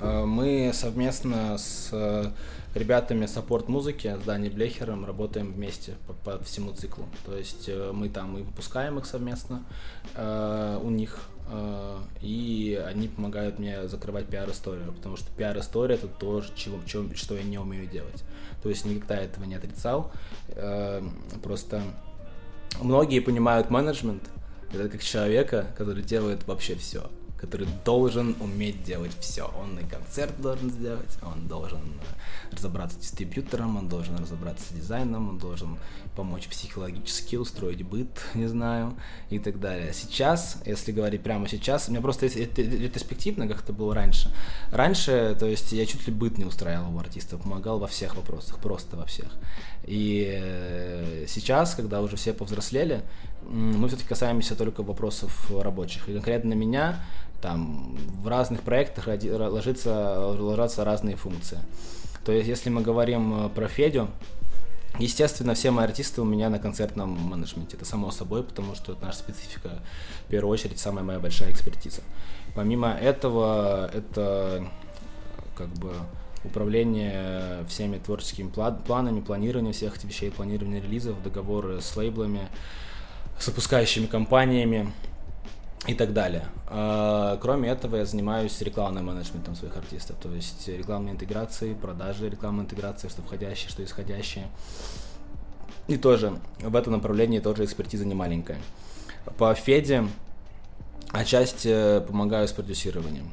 мы 0.00 0.72
совместно 0.74 1.56
с 1.56 1.90
э, 1.92 2.30
ребятами 2.74 3.26
саппорт 3.26 3.68
музыки, 3.68 4.16
с 4.20 4.24
Дани 4.24 4.48
Блехером, 4.48 5.04
работаем 5.04 5.52
вместе 5.52 5.94
по, 6.06 6.12
по 6.12 6.42
всему 6.44 6.72
циклу. 6.72 7.06
То 7.24 7.36
есть 7.36 7.68
э, 7.68 7.92
мы 7.92 8.08
там 8.08 8.36
и 8.36 8.42
выпускаем 8.42 8.98
их 8.98 9.06
совместно 9.06 9.64
э, 10.14 10.80
у 10.82 10.90
них, 10.90 11.20
э, 11.48 11.98
и 12.20 12.82
они 12.84 13.08
помогают 13.08 13.58
мне 13.58 13.86
закрывать 13.86 14.26
пиар-историю, 14.26 14.92
потому 14.92 15.16
что 15.16 15.30
пиар-история 15.36 15.94
это 15.94 16.08
то, 16.08 16.42
чего, 16.54 16.78
чего, 16.84 17.14
что 17.14 17.36
я 17.36 17.44
не 17.44 17.58
умею 17.58 17.86
делать. 17.86 18.24
То 18.62 18.68
есть 18.68 18.84
никогда 18.84 19.16
этого 19.16 19.44
не 19.44 19.54
отрицал. 19.54 20.10
Э, 20.48 21.02
просто 21.42 21.82
многие 22.80 23.20
понимают 23.20 23.70
менеджмент, 23.70 24.28
это 24.72 24.88
как 24.88 25.02
человека, 25.04 25.66
который 25.76 26.02
делает 26.02 26.48
вообще 26.48 26.74
все 26.74 27.08
который 27.36 27.68
должен 27.84 28.36
уметь 28.40 28.82
делать 28.84 29.12
все. 29.20 29.44
Он 29.60 29.78
и 29.78 29.84
концерт 29.84 30.40
должен 30.40 30.70
сделать, 30.70 31.18
он 31.22 31.46
должен 31.46 31.80
э, 31.80 32.54
разобраться 32.54 32.96
с 32.96 33.00
дистрибьютором, 33.00 33.76
он 33.76 33.88
должен 33.88 34.16
разобраться 34.16 34.64
с 34.64 34.68
дизайном, 34.68 35.28
он 35.28 35.38
должен 35.38 35.76
помочь 36.16 36.48
психологически 36.48 37.36
устроить 37.36 37.82
быт, 37.82 38.08
не 38.34 38.46
знаю, 38.46 38.94
и 39.30 39.38
так 39.38 39.60
далее. 39.60 39.92
Сейчас, 39.92 40.62
если 40.64 40.92
говорить 40.92 41.22
прямо 41.22 41.48
сейчас, 41.48 41.88
у 41.88 41.90
меня 41.90 42.00
просто 42.00 42.26
ретроспективно, 42.26 43.46
как 43.46 43.62
это 43.62 43.72
было 43.72 43.94
раньше. 43.94 44.34
Раньше, 44.70 45.36
то 45.38 45.46
есть 45.46 45.72
я 45.72 45.84
чуть 45.86 46.06
ли 46.06 46.12
быт 46.12 46.38
не 46.38 46.44
устраивал 46.44 46.96
у 46.96 46.98
артистов, 46.98 47.42
помогал 47.42 47.78
во 47.78 47.88
всех 47.88 48.16
вопросах, 48.16 48.58
просто 48.58 48.96
во 48.96 49.04
всех. 49.04 49.28
И 49.86 50.26
э, 50.32 51.26
сейчас, 51.28 51.74
когда 51.74 52.00
уже 52.00 52.16
все 52.16 52.32
повзрослели, 52.32 53.02
мы 53.48 53.88
все-таки 53.88 54.08
касаемся 54.08 54.56
только 54.56 54.82
вопросов 54.82 55.50
рабочих. 55.50 56.08
И 56.08 56.12
конкретно 56.12 56.54
меня 56.54 57.04
там 57.40 57.96
в 58.22 58.28
разных 58.28 58.62
проектах 58.62 59.06
ложится, 59.06 60.18
ложатся 60.18 60.84
разные 60.84 61.16
функции. 61.16 61.58
То 62.24 62.32
есть, 62.32 62.48
если 62.48 62.70
мы 62.70 62.80
говорим 62.80 63.46
э, 63.46 63.48
про 63.50 63.68
Федю, 63.68 64.08
Естественно, 65.00 65.54
все 65.54 65.72
мои 65.72 65.86
артисты 65.86 66.20
у 66.22 66.24
меня 66.24 66.48
на 66.48 66.60
концертном 66.60 67.10
менеджменте. 67.10 67.76
Это 67.76 67.84
само 67.84 68.12
собой, 68.12 68.44
потому 68.44 68.76
что 68.76 68.92
это 68.92 69.04
наша 69.04 69.18
специфика, 69.18 69.80
в 70.26 70.30
первую 70.30 70.52
очередь, 70.52 70.78
самая 70.78 71.04
моя 71.04 71.18
большая 71.18 71.50
экспертиза. 71.50 72.02
Помимо 72.54 72.92
этого, 72.92 73.90
это 73.92 74.64
как 75.56 75.66
бы 75.70 75.94
управление 76.44 77.64
всеми 77.68 77.98
творческими 77.98 78.50
планами, 78.50 79.20
планирование 79.20 79.72
всех 79.72 79.96
этих 79.96 80.04
вещей, 80.04 80.30
планирование 80.30 80.80
релизов, 80.80 81.20
договоры 81.24 81.80
с 81.80 81.96
лейблами, 81.96 82.48
с 83.38 83.46
выпускающими 83.46 84.06
компаниями 84.06 84.92
и 85.86 85.94
так 85.94 86.12
далее. 86.12 86.46
А, 86.66 87.36
кроме 87.40 87.68
этого, 87.68 87.96
я 87.96 88.04
занимаюсь 88.04 88.60
рекламным 88.60 89.06
менеджментом 89.06 89.54
своих 89.54 89.76
артистов, 89.76 90.16
то 90.20 90.32
есть 90.32 90.66
рекламной 90.68 91.12
интеграцией, 91.12 91.74
продажей 91.74 92.30
рекламной 92.30 92.64
интеграции, 92.64 93.08
что 93.08 93.22
входящее, 93.22 93.70
что 93.70 93.84
исходящее. 93.84 94.48
И 95.86 95.96
тоже 95.96 96.38
в 96.60 96.74
этом 96.74 96.94
направлении 96.94 97.40
тоже 97.40 97.64
экспертиза 97.64 98.06
не 98.06 98.14
маленькая. 98.14 98.58
По 99.36 99.54
Феде 99.54 100.06
отчасти 101.10 102.00
помогаю 102.00 102.48
с 102.48 102.52
продюсированием, 102.52 103.30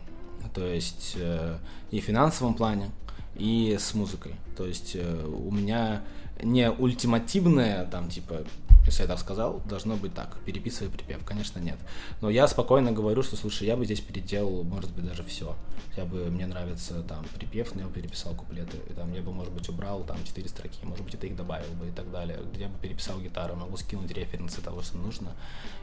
то 0.54 0.66
есть 0.66 1.14
э, 1.16 1.58
и 1.92 2.00
в 2.02 2.04
финансовом 2.04 2.54
плане, 2.54 2.92
и 3.36 3.78
с 3.80 3.94
музыкой. 3.94 4.36
То 4.58 4.66
есть 4.66 4.96
э, 4.96 5.26
у 5.26 5.52
меня 5.52 6.02
не 6.44 6.70
ультимативная 6.70 7.86
там 7.86 8.10
типа 8.10 8.44
так 8.86 9.20
сказал, 9.20 9.62
должно 9.66 9.96
быть 9.96 10.14
так. 10.14 10.38
Переписывай 10.46 10.92
припев. 10.92 11.24
Конечно, 11.26 11.60
нет. 11.60 11.78
Но 12.22 12.30
я 12.30 12.48
спокойно 12.48 12.92
говорю, 12.92 13.24
что, 13.24 13.36
слушай, 13.36 13.68
я 13.68 13.76
бы 13.76 13.86
здесь 13.86 14.02
переделал, 14.02 14.64
может 14.64 14.92
быть, 14.92 15.06
даже 15.06 15.24
все. 15.24 15.56
Я 15.98 16.06
бы, 16.06 16.26
мне 16.30 16.48
нравится 16.48 17.02
там 17.04 17.26
припев, 17.36 17.76
но 17.76 17.82
я 17.82 17.88
бы 17.88 17.94
переписал 17.94 18.34
куплеты. 18.34 18.78
И, 18.90 18.94
там, 18.94 19.14
я 19.14 19.22
бы, 19.22 19.32
может 19.32 19.54
быть, 19.54 19.68
убрал 19.70 20.04
там 20.04 20.18
четыре 20.24 20.50
строки, 20.50 20.80
может 20.84 21.04
быть, 21.04 21.16
это 21.16 21.28
их 21.28 21.36
добавил 21.36 21.72
бы 21.74 21.88
и 21.88 21.92
так 21.92 22.12
далее. 22.12 22.40
Я 22.56 22.68
бы 22.70 22.78
переписал 22.80 23.20
гитару, 23.20 23.56
могу 23.56 23.78
скинуть 23.78 24.12
референсы 24.12 24.62
того, 24.62 24.82
что 24.82 24.98
нужно 24.98 25.32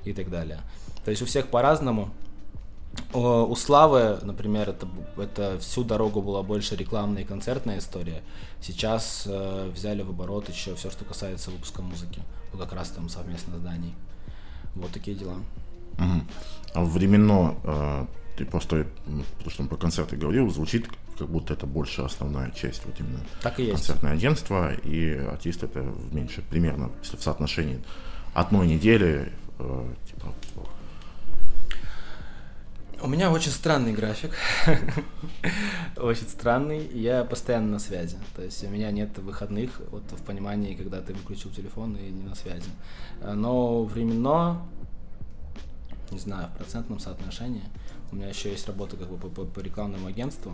и 0.05 0.13
так 0.13 0.31
далее. 0.31 0.61
То 1.05 1.11
есть 1.11 1.23
у 1.23 1.27
всех 1.27 1.49
по-разному. 1.49 2.11
У 3.13 3.55
Славы, 3.55 4.19
например, 4.23 4.71
это, 4.71 4.89
это 5.19 5.59
всю 5.61 5.85
дорогу 5.85 6.21
была 6.21 6.43
больше 6.43 6.75
рекламная 6.75 7.23
и 7.23 7.25
концертная 7.25 7.79
история. 7.79 8.23
Сейчас 8.61 9.25
э, 9.27 9.71
взяли 9.73 10.03
в 10.03 10.11
оборот 10.11 10.49
еще 10.49 10.75
все, 10.75 10.91
что 10.91 11.05
касается 11.05 11.51
выпуска 11.51 11.81
музыки. 11.81 12.21
Ну, 12.21 12.38
как 12.57 12.73
раз 12.73 12.91
там 12.91 13.09
совместно 13.09 13.59
с 13.59 13.61
Данией. 13.61 13.95
Вот 14.75 14.91
такие 14.93 15.17
дела. 15.17 15.37
Угу. 15.99 16.23
А 16.75 16.85
временно 16.85 17.57
э, 17.65 18.07
ты 18.37 18.45
просто, 18.45 18.87
потому 19.05 19.51
что 19.51 19.63
он 19.63 19.69
про 19.69 19.77
концерты 19.77 20.17
говорил, 20.17 20.49
звучит 20.51 20.89
как 21.19 21.29
будто 21.29 21.53
это 21.53 21.67
больше 21.67 22.03
основная 22.03 22.53
часть, 22.53 22.87
вот 22.87 22.95
именно 23.01 23.19
так 23.43 23.59
и 23.59 23.65
есть. 23.65 23.75
концертное 23.75 24.13
агентство, 24.13 24.73
и 24.73 25.11
артист 25.11 25.65
это 25.65 25.93
меньше, 26.13 26.43
примерно, 26.49 26.93
если 27.03 27.17
в 27.17 27.23
соотношении 27.23 27.83
одной 28.35 28.69
недели, 28.69 29.33
э, 29.59 29.95
типа, 30.07 30.33
у 33.01 33.07
меня 33.07 33.31
очень 33.31 33.53
странный 33.53 33.93
график. 33.93 34.33
очень 35.97 36.29
странный. 36.29 36.87
Я 36.89 37.25
постоянно 37.25 37.73
на 37.73 37.79
связи. 37.79 38.17
То 38.35 38.43
есть 38.43 38.63
у 38.65 38.69
меня 38.69 38.91
нет 38.91 39.17
выходных, 39.19 39.81
вот 39.91 40.03
в 40.11 40.23
понимании, 40.25 40.75
когда 40.75 41.01
ты 41.01 41.15
выключил 41.15 41.51
телефон 41.51 41.97
и 41.97 42.11
не 42.11 42.25
на 42.25 42.35
связи. 42.35 42.71
Но 43.23 43.85
временно, 43.85 44.63
не 46.11 46.19
знаю, 46.19 46.49
в 46.49 46.57
процентном 46.59 46.99
соотношении. 46.99 47.65
У 48.11 48.17
меня 48.17 48.29
еще 48.29 48.51
есть 48.51 48.67
работа 48.67 48.97
как 48.97 49.09
бы 49.09 49.17
по, 49.17 49.29
по, 49.29 49.45
по 49.45 49.61
рекламному 49.61 50.09
агентству. 50.09 50.53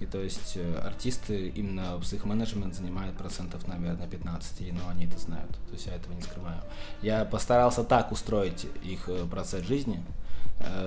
И 0.00 0.06
то 0.06 0.20
есть 0.20 0.56
э, 0.56 0.80
артисты 0.84 1.48
именно 1.48 2.02
с 2.02 2.12
их 2.12 2.24
менеджмент 2.24 2.74
занимают 2.74 3.16
процентов, 3.16 3.68
наверное, 3.68 4.08
15, 4.08 4.72
но 4.72 4.88
они 4.88 5.06
это 5.06 5.18
знают. 5.18 5.50
То 5.50 5.72
есть 5.72 5.86
я 5.86 5.94
этого 5.94 6.12
не 6.14 6.22
скрываю. 6.22 6.60
Я 7.00 7.24
постарался 7.24 7.84
так 7.84 8.10
устроить 8.10 8.66
их 8.82 9.08
э, 9.08 9.24
процесс 9.26 9.64
жизни, 9.64 10.02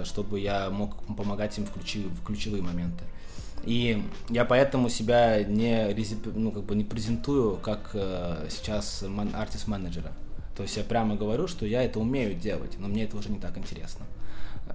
чтобы 0.04 0.40
я 0.40 0.70
мог 0.70 0.96
помогать 1.16 1.58
им 1.58 1.66
в, 1.66 1.72
ключи, 1.72 2.04
в 2.04 2.24
ключевые 2.24 2.64
моменты. 2.64 3.04
И 3.64 4.04
я 4.30 4.46
поэтому 4.46 4.90
себя 4.90 5.44
не, 5.44 5.94
ну, 6.36 6.52
как 6.52 6.64
бы 6.64 6.76
не 6.76 6.84
презентую 6.84 7.58
как 7.58 7.92
э, 7.94 8.48
сейчас 8.50 9.04
артист-менеджера. 9.34 10.14
То 10.56 10.64
есть 10.64 10.78
я 10.78 10.84
прямо 10.84 11.16
говорю, 11.16 11.48
что 11.48 11.66
я 11.66 11.84
это 11.84 12.00
умею 12.00 12.34
делать, 12.34 12.78
но 12.80 12.88
мне 12.88 13.04
это 13.04 13.18
уже 13.18 13.30
не 13.30 13.40
так 13.40 13.58
интересно. 13.58 14.06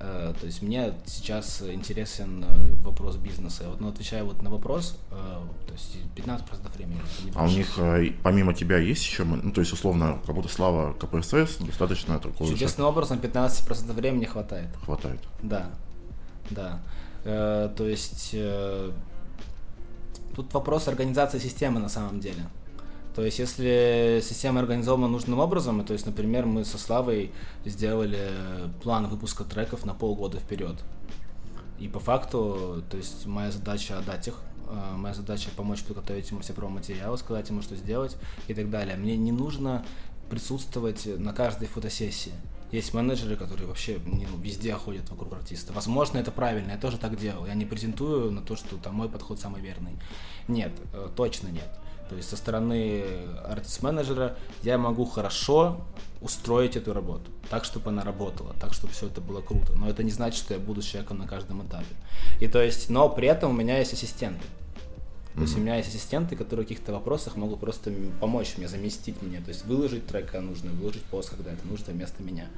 Э, 0.00 0.34
то 0.38 0.46
есть 0.46 0.62
мне 0.62 0.92
сейчас 1.06 1.62
интересен 1.62 2.44
э, 2.44 2.72
вопрос 2.82 3.16
бизнеса. 3.16 3.64
Вот, 3.68 3.80
ну, 3.80 3.88
отвечая 3.88 4.24
вот 4.24 4.42
на 4.42 4.50
вопрос, 4.50 4.98
э, 5.10 5.14
то 5.14 5.72
есть 5.72 5.96
15% 6.16 6.74
времени. 6.74 7.00
А 7.34 7.44
у 7.44 7.48
них 7.48 7.78
помимо 8.22 8.54
тебя 8.54 8.78
есть 8.78 9.04
еще, 9.04 9.24
ну, 9.24 9.52
то 9.52 9.60
есть 9.60 9.72
условно, 9.72 10.20
как 10.26 10.34
будто 10.34 10.48
Слава 10.48 10.92
КПСС 10.94 11.58
достаточно 11.58 12.18
такого 12.18 12.50
Чудесным 12.50 12.86
образом 12.86 13.18
15% 13.18 13.92
времени 13.92 14.24
хватает. 14.24 14.68
Хватает. 14.84 15.20
Да, 15.42 15.70
да. 16.50 16.80
То 17.24 17.88
есть 17.88 18.34
тут 20.34 20.52
вопрос 20.52 20.88
организации 20.88 21.38
системы 21.38 21.78
на 21.80 21.88
самом 21.88 22.20
деле. 22.20 22.42
То 23.14 23.24
есть, 23.24 23.38
если 23.38 24.20
система 24.22 24.60
организована 24.60 25.06
нужным 25.06 25.38
образом, 25.38 25.84
то 25.84 25.92
есть, 25.92 26.06
например, 26.06 26.46
мы 26.46 26.64
со 26.64 26.78
Славой 26.78 27.30
сделали 27.64 28.30
план 28.82 29.06
выпуска 29.08 29.44
треков 29.44 29.84
на 29.84 29.94
полгода 29.94 30.38
вперед. 30.38 30.76
И 31.78 31.88
по 31.88 32.00
факту, 32.00 32.82
то 32.90 32.96
есть, 32.96 33.26
моя 33.26 33.50
задача 33.50 33.98
отдать 33.98 34.28
их, 34.28 34.40
а, 34.68 34.96
моя 34.96 35.14
задача 35.14 35.50
помочь 35.54 35.82
подготовить 35.82 36.30
ему 36.30 36.40
все 36.40 36.54
промо-материалы, 36.54 37.18
сказать 37.18 37.48
ему, 37.50 37.60
что 37.60 37.76
сделать 37.76 38.16
и 38.48 38.54
так 38.54 38.70
далее. 38.70 38.96
Мне 38.96 39.16
не 39.16 39.32
нужно 39.32 39.84
присутствовать 40.30 41.06
на 41.18 41.34
каждой 41.34 41.68
фотосессии. 41.68 42.32
Есть 42.70 42.94
менеджеры, 42.94 43.36
которые 43.36 43.66
вообще 43.66 43.98
ну, 44.06 44.38
везде 44.40 44.72
ходят 44.74 45.10
вокруг 45.10 45.34
артиста. 45.34 45.74
Возможно, 45.74 46.16
это 46.16 46.30
правильно, 46.30 46.70
я 46.70 46.78
тоже 46.78 46.96
так 46.96 47.18
делал. 47.18 47.44
Я 47.44 47.52
не 47.52 47.66
презентую 47.66 48.30
на 48.30 48.40
то, 48.40 48.56
что 48.56 48.78
там 48.78 48.94
мой 48.94 49.10
подход 49.10 49.38
самый 49.38 49.60
верный. 49.60 49.92
Нет, 50.48 50.72
э, 50.94 51.10
точно 51.14 51.48
нет. 51.48 51.68
То 52.12 52.18
есть 52.18 52.28
со 52.28 52.36
стороны 52.36 53.04
артист-менеджера 53.46 54.36
я 54.62 54.76
могу 54.76 55.06
хорошо 55.06 55.80
устроить 56.20 56.76
эту 56.76 56.92
работу, 56.92 57.30
так, 57.48 57.64
чтобы 57.64 57.88
она 57.88 58.04
работала, 58.04 58.54
так, 58.60 58.74
чтобы 58.74 58.92
все 58.92 59.06
это 59.06 59.22
было 59.22 59.40
круто. 59.40 59.72
Но 59.72 59.88
это 59.88 60.02
не 60.02 60.10
значит, 60.10 60.38
что 60.38 60.52
я 60.52 60.60
буду 60.60 60.82
человеком 60.82 61.18
на 61.18 61.26
каждом 61.26 61.66
этапе. 61.66 61.94
И 62.38 62.48
то 62.48 62.62
есть, 62.62 62.90
но 62.90 63.08
при 63.08 63.28
этом 63.28 63.52
у 63.52 63.54
меня 63.54 63.78
есть 63.78 63.94
ассистенты. 63.94 64.42
То 64.42 65.38
mm-hmm. 65.38 65.42
есть 65.42 65.56
у 65.56 65.60
меня 65.60 65.76
есть 65.76 65.88
ассистенты, 65.88 66.36
которые 66.36 66.66
в 66.66 66.68
каких-то 66.68 66.92
вопросах 66.92 67.36
могут 67.36 67.60
просто 67.60 67.90
помочь 68.20 68.58
мне, 68.58 68.68
заместить 68.68 69.22
меня. 69.22 69.40
То 69.40 69.48
есть 69.48 69.64
выложить 69.64 70.06
трек, 70.06 70.26
когда 70.26 70.42
нужно, 70.42 70.70
выложить 70.70 71.04
пост, 71.04 71.30
когда 71.30 71.50
это 71.50 71.66
нужно 71.66 71.94
вместо 71.94 72.22
меня. 72.22 72.48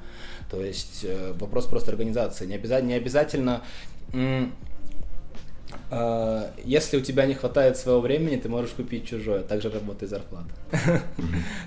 То 0.51 0.61
есть 0.61 1.05
э, 1.05 1.31
вопрос 1.39 1.65
просто 1.65 1.91
организации. 1.91 2.45
Не 2.45 2.55
обязательно, 2.55 2.89
не 2.89 2.95
обязательно 2.95 3.61
а, 4.13 4.49
если 6.63 6.97
у 6.97 7.01
тебя 7.01 7.25
не 7.25 7.33
хватает 7.33 7.77
своего 7.77 8.01
времени, 8.01 8.37
ты 8.37 8.49
можешь 8.49 8.71
купить 8.71 9.07
чужое. 9.07 9.43
Также 9.43 9.69
работает 9.69 10.09
зарплата. 10.09 10.49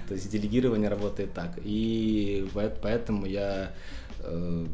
То 0.08 0.14
есть 0.14 0.30
делегирование 0.30 0.88
работает 0.88 1.32
так. 1.34 1.52
И 1.64 2.48
поэтому 2.82 3.26
я 3.26 3.72
э, 4.20 4.66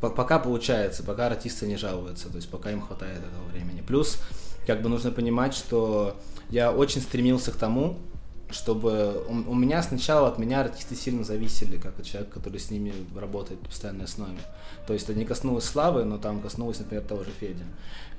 пока 0.00 0.38
получается, 0.38 1.02
пока 1.02 1.26
артисты 1.26 1.66
не 1.66 1.76
жалуются, 1.76 2.28
то 2.28 2.36
есть 2.36 2.48
пока 2.48 2.70
им 2.70 2.80
хватает 2.80 3.18
этого 3.18 3.44
времени. 3.52 3.82
Плюс, 3.86 4.18
как 4.66 4.82
бы 4.82 4.88
нужно 4.88 5.10
понимать, 5.10 5.54
что 5.54 6.16
я 6.50 6.72
очень 6.72 7.00
стремился 7.00 7.52
к 7.52 7.56
тому, 7.56 7.98
чтобы 8.52 9.24
у, 9.28 9.50
у 9.50 9.54
меня 9.54 9.82
сначала 9.82 10.28
от 10.28 10.38
меня 10.38 10.60
артисты 10.60 10.94
сильно 10.94 11.24
зависели, 11.24 11.76
как 11.76 11.98
от 11.98 12.06
человека, 12.06 12.34
который 12.34 12.60
с 12.60 12.70
ними 12.70 12.92
работает 13.16 13.60
в 13.60 13.64
постоянной 13.64 14.04
основе. 14.04 14.38
То 14.86 14.92
есть 14.92 15.08
это 15.08 15.18
не 15.18 15.24
коснулось 15.24 15.64
Славы, 15.64 16.04
но 16.04 16.18
там 16.18 16.40
коснулось, 16.40 16.78
например, 16.78 17.04
того 17.04 17.24
же 17.24 17.30
Феди. 17.40 17.64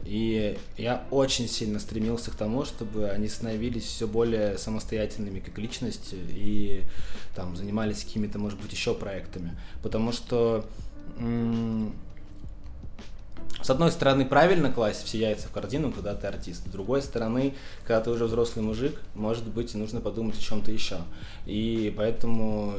И 0.06 0.58
я 0.78 1.04
очень 1.12 1.48
сильно 1.48 1.80
стремился 1.80 2.32
к 2.32 2.36
тому, 2.36 2.66
чтобы 2.66 3.10
они 3.10 3.28
становились 3.28 3.84
все 3.84 4.08
более 4.08 4.58
самостоятельными 4.58 5.40
как 5.40 5.58
личности 5.58 6.16
и 6.16 6.82
там 7.36 7.56
занимались 7.56 8.04
какими-то, 8.04 8.40
может 8.40 8.60
быть, 8.60 8.72
еще 8.72 8.94
проектами. 8.94 9.58
Потому 9.82 10.12
что 10.12 10.66
с 13.62 13.70
одной 13.70 13.92
стороны, 13.92 14.26
правильно 14.26 14.72
класть 14.72 15.06
все 15.06 15.20
яйца 15.20 15.48
в 15.48 15.52
корзину, 15.52 15.92
когда 15.92 16.16
ты 16.16 16.28
артист. 16.28 16.68
С 16.68 16.70
другой 16.70 17.02
стороны, 17.02 17.54
когда 17.84 18.02
ты 18.02 18.10
уже 18.10 18.26
взрослый 18.26 18.66
мужик, 18.66 19.00
может 19.16 19.48
быть, 19.48 19.74
нужно 19.76 20.02
подумать 20.02 20.38
о 20.38 20.42
чем-то 20.42 20.72
еще. 20.72 20.98
И 21.46 21.94
поэтому 21.96 22.74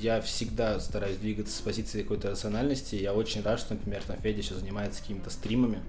я 0.00 0.20
всегда 0.20 0.78
стараюсь 0.78 1.16
двигаться 1.16 1.56
с 1.56 1.60
позиции 1.60 2.02
какой-то 2.02 2.30
рациональности. 2.30 2.94
Я 2.94 3.12
очень 3.14 3.42
рад, 3.42 3.58
что, 3.58 3.74
например, 3.74 4.02
там 4.06 4.16
Федя 4.18 4.42
сейчас 4.42 4.58
занимается 4.58 5.00
какими-то 5.00 5.30
стримами 5.30 5.80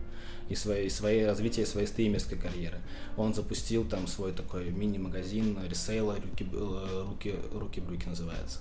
и 0.50 0.56
своей, 0.56 0.90
своей 0.90 1.26
развитие 1.26 1.66
своей 1.66 1.88
стримерской 1.88 2.38
карьеры. 2.38 2.80
Он 3.18 3.34
запустил 3.34 3.86
там 3.86 4.08
свой 4.08 4.32
такой 4.32 4.72
мини-магазин 4.72 5.58
ресейла 5.70 6.16
руки, 6.16 6.48
э, 6.52 7.04
руки, 7.08 7.36
руки 7.54 7.80
брюки 7.80 8.08
называется. 8.08 8.60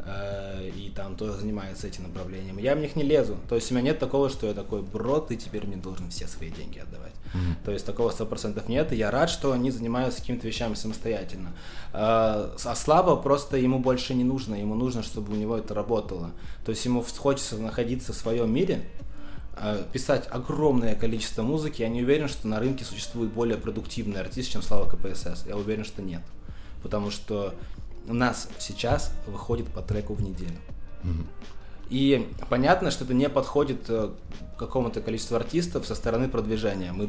Э, 0.00 0.68
и 0.68 0.90
там 0.90 1.16
тоже 1.16 1.34
занимается 1.34 1.86
этим 1.86 2.04
направлением. 2.04 2.58
Я 2.58 2.74
в 2.74 2.80
них 2.80 2.96
не 2.96 3.04
лезу. 3.04 3.36
То 3.48 3.54
есть 3.54 3.70
у 3.70 3.74
меня 3.74 3.84
нет 3.84 4.00
такого, 4.00 4.28
что 4.30 4.48
я 4.48 4.54
такой, 4.54 4.82
бро, 4.82 5.20
ты 5.20 5.36
теперь 5.36 5.64
мне 5.64 5.76
должен 5.76 6.10
все 6.10 6.26
свои 6.26 6.50
деньги 6.50 6.80
отдавать. 6.80 7.12
Mm-hmm. 7.12 7.64
То 7.64 7.72
есть 7.72 7.86
такого 7.86 8.10
сто 8.10 8.26
процентов 8.26 8.68
нет. 8.68 8.92
И 8.92 8.96
я 8.96 9.10
рад, 9.10 9.30
что 9.30 9.52
они 9.52 9.70
занимаются 9.70 10.20
какими-то 10.20 10.46
вещами 10.46 10.74
самостоятельно. 10.74 11.50
Э, 11.92 12.50
а 12.64 12.74
Слава 12.74 13.14
просто 13.14 13.56
ему 13.56 13.78
больше 13.78 14.14
не 14.14 14.24
нужно. 14.24 14.56
Ему 14.56 14.74
нужно, 14.74 15.04
чтобы 15.04 15.32
у 15.34 15.36
него 15.36 15.56
это 15.56 15.72
работало. 15.72 16.32
То 16.64 16.70
есть 16.72 16.84
ему 16.84 17.04
хочется 17.16 17.56
находиться 17.58 18.12
в 18.12 18.16
своем 18.16 18.52
мире, 18.52 18.88
писать 19.92 20.26
огромное 20.30 20.94
количество 20.94 21.42
музыки, 21.42 21.82
я 21.82 21.88
не 21.88 22.02
уверен, 22.02 22.28
что 22.28 22.48
на 22.48 22.60
рынке 22.60 22.84
существует 22.84 23.32
более 23.32 23.56
продуктивный 23.56 24.20
артист, 24.20 24.50
чем 24.50 24.62
Слава 24.62 24.88
КПСС. 24.88 25.46
Я 25.46 25.56
уверен, 25.56 25.84
что 25.84 26.02
нет. 26.02 26.22
Потому 26.82 27.10
что 27.10 27.54
у 28.06 28.14
нас 28.14 28.48
сейчас 28.58 29.12
выходит 29.26 29.66
по 29.68 29.82
треку 29.82 30.14
в 30.14 30.22
неделю. 30.22 30.58
И 31.90 32.28
понятно, 32.50 32.90
что 32.90 33.04
это 33.04 33.14
не 33.14 33.30
подходит 33.30 33.86
э, 33.88 34.10
какому-то 34.58 35.00
количеству 35.00 35.36
артистов 35.36 35.86
со 35.86 35.94
стороны 35.94 36.28
продвижения. 36.28 36.92
Мы, 36.92 37.08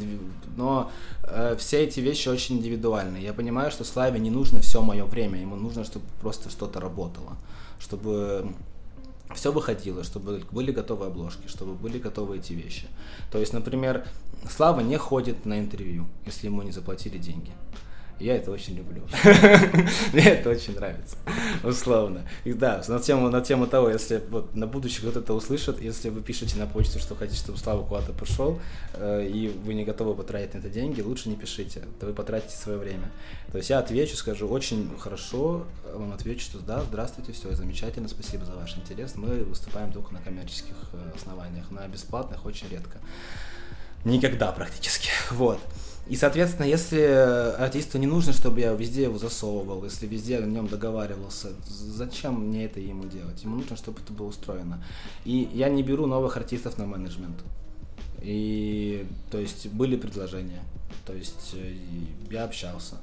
но 0.56 0.90
э, 1.24 1.58
все 1.58 1.84
эти 1.84 2.00
вещи 2.00 2.30
очень 2.30 2.58
индивидуальны. 2.58 3.18
Я 3.18 3.34
понимаю, 3.34 3.72
что 3.72 3.84
Славе 3.84 4.20
не 4.20 4.30
нужно 4.30 4.62
все 4.62 4.82
мое 4.82 5.04
время, 5.04 5.42
ему 5.42 5.58
нужно, 5.58 5.84
чтобы 5.84 6.06
просто 6.22 6.50
что-то 6.50 6.80
работало, 6.80 7.36
чтобы 7.78 8.54
все 9.36 9.52
выходило, 9.52 10.04
чтобы 10.04 10.42
были 10.52 10.72
готовы 10.72 11.06
обложки, 11.06 11.48
чтобы 11.48 11.74
были 11.74 12.00
готовы 12.00 12.38
эти 12.38 12.54
вещи. 12.54 12.88
То 13.32 13.38
есть, 13.38 13.54
например, 13.54 14.06
Слава 14.48 14.80
не 14.80 14.98
ходит 14.98 15.46
на 15.46 15.60
интервью, 15.60 16.08
если 16.26 16.48
ему 16.48 16.62
не 16.62 16.72
заплатили 16.72 17.18
деньги. 17.18 17.52
Я 18.20 18.36
это 18.36 18.52
очень 18.52 18.76
люблю. 18.76 19.04
Мне 20.14 20.24
это 20.24 20.50
очень 20.50 20.76
нравится, 20.76 21.16
условно. 21.64 22.26
И 22.44 22.52
да, 22.52 22.82
на 22.88 23.00
тему, 23.00 23.30
на 23.30 23.42
тему 23.42 23.66
того, 23.66 23.90
если 23.90 24.22
вот 24.30 24.54
на 24.56 24.68
будущее 24.68 25.02
кто-то 25.02 25.20
это 25.20 25.34
услышит, 25.34 25.82
если 25.82 26.10
вы 26.10 26.22
пишете 26.22 26.58
на 26.58 26.68
почту, 26.68 27.00
что 27.00 27.16
хотите, 27.16 27.40
чтобы 27.40 27.58
Слава 27.58 27.86
куда-то 27.86 28.12
пошел, 28.12 28.60
э, 28.94 29.26
и 29.26 29.48
вы 29.48 29.74
не 29.74 29.86
готовы 29.86 30.16
потратить 30.16 30.54
на 30.54 30.58
это 30.60 30.70
деньги, 30.70 31.02
лучше 31.02 31.30
не 31.30 31.38
пишите, 31.38 31.84
то 32.00 32.08
вы 32.08 32.14
потратите 32.14 32.56
свое 32.58 32.78
время. 32.78 33.10
То 33.52 33.58
есть 33.58 33.70
я 33.70 33.80
отвечу, 33.80 34.18
скажу, 34.18 34.48
очень 34.48 34.98
хорошо, 35.00 35.66
вам 35.94 36.12
отвечу, 36.12 36.42
что 36.42 36.60
да, 36.60 36.84
здравствуйте, 36.84 37.32
все 37.32 37.56
замечательно, 37.56 38.10
спасибо 38.10 38.44
за 38.44 38.54
ваш 38.54 38.76
интерес. 38.78 39.16
Мы 39.16 39.46
выступаем 39.46 39.94
только 39.94 40.14
на 40.14 40.20
коммерческих 40.20 40.76
э, 40.92 41.12
основаниях, 41.16 41.72
на 41.72 41.88
бесплатных 41.88 42.46
очень 42.46 42.68
редко. 42.68 42.98
Никогда 44.06 44.52
практически. 44.52 45.10
Вот. 45.32 45.60
И, 46.10 46.16
соответственно, 46.16 46.66
если 46.66 47.02
артисту 47.60 48.00
не 48.00 48.08
нужно, 48.08 48.34
чтобы 48.34 48.60
я 48.62 48.74
везде 48.74 49.04
его 49.04 49.20
засовывал, 49.20 49.84
если 49.84 50.08
везде 50.08 50.40
о 50.40 50.42
нем 50.42 50.68
договаривался, 50.68 51.50
зачем 51.68 52.48
мне 52.48 52.66
это 52.66 52.80
ему 52.80 53.06
делать? 53.06 53.44
Ему 53.44 53.58
нужно, 53.58 53.78
чтобы 53.78 54.00
это 54.02 54.12
было 54.12 54.28
устроено. 54.28 54.84
И 55.24 55.48
я 55.54 55.70
не 55.70 55.84
беру 55.84 56.08
новых 56.08 56.36
артистов 56.36 56.80
на 56.80 56.88
менеджмент. 56.88 57.38
И, 58.24 59.06
то 59.30 59.38
есть, 59.38 59.68
были 59.68 59.96
предложения. 59.98 60.64
То 61.06 61.14
есть, 61.14 61.54
э, 61.54 61.76
я 62.32 62.46
общался 62.46 62.96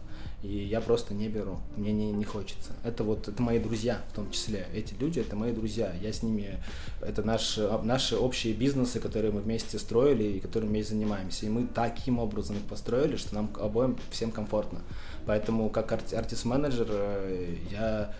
и 0.43 0.49
я 0.49 0.81
просто 0.81 1.15
не 1.15 1.29
беру, 1.29 1.59
мне 1.77 1.93
не, 1.93 2.13
не 2.13 2.25
хочется. 2.25 2.73
Это 2.85 3.05
вот, 3.05 3.29
это 3.29 3.43
мои 3.43 3.59
друзья 3.59 4.01
в 4.11 4.15
том 4.15 4.31
числе, 4.31 4.69
эти 4.75 4.95
люди, 4.95 5.21
это 5.21 5.35
мои 5.35 5.53
друзья, 5.53 5.93
я 6.01 6.13
с 6.13 6.23
ними, 6.23 6.59
это 7.01 7.23
наши, 7.23 7.69
наши 7.83 8.17
общие 8.17 8.53
бизнесы, 8.53 9.01
которые 9.01 9.33
мы 9.33 9.41
вместе 9.41 9.79
строили 9.79 10.25
и 10.25 10.41
которыми 10.41 10.69
вместе 10.69 10.95
занимаемся, 10.95 11.47
и 11.47 11.49
мы 11.49 11.67
таким 11.67 12.19
образом 12.19 12.57
их 12.57 12.63
построили, 12.65 13.17
что 13.17 13.35
нам 13.35 13.51
обоим 13.61 13.97
всем 14.11 14.31
комфортно. 14.31 14.81
Поэтому 15.27 15.69
как 15.71 15.91
арти- 15.93 16.15
артист-менеджер 16.15 16.87
э, 16.91 17.57
я 17.73 18.15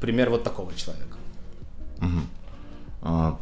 пример 0.00 0.28
вот 0.28 0.44
такого 0.44 0.74
человека. 0.74 1.16
Угу. 1.98 2.20
А, 3.02 3.38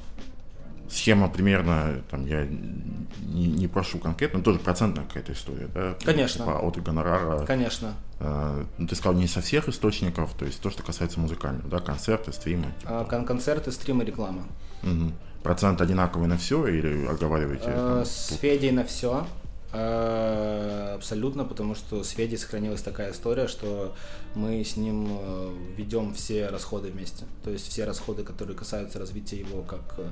схема 0.91 1.29
примерно, 1.29 2.03
там, 2.11 2.27
я 2.27 2.47
не, 2.47 3.47
не 3.47 3.69
прошу 3.69 3.99
конкретно, 3.99 4.43
тоже 4.43 4.59
процентная 4.59 5.05
какая-то 5.05 5.33
история, 5.33 5.69
да? 5.75 5.97
Конечно. 6.05 6.45
Типа 6.45 6.59
от 6.59 6.83
гонорара. 6.83 7.47
Конечно. 7.47 7.95
Э, 8.19 8.65
ну, 8.79 8.87
ты 8.87 8.95
сказал 8.97 9.19
не 9.19 9.27
со 9.27 9.41
всех 9.41 9.69
источников, 9.69 10.35
то 10.35 10.45
есть 10.45 10.61
то, 10.61 10.71
что 10.71 10.83
касается 10.83 11.21
музыкального, 11.21 11.69
да, 11.69 11.79
концерты, 11.79 12.33
стримы. 12.33 12.67
Типа. 12.81 13.01
А, 13.01 13.05
кон- 13.05 13.25
концерты, 13.25 13.73
стримы, 13.73 14.05
реклама. 14.05 14.43
Угу. 14.83 15.13
Процент 15.43 15.81
одинаковый 15.81 16.29
на 16.29 16.37
все 16.37 16.67
или 16.67 17.07
оговариваете? 17.07 17.69
А, 17.69 17.97
там, 17.97 18.05
с 18.05 18.37
Федей 18.41 18.73
на 18.73 18.85
все. 18.85 19.27
Э, 19.73 20.95
абсолютно, 20.97 21.45
потому 21.45 21.77
что 21.77 22.03
с 22.03 22.11
Федей 22.11 22.39
сохранилась 22.39 22.83
такая 22.83 23.13
история, 23.13 23.47
что 23.47 23.95
мы 24.35 24.65
с 24.65 24.77
ним 24.77 25.09
э, 25.11 25.53
ведем 25.77 26.13
все 26.15 26.49
расходы 26.49 26.91
вместе. 26.91 27.25
То 27.45 27.51
есть 27.51 27.69
все 27.69 27.85
расходы, 27.85 28.25
которые 28.25 28.57
касаются 28.57 28.99
развития 28.99 29.39
его 29.39 29.63
как 29.63 29.95
э, 29.99 30.09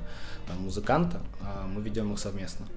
музыканта, 0.59 1.21
мы 1.67 1.81
ведем 1.81 2.13
их 2.13 2.19
совместно. 2.19 2.67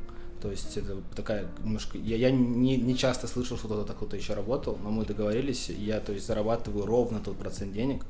То 0.40 0.50
есть 0.50 0.76
это 0.76 0.96
такая 1.14 1.46
немножко... 1.62 1.96
Я, 1.98 2.16
я 2.16 2.32
не, 2.32 2.76
не 2.76 2.96
часто 2.96 3.28
слышал, 3.28 3.56
что 3.56 3.68
кто-то 3.68 3.92
кто-то 3.92 4.16
еще 4.16 4.34
работал, 4.34 4.76
но 4.82 4.90
мы 4.90 5.04
договорились, 5.04 5.68
я 5.68 6.00
то 6.00 6.12
есть 6.12 6.26
зарабатываю 6.26 6.84
ровно 6.84 7.20
тот 7.20 7.38
процент 7.38 7.72
денег, 7.72 8.04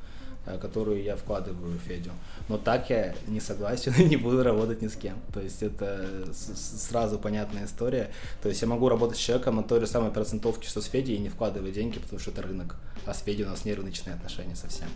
которую 0.61 1.03
я 1.03 1.17
вкладываю 1.17 1.79
в 1.79 1.81
Федю. 1.81 2.11
Но 2.49 2.59
так 2.59 2.91
я 2.91 3.15
не 3.29 3.41
согласен 3.41 3.95
и 3.99 4.05
не 4.05 4.17
буду 4.17 4.43
работать 4.43 4.83
ни 4.83 4.89
с 4.89 4.97
кем. 4.97 5.17
То 5.33 5.41
есть 5.41 5.63
это 5.63 6.27
сразу 6.33 7.19
понятная 7.19 7.67
история. 7.67 8.11
То 8.43 8.49
есть 8.49 8.63
я 8.63 8.69
могу 8.69 8.89
работать 8.89 9.17
с 9.17 9.21
человеком 9.21 9.57
на 9.57 9.63
той 9.63 9.81
же 9.81 9.87
самой 9.87 10.11
процентовке, 10.11 10.69
что 10.69 10.81
с 10.81 10.87
Федей, 10.87 11.17
и 11.17 11.19
не 11.19 11.29
вкладывая 11.29 11.71
деньги, 11.71 11.99
потому 11.99 12.19
что 12.19 12.31
это 12.31 12.43
рынок. 12.43 12.77
А 13.07 13.15
с 13.15 13.23
Федей 13.23 13.45
у 13.45 13.49
нас 13.49 13.65
не 13.65 13.75
рыночные 13.75 14.15
отношения 14.15 14.57
совсем. 14.57 14.89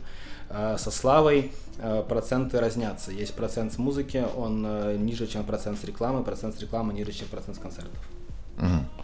А 0.48 0.78
со 0.78 0.90
Славой 0.90 1.52
э, 1.78 2.05
проценты 2.09 2.60
разнятся. 2.60 3.10
Есть 3.10 3.35
процент 3.35 3.73
с 3.73 3.78
музыки, 3.78 4.24
он 4.36 4.64
э, 4.66 4.97
ниже, 4.97 5.27
чем 5.27 5.44
процент 5.44 5.78
с 5.78 5.85
рекламы, 5.85 6.23
процент 6.23 6.56
с 6.56 6.60
рекламы 6.60 6.93
ниже, 6.93 7.12
чем 7.12 7.28
процент 7.28 7.56
с 7.56 7.60
концертов. 7.60 7.98
Угу. 8.59 8.95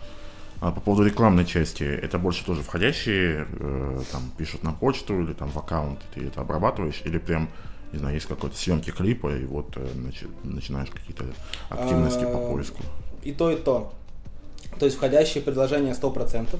А 0.62 0.70
по 0.70 0.80
поводу 0.80 1.04
рекламной 1.04 1.44
части, 1.44 1.82
это 1.82 2.18
больше 2.18 2.44
тоже 2.46 2.62
входящие, 2.62 3.48
э, 3.50 4.00
там, 4.12 4.22
пишут 4.38 4.62
на 4.62 4.72
почту 4.72 5.20
или 5.20 5.32
там 5.32 5.48
в 5.48 5.56
аккаунт, 5.58 5.98
ты 6.14 6.24
это 6.24 6.40
обрабатываешь, 6.40 7.02
или 7.04 7.18
прям, 7.18 7.48
не 7.92 7.98
знаю, 7.98 8.14
есть 8.14 8.26
какой-то 8.26 8.56
съемки 8.56 8.90
клипа, 8.90 9.36
и 9.36 9.44
вот 9.44 9.76
э, 9.76 9.80
начи- 9.96 10.30
начинаешь 10.44 10.88
какие-то 10.88 11.24
активности 11.68 12.22
по 12.22 12.38
а, 12.38 12.52
поиску? 12.52 12.80
И 13.24 13.32
то, 13.32 13.50
и 13.50 13.56
то. 13.56 13.92
То 14.78 14.84
есть 14.86 14.98
входящие 14.98 15.42
предложения 15.42 15.94
100%, 15.94 16.56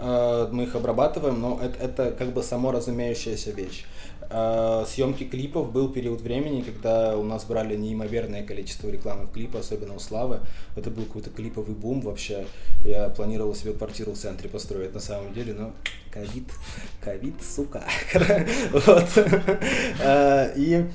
э, 0.00 0.48
мы 0.50 0.64
их 0.64 0.74
обрабатываем, 0.74 1.40
но 1.40 1.60
это, 1.62 1.84
это 1.84 2.10
как 2.18 2.32
бы 2.32 2.42
само 2.42 2.72
разумеющаяся 2.72 3.52
вещь. 3.52 3.84
А, 4.30 4.84
съемки 4.86 5.24
клипов 5.24 5.72
был 5.72 5.88
период 5.88 6.20
времени, 6.20 6.62
когда 6.62 7.16
у 7.16 7.22
нас 7.22 7.44
брали 7.44 7.76
неимоверное 7.76 8.42
количество 8.44 8.88
рекламы 8.88 9.26
в 9.26 9.32
клипы, 9.32 9.58
особенно 9.58 9.94
у 9.94 9.98
Славы. 9.98 10.40
Это 10.76 10.90
был 10.90 11.04
какой-то 11.04 11.30
клиповый 11.30 11.74
бум 11.74 12.00
вообще. 12.00 12.46
Я 12.84 13.08
планировал 13.08 13.54
себе 13.54 13.72
квартиру 13.72 14.12
в 14.12 14.16
центре 14.16 14.48
построить 14.48 14.94
на 14.94 15.00
самом 15.00 15.32
деле, 15.32 15.54
но 15.54 15.72
ковид, 16.10 16.50
ковид, 17.00 17.34
сука. 17.42 17.84
Вот. 18.72 19.08
А, 20.02 20.52
и 20.56 20.86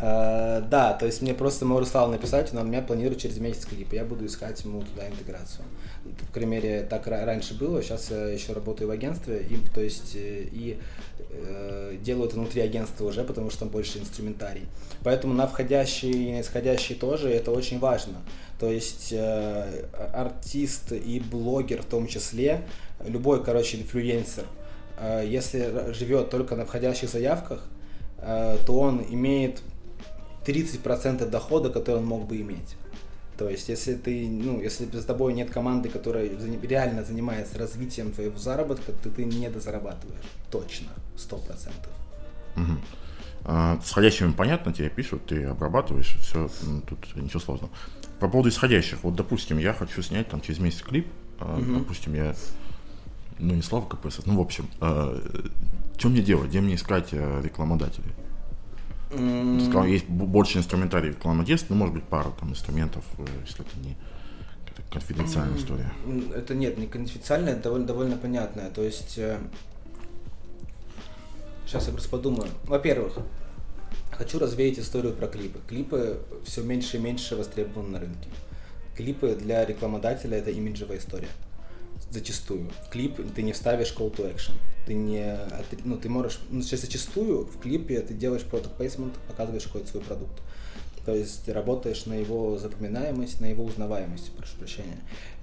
Uh, 0.00 0.60
да, 0.68 0.92
то 0.92 1.06
есть 1.06 1.22
мне 1.22 1.34
просто 1.34 1.64
мой 1.64 1.78
Руслан 1.78 2.10
написать, 2.10 2.52
он 2.52 2.58
у 2.58 2.64
меня 2.64 2.82
планирует 2.82 3.20
через 3.20 3.38
месяц 3.38 3.64
клип, 3.64 3.92
я 3.92 4.04
буду 4.04 4.26
искать 4.26 4.64
ему 4.64 4.82
туда 4.82 5.08
интеграцию. 5.08 5.64
По 6.26 6.32
крайней 6.32 6.50
мере, 6.50 6.82
так 6.82 7.06
раньше 7.06 7.54
было, 7.54 7.80
сейчас 7.80 8.10
я 8.10 8.26
еще 8.26 8.54
работаю 8.54 8.88
в 8.88 8.90
агентстве, 8.90 9.46
и, 9.48 9.56
то 9.72 9.80
есть, 9.80 10.16
э, 10.16 10.48
и 10.50 10.78
э, 11.30 11.96
делаю 12.02 12.26
это 12.26 12.36
внутри 12.36 12.62
агентства 12.62 13.04
уже, 13.04 13.22
потому 13.22 13.50
что 13.50 13.60
там 13.60 13.68
больше 13.68 13.98
инструментарий. 13.98 14.66
Поэтому 15.04 15.32
на 15.32 15.46
входящие 15.46 16.12
и 16.12 16.32
на 16.32 16.40
исходящие 16.40 16.98
тоже 16.98 17.30
это 17.30 17.52
очень 17.52 17.78
важно. 17.78 18.16
То 18.58 18.70
есть 18.70 19.12
э, 19.12 19.86
артист 20.12 20.92
и 20.92 21.20
блогер 21.20 21.82
в 21.82 21.86
том 21.86 22.08
числе, 22.08 22.66
любой, 23.06 23.44
короче, 23.44 23.78
инфлюенсер, 23.78 24.44
э, 24.98 25.24
если 25.26 25.92
живет 25.92 26.30
только 26.30 26.56
на 26.56 26.64
входящих 26.66 27.08
заявках, 27.10 27.64
э, 28.18 28.56
то 28.66 28.78
он 28.78 29.04
имеет 29.08 29.60
30% 30.46 31.28
дохода, 31.28 31.70
который 31.70 31.96
он 31.96 32.06
мог 32.06 32.26
бы 32.26 32.40
иметь. 32.40 32.76
То 33.36 33.50
есть, 33.50 33.68
если 33.68 33.94
ты, 33.94 34.28
ну, 34.28 34.60
если 34.60 34.86
за 34.86 35.04
тобой 35.04 35.32
нет 35.32 35.50
команды, 35.50 35.88
которая 35.88 36.30
реально 36.62 37.04
занимается 37.04 37.58
развитием 37.58 38.12
твоего 38.12 38.38
заработка, 38.38 38.92
то 38.92 39.10
ты 39.10 39.24
не 39.24 39.48
дозарабатываешь. 39.50 40.22
Точно, 40.50 40.88
сто 41.16 41.38
процентов. 41.38 41.90
Угу. 42.56 42.78
А, 43.46 43.80
с 43.84 43.90
входящими 43.90 44.30
понятно, 44.30 44.72
тебе 44.72 44.88
пишут, 44.88 45.26
ты 45.26 45.44
обрабатываешь, 45.44 46.16
все, 46.20 46.48
тут 46.88 47.16
ничего 47.16 47.40
сложного. 47.40 47.72
По 48.20 48.28
поводу 48.28 48.50
исходящих, 48.50 49.02
вот, 49.02 49.16
допустим, 49.16 49.58
я 49.58 49.74
хочу 49.74 50.00
снять 50.02 50.28
там 50.28 50.40
через 50.40 50.60
месяц 50.60 50.82
клип, 50.82 51.08
угу. 51.40 51.78
допустим, 51.78 52.14
я, 52.14 52.36
ну, 53.38 53.54
не 53.54 53.62
Слава 53.62 53.86
КПСС, 53.86 54.26
ну, 54.26 54.38
в 54.38 54.40
общем, 54.40 54.68
а, 54.80 55.20
что 55.98 56.08
мне 56.08 56.22
делать, 56.22 56.48
где 56.48 56.60
мне 56.60 56.76
искать 56.76 57.08
э, 57.12 57.40
рекламодателей? 57.42 58.12
Ты 59.14 59.64
сказал, 59.64 59.86
есть 59.86 60.08
больше 60.08 60.58
инструментарий 60.58 61.10
рекламодействия, 61.10 61.74
ну, 61.74 61.76
может 61.76 61.94
быть, 61.94 62.04
пара 62.04 62.30
там 62.38 62.50
инструментов, 62.50 63.04
э, 63.18 63.26
если 63.44 63.64
это 63.64 63.78
не 63.78 63.96
конфиденциальная 64.90 65.56
mm. 65.56 65.60
история. 65.60 65.92
Это 66.34 66.54
нет, 66.54 66.78
не 66.78 66.86
конфиденциальная, 66.86 67.54
это 67.54 67.64
довольно, 67.64 67.86
довольно 67.86 68.16
понятная. 68.16 68.70
То 68.70 68.82
есть, 68.82 69.18
э, 69.18 69.38
сейчас 71.66 71.86
я 71.86 71.92
просто 71.92 72.08
подумаю. 72.08 72.48
Во-первых, 72.64 73.18
хочу 74.12 74.38
развеять 74.38 74.78
историю 74.78 75.12
про 75.14 75.26
клипы. 75.26 75.60
Клипы 75.68 76.20
все 76.44 76.62
меньше 76.62 76.96
и 76.96 77.00
меньше 77.00 77.36
востребованы 77.36 77.90
на 77.90 78.00
рынке. 78.00 78.28
Клипы 78.96 79.34
для 79.34 79.64
рекламодателя 79.64 80.38
это 80.38 80.50
имиджевая 80.50 80.98
история. 80.98 81.28
Зачастую. 82.10 82.70
В 82.86 82.90
клип 82.90 83.20
ты 83.34 83.42
не 83.42 83.52
вставишь 83.52 83.94
call 83.96 84.14
to 84.14 84.32
action 84.32 84.54
ты 84.86 84.94
не, 84.94 85.38
ну, 85.84 85.96
ты 85.96 86.08
можешь, 86.08 86.40
ну, 86.50 86.62
зачастую 86.62 87.46
в 87.46 87.58
клипе 87.58 88.00
ты 88.00 88.14
делаешь 88.14 88.44
product 88.50 88.76
placement, 88.78 89.12
показываешь 89.28 89.64
какой-то 89.64 89.88
свой 89.88 90.02
продукт. 90.02 90.40
То 91.04 91.14
есть 91.14 91.44
ты 91.44 91.52
работаешь 91.52 92.06
на 92.06 92.14
его 92.14 92.58
запоминаемость, 92.58 93.40
на 93.40 93.46
его 93.46 93.64
узнаваемость, 93.64 94.32
прошу 94.32 94.56
прощения. 94.56 94.98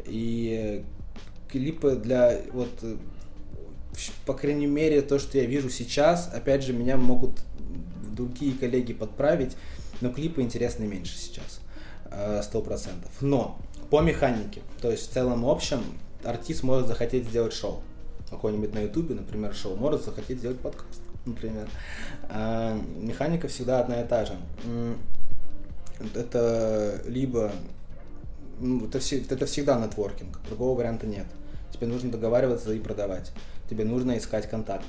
И 0.06 0.84
клипы 1.50 1.96
для, 1.96 2.42
вот, 2.52 2.70
по 4.26 4.34
крайней 4.34 4.68
мере, 4.68 5.02
то, 5.02 5.20
что 5.20 5.38
я 5.38 5.46
вижу 5.46 5.70
сейчас, 5.70 6.32
опять 6.34 6.64
же, 6.64 6.74
меня 6.74 6.98
могут 6.98 7.44
другие 8.16 8.54
коллеги 8.54 8.94
подправить, 8.94 9.56
но 10.02 10.10
клипы 10.10 10.42
интересны 10.42 10.86
меньше 10.86 11.16
сейчас, 11.18 11.62
э, 12.10 12.42
сто 12.44 12.62
процентов. 12.62 13.12
Но 13.22 13.60
по 13.90 14.02
механике, 14.02 14.62
то 14.82 14.90
есть 14.90 15.10
в 15.10 15.14
целом 15.14 15.46
общем, 15.46 15.84
артист 16.24 16.64
может 16.64 16.88
захотеть 16.88 17.28
сделать 17.28 17.54
шоу 17.54 17.84
какой-нибудь 18.32 18.74
на 18.74 18.80
ютубе, 18.80 19.14
например, 19.14 19.54
шоу, 19.54 19.76
может 19.76 20.04
захотеть 20.04 20.40
сделать 20.40 20.60
подкаст, 20.60 21.02
например. 21.26 21.68
А 22.30 22.80
механика 23.00 23.48
всегда 23.48 23.80
одна 23.80 24.02
и 24.02 24.08
та 24.08 24.26
же. 24.26 24.34
Это 26.16 27.02
либо 27.06 27.52
ну, 28.62 28.88
это, 28.88 29.00
это 29.00 29.46
всегда 29.46 29.80
нетворкинг, 29.80 30.40
другого 30.48 30.78
варианта 30.78 31.08
нет. 31.08 31.26
Тебе 31.72 31.88
нужно 31.88 32.12
договариваться 32.12 32.72
и 32.74 32.80
продавать. 32.80 33.32
Тебе 33.70 33.86
нужно 33.86 34.18
искать 34.18 34.50
контакт. 34.50 34.86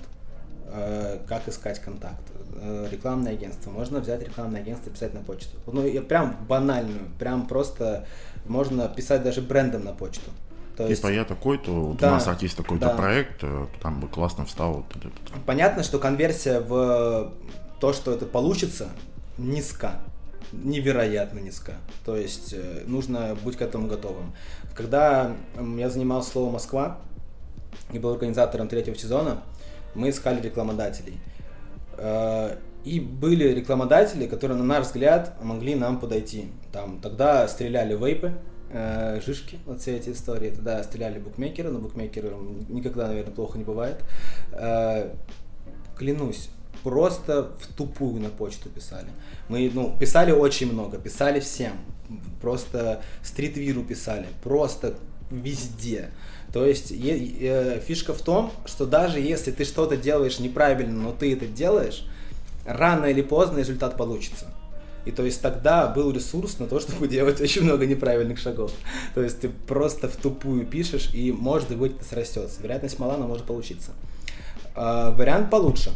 Э, 0.67 1.19
как 1.27 1.49
искать 1.49 1.79
контакт? 1.81 2.23
Э, 2.57 2.87
рекламное 2.91 3.33
агентство. 3.33 3.71
Можно 3.71 4.01
взять 4.01 4.23
рекламное 4.23 4.61
агентство 4.61 4.91
и 4.91 4.93
писать 4.93 5.15
на 5.15 5.21
почту. 5.21 5.57
Ну, 5.67 5.87
я 5.87 6.03
прям 6.03 6.37
банальную, 6.49 7.09
прям 7.19 7.47
просто 7.47 8.07
можно 8.47 8.89
писать 8.89 9.23
даже 9.23 9.41
брендом 9.41 9.85
на 9.85 9.93
почту. 9.93 10.31
То 10.77 10.87
есть, 10.87 11.03
типа 11.03 11.13
я 11.13 11.25
такой-то, 11.25 11.71
вот 11.71 11.99
да, 11.99 12.09
у 12.09 12.11
нас 12.13 12.27
артист 12.27 12.57
такой-то 12.57 12.87
да. 12.87 12.95
проект, 12.95 13.43
э, 13.43 13.67
там 13.83 14.01
бы 14.01 14.09
классно 14.09 14.47
встал. 14.47 14.73
Вот, 14.75 14.85
Понятно, 15.45 15.83
что 15.83 15.99
конверсия 15.99 16.61
в 16.61 17.33
то, 17.81 17.93
что 17.93 18.13
это 18.13 18.25
получится, 18.27 18.89
низка. 19.39 20.01
Невероятно 20.53 21.41
низка. 21.41 21.75
То 22.05 22.17
есть 22.17 22.55
э, 22.55 22.85
нужно 22.87 23.37
быть 23.45 23.57
к 23.57 23.63
этому 23.63 23.87
готовым. 23.87 24.33
Когда 24.75 25.33
я 25.77 25.91
занимался 25.91 26.31
слово 26.31 26.53
Москва 26.53 26.99
и 27.93 27.99
был 27.99 28.13
организатором 28.13 28.69
третьего 28.69 28.97
сезона, 28.97 29.43
мы 29.95 30.11
искали 30.11 30.41
рекламодателей. 30.41 31.19
Э, 31.99 32.57
и 32.85 32.99
были 32.99 33.49
рекламодатели, 33.49 34.27
которые, 34.27 34.59
на 34.59 34.65
наш 34.65 34.87
взгляд, 34.87 35.37
могли 35.43 35.75
нам 35.75 36.01
подойти. 36.01 36.49
Там 36.73 37.01
тогда 37.01 37.47
стреляли 37.47 37.95
вейпы, 37.95 38.33
Жишки, 39.25 39.59
вот 39.67 39.81
все 39.81 39.97
эти 39.97 40.11
истории. 40.11 40.51
Тогда 40.51 40.83
стреляли 40.83 41.19
букмекеры, 41.19 41.71
но 41.71 41.79
букмекеры 41.79 42.31
никогда, 42.69 43.09
наверное, 43.09 43.35
плохо 43.35 43.59
не 43.59 43.65
бывает. 43.65 44.03
Э, 44.53 45.11
клянусь, 45.97 46.49
просто 46.83 47.51
в 47.61 47.73
тупую 47.75 48.21
на 48.21 48.29
почту 48.29 48.69
писали. 48.69 49.09
Мы, 49.49 49.71
ну, 49.73 49.95
писали 49.99 50.33
очень 50.33 50.73
много, 50.73 50.99
писали 50.99 51.41
всем. 51.41 51.73
Просто 52.41 53.03
стритвиру 53.23 53.83
писали, 53.85 54.27
просто 54.43 54.95
везде. 55.31 56.11
То 56.53 56.67
есть 56.67 56.91
е, 56.91 57.37
э, 57.41 57.81
фишка 57.81 58.13
в 58.13 58.23
том, 58.23 58.53
что 58.67 58.87
даже 58.87 59.21
если 59.21 59.51
ты 59.51 59.65
что-то 59.65 59.97
делаешь 59.97 60.39
неправильно, 60.39 61.01
но 61.03 61.13
ты 61.13 61.33
это 61.33 61.47
делаешь, 61.47 62.07
рано 62.67 63.07
или 63.07 63.23
поздно 63.23 63.59
результат 63.59 63.97
получится. 63.97 64.53
И 65.05 65.11
то 65.11 65.25
есть 65.25 65.43
тогда 65.43 65.89
был 65.89 66.13
ресурс 66.13 66.59
на 66.59 66.67
то, 66.67 66.81
чтобы 66.81 67.09
делать 67.09 67.41
очень 67.41 67.63
много 67.63 67.87
неправильных 67.87 68.39
шагов. 68.39 68.73
То 69.15 69.23
есть 69.23 69.41
ты 69.41 69.49
просто 69.49 70.09
в 70.09 70.17
тупую 70.17 70.67
пишешь, 70.67 71.11
и 71.13 71.33
может 71.33 71.77
быть 71.77 71.97
это 71.97 72.05
срастется. 72.05 72.63
Вероятность 72.63 72.99
мала, 72.99 73.17
но 73.17 73.27
может 73.27 73.45
получиться. 73.45 73.93
А, 74.75 75.11
вариант 75.13 75.51
получше. 75.51 75.93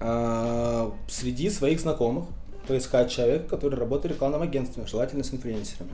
А, 0.00 0.92
среди 1.08 1.50
своих 1.50 1.80
знакомых 1.80 2.26
поискать 2.66 3.10
человека, 3.10 3.48
который 3.48 3.78
работает 3.78 4.12
в 4.12 4.16
рекламном 4.16 4.42
агентстве, 4.42 4.86
желательно 4.86 5.24
с 5.24 5.32
инфлюенсерами. 5.32 5.92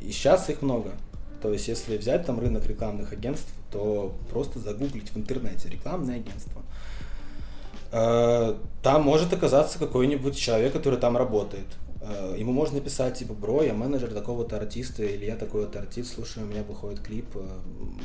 И 0.00 0.10
сейчас 0.12 0.48
их 0.50 0.62
много. 0.62 0.92
То 1.42 1.52
есть, 1.52 1.68
если 1.68 1.96
взять 1.96 2.24
там 2.24 2.40
рынок 2.40 2.66
рекламных 2.66 3.12
агентств, 3.12 3.52
то 3.70 4.14
просто 4.30 4.58
загуглить 4.58 5.10
в 5.10 5.16
интернете 5.18 5.68
рекламное 5.68 6.16
агентство. 6.16 6.62
Э, 7.92 8.54
там 8.82 9.02
может 9.02 9.32
оказаться 9.32 9.78
какой-нибудь 9.78 10.36
человек, 10.36 10.72
который 10.72 10.98
там 10.98 11.16
работает. 11.16 11.66
Э, 12.08 12.36
ему 12.38 12.52
можно 12.52 12.76
написать, 12.76 13.18
типа, 13.18 13.34
бро, 13.34 13.62
я 13.62 13.74
менеджер 13.74 14.12
такого-то 14.12 14.56
артиста, 14.56 15.02
или 15.02 15.24
я 15.24 15.36
такой-то 15.36 15.80
артист, 15.80 16.14
слушай, 16.14 16.42
у 16.42 16.46
меня 16.46 16.62
выходит 16.62 17.00
клип. 17.00 17.26
Э, 17.34 17.40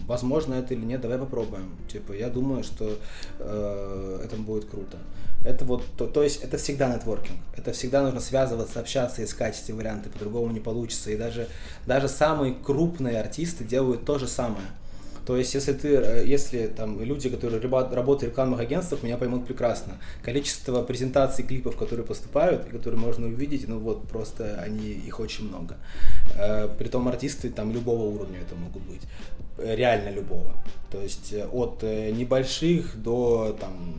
возможно 0.08 0.56
это 0.56 0.74
или 0.74 0.84
нет, 0.84 1.02
давай 1.02 1.20
попробуем. 1.20 1.76
Типа, 1.92 2.14
я 2.14 2.30
думаю, 2.30 2.64
что 2.64 2.98
э, 3.40 4.22
это 4.24 4.36
будет 4.38 4.66
круто. 4.66 4.98
Это 5.46 5.66
вот, 5.66 5.84
то, 5.98 6.08
то 6.08 6.24
есть, 6.24 6.44
это 6.44 6.58
всегда 6.58 6.94
нетворкинг. 6.96 7.38
Это 7.56 7.74
всегда 7.74 8.02
нужно 8.02 8.22
связываться, 8.22 8.80
общаться, 8.80 9.24
искать 9.24 9.60
эти 9.62 9.72
варианты, 9.72 10.10
по-другому 10.10 10.52
не 10.52 10.60
получится. 10.60 11.12
И 11.12 11.18
даже, 11.18 11.48
даже 11.86 12.08
самые 12.08 12.56
крупные 12.56 13.20
артисты 13.20 13.64
делают 13.64 14.06
то 14.06 14.18
же 14.18 14.28
самое. 14.28 14.66
То 15.26 15.38
есть, 15.38 15.54
если 15.54 15.74
ты, 15.74 15.96
э, 15.96 16.26
если 16.26 16.68
там 16.68 17.02
люди, 17.02 17.30
которые 17.30 17.62
работают 17.62 18.22
в 18.22 18.24
рекламных 18.34 18.60
агентствах, 18.60 19.04
меня 19.04 19.18
поймут 19.18 19.46
прекрасно. 19.46 19.94
Количество 20.24 20.82
презентаций 20.82 21.46
клипов, 21.46 21.78
которые 21.78 22.06
поступают, 22.06 22.68
и 22.68 22.70
которые 22.70 23.00
можно 23.00 23.28
увидеть, 23.28 23.68
ну 23.68 23.80
вот 23.80 24.08
просто 24.08 24.60
они, 24.62 24.90
их 24.90 25.20
очень 25.20 25.48
много. 25.48 25.78
Э, 26.36 26.68
притом 26.78 27.08
артисты 27.08 27.50
там 27.50 27.72
любого 27.72 28.04
уровня 28.04 28.40
это 28.40 28.56
могут 28.56 28.84
быть. 28.84 29.02
Реально 29.58 30.10
любого. 30.10 30.54
То 30.90 31.02
есть 31.02 31.34
э, 31.34 31.46
от 31.46 31.84
небольших 31.84 33.02
до 33.02 33.56
там, 33.60 33.96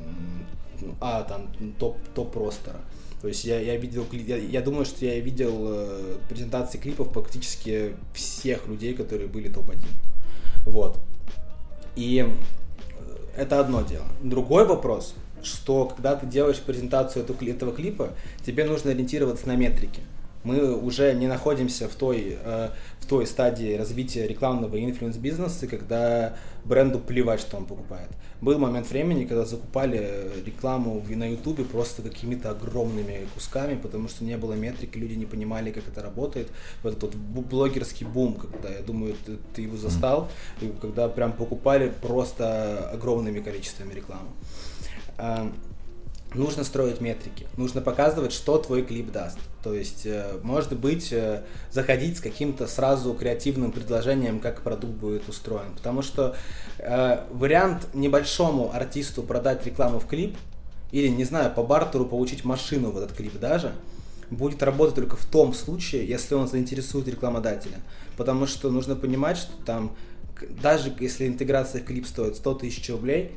а, 1.01 1.23
там 1.23 1.49
топ, 1.79 1.99
топ 2.15 2.37
ростера. 2.37 2.81
То 3.23 3.29
есть 3.29 3.45
я, 3.45 3.61
я 3.61 3.77
видел, 3.77 4.05
я, 4.11 4.37
я 4.37 4.61
думаю, 4.61 4.85
что 4.85 5.05
я 5.05 5.21
видел 5.21 5.55
э, 5.69 6.17
презентации 6.29 6.79
клипов 6.79 7.13
практически 7.13 7.95
всех 8.13 8.67
людей, 8.67 8.95
которые 8.95 9.29
были 9.29 9.49
топ-1. 9.49 9.79
Вот. 10.67 10.99
И 11.97 12.27
это 13.37 13.61
одно 13.61 13.83
дело. 13.83 14.07
Другой 14.23 14.67
вопрос, 14.67 15.15
что 15.43 15.87
когда 15.87 16.17
ты 16.17 16.27
делаешь 16.27 16.61
презентацию 16.61 17.25
этого 17.25 17.73
клипа, 17.73 18.11
тебе 18.45 18.65
нужно 18.65 18.91
ориентироваться 18.91 19.49
на 19.49 19.57
метрики. 19.57 20.01
Мы 20.45 20.75
уже 20.75 21.15
не 21.15 21.27
находимся 21.29 21.89
в 21.89 21.95
той, 21.95 22.39
э, 22.43 22.69
в 22.99 23.07
той 23.07 23.27
стадии 23.27 23.77
развития 23.77 24.27
рекламного 24.27 24.83
инфлюенс-бизнеса, 24.83 25.67
когда 25.67 26.37
бренду 26.65 26.99
плевать, 26.99 27.41
что 27.41 27.57
он 27.57 27.67
покупает. 27.67 28.09
Был 28.41 28.59
момент 28.59 28.91
времени, 28.91 29.25
когда 29.25 29.45
закупали 29.45 30.31
рекламу 30.45 31.01
на 31.09 31.31
Ютубе 31.31 31.65
просто 31.65 32.03
какими-то 32.03 32.51
огромными 32.51 33.27
кусками, 33.35 33.77
потому 33.77 34.09
что 34.09 34.25
не 34.25 34.37
было 34.37 34.55
метрики, 34.55 34.99
люди 34.99 35.15
не 35.15 35.27
понимали, 35.27 35.71
как 35.71 35.87
это 35.87 36.03
работает. 36.03 36.49
Вот 36.83 36.97
этот 36.97 37.15
вот 37.15 37.45
блогерский 37.45 38.05
бум, 38.05 38.35
когда, 38.35 38.69
я 38.69 38.83
думаю, 38.83 39.15
ты, 39.25 39.39
ты 39.55 39.63
его 39.63 39.77
застал, 39.77 40.29
и 40.61 40.73
когда 40.81 41.09
прям 41.09 41.33
покупали 41.33 41.93
просто 42.03 42.91
огромными 42.91 43.41
количествами 43.41 43.95
рекламы 43.95 44.31
нужно 46.35 46.65
строить 46.65 47.01
метрики, 47.01 47.47
нужно 47.57 47.81
показывать, 47.81 48.33
что 48.33 48.59
твой 48.59 48.83
клип 48.83 49.11
даст. 49.13 49.39
То 49.63 49.75
есть, 49.75 50.07
э, 50.07 50.39
может 50.43 50.77
быть, 50.79 51.13
э, 51.13 51.43
заходить 51.71 52.19
с 52.19 52.21
каким-то 52.21 52.67
сразу 52.67 53.15
креативным 53.15 53.73
предложением, 53.73 54.41
как 54.41 54.63
продукт 54.63 54.95
будет 54.95 55.29
устроен. 55.29 55.73
Потому 55.77 56.03
что 56.03 56.35
э, 56.79 57.25
вариант 57.31 57.89
небольшому 57.95 58.75
артисту 58.75 59.23
продать 59.23 59.65
рекламу 59.67 59.99
в 60.01 60.07
клип, 60.07 60.37
или, 60.91 61.09
не 61.09 61.25
знаю, 61.25 61.53
по 61.55 61.63
бартеру 61.63 62.05
получить 62.05 62.45
машину 62.45 62.91
в 62.91 62.99
этот 62.99 63.17
клип 63.17 63.39
даже, 63.39 63.73
будет 64.31 64.63
работать 64.63 64.95
только 64.95 65.17
в 65.17 65.25
том 65.25 65.55
случае, 65.55 66.07
если 66.07 66.35
он 66.35 66.49
заинтересует 66.49 67.09
рекламодателя. 67.09 67.79
Потому 68.17 68.47
что 68.47 68.71
нужно 68.71 68.97
понимать, 68.97 69.37
что 69.39 69.53
там, 69.65 69.95
даже 70.63 70.93
если 71.01 71.27
интеграция 71.27 71.83
в 71.83 71.85
клип 71.85 72.07
стоит 72.07 72.37
100 72.37 72.55
тысяч 72.55 72.89
рублей, 72.91 73.33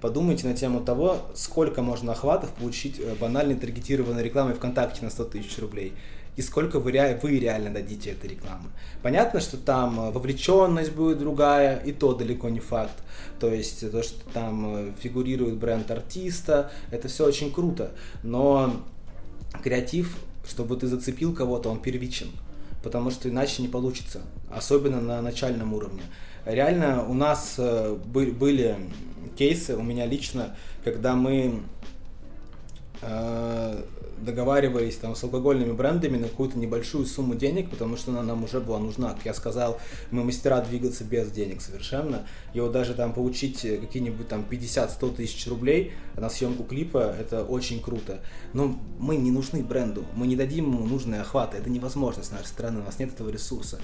подумайте 0.00 0.46
на 0.46 0.54
тему 0.54 0.80
того, 0.80 1.18
сколько 1.34 1.82
можно 1.82 2.12
охватов 2.12 2.50
получить 2.50 3.00
э, 3.00 3.14
банальной 3.20 3.56
таргетированной 3.56 4.22
рекламой 4.22 4.54
ВКонтакте 4.54 5.04
на 5.04 5.10
100 5.10 5.24
тысяч 5.24 5.58
рублей 5.58 5.94
и 6.38 6.42
сколько 6.42 6.78
вы, 6.78 6.92
вы 7.20 7.38
реально 7.40 7.70
дадите 7.70 8.12
этой 8.12 8.30
рекламы. 8.30 8.70
Понятно, 9.02 9.40
что 9.40 9.56
там 9.56 9.98
э, 9.98 10.10
вовлеченность 10.12 10.92
будет 10.92 11.18
другая, 11.18 11.80
и 11.80 11.90
то 11.90 12.14
далеко 12.14 12.48
не 12.48 12.60
факт. 12.60 12.94
То 13.40 13.52
есть 13.52 13.90
то, 13.90 14.04
что 14.04 14.20
там 14.32 14.76
э, 14.76 14.92
фигурирует 15.00 15.56
бренд 15.56 15.90
артиста, 15.90 16.70
это 16.92 17.08
все 17.08 17.26
очень 17.26 17.52
круто. 17.52 17.90
Но 18.22 18.84
креатив, 19.64 20.16
чтобы 20.48 20.76
ты 20.76 20.86
зацепил 20.86 21.34
кого-то, 21.34 21.70
он 21.70 21.80
первичен. 21.80 22.28
Потому 22.84 23.10
что 23.10 23.28
иначе 23.28 23.60
не 23.60 23.68
получится. 23.68 24.20
Особенно 24.48 25.00
на 25.00 25.20
начальном 25.20 25.74
уровне. 25.74 26.02
Реально 26.46 27.04
у 27.04 27.14
нас 27.14 27.58
были 27.58 28.76
кейсы 29.38 29.76
у 29.76 29.82
меня 29.82 30.04
лично, 30.04 30.56
когда 30.84 31.14
мы 31.14 31.62
э, 33.02 33.82
договаривались 34.20 34.96
там 34.96 35.14
с 35.14 35.22
алкогольными 35.22 35.72
брендами 35.72 36.16
на 36.16 36.28
какую-то 36.28 36.58
небольшую 36.58 37.06
сумму 37.06 37.36
денег, 37.36 37.70
потому 37.70 37.96
что 37.96 38.10
она 38.10 38.22
нам 38.22 38.44
уже 38.44 38.60
была 38.60 38.78
нужна. 38.78 39.14
Как 39.14 39.26
я 39.26 39.34
сказал, 39.34 39.78
мы 40.10 40.24
мастера 40.24 40.60
двигаться 40.60 41.04
без 41.04 41.30
денег 41.30 41.60
совершенно. 41.60 42.26
И 42.52 42.60
вот 42.60 42.72
даже 42.72 42.94
там 42.94 43.12
получить 43.12 43.60
какие-нибудь 43.60 44.28
там 44.28 44.44
50-100 44.48 45.16
тысяч 45.16 45.46
рублей 45.46 45.92
на 46.16 46.28
съемку 46.28 46.64
клипа, 46.64 47.14
это 47.18 47.44
очень 47.44 47.80
круто. 47.80 48.20
Но 48.52 48.78
мы 48.98 49.16
не 49.16 49.30
нужны 49.30 49.62
бренду, 49.62 50.04
мы 50.14 50.26
не 50.26 50.36
дадим 50.36 50.72
ему 50.72 50.84
нужные 50.84 51.20
охваты, 51.20 51.58
это 51.58 51.70
невозможно 51.70 52.22
с 52.22 52.30
нашей 52.30 52.48
стороны, 52.48 52.80
у 52.80 52.84
нас 52.84 52.98
нет 52.98 53.12
этого 53.12 53.30
ресурса. 53.30 53.78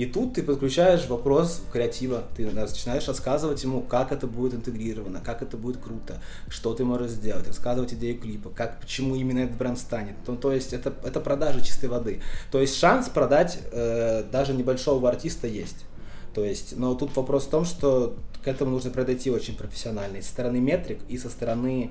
И 0.00 0.06
тут 0.06 0.32
ты 0.32 0.42
подключаешь 0.42 1.06
вопрос 1.08 1.62
креатива, 1.70 2.24
ты 2.34 2.50
начинаешь 2.50 3.06
рассказывать 3.06 3.62
ему, 3.64 3.82
как 3.82 4.12
это 4.12 4.26
будет 4.26 4.54
интегрировано, 4.54 5.20
как 5.20 5.42
это 5.42 5.58
будет 5.58 5.76
круто, 5.76 6.22
что 6.48 6.72
ты 6.72 6.86
можешь 6.86 7.10
сделать, 7.10 7.46
рассказывать 7.46 7.92
идею 7.92 8.18
клипа, 8.18 8.48
как, 8.48 8.80
почему 8.80 9.14
именно 9.14 9.40
этот 9.40 9.58
бренд 9.58 9.78
станет. 9.78 10.14
Ну, 10.26 10.36
то 10.36 10.52
есть 10.52 10.72
это, 10.72 10.94
это 11.04 11.20
продажа 11.20 11.60
чистой 11.60 11.90
воды. 11.90 12.22
То 12.50 12.62
есть 12.62 12.78
шанс 12.78 13.10
продать 13.10 13.58
э, 13.72 14.24
даже 14.32 14.54
небольшого 14.54 15.06
артиста 15.06 15.46
есть. 15.46 15.84
То 16.32 16.46
есть, 16.46 16.78
но 16.78 16.94
тут 16.94 17.14
вопрос 17.14 17.44
в 17.44 17.50
том, 17.50 17.66
что 17.66 18.16
к 18.42 18.48
этому 18.48 18.70
нужно 18.70 18.90
подойти 18.90 19.30
очень 19.30 19.54
профессионально. 19.54 20.16
И 20.16 20.22
со 20.22 20.30
стороны 20.30 20.60
метрик, 20.60 21.00
и 21.10 21.18
со 21.18 21.28
стороны 21.28 21.90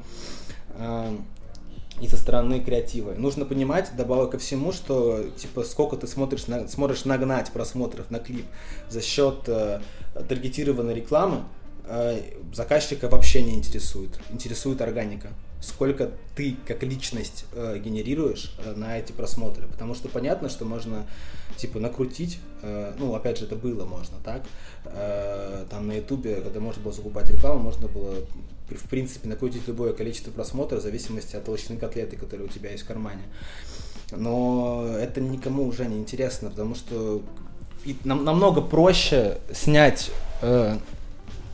э, 0.69 1.17
и 2.01 2.07
со 2.07 2.17
стороны 2.17 2.59
креатива. 2.59 3.13
Нужно 3.13 3.45
понимать, 3.45 3.91
добавок 3.95 4.31
ко 4.31 4.37
всему, 4.37 4.71
что 4.71 5.25
типа 5.37 5.63
сколько 5.63 5.97
ты 5.97 6.07
смотришь, 6.07 6.47
на, 6.47 6.67
сможешь 6.67 7.05
нагнать 7.05 7.51
просмотров 7.51 8.09
на 8.09 8.19
клип 8.19 8.45
за 8.89 9.01
счет 9.01 9.47
э, 9.47 9.81
таргетированной 10.27 10.93
рекламы, 10.93 11.43
э, 11.85 12.21
заказчика 12.53 13.09
вообще 13.09 13.41
не 13.41 13.55
интересует. 13.55 14.19
Интересует 14.31 14.81
органика. 14.81 15.29
Сколько 15.61 16.11
ты 16.35 16.55
как 16.65 16.83
личность 16.83 17.45
э, 17.53 17.79
генерируешь 17.83 18.55
э, 18.63 18.73
на 18.75 18.97
эти 18.97 19.11
просмотры. 19.11 19.67
Потому 19.67 19.93
что 19.95 20.07
понятно, 20.07 20.49
что 20.49 20.65
можно 20.65 21.05
типа 21.59 21.79
накрутить, 21.79 22.39
э, 22.61 22.93
ну 22.97 23.13
опять 23.15 23.37
же 23.37 23.45
это 23.45 23.55
было 23.55 23.85
можно, 23.85 24.17
так? 24.23 24.43
Э, 24.85 25.65
там 25.69 25.87
на 25.87 25.93
ютубе, 25.93 26.41
когда 26.41 26.59
можно 26.59 26.81
было 26.81 26.93
закупать 26.93 27.29
рекламу, 27.29 27.63
можно 27.63 27.87
было 27.87 28.15
в 28.69 28.87
принципе, 28.87 29.27
накрутить 29.27 29.67
любое 29.67 29.93
количество 29.93 30.31
просмотров 30.31 30.81
в 30.81 30.83
зависимости 30.83 31.35
от 31.35 31.45
толщины 31.45 31.77
котлеты, 31.77 32.17
которая 32.17 32.47
у 32.47 32.49
тебя 32.49 32.71
есть 32.71 32.83
в 32.83 32.87
кармане. 32.87 33.23
Но 34.11 34.95
это 34.99 35.21
никому 35.21 35.67
уже 35.67 35.85
не 35.85 35.97
интересно, 35.97 36.49
потому 36.49 36.75
что 36.75 37.21
нам, 38.03 38.23
намного 38.23 38.61
проще 38.61 39.39
снять, 39.53 40.11
э, 40.41 40.77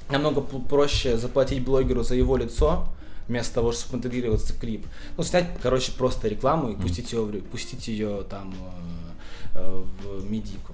намного 0.10 0.42
проще 0.42 1.18
заплатить 1.18 1.64
блогеру 1.64 2.04
за 2.04 2.16
его 2.16 2.38
лицо, 2.38 2.88
вместо 3.28 3.56
того, 3.56 3.72
чтобы 3.72 3.98
интегрироваться 3.98 4.54
в 4.54 4.60
клип. 4.60 4.86
Ну, 5.18 5.24
снять, 5.24 5.48
короче, 5.62 5.92
просто 5.92 6.28
рекламу 6.28 6.70
и 6.70 6.76
пустить 6.76 7.12
ее, 7.12 7.26
пустить 7.42 7.88
ее 7.88 8.24
там 8.30 8.54
э, 8.54 9.05
в 9.56 10.30
медику. 10.30 10.74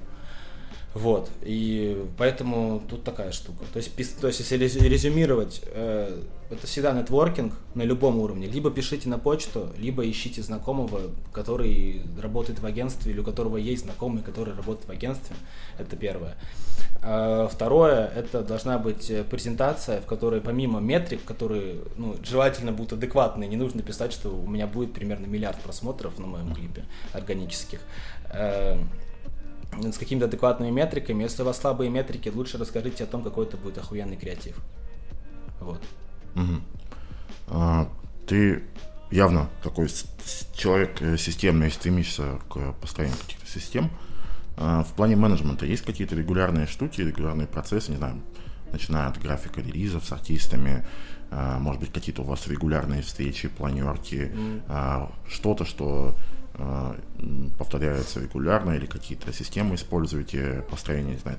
Вот, 0.94 1.30
и 1.42 2.06
поэтому 2.18 2.82
тут 2.90 3.06
такая 3.06 3.32
штука. 3.32 3.64
То 3.72 3.78
есть, 3.78 3.96
то 4.20 4.28
есть 4.28 4.40
если 4.42 4.58
резюмировать, 4.58 5.62
э, 5.68 6.22
это 6.50 6.68
всегда 6.68 6.92
нетворкинг 6.92 7.54
на 7.76 7.84
любом 7.84 8.20
уровне. 8.20 8.48
Либо 8.48 8.72
пишите 8.72 9.08
на 9.08 9.18
почту, 9.18 9.70
либо 9.78 10.10
ищите 10.10 10.42
знакомого, 10.42 11.00
который 11.32 12.02
работает 12.22 12.60
в 12.60 12.66
агентстве, 12.66 13.14
или 13.14 13.22
у 13.22 13.24
которого 13.24 13.56
есть 13.56 13.86
знакомый, 13.86 14.22
который 14.22 14.54
работает 14.54 14.86
в 14.90 14.92
агентстве. 14.92 15.38
Это 15.78 15.96
первое. 15.96 16.36
А 17.02 17.48
второе, 17.48 18.08
это 18.08 18.42
должна 18.42 18.78
быть 18.78 19.10
презентация, 19.30 20.02
в 20.02 20.06
которой 20.06 20.42
помимо 20.42 20.82
метрик, 20.82 21.24
которые 21.24 21.78
ну, 21.96 22.18
желательно 22.22 22.74
будут 22.74 22.94
адекватные, 22.94 23.50
не 23.50 23.56
нужно 23.56 23.82
писать, 23.82 24.12
что 24.12 24.30
у 24.30 24.48
меня 24.48 24.68
будет 24.68 24.94
примерно 24.94 25.26
миллиард 25.26 25.62
просмотров 25.62 26.20
на 26.20 26.28
моем 26.28 26.54
клипе 26.54 26.84
органических 27.14 27.80
э, 28.34 28.78
с 29.80 29.98
какими-то 29.98 30.26
адекватными 30.26 30.72
метриками. 30.72 31.24
Если 31.24 31.42
у 31.42 31.46
вас 31.46 31.60
слабые 31.60 31.90
метрики, 31.90 32.30
лучше 32.30 32.58
расскажите 32.58 33.04
о 33.04 33.08
том, 33.08 33.24
какой 33.24 33.46
это 33.46 33.58
будет 33.58 33.78
охуенный 33.78 34.18
креатив. 34.18 34.58
Вот. 35.60 35.82
Угу. 36.36 36.62
А, 37.48 37.90
ты 38.28 38.64
явно 39.12 39.50
такой 39.64 39.90
человек 40.54 41.02
э, 41.02 41.18
системный, 41.18 41.72
стремишься 41.72 42.40
к 42.50 42.74
построению 42.74 43.18
каких-то 43.18 43.48
систем. 43.48 43.90
А, 44.58 44.84
в 44.84 44.94
плане 44.94 45.16
менеджмента 45.16 45.66
есть 45.66 45.84
какие-то 45.84 46.16
регулярные 46.16 46.68
штуки, 46.68 47.02
регулярные 47.02 47.48
процессы, 47.48 47.92
не 47.92 47.98
знаю, 47.98 48.22
начиная 48.72 49.08
от 49.08 49.22
графика 49.22 49.62
релизов 49.62 50.06
с 50.06 50.12
артистами, 50.12 50.86
а, 51.30 51.60
может 51.60 51.82
быть, 51.82 51.92
какие-то 51.92 52.22
у 52.22 52.26
вас 52.26 52.48
регулярные 52.48 53.02
встречи, 53.02 53.48
планерки, 53.48 54.32
mm. 54.34 55.12
что-то, 55.28 55.66
что 55.66 56.14
а, 56.14 56.41
повторяется 57.58 58.20
регулярно 58.20 58.72
или 58.72 58.86
какие-то 58.86 59.32
системы 59.34 59.76
используете, 59.76 60.66
построение, 60.70 61.16
не 61.16 61.20
знаю, 61.20 61.38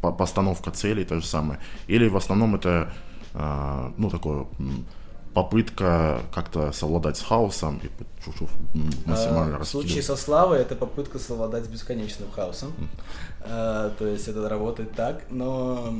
постановка 0.00 0.70
целей, 0.70 1.04
то 1.04 1.20
же 1.20 1.26
самое. 1.26 1.60
Или 1.86 2.08
в 2.08 2.16
основном 2.16 2.54
это, 2.54 2.92
а, 3.34 3.92
ну, 3.96 4.10
такое 4.10 4.46
попытка 5.34 6.20
как-то 6.32 6.72
совладать 6.72 7.16
с 7.16 7.22
хаосом 7.22 7.80
и 7.82 7.90
максимально 9.04 9.56
а, 9.56 9.58
В 9.58 9.64
случае 9.64 10.02
со 10.02 10.16
Славой 10.16 10.60
это 10.60 10.76
попытка 10.76 11.18
совладать 11.18 11.64
с 11.64 11.68
бесконечным 11.68 12.30
хаосом. 12.30 12.72
А, 13.40 13.90
то 13.98 14.06
есть 14.06 14.28
это 14.28 14.48
работает 14.48 14.92
так, 14.92 15.24
но 15.30 15.92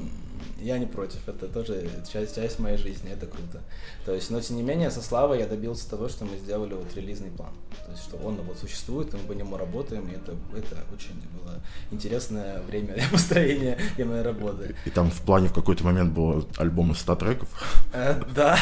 я 0.64 0.78
не 0.78 0.86
против, 0.86 1.28
это 1.28 1.46
тоже 1.46 1.86
часть, 2.10 2.34
часть 2.34 2.58
моей 2.58 2.78
жизни, 2.78 3.10
это 3.12 3.26
круто. 3.26 3.60
То 4.06 4.14
есть, 4.14 4.30
но 4.30 4.40
тем 4.40 4.56
не 4.56 4.62
менее, 4.62 4.90
со 4.90 5.02
Славой 5.02 5.38
я 5.38 5.46
добился 5.46 5.88
того, 5.90 6.08
что 6.08 6.24
мы 6.24 6.38
сделали 6.38 6.72
вот 6.72 6.96
релизный 6.96 7.30
план. 7.30 7.52
То 7.84 7.90
есть, 7.92 8.04
что 8.04 8.16
он 8.16 8.36
вот 8.36 8.58
существует, 8.58 9.12
мы 9.12 9.18
по 9.18 9.32
нему 9.32 9.58
работаем, 9.58 10.08
и 10.08 10.12
это, 10.12 10.32
это 10.56 10.82
очень 10.94 11.20
было 11.36 11.60
интересное 11.90 12.62
время 12.62 12.94
для 12.94 13.08
построения 13.12 13.78
и 13.98 14.04
моей 14.04 14.22
работы. 14.22 14.74
И 14.86 14.90
там 14.90 15.10
в 15.10 15.20
плане 15.20 15.48
в 15.48 15.52
какой-то 15.52 15.84
момент 15.84 16.14
был 16.14 16.48
альбом 16.56 16.92
из 16.92 16.98
100 17.00 17.16
треков? 17.16 17.48
Э, 17.92 18.22
да, 18.34 18.58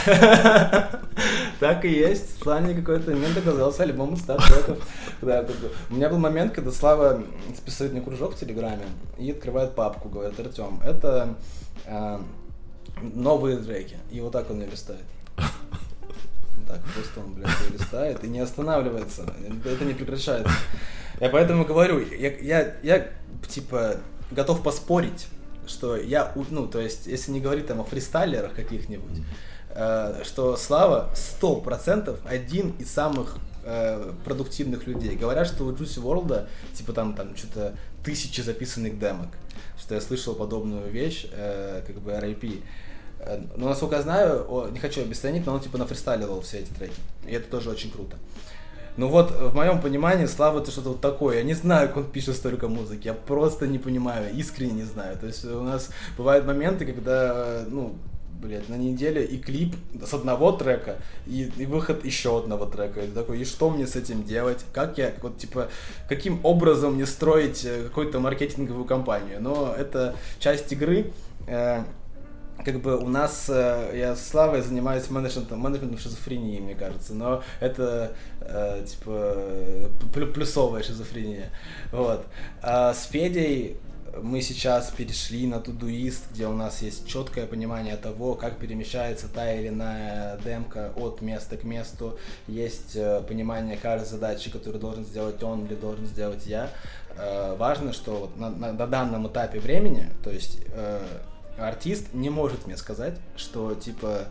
так 1.61 1.85
и 1.85 1.89
есть. 1.89 2.37
В 2.41 2.43
плане 2.43 2.75
какой-то 2.75 3.13
момент 3.13 3.37
оказался 3.37 3.85
альбом 3.85 4.15
из 4.15 4.23
100 4.23 4.39
треков. 4.39 4.89
У 5.91 5.95
меня 5.95 6.09
был 6.09 6.19
момент, 6.19 6.53
когда 6.53 6.73
Слава 6.73 7.23
списывает 7.57 7.93
мне 7.93 8.03
кружок 8.03 8.35
в 8.35 8.41
Телеграме 8.41 8.83
и 9.19 9.31
открывает 9.31 9.77
папку, 9.77 10.09
говорит, 10.09 10.41
Артем, 10.41 10.81
это 10.85 11.37
новые 13.01 13.57
треки. 13.59 13.97
И 14.11 14.21
вот 14.21 14.33
так 14.33 14.51
он 14.51 14.57
мне 14.57 14.67
листает. 14.67 15.05
Так, 16.69 16.81
просто 16.95 17.21
он, 17.21 17.35
блядь, 17.35 17.51
листает 17.71 18.23
и 18.25 18.29
не 18.29 18.39
останавливается. 18.39 19.27
Это 19.65 19.85
не 19.85 19.95
прекращается. 19.95 20.53
Я 21.21 21.29
поэтому 21.29 21.65
говорю, 21.65 21.99
я, 21.99 22.37
я, 22.39 22.77
я 22.83 23.09
типа 23.49 23.97
готов 24.31 24.63
поспорить, 24.63 25.27
что 25.67 25.97
я, 25.97 26.33
ну, 26.51 26.67
то 26.67 26.81
есть, 26.81 27.07
если 27.07 27.33
не 27.33 27.41
говорить 27.41 27.67
там 27.67 27.81
о 27.81 27.85
фристайлерах 27.85 28.55
каких-нибудь, 28.55 29.23
э, 29.71 30.23
что 30.25 30.57
Слава 30.57 31.11
сто 31.15 31.57
процентов 31.57 32.21
один 32.25 32.71
из 32.79 32.91
самых 32.91 33.37
э, 33.65 34.13
продуктивных 34.25 34.87
людей. 34.87 35.17
Говорят, 35.17 35.47
что 35.47 35.65
у 35.65 35.73
Juicy 35.73 36.03
World, 36.03 36.49
типа 36.75 36.93
там, 36.93 37.15
там 37.15 37.37
что-то 37.37 37.75
тысячи 38.05 38.41
записанных 38.41 38.99
демок, 38.99 39.29
что 39.93 39.95
я 39.95 40.01
слышал 40.01 40.35
подобную 40.35 40.91
вещь, 40.91 41.27
э, 41.33 41.83
как 41.87 41.97
бы 41.97 42.13
RIP. 42.13 42.63
Э, 43.21 43.41
но, 43.57 43.69
насколько 43.69 43.97
я 43.97 44.03
знаю, 44.03 44.71
не 44.73 44.79
хочу 44.79 45.03
обесценить, 45.03 45.45
но 45.45 45.55
он 45.55 45.61
типа 45.61 45.77
нафристайлил 45.77 46.41
все 46.41 46.61
эти 46.61 46.71
треки. 46.73 46.95
И 47.27 47.33
это 47.33 47.51
тоже 47.51 47.71
очень 47.71 47.91
круто. 47.91 48.17
Ну 48.97 49.09
вот, 49.09 49.31
в 49.31 49.55
моем 49.55 49.81
понимании, 49.81 50.27
Слава 50.27 50.61
это 50.61 50.71
что-то 50.71 50.91
вот 50.91 51.01
такое. 51.01 51.39
Я 51.39 51.43
не 51.43 51.55
знаю, 51.55 51.89
как 51.89 51.97
он 51.99 52.05
пишет 52.05 52.37
столько 52.37 52.69
музыки. 52.69 53.07
Я 53.07 53.15
просто 53.15 53.67
не 53.67 53.79
понимаю, 53.79 54.35
искренне 54.35 54.73
не 54.73 54.85
знаю. 54.85 55.19
То 55.19 55.27
есть 55.27 55.45
у 55.45 55.63
нас 55.63 55.91
бывают 56.17 56.47
моменты, 56.47 56.87
когда, 56.87 57.65
ну, 57.69 57.95
блядь, 58.43 58.69
на 58.69 58.75
неделе 58.75 59.25
и 59.25 59.39
клип 59.39 59.75
с 60.05 60.13
одного 60.13 60.53
трека, 60.53 60.97
и, 61.27 61.51
и 61.57 61.67
выход 61.67 62.05
еще 62.05 62.39
одного 62.39 62.67
трека. 62.67 63.01
И 63.01 63.09
такой, 63.09 63.41
и 63.41 63.45
что 63.45 63.71
мне 63.71 63.87
с 63.87 63.97
этим 63.97 64.25
делать? 64.25 64.65
Как 64.73 64.99
я, 64.99 65.13
вот, 65.23 65.39
типа, 65.39 65.69
каким 66.09 66.41
образом 66.45 66.95
мне 66.95 67.07
строить 67.07 67.65
э, 67.65 67.85
какую-то 67.85 68.21
маркетинговую 68.21 68.85
кампанию? 68.85 69.41
Но 69.41 69.75
это 69.77 70.17
часть 70.41 70.73
игры. 70.73 71.13
Э, 71.47 71.85
как 72.65 72.81
бы 72.81 72.97
у 72.97 73.09
нас, 73.09 73.47
э, 73.49 73.93
я 73.95 74.15
с 74.15 74.29
Славой 74.29 74.61
занимаюсь 74.63 75.11
менеджментом, 75.11 75.59
менеджментом 75.61 75.99
шизофрении, 75.99 76.61
мне 76.61 76.75
кажется, 76.75 77.15
но 77.15 77.43
это 77.61 78.13
э, 78.41 78.85
типа 78.87 79.91
плюсовая 80.13 80.83
шизофрения. 80.83 81.51
Вот. 81.91 82.27
А 82.63 82.95
с 82.95 83.05
Федей 83.07 83.77
мы 84.21 84.43
сейчас 84.43 84.91
перешли 84.91 85.47
на 85.47 85.57
Todoist, 85.57 86.23
где 86.33 86.47
у 86.47 86.53
нас 86.53 86.83
есть 86.83 87.07
четкое 87.07 87.47
понимание 87.47 87.97
того, 87.97 88.35
как 88.35 88.59
перемещается 88.59 89.29
та 89.29 89.53
или 89.53 89.69
иная 89.69 90.39
демка 90.45 90.93
от 90.97 91.23
места 91.23 91.57
к 91.57 91.65
месту. 91.65 92.19
Есть 92.49 92.97
э, 92.97 93.23
понимание 93.27 93.77
каждой 93.77 94.07
задачи, 94.07 94.51
которую 94.51 94.81
должен 94.81 95.05
сделать 95.05 95.43
он 95.43 95.67
или 95.67 95.75
должен 95.75 96.07
сделать 96.07 96.47
я. 96.47 96.71
Важно, 97.59 97.93
что 97.93 98.33
на, 98.37 98.49
на, 98.49 98.73
на 98.73 98.87
данном 98.87 99.29
этапе 99.29 99.61
времени, 99.61 100.09
то 100.25 100.31
есть 100.31 100.61
артист 101.59 102.13
не 102.13 102.31
может 102.31 102.67
мне 102.67 102.77
сказать, 102.77 103.19
что 103.37 103.75
типа 103.75 104.29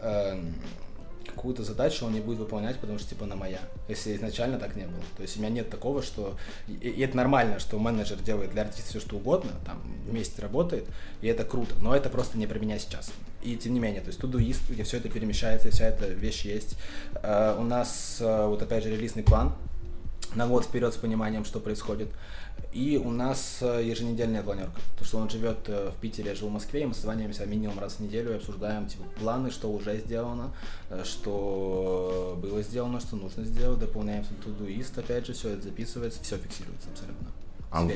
э, 0.00 0.40
какую-то 1.22 1.64
задачу 1.64 2.06
он 2.06 2.12
не 2.12 2.20
будет 2.20 2.38
выполнять, 2.38 2.78
потому 2.78 2.98
что 2.98 3.08
типа 3.08 3.24
она 3.24 3.36
моя. 3.36 3.60
Если 3.88 4.14
изначально 4.16 4.58
так 4.58 4.76
не 4.76 4.84
было. 4.84 5.02
То 5.16 5.22
есть 5.22 5.36
у 5.36 5.40
меня 5.40 5.50
нет 5.50 5.70
такого, 5.70 6.02
что... 6.02 6.36
И, 6.68 6.72
и 6.72 7.00
это 7.02 7.16
нормально, 7.16 7.58
что 7.58 7.78
менеджер 7.78 8.18
делает 8.18 8.52
для 8.52 8.62
артиста 8.62 8.90
все 8.90 9.00
что 9.00 9.16
угодно, 9.16 9.52
там 9.64 9.80
вместе 10.06 10.42
работает, 10.42 10.86
и 11.20 11.28
это 11.28 11.44
круто. 11.44 11.74
Но 11.80 11.94
это 11.94 12.08
просто 12.08 12.38
не 12.38 12.46
про 12.46 12.58
меня 12.58 12.78
сейчас. 12.78 13.10
И 13.42 13.56
тем 13.56 13.74
не 13.74 13.80
менее, 13.80 14.00
то 14.00 14.08
есть 14.08 14.20
Todoist, 14.20 14.60
где 14.70 14.84
все 14.84 14.98
это 14.98 15.08
перемещается, 15.08 15.70
вся 15.70 15.86
эта 15.86 16.06
вещь 16.06 16.44
есть. 16.44 16.76
Uh, 17.14 17.60
у 17.60 17.64
нас, 17.64 18.18
uh, 18.20 18.48
вот 18.48 18.62
опять 18.62 18.84
же, 18.84 18.90
релизный 18.90 19.22
план 19.22 19.54
на 20.34 20.46
год 20.46 20.64
вперед 20.64 20.94
с 20.94 20.96
пониманием, 20.96 21.44
что 21.44 21.60
происходит. 21.60 22.08
И 22.72 22.96
у 22.96 23.10
нас 23.10 23.58
э, 23.60 23.82
еженедельная 23.84 24.42
планерка. 24.42 24.80
То, 24.98 25.04
что 25.04 25.18
он 25.18 25.28
живет 25.28 25.58
э, 25.66 25.90
в 25.90 26.00
Питере, 26.00 26.30
я 26.30 26.34
живу 26.34 26.48
в 26.48 26.52
Москве, 26.54 26.82
и 26.82 26.86
мы 26.86 26.94
созваниваемся 26.94 27.44
минимум 27.44 27.78
раз 27.78 27.96
в 27.96 28.00
неделю 28.00 28.32
и 28.32 28.36
обсуждаем 28.36 28.86
типа, 28.86 29.04
планы, 29.20 29.50
что 29.50 29.70
уже 29.70 29.98
сделано, 29.98 30.54
э, 30.88 31.02
что 31.04 32.38
было 32.40 32.62
сделано, 32.62 32.98
что 33.00 33.16
нужно 33.16 33.44
сделать, 33.44 33.78
дополняем 33.78 34.24
Todoist, 34.42 34.98
опять 34.98 35.26
же, 35.26 35.34
все 35.34 35.50
это 35.50 35.64
записывается, 35.64 36.22
все 36.22 36.38
фиксируется 36.38 36.88
абсолютно. 36.90 37.28
А 37.70 37.86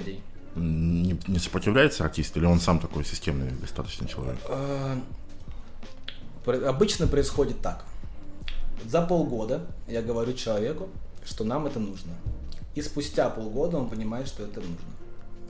не, 0.57 1.19
не 1.27 1.39
сопротивляется 1.39 2.05
артист, 2.05 2.37
или 2.37 2.45
он 2.45 2.61
сам 2.61 2.78
такой 2.78 3.05
системный 3.05 3.51
достаточно 3.53 4.07
человек? 4.07 4.39
Обычно 6.47 7.07
происходит 7.07 7.62
так. 7.62 7.85
За 8.85 9.01
полгода 9.01 9.66
я 9.89 10.03
говорю 10.03 10.35
человеку, 10.35 10.89
что 11.24 11.45
нам 11.45 11.66
это 11.66 11.81
нужно. 11.81 12.12
И 12.77 12.82
спустя 12.82 13.31
полгода 13.31 13.78
он 13.78 13.89
понимает, 13.89 14.28
что 14.28 14.44
это 14.44 14.61
нужно. 14.61 14.77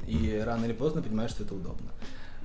И 0.06 0.40
рано 0.46 0.64
или 0.64 0.72
поздно 0.72 1.02
понимает, 1.02 1.30
что 1.30 1.42
это 1.42 1.54
удобно. 1.54 1.90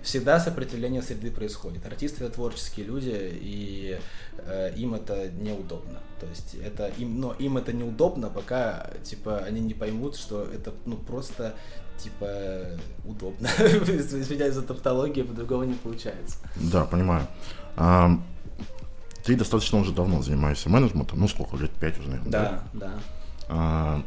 Всегда 0.01 0.39
сопротивление 0.39 1.03
среды 1.03 1.29
происходит. 1.29 1.85
Артисты 1.85 2.25
это 2.25 2.33
творческие 2.33 2.87
люди, 2.87 3.13
и 3.13 3.99
э, 4.39 4.73
им 4.75 4.95
это 4.95 5.29
неудобно. 5.29 5.99
То 6.19 6.25
есть 6.25 6.55
это 6.55 6.87
им, 6.97 7.19
но 7.19 7.33
им 7.33 7.57
это 7.57 7.71
неудобно, 7.71 8.29
пока 8.29 8.89
типа 9.03 9.37
они 9.37 9.61
не 9.61 9.75
поймут, 9.75 10.15
что 10.15 10.43
это 10.43 10.73
ну 10.87 10.97
просто 10.97 11.53
типа 11.99 12.79
удобно. 13.05 13.47
Извиняюсь 13.59 14.55
за 14.55 14.63
тавтологию, 14.63 15.27
по-другому 15.27 15.65
не 15.65 15.75
получается. 15.75 16.37
Да, 16.55 16.85
понимаю. 16.85 17.27
А, 17.75 18.19
ты 19.23 19.35
достаточно 19.35 19.77
уже 19.77 19.91
давно 19.91 20.23
занимаешься 20.23 20.69
менеджментом, 20.69 21.19
ну 21.19 21.27
сколько, 21.27 21.55
лет 21.57 21.69
пять 21.69 21.99
уже, 21.99 22.09
наверное, 22.09 22.31
да? 22.31 22.63
Да, 22.73 22.79
да. 22.87 22.93
А, 23.49 24.03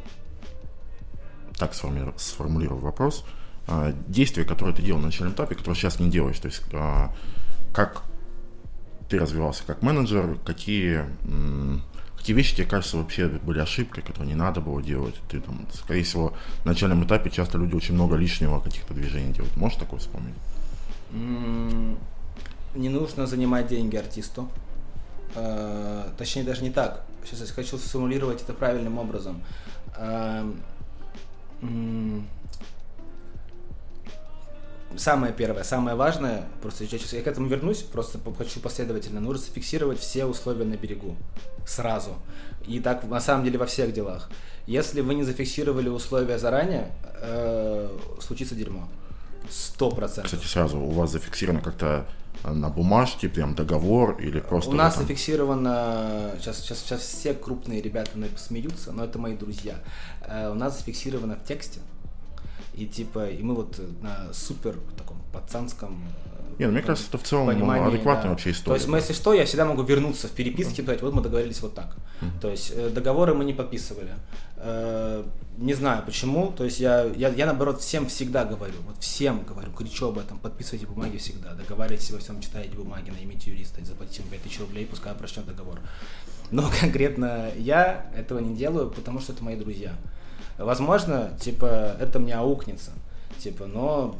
так 1.58 1.74
сформулирую 1.74 2.80
вопрос. 2.80 3.24
А, 3.66 3.94
действия, 4.08 4.44
которые 4.44 4.74
ты 4.74 4.82
делал 4.82 5.00
на 5.00 5.06
начальном 5.06 5.34
этапе, 5.34 5.54
которые 5.54 5.76
сейчас 5.76 5.98
не 5.98 6.10
делаешь, 6.10 6.38
то 6.38 6.48
есть 6.48 6.62
а, 6.72 7.14
как 7.72 8.02
ты 9.08 9.18
развивался 9.18 9.64
как 9.66 9.82
менеджер, 9.82 10.38
какие, 10.44 11.04
какие 12.16 12.34
вещи 12.34 12.56
тебе 12.56 12.66
кажется 12.66 12.96
вообще 12.96 13.28
были 13.28 13.58
ошибкой, 13.58 14.02
которые 14.02 14.28
не 14.28 14.34
надо 14.34 14.60
было 14.60 14.82
делать. 14.82 15.14
Ты 15.28 15.40
там, 15.40 15.66
скорее 15.72 16.04
всего, 16.04 16.32
на 16.64 16.72
начальном 16.72 17.04
этапе 17.04 17.30
часто 17.30 17.58
люди 17.58 17.74
очень 17.74 17.94
много 17.94 18.16
лишнего 18.16 18.60
каких-то 18.60 18.94
движений 18.94 19.32
делают. 19.32 19.56
Можешь 19.56 19.78
такое 19.78 20.00
вспомнить? 20.00 20.34
Не 21.12 22.88
нужно 22.88 23.26
занимать 23.26 23.68
деньги 23.68 23.96
артисту. 23.96 24.48
Э, 25.34 26.08
точнее, 26.16 26.44
даже 26.44 26.62
не 26.62 26.70
так. 26.70 27.04
Сейчас 27.24 27.40
я 27.40 27.54
хочу 27.54 27.78
сформулировать 27.78 28.42
это 28.42 28.52
правильным 28.52 28.98
образом 28.98 29.42
самое 34.96 35.32
первое, 35.32 35.64
самое 35.64 35.96
важное, 35.96 36.44
просто 36.62 36.84
я, 36.84 36.98
я 36.98 37.22
к 37.22 37.26
этому 37.26 37.48
вернусь, 37.48 37.82
просто 37.82 38.18
хочу 38.36 38.60
последовательно, 38.60 39.20
нужно 39.20 39.42
зафиксировать 39.42 39.98
все 39.98 40.24
условия 40.24 40.64
на 40.64 40.76
берегу 40.76 41.16
сразу. 41.66 42.16
И 42.66 42.80
так 42.80 43.04
на 43.04 43.20
самом 43.20 43.44
деле 43.44 43.58
во 43.58 43.66
всех 43.66 43.92
делах. 43.92 44.30
Если 44.66 45.00
вы 45.00 45.14
не 45.14 45.22
зафиксировали 45.22 45.88
условия 45.88 46.38
заранее, 46.38 46.92
э, 47.20 47.98
случится 48.20 48.54
дерьмо. 48.54 48.88
Сто 49.50 49.90
процентов. 49.90 50.32
Кстати, 50.32 50.46
сразу 50.46 50.78
у 50.78 50.90
вас 50.90 51.10
зафиксировано 51.10 51.60
как-то 51.60 52.06
на 52.44 52.68
бумажке, 52.68 53.28
прям 53.28 53.54
договор 53.54 54.18
или 54.20 54.40
просто... 54.40 54.70
У 54.70 54.74
нас 54.74 54.98
зафиксировано, 54.98 56.32
сейчас, 56.38 56.60
сейчас, 56.60 56.78
сейчас 56.80 57.00
все 57.00 57.34
крупные 57.34 57.80
ребята 57.80 58.10
смеются, 58.36 58.92
но 58.92 59.04
это 59.04 59.18
мои 59.18 59.36
друзья. 59.36 59.76
Э, 60.22 60.50
у 60.50 60.54
нас 60.54 60.78
зафиксировано 60.78 61.36
в 61.36 61.44
тексте, 61.44 61.80
и 62.74 62.86
типа, 62.86 63.28
и 63.30 63.42
мы 63.42 63.54
вот 63.54 63.80
на 64.02 64.32
супер 64.32 64.76
таком 64.96 65.18
пацанском 65.32 66.02
не, 66.58 66.66
ну, 66.66 66.72
мне 66.72 66.82
кажется, 66.82 67.08
это 67.08 67.18
в 67.18 67.22
целом 67.22 67.48
понимании, 67.48 67.88
адекватная 67.88 68.24
да. 68.24 68.30
вообще 68.30 68.52
история. 68.52 68.76
То 68.76 68.80
есть, 68.80 68.88
мы, 68.88 68.98
если 68.98 69.12
что, 69.12 69.34
я 69.34 69.44
всегда 69.44 69.64
могу 69.64 69.82
вернуться 69.82 70.28
в 70.28 70.30
переписке, 70.30 70.82
сказать, 70.82 71.02
вот 71.02 71.12
мы 71.12 71.20
договорились 71.20 71.60
вот 71.60 71.74
так. 71.74 71.96
Mm-hmm. 72.20 72.40
То 72.40 72.50
есть, 72.50 72.72
э, 72.74 72.90
договоры 72.90 73.34
мы 73.34 73.44
не 73.44 73.52
подписывали. 73.52 74.12
Не 75.58 75.74
знаю 75.74 76.02
почему, 76.04 76.50
то 76.50 76.64
есть 76.64 76.80
я, 76.80 77.04
я, 77.04 77.28
я 77.28 77.46
наоборот 77.46 77.80
всем 77.80 78.06
всегда 78.08 78.44
говорю, 78.44 78.74
вот 78.86 78.96
всем 78.98 79.44
говорю, 79.44 79.70
кричу 79.72 80.08
об 80.08 80.18
этом, 80.18 80.38
подписывайте 80.38 80.86
бумаги 80.86 81.18
всегда, 81.18 81.52
договаривайтесь 81.54 82.10
во 82.10 82.18
всем, 82.18 82.40
читайте 82.40 82.74
бумаги, 82.74 83.10
наймите 83.10 83.50
юриста, 83.50 83.84
заплатите 83.84 84.22
ему 84.22 84.32
5000 84.32 84.60
рублей, 84.60 84.86
пускай 84.86 85.14
прочтет 85.14 85.46
договор. 85.46 85.80
Но 86.50 86.68
конкретно 86.80 87.50
я 87.56 88.10
этого 88.16 88.38
не 88.38 88.56
делаю, 88.56 88.90
потому 88.90 89.20
что 89.20 89.32
это 89.32 89.44
мои 89.44 89.56
друзья. 89.56 89.92
Возможно, 90.58 91.36
типа, 91.38 91.96
это 92.00 92.18
мне 92.18 92.34
аукнется, 92.34 92.92
типа, 93.38 93.66
но 93.66 94.16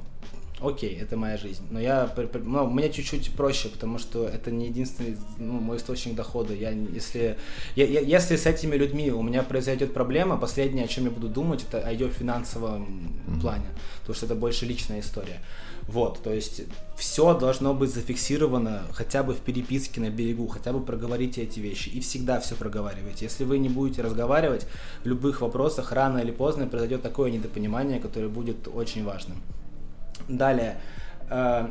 окей, 0.66 0.98
это 1.00 1.16
моя 1.16 1.36
жизнь. 1.36 1.64
Но 1.70 1.80
я, 1.80 2.12
ну, 2.44 2.66
мне 2.66 2.90
чуть-чуть 2.90 3.32
проще, 3.32 3.68
потому 3.68 3.98
что 3.98 4.26
это 4.26 4.50
не 4.50 4.66
единственный 4.66 5.16
ну, 5.38 5.54
мой 5.54 5.76
источник 5.76 6.14
дохода. 6.14 6.54
Я, 6.54 6.70
если, 6.70 7.36
я, 7.76 7.84
я, 7.84 8.00
если 8.00 8.36
с 8.36 8.46
этими 8.46 8.76
людьми 8.76 9.10
у 9.10 9.22
меня 9.22 9.42
произойдет 9.42 9.94
проблема, 9.94 10.36
последнее, 10.36 10.84
о 10.84 10.88
чем 10.88 11.04
я 11.04 11.10
буду 11.10 11.28
думать, 11.28 11.64
это 11.68 11.80
о 11.80 11.92
ее 11.92 12.08
финансовом 12.08 13.12
mm-hmm. 13.26 13.40
плане, 13.40 13.66
потому 14.00 14.14
что 14.14 14.26
это 14.26 14.34
больше 14.34 14.66
личная 14.66 15.00
история. 15.00 15.40
Вот, 15.88 16.22
то 16.22 16.32
есть 16.32 16.62
все 16.96 17.38
должно 17.38 17.74
быть 17.74 17.92
зафиксировано 17.92 18.84
хотя 18.92 19.22
бы 19.22 19.34
в 19.34 19.40
переписке 19.40 20.00
на 20.00 20.08
берегу, 20.08 20.46
хотя 20.46 20.72
бы 20.72 20.80
проговорите 20.80 21.42
эти 21.42 21.60
вещи 21.60 21.90
и 21.90 22.00
всегда 22.00 22.40
все 22.40 22.54
проговаривайте. 22.54 23.26
Если 23.26 23.44
вы 23.44 23.58
не 23.58 23.68
будете 23.68 24.00
разговаривать 24.00 24.66
в 25.02 25.06
любых 25.06 25.42
вопросах, 25.42 25.92
рано 25.92 26.18
или 26.18 26.30
поздно 26.30 26.66
произойдет 26.66 27.02
такое 27.02 27.30
недопонимание, 27.30 28.00
которое 28.00 28.28
будет 28.28 28.66
очень 28.66 29.04
важным. 29.04 29.36
Далее, 30.28 30.80
э, 31.28 31.68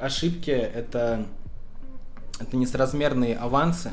ошибки 0.00 0.50
это, 0.50 1.26
это 2.38 2.56
несоразмерные 2.56 3.36
авансы 3.36 3.92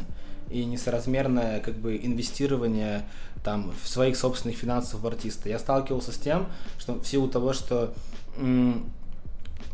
и 0.49 0.65
несоразмерное 0.65 1.59
как 1.59 1.75
бы 1.75 1.97
инвестирование 1.97 3.07
там 3.43 3.71
в 3.81 3.87
своих 3.87 4.17
собственных 4.17 4.57
финансов 4.57 5.01
в 5.01 5.07
артиста. 5.07 5.49
Я 5.49 5.59
сталкивался 5.59 6.11
с 6.11 6.17
тем, 6.17 6.47
что 6.77 6.95
в 6.95 7.07
силу 7.07 7.27
того, 7.27 7.53
что 7.53 7.93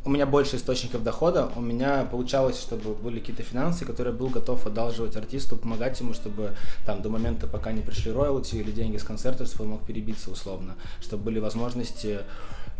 у 0.06 0.10
меня 0.10 0.26
больше 0.26 0.58
источников 0.58 1.04
дохода, 1.04 1.50
у 1.56 1.62
меня 1.62 2.04
получалось, 2.04 2.60
чтобы 2.60 2.94
были 2.94 3.20
какие-то 3.20 3.44
финансы, 3.44 3.86
которые 3.86 4.14
был 4.14 4.28
готов 4.28 4.66
одалживать 4.66 5.16
артисту, 5.16 5.56
помогать 5.56 6.00
ему, 6.02 6.14
чтобы 6.14 6.56
там 6.86 7.02
до 7.02 7.10
момента, 7.10 7.48
пока 7.48 7.72
не 7.72 7.82
пришли 7.82 8.12
роялти 8.12 8.56
или 8.56 8.72
деньги 8.72 8.98
с 8.98 9.04
концерта, 9.04 9.46
чтобы 9.46 9.64
он 9.64 9.70
мог 9.72 9.86
перебиться 9.86 10.30
условно, 10.30 10.76
чтобы 11.02 11.24
были 11.24 11.40
возможности 11.40 12.20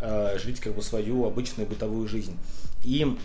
э, 0.00 0.38
жить 0.38 0.60
как 0.60 0.74
бы 0.74 0.82
свою 0.82 1.26
обычную 1.26 1.68
бытовую 1.68 2.08
жизнь. 2.08 2.36
И 2.84 3.16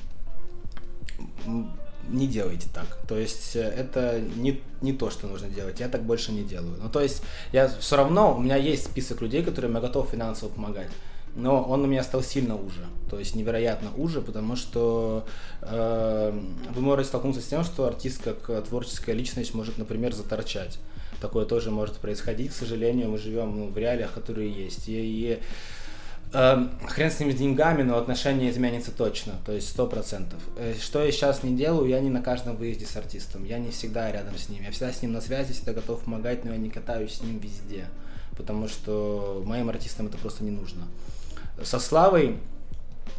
не 2.07 2.27
делайте 2.27 2.67
так. 2.73 2.99
То 3.07 3.17
есть 3.17 3.55
э, 3.55 3.61
это 3.61 4.19
не, 4.19 4.61
не 4.81 4.93
то, 4.93 5.09
что 5.09 5.27
нужно 5.27 5.49
делать. 5.49 5.79
Я 5.79 5.89
так 5.89 6.03
больше 6.03 6.31
не 6.31 6.43
делаю. 6.43 6.77
Ну, 6.81 6.89
то 6.89 7.01
есть 7.01 7.21
я 7.51 7.67
все 7.67 7.97
равно, 7.97 8.35
у 8.35 8.39
меня 8.39 8.55
есть 8.55 8.85
список 8.85 9.21
людей, 9.21 9.43
которым 9.43 9.75
я 9.75 9.81
готов 9.81 10.09
финансово 10.09 10.49
помогать 10.49 10.89
но 11.35 11.63
он 11.63 11.81
у 11.81 11.87
меня 11.87 12.03
стал 12.03 12.23
сильно 12.23 12.55
уже, 12.55 12.85
то 13.09 13.19
есть 13.19 13.35
невероятно 13.35 13.91
уже, 13.97 14.21
потому 14.21 14.55
что 14.55 15.25
э, 15.61 16.41
вы 16.73 16.81
можете 16.81 17.09
столкнуться 17.09 17.41
с 17.41 17.45
тем, 17.45 17.63
что 17.63 17.85
артист 17.85 18.23
как 18.23 18.65
творческая 18.65 19.13
личность 19.13 19.53
может, 19.53 19.77
например, 19.77 20.13
заторчать. 20.13 20.79
Такое 21.21 21.45
тоже 21.45 21.69
может 21.69 21.95
происходить, 21.95 22.51
к 22.51 22.55
сожалению, 22.55 23.09
мы 23.09 23.17
живем 23.17 23.57
ну, 23.57 23.67
в 23.67 23.77
реалиях, 23.77 24.13
которые 24.13 24.51
есть. 24.51 24.87
И, 24.87 24.93
и 24.93 25.31
э, 25.33 25.39
хрен 26.31 27.09
с 27.09 27.19
ними 27.19 27.31
с 27.31 27.35
деньгами, 27.35 27.81
но 27.81 27.97
отношение 27.97 28.51
изменится 28.51 28.91
точно, 28.91 29.33
то 29.45 29.51
есть 29.51 29.69
сто 29.69 29.87
процентов. 29.87 30.39
Э, 30.57 30.75
что 30.79 31.03
я 31.03 31.11
сейчас 31.11 31.41
не 31.43 31.55
делаю, 31.55 31.89
я 31.89 31.99
не 31.99 32.09
на 32.09 32.21
каждом 32.21 32.55
выезде 32.55 32.85
с 32.85 32.95
артистом, 32.95 33.45
я 33.45 33.57
не 33.57 33.71
всегда 33.71 34.11
рядом 34.11 34.37
с 34.37 34.47
ним, 34.47 34.63
я 34.63 34.71
всегда 34.71 34.93
с 34.93 35.01
ним 35.01 35.13
на 35.13 35.21
связи, 35.21 35.53
всегда 35.53 35.73
готов 35.73 36.01
помогать, 36.01 36.45
но 36.45 36.51
я 36.51 36.57
не 36.57 36.69
катаюсь 36.69 37.15
с 37.15 37.21
ним 37.21 37.39
везде, 37.39 37.87
потому 38.37 38.67
что 38.67 39.41
моим 39.45 39.69
артистам 39.69 40.07
это 40.07 40.17
просто 40.17 40.43
не 40.43 40.51
нужно. 40.51 40.87
Со 41.63 41.79
Славой 41.79 42.37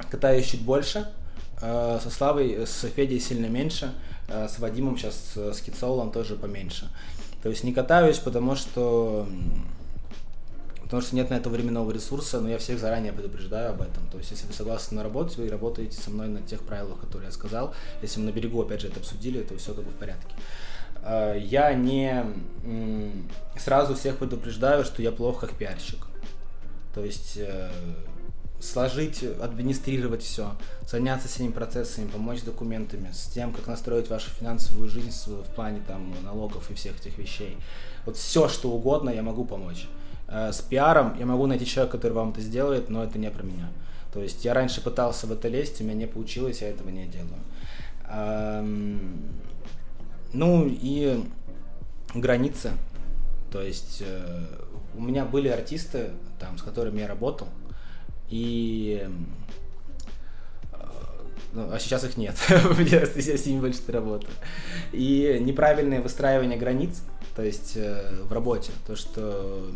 катаюсь 0.08 0.46
чуть 0.46 0.62
больше, 0.62 1.08
э, 1.60 1.98
со 2.00 2.10
Славой, 2.10 2.64
с 2.64 2.86
Федей 2.94 3.18
сильно 3.18 3.46
меньше, 3.46 3.92
э, 4.28 4.46
с 4.48 4.60
Вадимом 4.60 4.96
сейчас, 4.96 5.32
с 5.34 5.60
Кицолом 5.60 6.12
тоже 6.12 6.36
поменьше. 6.36 6.88
То 7.42 7.48
есть 7.48 7.64
не 7.64 7.72
катаюсь, 7.72 8.18
потому 8.18 8.54
что 8.54 9.26
потому 10.90 11.04
что 11.04 11.14
нет 11.14 11.30
на 11.30 11.34
это 11.34 11.48
временного 11.48 11.92
ресурса, 11.92 12.40
но 12.40 12.48
я 12.48 12.58
всех 12.58 12.80
заранее 12.80 13.12
предупреждаю 13.12 13.70
об 13.70 13.80
этом. 13.80 14.04
То 14.10 14.18
есть, 14.18 14.32
если 14.32 14.48
вы 14.48 14.52
согласны 14.52 14.96
на 14.96 15.04
работу, 15.04 15.34
вы 15.36 15.48
работаете 15.48 15.96
со 15.96 16.10
мной 16.10 16.26
на 16.26 16.42
тех 16.42 16.64
правилах, 16.64 16.98
которые 16.98 17.26
я 17.26 17.32
сказал. 17.32 17.72
Если 18.02 18.18
мы 18.18 18.26
на 18.26 18.32
берегу, 18.32 18.60
опять 18.60 18.80
же, 18.80 18.88
это 18.88 18.98
обсудили, 18.98 19.40
то 19.44 19.56
все 19.56 19.72
как 19.72 19.84
бы 19.84 19.92
в 19.92 19.94
порядке. 19.94 20.34
Э, 21.04 21.38
я 21.40 21.74
не 21.74 22.24
сразу 23.56 23.94
всех 23.94 24.16
предупреждаю, 24.16 24.84
что 24.84 25.00
я 25.00 25.12
плохо 25.12 25.46
как 25.46 25.56
пиарщик. 25.56 26.08
То 26.92 27.04
есть 27.04 27.38
сложить, 28.60 29.22
администрировать 29.22 30.24
все, 30.24 30.56
заняться 30.88 31.28
всеми 31.28 31.52
процессами, 31.52 32.08
помочь 32.08 32.42
документами, 32.42 33.12
с 33.12 33.26
тем, 33.26 33.52
как 33.52 33.68
настроить 33.68 34.10
вашу 34.10 34.30
финансовую 34.30 34.88
жизнь 34.88 35.12
в 35.26 35.54
плане 35.54 35.82
там 35.86 36.12
налогов 36.24 36.68
и 36.68 36.74
всех 36.74 36.98
этих 36.98 37.16
вещей. 37.16 37.56
Вот 38.04 38.16
все, 38.16 38.48
что 38.48 38.72
угодно, 38.72 39.10
я 39.10 39.22
могу 39.22 39.44
помочь. 39.44 39.86
Э, 40.30 40.52
с 40.52 40.60
пиаром 40.60 41.16
я 41.18 41.26
могу 41.26 41.46
найти 41.46 41.66
человека, 41.66 41.96
который 41.96 42.12
вам 42.12 42.30
это 42.30 42.40
сделает, 42.40 42.88
но 42.88 43.02
это 43.02 43.18
не 43.18 43.30
про 43.30 43.42
меня. 43.42 43.68
То 44.12 44.22
есть 44.22 44.44
я 44.44 44.54
раньше 44.54 44.80
пытался 44.80 45.26
в 45.26 45.32
это 45.32 45.48
лезть, 45.48 45.80
у 45.80 45.84
меня 45.84 45.94
не 45.94 46.06
получилось, 46.06 46.62
я 46.62 46.68
этого 46.68 46.88
не 46.88 47.06
делаю. 47.06 47.40
Эм, 48.08 49.30
ну 50.32 50.66
и 50.68 51.24
границы. 52.14 52.72
То 53.52 53.60
есть 53.62 54.02
э, 54.04 54.46
у 54.96 55.00
меня 55.00 55.24
были 55.24 55.48
артисты, 55.48 56.10
там, 56.38 56.58
с 56.58 56.62
которыми 56.62 57.00
я 57.00 57.08
работал, 57.08 57.48
и 58.28 59.02
э, 59.04 59.10
ну, 61.52 61.72
а 61.72 61.78
сейчас 61.80 62.04
их 62.04 62.16
нет. 62.16 62.36
я, 62.48 63.06
с 63.06 63.46
ними 63.46 63.60
больше 63.60 63.80
не 63.86 63.92
работаю. 63.92 64.32
И 64.92 65.38
неправильное 65.40 66.00
выстраивание 66.00 66.58
границ, 66.58 67.02
то 67.34 67.42
есть 67.42 67.72
э, 67.76 68.22
в 68.22 68.32
работе, 68.32 68.70
то, 68.86 68.94
что 68.94 69.70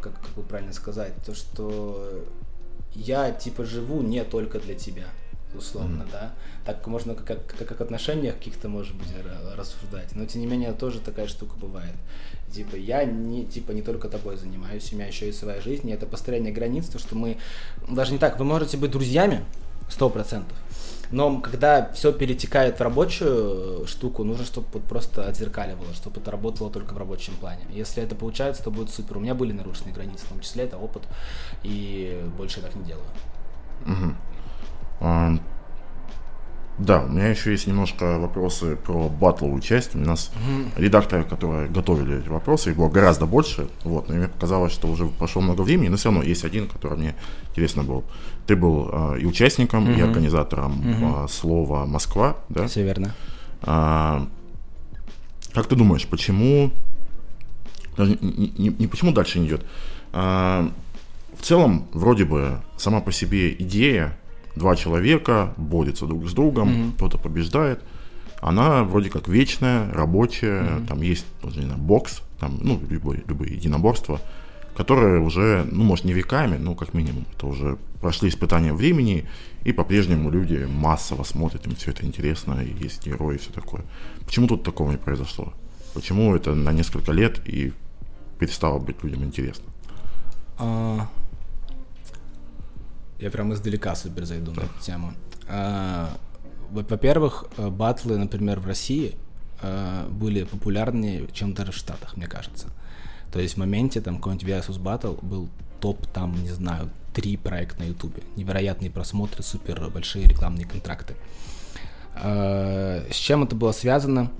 как, 0.00 0.20
как 0.20 0.34
бы 0.34 0.42
правильно 0.42 0.72
сказать, 0.72 1.12
то, 1.24 1.34
что 1.34 2.24
я 2.94 3.30
типа 3.32 3.64
живу 3.64 4.02
не 4.02 4.24
только 4.24 4.58
для 4.58 4.74
тебя 4.74 5.06
условно, 5.56 6.02
mm-hmm. 6.02 6.12
да. 6.12 6.34
Так 6.64 6.86
можно 6.86 7.14
как, 7.14 7.46
как, 7.46 7.68
как 7.68 7.80
отношениях 7.80 8.36
каких-то, 8.36 8.68
может 8.68 8.94
быть, 8.94 9.08
рассуждать. 9.56 10.14
Но 10.14 10.26
тем 10.26 10.42
не 10.42 10.46
менее 10.46 10.72
тоже 10.72 11.00
такая 11.00 11.26
штука 11.26 11.56
бывает. 11.56 11.94
Типа 12.52 12.76
я 12.76 13.04
не, 13.04 13.44
типа, 13.44 13.72
не 13.72 13.82
только 13.82 14.08
тобой 14.08 14.36
занимаюсь, 14.36 14.92
у 14.92 14.96
меня 14.96 15.06
еще 15.06 15.28
и 15.28 15.32
своя 15.32 15.60
жизнь, 15.60 15.88
и 15.88 15.92
это 15.92 16.06
построение 16.06 16.52
границ, 16.52 16.86
то, 16.86 16.98
что 16.98 17.16
мы... 17.16 17.38
Даже 17.88 18.12
не 18.12 18.18
так, 18.18 18.38
вы 18.38 18.44
можете 18.44 18.76
быть 18.76 18.90
друзьями, 18.90 19.44
сто 19.88 20.10
процентов, 20.10 20.56
но 21.10 21.40
когда 21.40 21.90
все 21.92 22.12
перетекает 22.12 22.78
в 22.78 22.82
рабочую 22.82 23.86
штуку, 23.86 24.24
нужно, 24.24 24.44
чтобы 24.44 24.66
вот 24.72 24.84
просто 24.84 25.26
отзеркаливало, 25.26 25.92
чтобы 25.94 26.20
это 26.20 26.30
работало 26.30 26.70
только 26.70 26.94
в 26.94 26.98
рабочем 26.98 27.34
плане. 27.36 27.62
Если 27.70 28.02
это 28.02 28.14
получается, 28.14 28.62
то 28.64 28.70
будет 28.70 28.90
супер. 28.90 29.18
У 29.18 29.20
меня 29.20 29.34
были 29.34 29.52
нарушенные 29.52 29.94
границы, 29.94 30.26
в 30.26 30.28
том 30.28 30.40
числе 30.40 30.64
это 30.64 30.76
опыт, 30.76 31.02
и 31.62 32.22
больше 32.36 32.60
я 32.60 32.66
так 32.66 32.74
не 32.76 32.84
делаю. 32.84 33.06
Угу. 33.86 35.40
Да, 36.78 37.02
у 37.02 37.08
меня 37.08 37.28
еще 37.28 37.52
есть 37.52 37.66
немножко 37.66 38.18
вопросы 38.18 38.76
про 38.76 39.08
батловую 39.08 39.62
часть. 39.62 39.94
У 39.94 39.98
нас 39.98 40.30
mm-hmm. 40.34 40.82
редакторы, 40.82 41.24
которые 41.24 41.68
готовили 41.68 42.18
эти 42.18 42.28
вопросы, 42.28 42.70
их 42.70 42.76
было 42.76 42.90
гораздо 42.90 43.24
больше. 43.24 43.68
Вот, 43.82 44.08
но 44.08 44.14
мне 44.14 44.28
показалось, 44.28 44.72
что 44.72 44.88
уже 44.88 45.06
прошло 45.06 45.40
много 45.40 45.62
времени, 45.62 45.88
но 45.88 45.96
все 45.96 46.10
равно 46.10 46.22
есть 46.22 46.44
один, 46.44 46.68
который 46.68 46.98
мне 46.98 47.14
интересно 47.50 47.82
был. 47.82 48.04
Ты 48.46 48.56
был 48.56 48.90
э, 48.92 49.20
и 49.20 49.24
участником, 49.24 49.88
mm-hmm. 49.88 49.98
и 49.98 50.02
организатором 50.02 50.82
mm-hmm. 50.82 51.24
э, 51.24 51.28
слова 51.28 51.86
Москва, 51.86 52.36
да? 52.50 52.66
Все 52.66 52.82
верно. 52.82 53.14
А, 53.62 54.28
как 55.54 55.68
ты 55.68 55.76
думаешь, 55.76 56.06
почему 56.06 56.72
даже 57.96 58.18
не, 58.20 58.52
не, 58.58 58.68
не 58.68 58.86
почему 58.86 59.12
дальше 59.12 59.38
не 59.38 59.46
идет? 59.46 59.64
А, 60.12 60.70
в 61.38 61.42
целом, 61.42 61.88
вроде 61.92 62.26
бы, 62.26 62.60
сама 62.76 63.00
по 63.00 63.12
себе 63.12 63.54
идея 63.54 64.18
два 64.56 64.74
человека 64.74 65.54
борются 65.56 66.06
друг 66.06 66.28
с 66.28 66.32
другом, 66.32 66.68
mm-hmm. 66.68 66.92
кто-то 66.96 67.18
побеждает. 67.18 67.80
Она 68.40 68.84
вроде 68.84 69.10
как 69.10 69.28
вечная, 69.28 69.92
рабочая, 69.92 70.62
mm-hmm. 70.62 70.86
там 70.86 71.02
есть, 71.02 71.26
не 71.42 71.62
знаю, 71.62 71.78
бокс, 71.78 72.22
там, 72.38 72.58
ну, 72.60 72.80
любое, 72.88 73.22
любые 73.26 73.54
единоборства, 73.54 74.20
которые 74.76 75.20
уже, 75.20 75.66
ну, 75.70 75.84
может, 75.84 76.04
не 76.04 76.12
веками, 76.12 76.56
но 76.56 76.74
как 76.74 76.92
минимум, 76.92 77.24
это 77.34 77.46
уже 77.46 77.78
прошли 78.00 78.28
испытания 78.28 78.72
времени, 78.72 79.26
и 79.64 79.72
по-прежнему 79.72 80.30
люди 80.30 80.66
массово 80.68 81.24
смотрят, 81.24 81.66
им 81.66 81.74
все 81.74 81.90
это 81.90 82.04
интересно, 82.04 82.62
и 82.62 82.84
есть 82.84 83.06
герои 83.06 83.36
и 83.36 83.38
все 83.38 83.52
такое. 83.52 83.82
Почему 84.24 84.46
тут 84.46 84.62
такого 84.62 84.90
не 84.90 84.98
произошло? 84.98 85.52
Почему 85.94 86.34
это 86.36 86.54
на 86.54 86.72
несколько 86.72 87.12
лет 87.12 87.40
и 87.48 87.72
перестало 88.38 88.78
быть 88.78 89.02
людям 89.02 89.24
интересно? 89.24 89.64
А, 90.58 91.08
я 93.18 93.30
прям 93.30 93.52
издалека 93.52 93.94
супер 93.94 94.24
зайду 94.24 94.52
на 94.52 94.60
эту 94.60 94.80
тему. 94.80 95.12
А, 95.48 96.10
во-первых, 96.70 97.46
э, 97.56 97.68
батлы, 97.68 98.18
например, 98.18 98.60
в 98.60 98.66
России 98.66 99.16
а, 99.62 100.08
были 100.08 100.44
популярнее, 100.44 101.26
чем 101.32 101.54
даже 101.54 101.72
в 101.72 101.76
Штатах, 101.76 102.16
мне 102.16 102.26
кажется. 102.26 102.68
То 103.32 103.40
есть 103.40 103.54
в 103.54 103.58
моменте 103.58 104.00
там 104.00 104.16
какой-нибудь 104.16 104.48
Versus 104.48 104.80
Battle 104.80 105.24
был 105.24 105.48
топ, 105.80 106.06
там, 106.06 106.34
не 106.42 106.50
знаю, 106.50 106.90
три 107.14 107.36
проекта 107.36 107.82
на 107.82 107.88
Ютубе. 107.88 108.22
Невероятные 108.36 108.90
просмотры, 108.90 109.42
супер 109.42 109.88
большие 109.90 110.26
рекламные 110.26 110.66
контракты. 110.66 111.14
А, 112.14 113.06
с 113.10 113.14
чем 113.14 113.44
это 113.44 113.54
было 113.56 113.72
связано? 113.72 114.30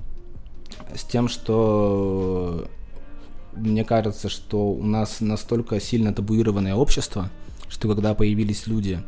С 0.95 1.03
тем, 1.03 1.27
что 1.27 2.67
мне 3.53 3.83
кажется, 3.83 4.29
что 4.29 4.69
у 4.69 4.83
нас 4.83 5.21
настолько 5.21 5.79
сильно 5.79 6.13
табуированное 6.13 6.75
общество, 6.75 7.29
что 7.69 7.87
когда 7.87 8.13
появились 8.13 8.67
люди, 8.67 9.01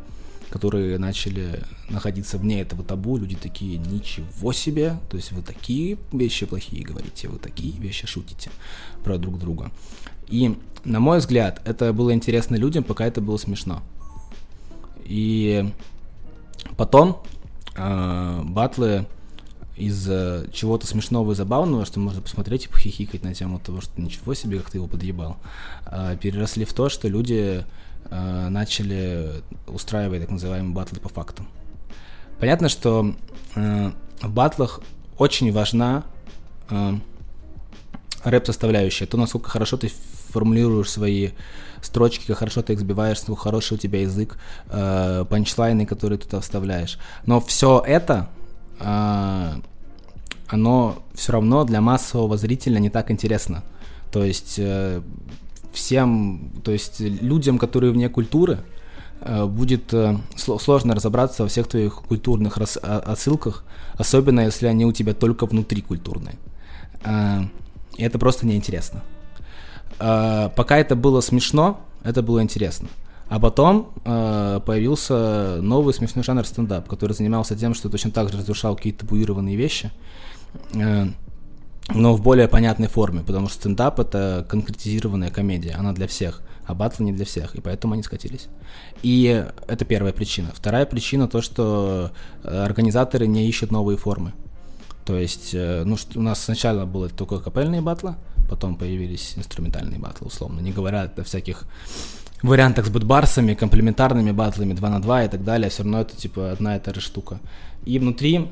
которые 0.50 0.98
начали 0.98 1.62
находиться 1.88 2.36
вне 2.36 2.60
этого 2.60 2.82
табу, 2.82 3.16
люди 3.16 3.36
такие, 3.36 3.78
ничего 3.78 4.52
себе, 4.52 4.98
то 5.08 5.16
есть 5.16 5.32
вы 5.32 5.42
такие 5.42 5.96
вещи 6.12 6.44
плохие 6.44 6.84
говорите, 6.84 7.28
вы 7.28 7.38
такие 7.38 7.72
вещи 7.78 8.06
шутите 8.06 8.50
про 9.04 9.16
друг 9.16 9.38
друга. 9.38 9.70
И, 10.28 10.56
на 10.84 11.00
мой 11.00 11.18
взгляд, 11.18 11.62
это 11.64 11.92
было 11.92 12.12
интересно 12.12 12.56
людям, 12.56 12.84
пока 12.84 13.06
это 13.06 13.20
было 13.20 13.36
смешно. 13.36 13.82
И 15.04 15.72
потом 16.76 17.22
э, 17.76 18.42
батлы 18.44 19.06
из 19.76 20.04
чего-то 20.52 20.86
смешного 20.86 21.32
и 21.32 21.34
забавного, 21.34 21.86
что 21.86 22.00
можно 22.00 22.20
посмотреть 22.20 22.66
и 22.66 22.68
похихикать 22.68 23.22
на 23.22 23.34
тему 23.34 23.58
того, 23.58 23.80
что 23.80 24.00
ничего 24.00 24.34
себе, 24.34 24.58
как 24.58 24.70
ты 24.70 24.78
его 24.78 24.86
подъебал, 24.86 25.38
э, 25.86 26.16
переросли 26.20 26.64
в 26.64 26.72
то, 26.72 26.88
что 26.88 27.08
люди 27.08 27.64
э, 28.10 28.48
начали 28.48 29.42
устраивать 29.66 30.22
так 30.22 30.30
называемые 30.30 30.74
батлы 30.74 31.00
по 31.00 31.08
фактам. 31.08 31.48
Понятно, 32.38 32.68
что 32.68 33.14
э, 33.54 33.90
в 34.22 34.30
батлах 34.30 34.80
очень 35.18 35.52
важна 35.52 36.04
э, 36.70 36.94
рэп-составляющая, 38.24 39.06
то, 39.06 39.16
насколько 39.16 39.50
хорошо 39.50 39.76
ты 39.76 39.90
формулируешь 40.30 40.90
свои 40.90 41.30
строчки, 41.82 42.26
как 42.26 42.38
хорошо 42.38 42.62
ты 42.62 42.74
их 42.74 42.80
сбиваешь, 42.80 43.18
насколько 43.18 43.42
хороший 43.42 43.74
у 43.74 43.76
тебя 43.76 44.00
язык, 44.00 44.38
э, 44.68 45.24
панчлайны, 45.28 45.86
которые 45.86 46.18
ты 46.18 46.26
туда 46.26 46.40
вставляешь. 46.40 46.98
Но 47.26 47.40
все 47.40 47.82
это, 47.86 48.28
э, 48.78 49.52
оно 50.48 51.02
все 51.14 51.32
равно 51.32 51.64
для 51.64 51.80
массового 51.80 52.36
зрителя 52.36 52.78
не 52.78 52.90
так 52.90 53.10
интересно. 53.10 53.62
То 54.12 54.24
есть 54.24 54.56
э, 54.58 55.02
всем, 55.72 56.52
то 56.64 56.72
есть 56.72 57.00
людям, 57.00 57.58
которые 57.58 57.92
вне 57.92 58.08
культуры, 58.08 58.58
э, 59.20 59.46
будет 59.46 59.92
э, 59.94 60.16
сложно 60.36 60.94
разобраться 60.94 61.42
во 61.42 61.48
всех 61.48 61.68
твоих 61.68 61.94
культурных 61.94 62.58
отсылках, 62.58 63.64
особенно 63.94 64.40
если 64.40 64.66
они 64.66 64.84
у 64.84 64.92
тебя 64.92 65.14
только 65.14 65.46
внутри 65.46 65.82
культурные. 65.82 66.36
Э, 67.04 67.42
и 67.96 68.02
это 68.02 68.18
просто 68.18 68.46
неинтересно. 68.46 69.02
Пока 69.98 70.78
это 70.78 70.96
было 70.96 71.20
смешно, 71.20 71.80
это 72.04 72.22
было 72.22 72.42
интересно. 72.42 72.88
А 73.30 73.38
потом 73.38 73.92
э, 74.04 74.60
появился 74.66 75.58
новый 75.62 75.94
смешной 75.94 76.24
жанр 76.24 76.44
стендап, 76.44 76.88
который 76.88 77.12
занимался 77.12 77.54
тем, 77.54 77.74
что 77.74 77.88
точно 77.88 78.10
так 78.10 78.28
же 78.28 78.38
разрушал 78.38 78.74
какие-то 78.74 79.06
табуированные 79.06 79.54
вещи. 79.54 79.92
Э, 80.74 81.06
но 81.88 82.14
в 82.14 82.22
более 82.22 82.48
понятной 82.48 82.88
форме, 82.88 83.22
потому 83.22 83.48
что 83.48 83.56
стендап 83.56 83.98
это 83.98 84.46
конкретизированная 84.48 85.30
комедия, 85.30 85.72
она 85.72 85.92
для 85.92 86.06
всех, 86.06 86.42
а 86.66 86.74
батл 86.74 87.02
не 87.02 87.12
для 87.12 87.24
всех, 87.24 87.54
и 87.54 87.60
поэтому 87.60 87.94
они 87.94 88.02
скатились. 88.02 88.48
И 89.02 89.44
это 89.66 89.84
первая 89.84 90.12
причина. 90.12 90.50
Вторая 90.54 90.86
причина 90.86 91.26
то, 91.26 91.42
что 91.42 92.12
э, 92.44 92.64
организаторы 92.64 93.26
не 93.26 93.48
ищут 93.48 93.72
новые 93.72 93.96
формы. 93.96 94.32
То 95.04 95.16
есть, 95.16 95.54
э, 95.54 95.82
ну, 95.84 95.96
у 96.14 96.22
нас 96.22 96.44
сначала 96.44 96.84
было 96.84 97.08
только 97.08 97.40
капельные 97.40 97.80
батлы, 97.80 98.14
потом 98.48 98.76
появились 98.76 99.34
инструментальные 99.36 99.98
батлы, 99.98 100.28
условно, 100.28 100.60
не 100.60 100.72
говоря 100.72 101.10
о 101.16 101.22
всяких 101.24 101.64
вариантах 102.42 102.86
с 102.86 102.90
бэтбарсами, 102.90 103.54
комплементарными 103.54 104.30
батлами 104.30 104.72
2 104.72 104.90
на 104.90 105.02
2 105.02 105.24
и 105.24 105.28
так 105.28 105.44
далее, 105.44 105.70
все 105.70 105.82
равно 105.82 106.00
это 106.00 106.16
типа 106.16 106.52
одна 106.52 106.76
и 106.76 106.80
та 106.80 106.94
же 106.94 107.00
штука. 107.00 107.40
И 107.84 107.98
внутри 107.98 108.48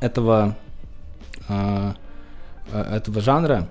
этого 0.00 0.56
этого 1.48 3.20
жанра 3.20 3.68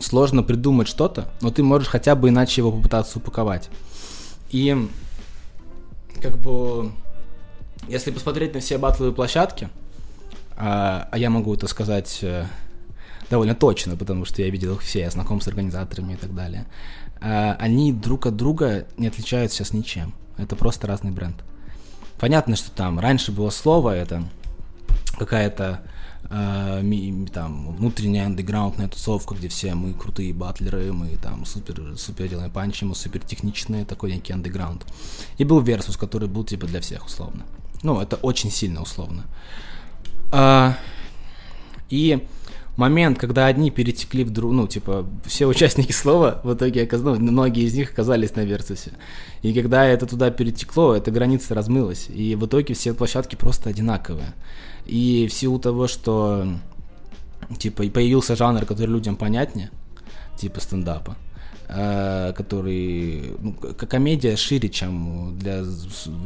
сложно 0.00 0.42
придумать 0.42 0.88
что-то, 0.88 1.28
но 1.40 1.50
ты 1.50 1.62
можешь 1.62 1.88
хотя 1.88 2.14
бы 2.14 2.28
иначе 2.28 2.60
его 2.60 2.72
попытаться 2.72 3.18
упаковать. 3.18 3.70
И 4.50 4.88
как 6.20 6.38
бы, 6.38 6.92
если 7.88 8.10
посмотреть 8.10 8.54
на 8.54 8.60
все 8.60 8.78
батловые 8.78 9.14
площадки, 9.14 9.68
а, 10.56 11.08
а 11.10 11.18
я 11.18 11.30
могу 11.30 11.54
это 11.54 11.66
сказать 11.68 12.18
э, 12.22 12.46
довольно 13.30 13.54
точно, 13.54 13.96
потому 13.96 14.24
что 14.24 14.42
я 14.42 14.50
видел 14.50 14.74
их 14.74 14.82
все, 14.82 15.00
я 15.00 15.10
знаком 15.10 15.40
с 15.40 15.48
организаторами 15.48 16.14
и 16.14 16.16
так 16.16 16.34
далее, 16.34 16.66
а, 17.20 17.56
они 17.58 17.92
друг 17.92 18.26
от 18.26 18.36
друга 18.36 18.86
не 18.96 19.06
отличаются 19.06 19.58
сейчас 19.58 19.72
ничем. 19.72 20.12
Это 20.36 20.56
просто 20.56 20.86
разный 20.86 21.12
бренд. 21.12 21.36
Понятно, 22.18 22.56
что 22.56 22.70
там 22.70 22.98
раньше 22.98 23.32
было 23.32 23.50
слово, 23.50 23.94
это 23.94 24.24
какая-то 25.18 25.80
э, 25.84 25.89
там 26.28 27.74
внутренняя 27.74 28.26
андеграундная 28.26 28.88
тусовка, 28.88 29.34
где 29.34 29.48
все 29.48 29.74
мы 29.74 29.94
крутые 29.94 30.32
батлеры, 30.32 30.92
мы 30.92 31.16
там 31.16 31.44
супер, 31.44 31.96
супер 31.96 32.28
делаем 32.28 32.50
панчи, 32.50 32.84
мы 32.84 32.94
супер 32.94 33.20
техничные, 33.20 33.84
такой 33.84 34.12
некий 34.12 34.32
андеграунд. 34.32 34.84
И 35.38 35.44
был 35.44 35.62
Versus, 35.62 35.98
который 35.98 36.28
был 36.28 36.44
типа 36.44 36.66
для 36.66 36.80
всех 36.80 37.06
условно. 37.06 37.44
Ну, 37.82 38.00
это 38.00 38.16
очень 38.16 38.50
сильно 38.50 38.82
условно. 38.82 39.24
А, 40.32 40.76
и 41.88 42.26
момент, 42.80 43.18
когда 43.18 43.46
одни 43.46 43.70
перетекли 43.70 44.24
в 44.24 44.30
друг, 44.30 44.52
ну, 44.52 44.66
типа, 44.66 45.06
все 45.24 45.46
участники 45.46 45.92
слова 46.02 46.40
в 46.42 46.54
итоге 46.54 46.82
оказались, 46.82 47.20
ну, 47.20 47.30
многие 47.30 47.64
из 47.64 47.74
них 47.74 47.92
оказались 47.92 48.34
на 48.34 48.44
Версусе. 48.44 48.92
И 49.42 49.52
когда 49.52 49.84
это 49.84 50.06
туда 50.06 50.30
перетекло, 50.30 50.96
эта 50.96 51.10
граница 51.10 51.54
размылась. 51.54 52.08
И 52.08 52.34
в 52.34 52.46
итоге 52.46 52.74
все 52.74 52.94
площадки 52.94 53.36
просто 53.36 53.70
одинаковые. 53.70 54.32
И 54.86 55.28
в 55.30 55.32
силу 55.32 55.58
того, 55.58 55.86
что 55.86 56.48
типа 57.58 57.84
появился 57.84 58.34
жанр, 58.34 58.64
который 58.64 58.90
людям 58.90 59.16
понятнее, 59.16 59.70
типа 60.36 60.60
стендапа, 60.60 61.16
который 61.70 63.34
ну, 63.38 63.54
комедия 63.88 64.34
шире, 64.36 64.68
чем 64.68 65.38
для 65.38 65.62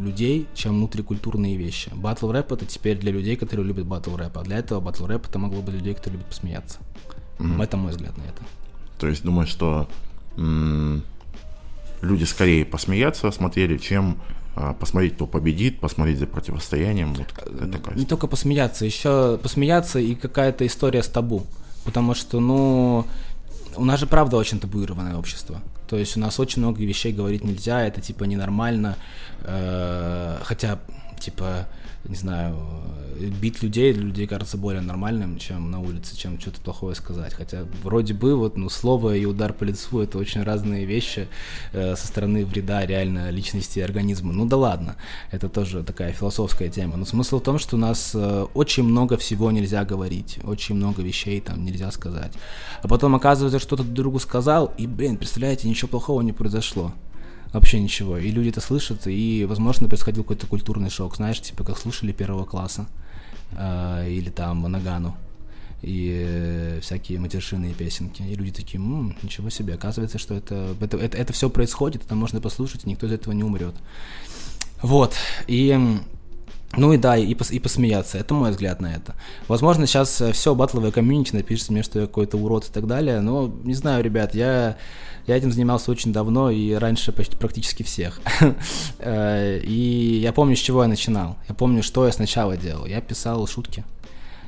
людей, 0.01 0.47
чем 0.55 0.77
внутрикультурные 0.77 1.57
вещи. 1.57 1.91
Батл 1.95 2.31
рэп 2.31 2.53
это 2.53 2.65
теперь 2.65 2.97
для 2.97 3.13
людей, 3.13 3.37
которые 3.37 3.67
любят 3.67 3.87
батл 3.87 4.17
рэп, 4.17 4.39
а 4.39 4.43
для 4.43 4.59
этого 4.59 4.81
батл 4.81 5.05
рэп 5.07 5.27
это 5.29 5.39
могло 5.39 5.61
быть 5.61 5.75
людей, 5.75 5.95
которые 5.95 6.19
любят 6.19 6.29
посмеяться. 6.29 6.79
Mm-hmm. 7.39 7.63
Это 7.63 7.77
мой 7.77 7.93
взгляд 7.93 8.17
на 8.17 8.23
это. 8.23 8.43
То 8.99 9.07
есть 9.09 9.23
думаю, 9.23 9.47
что 9.47 9.89
м- 10.39 11.03
люди 12.01 12.25
скорее 12.25 12.65
посмеяться 12.65 13.31
смотрели, 13.31 13.77
чем 13.77 14.19
а, 14.57 14.73
посмотреть, 14.73 15.15
кто 15.15 15.27
победит, 15.27 15.81
посмотреть 15.81 16.19
за 16.19 16.27
противостоянием. 16.27 17.15
Вот 17.15 17.27
такая 17.73 17.97
Не 17.97 18.07
только 18.07 18.29
посмеяться, 18.29 18.85
еще 18.85 19.39
посмеяться 19.43 19.99
и 19.99 20.15
какая-то 20.15 20.67
история 20.67 21.03
с 21.03 21.09
табу. 21.09 21.45
Потому 21.85 22.15
что, 22.15 22.41
ну, 22.41 23.07
у 23.77 23.85
нас 23.85 24.01
же 24.01 24.07
правда 24.07 24.37
очень 24.37 24.61
табуированное 24.61 25.17
общество. 25.17 25.61
То 25.89 25.97
есть 25.97 26.17
у 26.17 26.21
нас 26.21 26.41
очень 26.41 26.63
много 26.63 26.83
вещей 26.83 27.13
говорить 27.13 27.45
нельзя, 27.45 27.87
это 27.87 28.01
типа 28.01 28.25
ненормально. 28.25 28.97
Э, 29.43 30.39
хотя, 30.43 30.79
типа, 31.21 31.67
не 32.05 32.17
знаю, 32.17 32.57
бить 33.41 33.63
людей 33.63 33.93
людей 33.93 34.27
кажется 34.27 34.57
более 34.57 34.83
нормальным, 34.83 35.39
чем 35.39 35.71
на 35.71 35.81
улице, 35.81 36.17
чем 36.17 36.41
что-то 36.41 36.61
плохое 36.61 36.95
сказать. 36.95 37.35
Хотя 37.35 37.65
вроде 37.83 38.15
бы 38.15 38.37
вот, 38.37 38.57
ну, 38.57 38.69
слово 38.69 39.17
и 39.17 39.25
удар 39.25 39.53
по 39.53 39.65
лицу 39.65 40.01
это 40.01 40.19
очень 40.19 40.43
разные 40.43 40.85
вещи 40.85 41.29
э, 41.73 41.97
со 41.97 42.07
стороны 42.07 42.45
вреда 42.45 42.85
реально 42.87 43.31
личности 43.31 43.79
и 43.79 43.83
организма. 43.83 44.33
Ну 44.33 44.47
да 44.47 44.57
ладно, 44.57 44.97
это 45.31 45.49
тоже 45.49 45.83
такая 45.83 46.13
философская 46.13 46.69
тема. 46.69 46.97
Но 46.97 47.05
смысл 47.05 47.39
в 47.39 47.43
том, 47.43 47.59
что 47.59 47.77
у 47.77 47.79
нас 47.79 48.13
э, 48.15 48.47
очень 48.55 48.83
много 48.83 49.17
всего 49.17 49.51
нельзя 49.51 49.85
говорить, 49.85 50.39
очень 50.45 50.75
много 50.75 51.03
вещей 51.03 51.41
там 51.41 51.65
нельзя 51.65 51.91
сказать. 51.91 52.33
А 52.83 52.89
потом 52.89 53.15
оказывается, 53.15 53.59
что 53.59 53.77
кто-то 53.77 53.89
другу 53.91 54.19
сказал, 54.19 54.73
и, 54.79 54.87
блин, 54.87 55.17
представляете, 55.17 55.69
ничего 55.69 55.89
плохого 55.89 56.21
не 56.23 56.33
произошло 56.33 56.93
вообще 57.55 57.81
ничего. 57.81 58.19
И 58.19 58.31
люди 58.31 58.49
это 58.51 58.61
слышат, 58.61 59.07
и, 59.07 59.47
возможно, 59.49 59.89
происходил 59.89 60.25
какой-то 60.25 60.47
культурный 60.47 60.91
шок, 60.91 61.17
знаешь, 61.17 61.41
типа 61.41 61.65
как 61.65 61.79
слушали 61.79 62.13
первого 62.13 62.45
класса 62.45 62.87
э, 63.53 64.11
или 64.11 64.29
там 64.29 64.63
Нагану 64.71 65.17
и 65.81 66.79
всякие 66.83 67.21
матершинные 67.21 67.75
песенки. 67.75 68.23
И 68.23 68.35
люди 68.35 68.53
такие, 68.53 68.79
М, 68.83 69.17
ничего 69.23 69.51
себе, 69.51 69.75
оказывается, 69.75 70.19
что 70.19 70.35
это, 70.35 70.75
это, 70.81 70.97
это, 70.97 71.17
это 71.17 71.33
все 71.33 71.49
происходит, 71.49 72.05
это 72.05 72.15
можно 72.15 72.41
послушать, 72.41 72.85
и 72.85 72.89
никто 72.89 73.07
из 73.07 73.13
этого 73.13 73.33
не 73.33 73.45
умрет. 73.45 73.75
Вот, 74.83 75.15
и 75.47 75.79
ну 76.77 76.93
и 76.93 76.97
да, 76.97 77.17
и, 77.17 77.35
пос, 77.35 77.51
и 77.51 77.59
посмеяться. 77.59 78.19
Это 78.19 78.35
мой 78.35 78.51
взгляд 78.51 78.81
на 78.81 78.95
это. 78.95 79.15
Возможно, 79.49 79.87
сейчас 79.87 80.21
э, 80.21 80.33
все 80.33 80.55
батловое 80.55 80.91
комьюнити 80.91 81.35
напишет 81.35 81.71
мне, 81.71 81.83
что 81.83 82.01
я 82.01 82.07
какой-то 82.07 82.37
урод 82.37 82.69
и 82.69 82.73
так 82.73 82.87
далее. 82.87 83.21
Но 83.21 83.53
не 83.65 83.75
знаю, 83.75 84.03
ребят, 84.03 84.35
я, 84.35 84.77
я 85.27 85.37
этим 85.37 85.53
занимался 85.53 85.91
очень 85.91 86.13
давно 86.13 86.51
и 86.51 86.73
раньше 86.73 87.13
почти 87.13 87.37
практически 87.37 87.83
всех. 87.83 88.21
Э, 88.99 89.59
и 89.59 90.19
я 90.23 90.33
помню, 90.33 90.57
с 90.57 90.61
чего 90.61 90.83
я 90.83 90.89
начинал. 90.89 91.37
Я 91.49 91.55
помню, 91.55 91.83
что 91.83 92.07
я 92.07 92.13
сначала 92.13 92.57
делал. 92.57 92.87
Я 92.87 93.01
писал 93.01 93.47
шутки. 93.47 93.85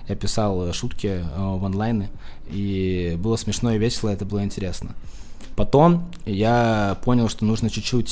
Я 0.08 0.14
писал 0.14 0.72
шутки 0.72 1.06
э, 1.06 1.22
в 1.36 1.64
онлайны. 1.64 2.08
И 2.48 3.16
было 3.18 3.36
смешно 3.36 3.72
и 3.72 3.78
весело, 3.78 4.10
это 4.10 4.24
было 4.24 4.42
интересно. 4.44 4.94
Потом 5.56 6.10
я 6.24 6.98
понял, 7.04 7.28
что 7.28 7.44
нужно 7.44 7.70
чуть-чуть 7.70 8.08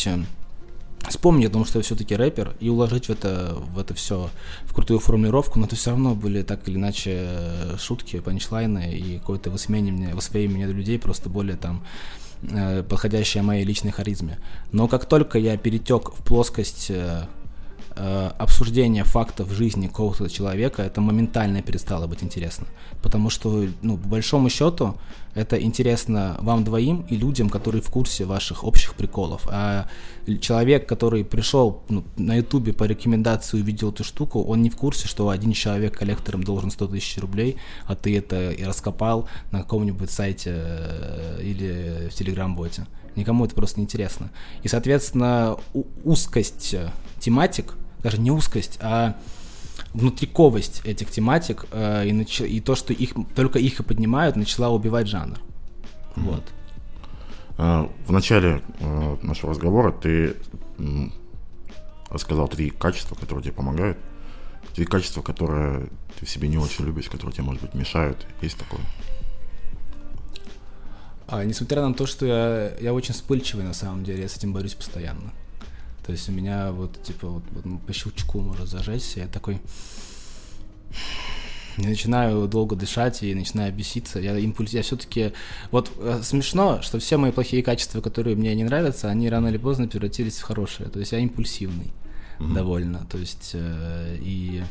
вспомнить 1.08 1.48
о 1.48 1.52
том, 1.52 1.64
что 1.64 1.78
я 1.78 1.82
все-таки 1.82 2.16
рэпер, 2.16 2.56
и 2.60 2.68
уложить 2.68 3.06
в 3.06 3.10
это, 3.10 3.56
в 3.74 3.78
это 3.78 3.94
все 3.94 4.30
в 4.64 4.74
крутую 4.74 5.00
формулировку, 5.00 5.58
но 5.58 5.66
это 5.66 5.76
все 5.76 5.90
равно 5.90 6.14
были 6.14 6.42
так 6.42 6.68
или 6.68 6.76
иначе 6.76 7.10
э, 7.14 7.76
шутки, 7.78 8.20
панчлайны 8.20 8.92
и 8.92 9.18
какое-то 9.18 9.50
высмеивание, 9.50 10.14
высмеивание 10.14 10.66
людей, 10.66 10.98
просто 10.98 11.28
более 11.28 11.56
там 11.56 11.84
э, 12.42 12.82
подходящее 12.82 13.42
моей 13.42 13.64
личной 13.64 13.90
харизме. 13.90 14.38
Но 14.72 14.88
как 14.88 15.06
только 15.06 15.38
я 15.38 15.56
перетек 15.56 16.10
в 16.10 16.24
плоскость 16.24 16.90
э, 17.96 18.30
обсуждения 18.38 19.04
фактов 19.04 19.50
жизни 19.50 19.86
какого-то 19.86 20.28
человека, 20.28 20.82
это 20.82 21.00
моментально 21.00 21.62
перестало 21.62 22.06
быть 22.06 22.22
интересно. 22.22 22.66
Потому 23.02 23.30
что, 23.30 23.66
ну, 23.82 23.96
по 23.96 24.08
большому 24.08 24.48
счету, 24.50 24.96
это 25.34 25.60
интересно 25.60 26.36
вам 26.40 26.64
двоим 26.64 27.04
и 27.10 27.16
людям, 27.16 27.50
которые 27.50 27.82
в 27.82 27.90
курсе 27.90 28.24
ваших 28.24 28.64
общих 28.64 28.94
приколов. 28.94 29.48
А 29.50 29.88
человек, 30.40 30.88
который 30.88 31.24
пришел 31.24 31.82
ну, 31.88 32.04
на 32.16 32.36
ютубе 32.36 32.72
по 32.72 32.84
рекомендации 32.84 33.60
увидел 33.60 33.90
эту 33.90 34.04
штуку, 34.04 34.42
он 34.42 34.62
не 34.62 34.70
в 34.70 34.76
курсе, 34.76 35.08
что 35.08 35.28
один 35.28 35.52
человек 35.52 35.98
коллектором 35.98 36.44
должен 36.44 36.70
100 36.70 36.86
тысяч 36.88 37.18
рублей, 37.18 37.56
а 37.86 37.96
ты 37.96 38.16
это 38.16 38.52
и 38.52 38.62
раскопал 38.62 39.28
на 39.50 39.60
каком-нибудь 39.60 40.10
сайте 40.10 40.52
э, 40.54 41.40
или 41.42 42.08
в 42.10 42.14
телеграм-боте. 42.14 42.86
Никому 43.16 43.44
это 43.44 43.54
просто 43.54 43.80
не 43.80 43.84
интересно. 43.84 44.30
И, 44.62 44.68
соответственно, 44.68 45.56
узкость 46.04 46.74
тематик 47.20 47.74
даже 48.04 48.20
не 48.20 48.30
узкость, 48.30 48.78
а 48.80 49.16
внутриковость 49.94 50.82
этих 50.84 51.10
тематик 51.10 51.66
э, 51.72 52.06
и, 52.06 52.12
нач... 52.12 52.42
и 52.42 52.60
то, 52.60 52.76
что 52.76 52.92
их 52.92 53.14
только 53.34 53.58
их 53.58 53.80
и 53.80 53.82
поднимают, 53.82 54.36
начала 54.36 54.68
убивать 54.68 55.08
жанр. 55.08 55.38
Mm-hmm. 56.14 56.22
Вот. 56.22 56.44
А, 57.56 57.90
в 58.06 58.12
начале 58.12 58.62
э, 58.78 59.16
нашего 59.22 59.52
разговора 59.52 59.90
ты 59.90 60.36
рассказал 62.10 62.46
три 62.48 62.70
качества, 62.70 63.14
которые 63.14 63.42
тебе 63.42 63.54
помогают. 63.54 63.98
Три 64.74 64.84
качества, 64.84 65.22
которые 65.22 65.88
ты 66.18 66.26
в 66.26 66.30
себе 66.30 66.48
не 66.48 66.58
очень 66.58 66.84
любишь, 66.84 67.08
которые 67.08 67.32
тебе, 67.32 67.44
может 67.44 67.62
быть, 67.62 67.74
мешают. 67.74 68.26
Есть 68.42 68.58
такое? 68.58 68.80
А, 71.26 71.42
несмотря 71.44 71.82
на 71.86 71.94
то, 71.94 72.06
что 72.06 72.26
я, 72.26 72.76
я 72.80 72.92
очень 72.92 73.14
вспыльчивый 73.14 73.64
на 73.64 73.72
самом 73.72 74.04
деле, 74.04 74.22
я 74.22 74.28
с 74.28 74.36
этим 74.36 74.52
борюсь 74.52 74.74
постоянно. 74.74 75.32
То 76.06 76.12
есть 76.12 76.28
у 76.28 76.32
меня 76.32 76.70
вот, 76.72 77.02
типа, 77.02 77.28
вот, 77.28 77.42
вот 77.52 77.80
по 77.82 77.92
щелчку 77.92 78.40
может 78.40 78.68
зажечься, 78.68 79.20
я 79.20 79.26
такой... 79.26 79.60
Я 81.76 81.88
начинаю 81.88 82.46
долго 82.46 82.76
дышать 82.76 83.22
и 83.24 83.34
начинаю 83.34 83.72
беситься. 83.72 84.20
Я 84.20 84.38
импульс, 84.38 84.72
я 84.72 84.82
все-таки... 84.82 85.32
Вот 85.72 85.90
э, 85.98 86.20
смешно, 86.22 86.82
что 86.82 87.00
все 87.00 87.16
мои 87.16 87.32
плохие 87.32 87.64
качества, 87.64 88.00
которые 88.00 88.36
мне 88.36 88.54
не 88.54 88.62
нравятся, 88.62 89.10
они 89.10 89.28
рано 89.28 89.48
или 89.48 89.56
поздно 89.56 89.88
превратились 89.88 90.38
в 90.38 90.42
хорошие. 90.42 90.88
То 90.88 91.00
есть 91.00 91.10
я 91.10 91.18
импульсивный 91.18 91.92
mm-hmm. 92.38 92.54
довольно. 92.54 93.06
То 93.10 93.18
есть 93.18 93.50
э, 93.54 94.18
и 94.20 94.62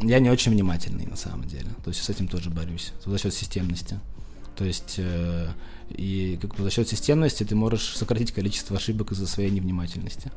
я 0.00 0.20
не 0.20 0.30
очень 0.30 0.52
внимательный 0.52 1.06
на 1.06 1.16
самом 1.16 1.44
деле. 1.44 1.68
То 1.84 1.90
есть 1.90 2.02
с 2.02 2.08
этим 2.08 2.28
тоже 2.28 2.48
борюсь 2.48 2.92
за 3.04 3.18
счет 3.18 3.34
системности. 3.34 4.00
То 4.56 4.64
есть 4.64 4.94
э, 4.98 5.48
и 5.90 6.38
как 6.40 6.54
бы 6.54 6.62
за 6.62 6.70
счет 6.70 6.88
системности 6.88 7.44
ты 7.44 7.54
можешь 7.54 7.96
сократить 7.96 8.32
количество 8.32 8.76
ошибок 8.76 9.12
из-за 9.12 9.26
своей 9.26 9.50
невнимательности. 9.50 10.30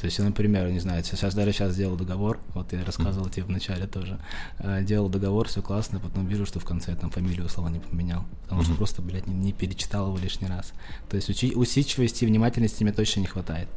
То 0.00 0.06
есть, 0.06 0.18
например, 0.18 0.70
не 0.70 0.80
знаю, 0.80 1.02
сейчас 1.04 1.34
даже 1.34 1.52
сейчас 1.52 1.72
сделал 1.72 1.96
договор, 1.96 2.40
вот 2.54 2.72
я 2.72 2.84
рассказывал 2.84 3.28
тебе 3.28 3.44
в 3.44 3.50
начале 3.50 3.86
тоже, 3.86 4.18
э, 4.58 4.82
делал 4.84 5.08
договор, 5.08 5.48
все 5.48 5.62
классно, 5.62 6.00
потом 6.00 6.26
вижу, 6.26 6.46
что 6.46 6.60
в 6.60 6.64
конце 6.64 6.92
я 6.92 6.96
там 6.96 7.10
фамилию 7.10 7.48
слова 7.48 7.68
не 7.68 7.78
поменял, 7.78 8.24
потому 8.42 8.62
что 8.62 8.74
просто, 8.74 9.02
блядь, 9.02 9.26
не, 9.26 9.34
не 9.34 9.52
перечитал 9.52 10.08
его 10.08 10.18
лишний 10.18 10.48
раз. 10.48 10.72
То 11.08 11.16
есть 11.16 11.28
учи, 11.28 11.54
усидчивости 11.54 12.24
и 12.24 12.26
внимательности 12.26 12.82
мне 12.82 12.92
точно 12.92 13.20
не 13.20 13.26
хватает 13.26 13.68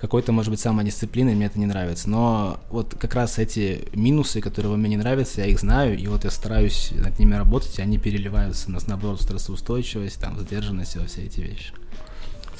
какой-то, 0.00 0.32
может 0.32 0.50
быть, 0.50 0.60
самодисциплины, 0.60 1.34
мне 1.34 1.46
это 1.46 1.58
не 1.58 1.66
нравится. 1.66 2.08
Но 2.08 2.58
вот 2.70 2.94
как 2.98 3.14
раз 3.14 3.38
эти 3.38 3.88
минусы, 3.94 4.40
которые 4.40 4.74
мне 4.76 4.88
не 4.88 4.96
нравятся, 4.96 5.42
я 5.42 5.46
их 5.46 5.60
знаю, 5.60 5.98
и 5.98 6.06
вот 6.06 6.24
я 6.24 6.30
стараюсь 6.30 6.90
над 6.92 7.18
ними 7.18 7.34
работать, 7.34 7.78
и 7.78 7.82
они 7.82 7.98
переливаются 7.98 8.70
на, 8.70 8.78
наоборот, 8.86 9.20
стрессоустойчивость, 9.20 10.18
там, 10.18 10.38
задержанность 10.38 10.96
и 10.96 10.98
во 10.98 11.06
все 11.06 11.22
эти 11.22 11.40
вещи. 11.40 11.74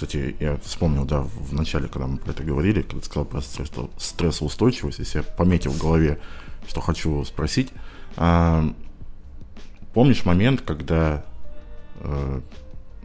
Кстати, 0.01 0.35
я 0.41 0.57
вспомнил, 0.65 1.05
да, 1.05 1.21
в 1.21 1.53
начале, 1.53 1.87
когда 1.87 2.07
мы 2.07 2.17
про 2.17 2.31
это 2.31 2.43
говорили, 2.43 2.81
когда 2.81 3.01
ты 3.01 3.05
сказал 3.05 3.27
про 3.27 3.43
стрессоустойчивость, 3.43 4.99
если 4.99 5.19
я 5.19 5.23
пометил 5.23 5.73
в 5.73 5.79
голове, 5.79 6.19
что 6.67 6.81
хочу 6.81 7.23
спросить. 7.27 7.69
А, 8.17 8.65
помнишь 9.93 10.25
момент, 10.25 10.63
когда 10.63 11.23
э, 11.97 12.41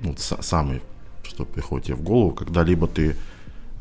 ну, 0.04 0.16
самый, 0.18 0.82
что 1.24 1.44
приходит 1.44 1.88
тебе 1.88 1.96
в 1.98 2.02
голову, 2.02 2.32
когда 2.32 2.64
либо 2.64 2.88
ты 2.88 3.18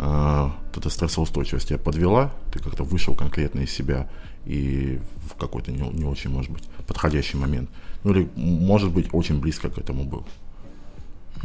э, 0.00 0.50
эта 0.74 0.90
стрессоустойчивость 0.90 1.68
тебя 1.68 1.78
подвела, 1.78 2.32
ты 2.52 2.58
как-то 2.58 2.82
вышел 2.82 3.14
конкретно 3.14 3.60
из 3.60 3.70
себя 3.70 4.10
и 4.44 4.98
в 5.30 5.36
какой-то 5.36 5.70
не, 5.70 5.88
не 5.90 6.04
очень, 6.04 6.30
может 6.30 6.50
быть, 6.50 6.64
подходящий 6.88 7.36
момент. 7.36 7.70
Ну 8.02 8.10
или, 8.10 8.28
может 8.34 8.90
быть, 8.90 9.14
очень 9.14 9.38
близко 9.40 9.70
к 9.70 9.78
этому 9.78 10.02
был. 10.02 10.26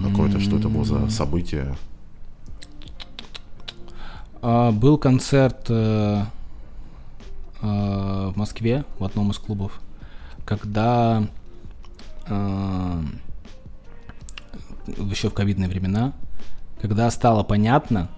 Какое-то, 0.04 0.40
что 0.40 0.58
это 0.58 0.70
было 0.70 0.86
за 0.86 1.10
событие? 1.10 1.76
А, 4.42 4.72
был 4.72 4.98
концерт 4.98 5.66
э, 5.70 6.24
э, 7.62 7.66
в 7.66 8.38
Москве 8.38 8.86
в 8.98 9.04
одном 9.04 9.32
из 9.32 9.38
клубов, 9.38 9.82
когда 10.46 11.28
э, 12.28 13.04
еще 14.88 15.30
в 15.30 15.34
ковидные 15.34 15.68
времена, 15.68 16.14
когда 16.82 17.10
стало 17.12 17.44
понятно, 17.44 18.10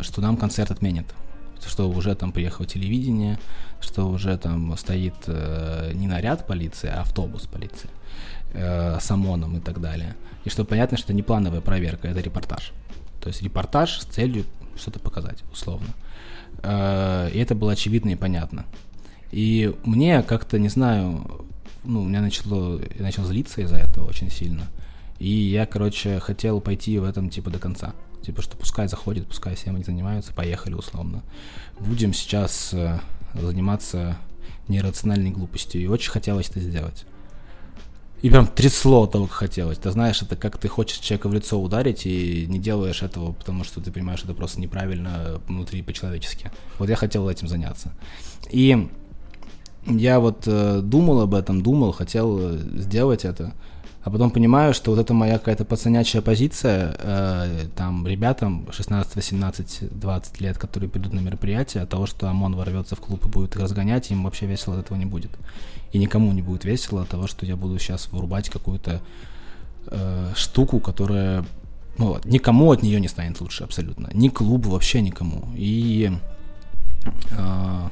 что 0.00 0.20
нам 0.20 0.36
концерт 0.36 0.72
отменят, 0.72 1.06
что 1.64 1.88
уже 1.88 2.16
там 2.16 2.32
приехало 2.32 2.66
телевидение, 2.66 3.38
что 3.80 4.08
уже 4.08 4.36
там 4.38 4.76
стоит 4.76 5.14
не 5.28 6.08
наряд 6.08 6.44
полиции, 6.46 6.88
а 6.88 7.02
автобус 7.02 7.42
полиции 7.42 7.88
э, 8.52 8.98
с 9.00 9.10
ОМОНом 9.10 9.58
и 9.58 9.60
так 9.60 9.80
далее. 9.80 10.14
И 10.44 10.50
что 10.50 10.64
понятно, 10.64 10.96
что 10.96 11.06
это 11.06 11.14
не 11.14 11.22
плановая 11.22 11.60
проверка, 11.60 12.08
это 12.08 12.20
репортаж. 12.20 12.72
То 13.20 13.28
есть 13.28 13.42
репортаж 13.42 14.00
с 14.00 14.04
целью 14.04 14.44
что-то 14.76 14.98
показать, 14.98 15.42
условно. 15.52 15.88
Э, 16.62 17.30
и 17.32 17.38
это 17.38 17.54
было 17.54 17.72
очевидно 17.72 18.10
и 18.10 18.16
понятно. 18.16 18.64
И 19.30 19.74
мне 19.84 20.22
как-то, 20.22 20.58
не 20.58 20.68
знаю, 20.68 21.46
ну, 21.84 22.02
у 22.02 22.04
меня 22.04 22.20
начало, 22.20 22.80
я 22.96 23.02
начал 23.02 23.24
злиться 23.24 23.62
из-за 23.62 23.76
этого 23.76 24.08
очень 24.08 24.30
сильно. 24.30 24.66
И 25.18 25.30
я, 25.30 25.66
короче, 25.66 26.18
хотел 26.20 26.60
пойти 26.60 26.98
в 26.98 27.04
этом, 27.04 27.30
типа, 27.30 27.50
до 27.50 27.58
конца. 27.58 27.94
Типа, 28.22 28.42
что 28.42 28.56
пускай 28.56 28.88
заходит, 28.88 29.26
пускай 29.26 29.54
всем 29.54 29.74
они 29.74 29.84
занимаются, 29.84 30.32
поехали 30.32 30.74
условно. 30.74 31.22
Будем 31.78 32.12
сейчас 32.12 32.72
э, 32.72 33.00
заниматься 33.34 34.16
нерациональной 34.68 35.30
глупостью. 35.30 35.80
И 35.80 35.86
очень 35.86 36.10
хотелось 36.10 36.48
это 36.48 36.60
сделать. 36.60 37.04
И 38.22 38.30
прям 38.30 38.46
трясло 38.46 39.06
того, 39.08 39.26
как 39.26 39.34
хотелось. 39.34 39.78
Ты 39.78 39.90
знаешь, 39.90 40.22
это 40.22 40.36
как 40.36 40.56
ты 40.56 40.68
хочешь 40.68 40.98
человека 40.98 41.28
в 41.28 41.34
лицо 41.34 41.60
ударить 41.60 42.06
и 42.06 42.46
не 42.46 42.60
делаешь 42.60 43.02
этого, 43.02 43.32
потому 43.32 43.64
что 43.64 43.80
ты 43.80 43.90
понимаешь, 43.90 44.22
это 44.22 44.32
просто 44.32 44.60
неправильно 44.60 45.40
внутри 45.48 45.82
по-человечески. 45.82 46.52
Вот 46.78 46.88
я 46.88 46.94
хотел 46.94 47.28
этим 47.28 47.48
заняться. 47.48 47.92
И 48.50 48.88
я 49.86 50.20
вот 50.20 50.44
э, 50.46 50.80
думал 50.82 51.22
об 51.22 51.34
этом, 51.34 51.62
думал, 51.62 51.90
хотел 51.90 52.38
э, 52.38 52.58
сделать 52.76 53.24
это 53.24 53.54
а 54.04 54.10
потом 54.10 54.30
понимаю, 54.30 54.74
что 54.74 54.90
вот 54.90 55.00
это 55.00 55.14
моя 55.14 55.38
какая-то 55.38 55.64
пацанячая 55.64 56.22
позиция, 56.22 56.96
э, 56.98 57.66
там, 57.76 58.04
ребятам 58.06 58.66
16, 58.72 59.14
18, 59.14 59.98
20 60.00 60.40
лет, 60.40 60.58
которые 60.58 60.90
придут 60.90 61.12
на 61.12 61.20
мероприятие, 61.20 61.84
от 61.84 61.90
того, 61.90 62.06
что 62.06 62.28
ОМОН 62.28 62.56
ворвется 62.56 62.96
в 62.96 63.00
клуб 63.00 63.24
и 63.24 63.28
будет 63.28 63.56
разгонять, 63.56 64.10
им 64.10 64.24
вообще 64.24 64.46
весело 64.46 64.74
от 64.74 64.84
этого 64.86 64.98
не 64.98 65.06
будет. 65.06 65.30
И 65.92 65.98
никому 65.98 66.32
не 66.32 66.42
будет 66.42 66.64
весело 66.64 67.02
от 67.02 67.10
того, 67.10 67.28
что 67.28 67.46
я 67.46 67.56
буду 67.56 67.78
сейчас 67.78 68.08
вырубать 68.10 68.50
какую-то 68.50 69.00
э, 69.86 70.32
штуку, 70.34 70.80
которая, 70.80 71.44
ну, 71.96 72.18
никому 72.24 72.72
от 72.72 72.82
нее 72.82 72.98
не 72.98 73.08
станет 73.08 73.40
лучше 73.40 73.62
абсолютно. 73.62 74.10
Ни 74.14 74.30
клубу, 74.30 74.70
вообще 74.70 75.00
никому. 75.00 75.44
И 75.54 76.10
э, 77.30 77.88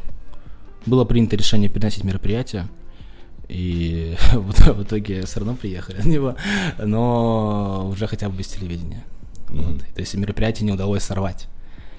было 0.86 1.04
принято 1.04 1.36
решение 1.36 1.70
переносить 1.70 2.02
мероприятие, 2.02 2.66
и 3.50 4.16
в 4.32 4.82
итоге 4.82 5.26
все 5.26 5.40
равно 5.40 5.54
приехали 5.54 6.00
на 6.02 6.08
него, 6.08 6.36
но 6.78 7.88
уже 7.90 8.06
хотя 8.06 8.28
бы 8.28 8.36
без 8.36 8.48
телевидения. 8.48 9.04
Mm-hmm. 9.48 9.72
Вот. 9.72 9.78
То 9.94 10.00
есть 10.00 10.14
мероприятие 10.14 10.66
не 10.66 10.72
удалось 10.72 11.02
сорвать. 11.02 11.48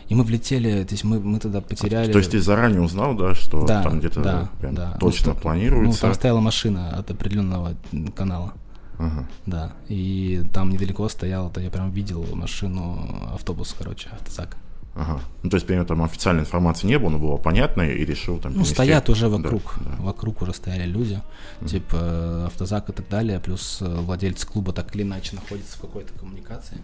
И 0.07 0.15
мы 0.15 0.23
влетели, 0.23 0.83
то 0.83 0.93
есть 0.93 1.05
мы, 1.05 1.21
мы 1.21 1.39
тогда 1.39 1.61
потеряли... 1.61 2.11
То 2.11 2.17
есть 2.17 2.31
ты 2.31 2.41
заранее 2.41 2.81
узнал, 2.81 3.15
да, 3.15 3.33
что 3.33 3.65
да, 3.65 3.81
там 3.81 3.99
где-то 3.99 4.21
да, 4.21 4.49
да. 4.61 4.97
точно 4.99 5.33
ну, 5.33 5.39
планируется? 5.39 6.01
Ну, 6.01 6.07
там 6.09 6.13
стояла 6.13 6.41
машина 6.41 6.89
от 6.89 7.11
определенного 7.11 7.75
канала. 8.13 8.53
Ага. 8.97 9.25
Да, 9.45 9.73
и 9.87 10.43
там 10.53 10.69
недалеко 10.69 11.07
стоял, 11.07 11.49
то 11.49 11.61
я 11.61 11.69
прям 11.69 11.91
видел 11.91 12.25
машину, 12.33 13.07
автобус, 13.33 13.73
короче, 13.77 14.09
автозак. 14.09 14.57
Ага. 14.93 15.21
Ну, 15.43 15.49
то 15.49 15.55
есть, 15.55 15.65
примерно, 15.65 15.87
там 15.87 16.03
официальной 16.03 16.41
информации 16.41 16.85
не 16.85 16.99
было, 16.99 17.09
но 17.09 17.19
было 17.19 17.37
понятно, 17.37 17.83
и 17.83 18.03
решил 18.05 18.39
там... 18.39 18.53
Ну, 18.53 18.65
стоят 18.65 19.09
уже 19.09 19.29
вокруг, 19.29 19.75
да, 19.79 19.95
да. 19.97 20.03
вокруг 20.03 20.41
уже 20.41 20.53
стояли 20.53 20.85
люди, 20.85 21.21
mm-hmm. 21.61 21.67
типа 21.67 21.95
э, 21.95 22.43
автозак 22.47 22.89
и 22.89 22.93
так 22.93 23.07
далее, 23.07 23.39
плюс 23.39 23.81
э, 23.81 23.85
владелец 23.85 24.43
клуба 24.43 24.73
так 24.73 24.93
или 24.93 25.03
иначе 25.03 25.35
находится 25.35 25.77
в 25.77 25.81
какой-то 25.81 26.11
коммуникации. 26.13 26.79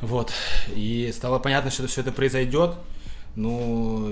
Вот, 0.00 0.32
и 0.74 1.12
стало 1.14 1.38
понятно, 1.38 1.70
что 1.70 1.86
все 1.86 2.00
это 2.00 2.10
произойдет, 2.10 2.74
ну, 3.36 4.10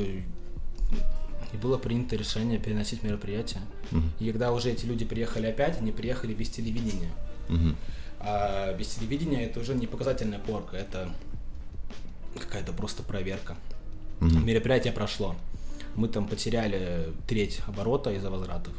и 1.53 1.57
было 1.57 1.79
принято 1.79 2.15
решение 2.15 2.61
переносить 2.61 3.03
мероприятие. 3.03 3.63
Mm-hmm. 3.91 4.11
И 4.21 4.31
когда 4.31 4.53
уже 4.53 4.71
эти 4.71 4.87
люди 4.87 5.05
приехали 5.05 5.47
опять, 5.47 5.79
они 5.79 5.91
приехали 5.91 6.33
без 6.33 6.49
телевидения. 6.49 7.11
Mm-hmm. 7.49 7.75
А 8.21 8.73
без 8.75 8.89
телевидения 8.89 9.47
это 9.47 9.59
уже 9.59 9.75
не 9.75 9.89
показательная 9.89 10.39
порка, 10.39 10.77
это 10.77 11.11
какая-то 12.39 12.73
просто 12.73 13.03
проверка. 13.03 13.57
Угу. 14.21 14.39
Мероприятие 14.41 14.93
прошло. 14.93 15.35
Мы 15.95 16.09
там 16.09 16.29
потеряли 16.29 17.13
треть 17.27 17.61
оборота 17.67 18.13
из-за 18.13 18.31
возвратов. 18.31 18.73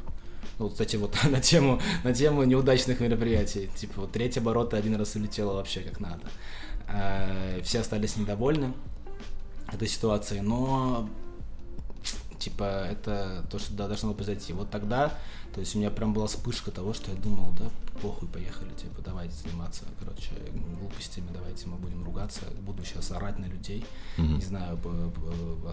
Ну, 0.60 0.70
кстати, 0.70 0.96
вот 0.96 1.18
на 1.30 1.42
тему, 1.42 1.82
на 2.04 2.14
тему 2.14 2.44
неудачных 2.44 3.00
мероприятий. 3.00 3.70
Типа, 3.76 4.02
вот 4.02 4.12
треть 4.12 4.38
оборота 4.38 4.78
один 4.78 4.96
раз 4.96 5.16
улетела 5.16 5.54
вообще 5.54 5.82
как 5.82 6.00
надо. 6.00 6.22
А, 6.88 7.62
все 7.64 7.80
остались 7.80 8.18
недовольны 8.18 8.74
этой 9.72 9.88
ситуацией, 9.88 10.42
но 10.42 11.10
типа, 12.42 12.64
это 12.64 13.46
то, 13.50 13.60
что 13.60 13.74
должно 13.74 14.14
произойти. 14.14 14.52
Вот 14.52 14.72
тогда, 14.72 15.14
то 15.54 15.60
есть 15.60 15.76
у 15.76 15.80
меня 15.80 15.92
прям 15.92 16.14
была 16.14 16.28
вспышка 16.28 16.72
того, 16.72 16.94
что 16.94 17.12
я 17.12 17.18
думал, 17.18 17.54
да, 17.60 17.70
похуй, 18.02 18.28
поехали, 18.28 18.72
типа, 18.74 19.02
давайте 19.06 19.36
заниматься, 19.36 19.84
короче, 20.00 20.32
глупостями, 20.80 21.30
давайте 21.32 21.68
мы 21.68 21.78
будем 21.78 22.04
ругаться, 22.04 22.42
буду 22.62 22.84
сейчас 22.84 23.12
орать 23.12 23.38
на 23.38 23.46
людей, 23.46 23.86
mm-hmm. 24.18 24.36
не 24.36 24.42
знаю, 24.42 24.80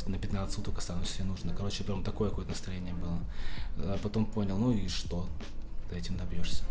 на 0.06 0.18
15 0.18 0.54
суток 0.54 0.78
останусь, 0.78 1.08
если 1.08 1.22
нужно. 1.22 1.54
Короче, 1.54 1.84
прям 1.84 2.04
такое 2.04 2.28
какое-то 2.28 2.50
настроение 2.50 2.94
было. 2.94 3.18
А 3.78 3.98
потом 4.02 4.26
понял, 4.26 4.58
ну 4.58 4.70
и 4.70 4.88
что, 4.88 5.26
ты 5.88 5.96
этим 5.96 6.16
добьешься. 6.16 6.64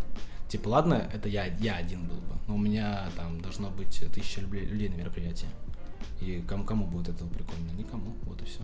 Типа, 0.48 0.70
ладно, 0.70 1.10
это 1.14 1.28
я, 1.28 1.46
я 1.46 1.76
один 1.76 2.08
был 2.08 2.16
бы, 2.16 2.36
но 2.48 2.56
у 2.56 2.58
меня 2.58 3.10
там 3.18 3.42
должно 3.42 3.70
быть 3.70 4.04
тысяча 4.14 4.42
людей 4.42 4.90
на 4.90 4.96
мероприятии. 4.96 5.48
И 6.22 6.44
кому, 6.48 6.64
кому 6.64 6.86
будет 6.86 7.10
это 7.10 7.26
прикольно? 7.26 7.72
Никому, 7.72 8.16
вот 8.24 8.42
и 8.42 8.46
все. 8.46 8.62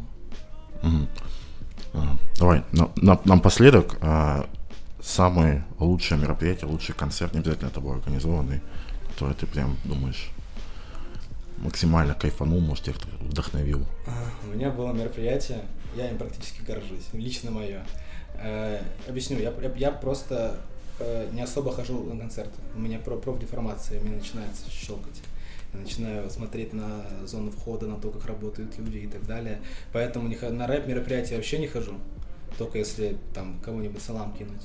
А, 1.94 2.18
давай, 2.40 2.64
на, 2.72 2.90
на, 2.95 3.20
напоследок, 3.26 3.98
а, 4.02 4.48
самое 5.02 5.64
лучшее 5.80 6.20
мероприятие, 6.20 6.68
лучший 6.68 6.95
концерт, 6.95 7.34
не 7.34 7.40
обязательно 7.40 7.70
это 7.70 7.82
был 7.82 7.91
организованный, 7.94 8.62
который 9.12 9.36
ты 9.36 9.45
прям 9.45 9.78
думаешь 9.84 10.30
максимально 11.58 12.14
кайфанул, 12.14 12.60
может, 12.60 12.86
тех, 12.86 12.95
вдохновил? 13.22 13.86
А, 14.08 14.12
у 14.45 14.56
меня 14.56 14.70
было 14.72 14.91
мероприятие, 14.91 15.62
я 15.95 16.10
им 16.10 16.18
практически 16.18 16.62
горжусь, 16.62 17.08
лично 17.14 17.52
мое. 17.52 17.84
Э, 18.36 18.82
объясню, 19.08 19.40
я, 19.40 19.54
я 19.78 19.91
просто 19.91 20.58
э, 21.00 21.30
не 21.32 21.41
особо 21.41 21.72
хожу 21.72 22.04
на 22.04 22.20
концерты. 22.20 22.60
У 22.76 22.80
меня 22.80 23.00
про 23.00 23.16
профдеформация, 23.16 24.02
мне 24.02 24.16
начинается 24.16 24.70
щелкать. 24.70 25.22
Начинаю 25.74 26.30
смотреть 26.30 26.74
на 26.74 27.04
зону 27.26 27.52
входа, 27.52 27.88
на 27.88 28.00
то, 28.00 28.10
как 28.10 28.26
работают 28.26 28.78
люди 28.78 29.00
и 29.00 29.08
так 29.08 29.26
далее. 29.26 29.62
Поэтому 29.91 30.28
не, 30.28 30.36
на 30.36 30.68
рэп-мероприятия 30.68 31.36
вообще 31.36 31.58
не 31.60 31.68
хожу. 31.68 31.94
Только 32.58 32.78
если 32.78 33.18
там 33.34 33.60
кого-нибудь 33.62 34.02
салам 34.02 34.34
кинуть. 34.34 34.62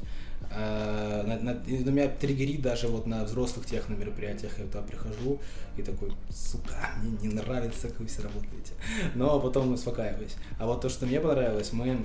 А, 0.50 1.22
на, 1.24 1.38
на, 1.38 1.54
на 1.54 1.90
меня 1.90 2.08
триггерит 2.08 2.62
даже 2.62 2.88
вот 2.88 3.06
на 3.06 3.24
взрослых 3.24 3.66
техно 3.66 3.94
мероприятиях. 3.94 4.58
Я 4.58 4.64
туда 4.64 4.82
прихожу 4.82 5.40
и 5.76 5.82
такой, 5.82 6.12
сука, 6.30 6.90
мне 7.02 7.28
не 7.28 7.34
нравится, 7.34 7.88
как 7.88 8.00
вы 8.00 8.06
все 8.06 8.22
работаете. 8.22 8.72
Но 9.14 9.40
потом 9.40 9.72
успокаиваюсь. 9.72 10.36
А 10.58 10.66
вот 10.66 10.80
то, 10.80 10.88
что 10.88 11.06
мне 11.06 11.20
понравилось, 11.20 11.72
мы 11.72 11.98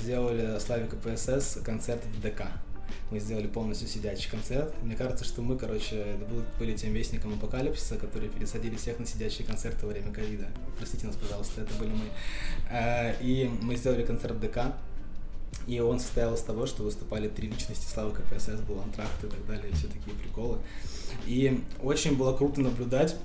сделали 0.00 0.58
Славика 0.58 0.96
ПСС 0.96 1.58
концерт 1.64 2.04
в 2.06 2.20
ДК 2.20 2.48
мы 3.10 3.20
сделали 3.20 3.46
полностью 3.46 3.88
сидячий 3.88 4.30
концерт. 4.30 4.74
Мне 4.82 4.96
кажется, 4.96 5.24
что 5.24 5.42
мы, 5.42 5.56
короче, 5.56 6.16
были 6.58 6.76
тем 6.76 6.92
вестником 6.92 7.34
апокалипсиса, 7.34 7.96
которые 7.96 8.30
пересадили 8.30 8.76
всех 8.76 8.98
на 8.98 9.06
сидячие 9.06 9.46
концерты 9.46 9.86
во 9.86 9.92
время 9.92 10.12
ковида. 10.12 10.48
Простите 10.78 11.06
нас, 11.06 11.16
пожалуйста, 11.16 11.62
это 11.62 11.74
были 11.74 11.90
мы. 11.90 12.06
Э, 12.70 13.14
и 13.20 13.50
мы 13.62 13.76
сделали 13.76 14.04
концерт 14.04 14.38
ДК, 14.40 14.74
и 15.66 15.80
он 15.80 16.00
состоял 16.00 16.34
из 16.34 16.40
того, 16.40 16.66
что 16.66 16.82
выступали 16.82 17.28
три 17.28 17.48
личности 17.48 17.86
Славы 17.86 18.12
КПСС, 18.12 18.60
был 18.60 18.80
антракт 18.80 19.22
и 19.22 19.28
так 19.28 19.46
далее, 19.46 19.72
все 19.74 19.86
такие 19.86 20.16
приколы. 20.16 20.58
И 21.26 21.62
очень 21.82 22.16
было 22.16 22.36
круто 22.36 22.60
наблюдать, 22.60 23.16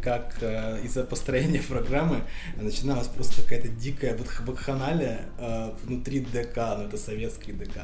как 0.00 0.36
э, 0.40 0.80
из-за 0.84 1.04
построения 1.04 1.62
программы 1.68 2.22
начиналась 2.56 3.08
просто 3.08 3.42
какая-то 3.42 3.68
дикая 3.68 4.18
вакханалия 4.46 5.26
э, 5.38 5.72
внутри 5.84 6.20
ДК, 6.20 6.56
ну 6.78 6.84
это 6.84 6.96
советский 6.96 7.52
ДК. 7.52 7.80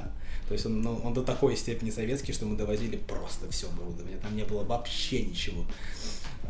То 0.49 0.55
есть 0.55 0.65
он, 0.65 0.81
ну, 0.81 0.99
он 1.05 1.13
до 1.13 1.23
такой 1.23 1.57
степени 1.57 1.91
советский, 1.91 2.33
что 2.33 2.47
мы 2.47 2.57
довозили 2.57 2.97
просто 2.97 3.51
все 3.51 3.69
оборудование, 3.69 4.19
там 4.19 4.35
не 4.35 4.45
было 4.45 4.65
вообще 4.65 5.23
ничего, 5.23 5.65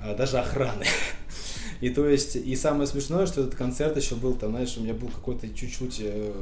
э, 0.04 0.16
даже 0.16 0.38
охраны. 0.38 0.86
И 1.80 1.90
то 1.90 2.08
есть, 2.08 2.34
и 2.34 2.56
самое 2.56 2.88
смешное, 2.88 3.26
что 3.26 3.42
этот 3.42 3.54
концерт 3.54 3.96
еще 3.96 4.16
был, 4.16 4.34
там, 4.34 4.50
знаешь, 4.50 4.76
у 4.76 4.80
меня 4.80 4.94
был 4.94 5.08
какой-то 5.08 5.48
чуть-чуть, 5.48 6.00
э, 6.00 6.32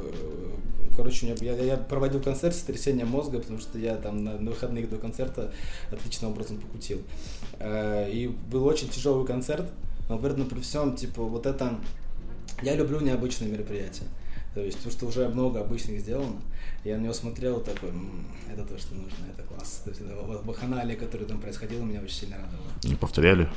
короче, 0.95 1.27
у 1.27 1.29
меня, 1.29 1.53
я, 1.53 1.63
я 1.63 1.77
проводил 1.77 2.21
концерт 2.21 2.55
с 2.55 2.61
трясением 2.61 3.09
мозга, 3.09 3.39
потому 3.39 3.59
что 3.59 3.77
я 3.77 3.95
там 3.97 4.23
на, 4.23 4.39
на 4.39 4.51
выходных 4.51 4.89
до 4.89 4.97
концерта 4.97 5.53
отличным 5.91 6.31
образом 6.31 6.57
покутил. 6.57 7.01
Э, 7.59 8.09
и 8.11 8.27
был 8.27 8.65
очень 8.65 8.89
тяжелый 8.89 9.27
концерт, 9.27 9.69
но 10.09 10.17
при, 10.17 10.31
при 10.43 10.59
всем, 10.61 10.95
типа, 10.95 11.23
вот 11.23 11.45
это, 11.45 11.79
я 12.63 12.75
люблю 12.75 12.99
необычные 12.99 13.51
мероприятия. 13.51 14.05
То 14.55 14.63
есть 14.63 14.83
то, 14.83 14.89
что 14.89 15.05
уже 15.05 15.27
много 15.29 15.59
обычных 15.59 15.99
сделано, 15.99 16.41
я 16.83 16.97
на 16.97 17.01
него 17.01 17.13
смотрел 17.13 17.61
такой, 17.61 17.89
это 18.51 18.63
то, 18.63 18.77
что 18.77 18.95
нужно, 18.95 19.25
это 19.31 19.43
класс. 19.43 19.81
То 19.83 19.89
есть 19.89 20.01
это 20.01 20.15
баханалия, 20.43 20.95
которая 20.95 21.27
там 21.27 21.39
происходила, 21.39 21.83
меня 21.83 22.01
очень 22.01 22.15
сильно 22.15 22.37
радовало. 22.37 22.67
Не 22.83 22.95
повторяли? 22.95 23.49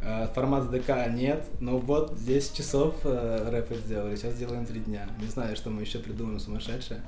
Э, 0.00 0.28
формат 0.34 0.70
ДК 0.70 1.08
нет, 1.10 1.44
но 1.60 1.78
вот 1.78 2.16
10 2.24 2.56
часов 2.56 2.94
э, 3.04 3.48
рэпы 3.50 3.74
сделали, 3.76 4.16
сейчас 4.16 4.34
делаем 4.34 4.64
3 4.64 4.80
дня. 4.80 5.08
Не 5.20 5.28
знаю, 5.28 5.56
что 5.56 5.70
мы 5.70 5.82
еще 5.82 5.98
придумаем 5.98 6.38
сумасшедшее. 6.38 7.00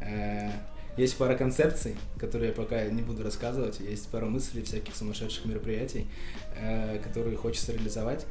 Э, 0.00 0.50
есть 0.96 1.16
пара 1.16 1.36
концепций, 1.36 1.96
которые 2.18 2.48
я 2.48 2.54
пока 2.54 2.84
не 2.84 3.02
буду 3.02 3.22
рассказывать, 3.22 3.80
есть 3.80 4.08
пара 4.08 4.26
мыслей 4.26 4.62
всяких 4.62 4.94
сумасшедших 4.94 5.44
мероприятий, 5.44 6.06
которые 7.02 7.36
хочется 7.36 7.72
реализовать. 7.72 8.24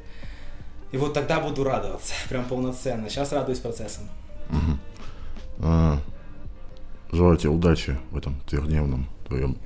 И 0.94 0.98
вот 0.98 1.14
тогда 1.14 1.42
буду 1.42 1.66
радоваться, 1.66 2.14
прям 2.30 2.46
полноценно. 2.46 3.10
Сейчас 3.10 3.34
радуюсь 3.34 3.60
процессом. 3.60 4.06
Угу. 4.50 4.78
А, 5.66 6.00
Желаю 7.14 7.38
тебе 7.38 7.52
удачи 7.52 7.96
в 8.10 8.18
этом 8.18 8.42
трехдневном 8.48 9.08
твоем 9.28 9.58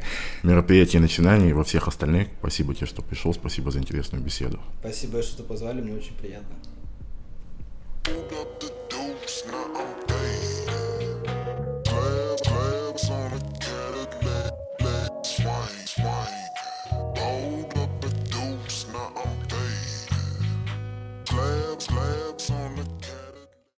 мероприятии 0.43 0.97
начинании 0.97 1.51
и 1.51 1.53
во 1.53 1.63
всех 1.63 1.87
остальных. 1.87 2.27
Спасибо 2.39 2.75
тебе, 2.75 2.87
что 2.87 3.01
пришел, 3.01 3.33
спасибо 3.33 3.71
за 3.71 3.79
интересную 3.79 4.21
беседу. 4.21 4.59
Спасибо, 4.81 5.23
что 5.23 5.43
позвали, 5.43 5.79
мне 5.81 5.93
очень 5.93 6.13
приятно. 6.15 6.55
Claps, 21.77 22.49
on 22.49 22.76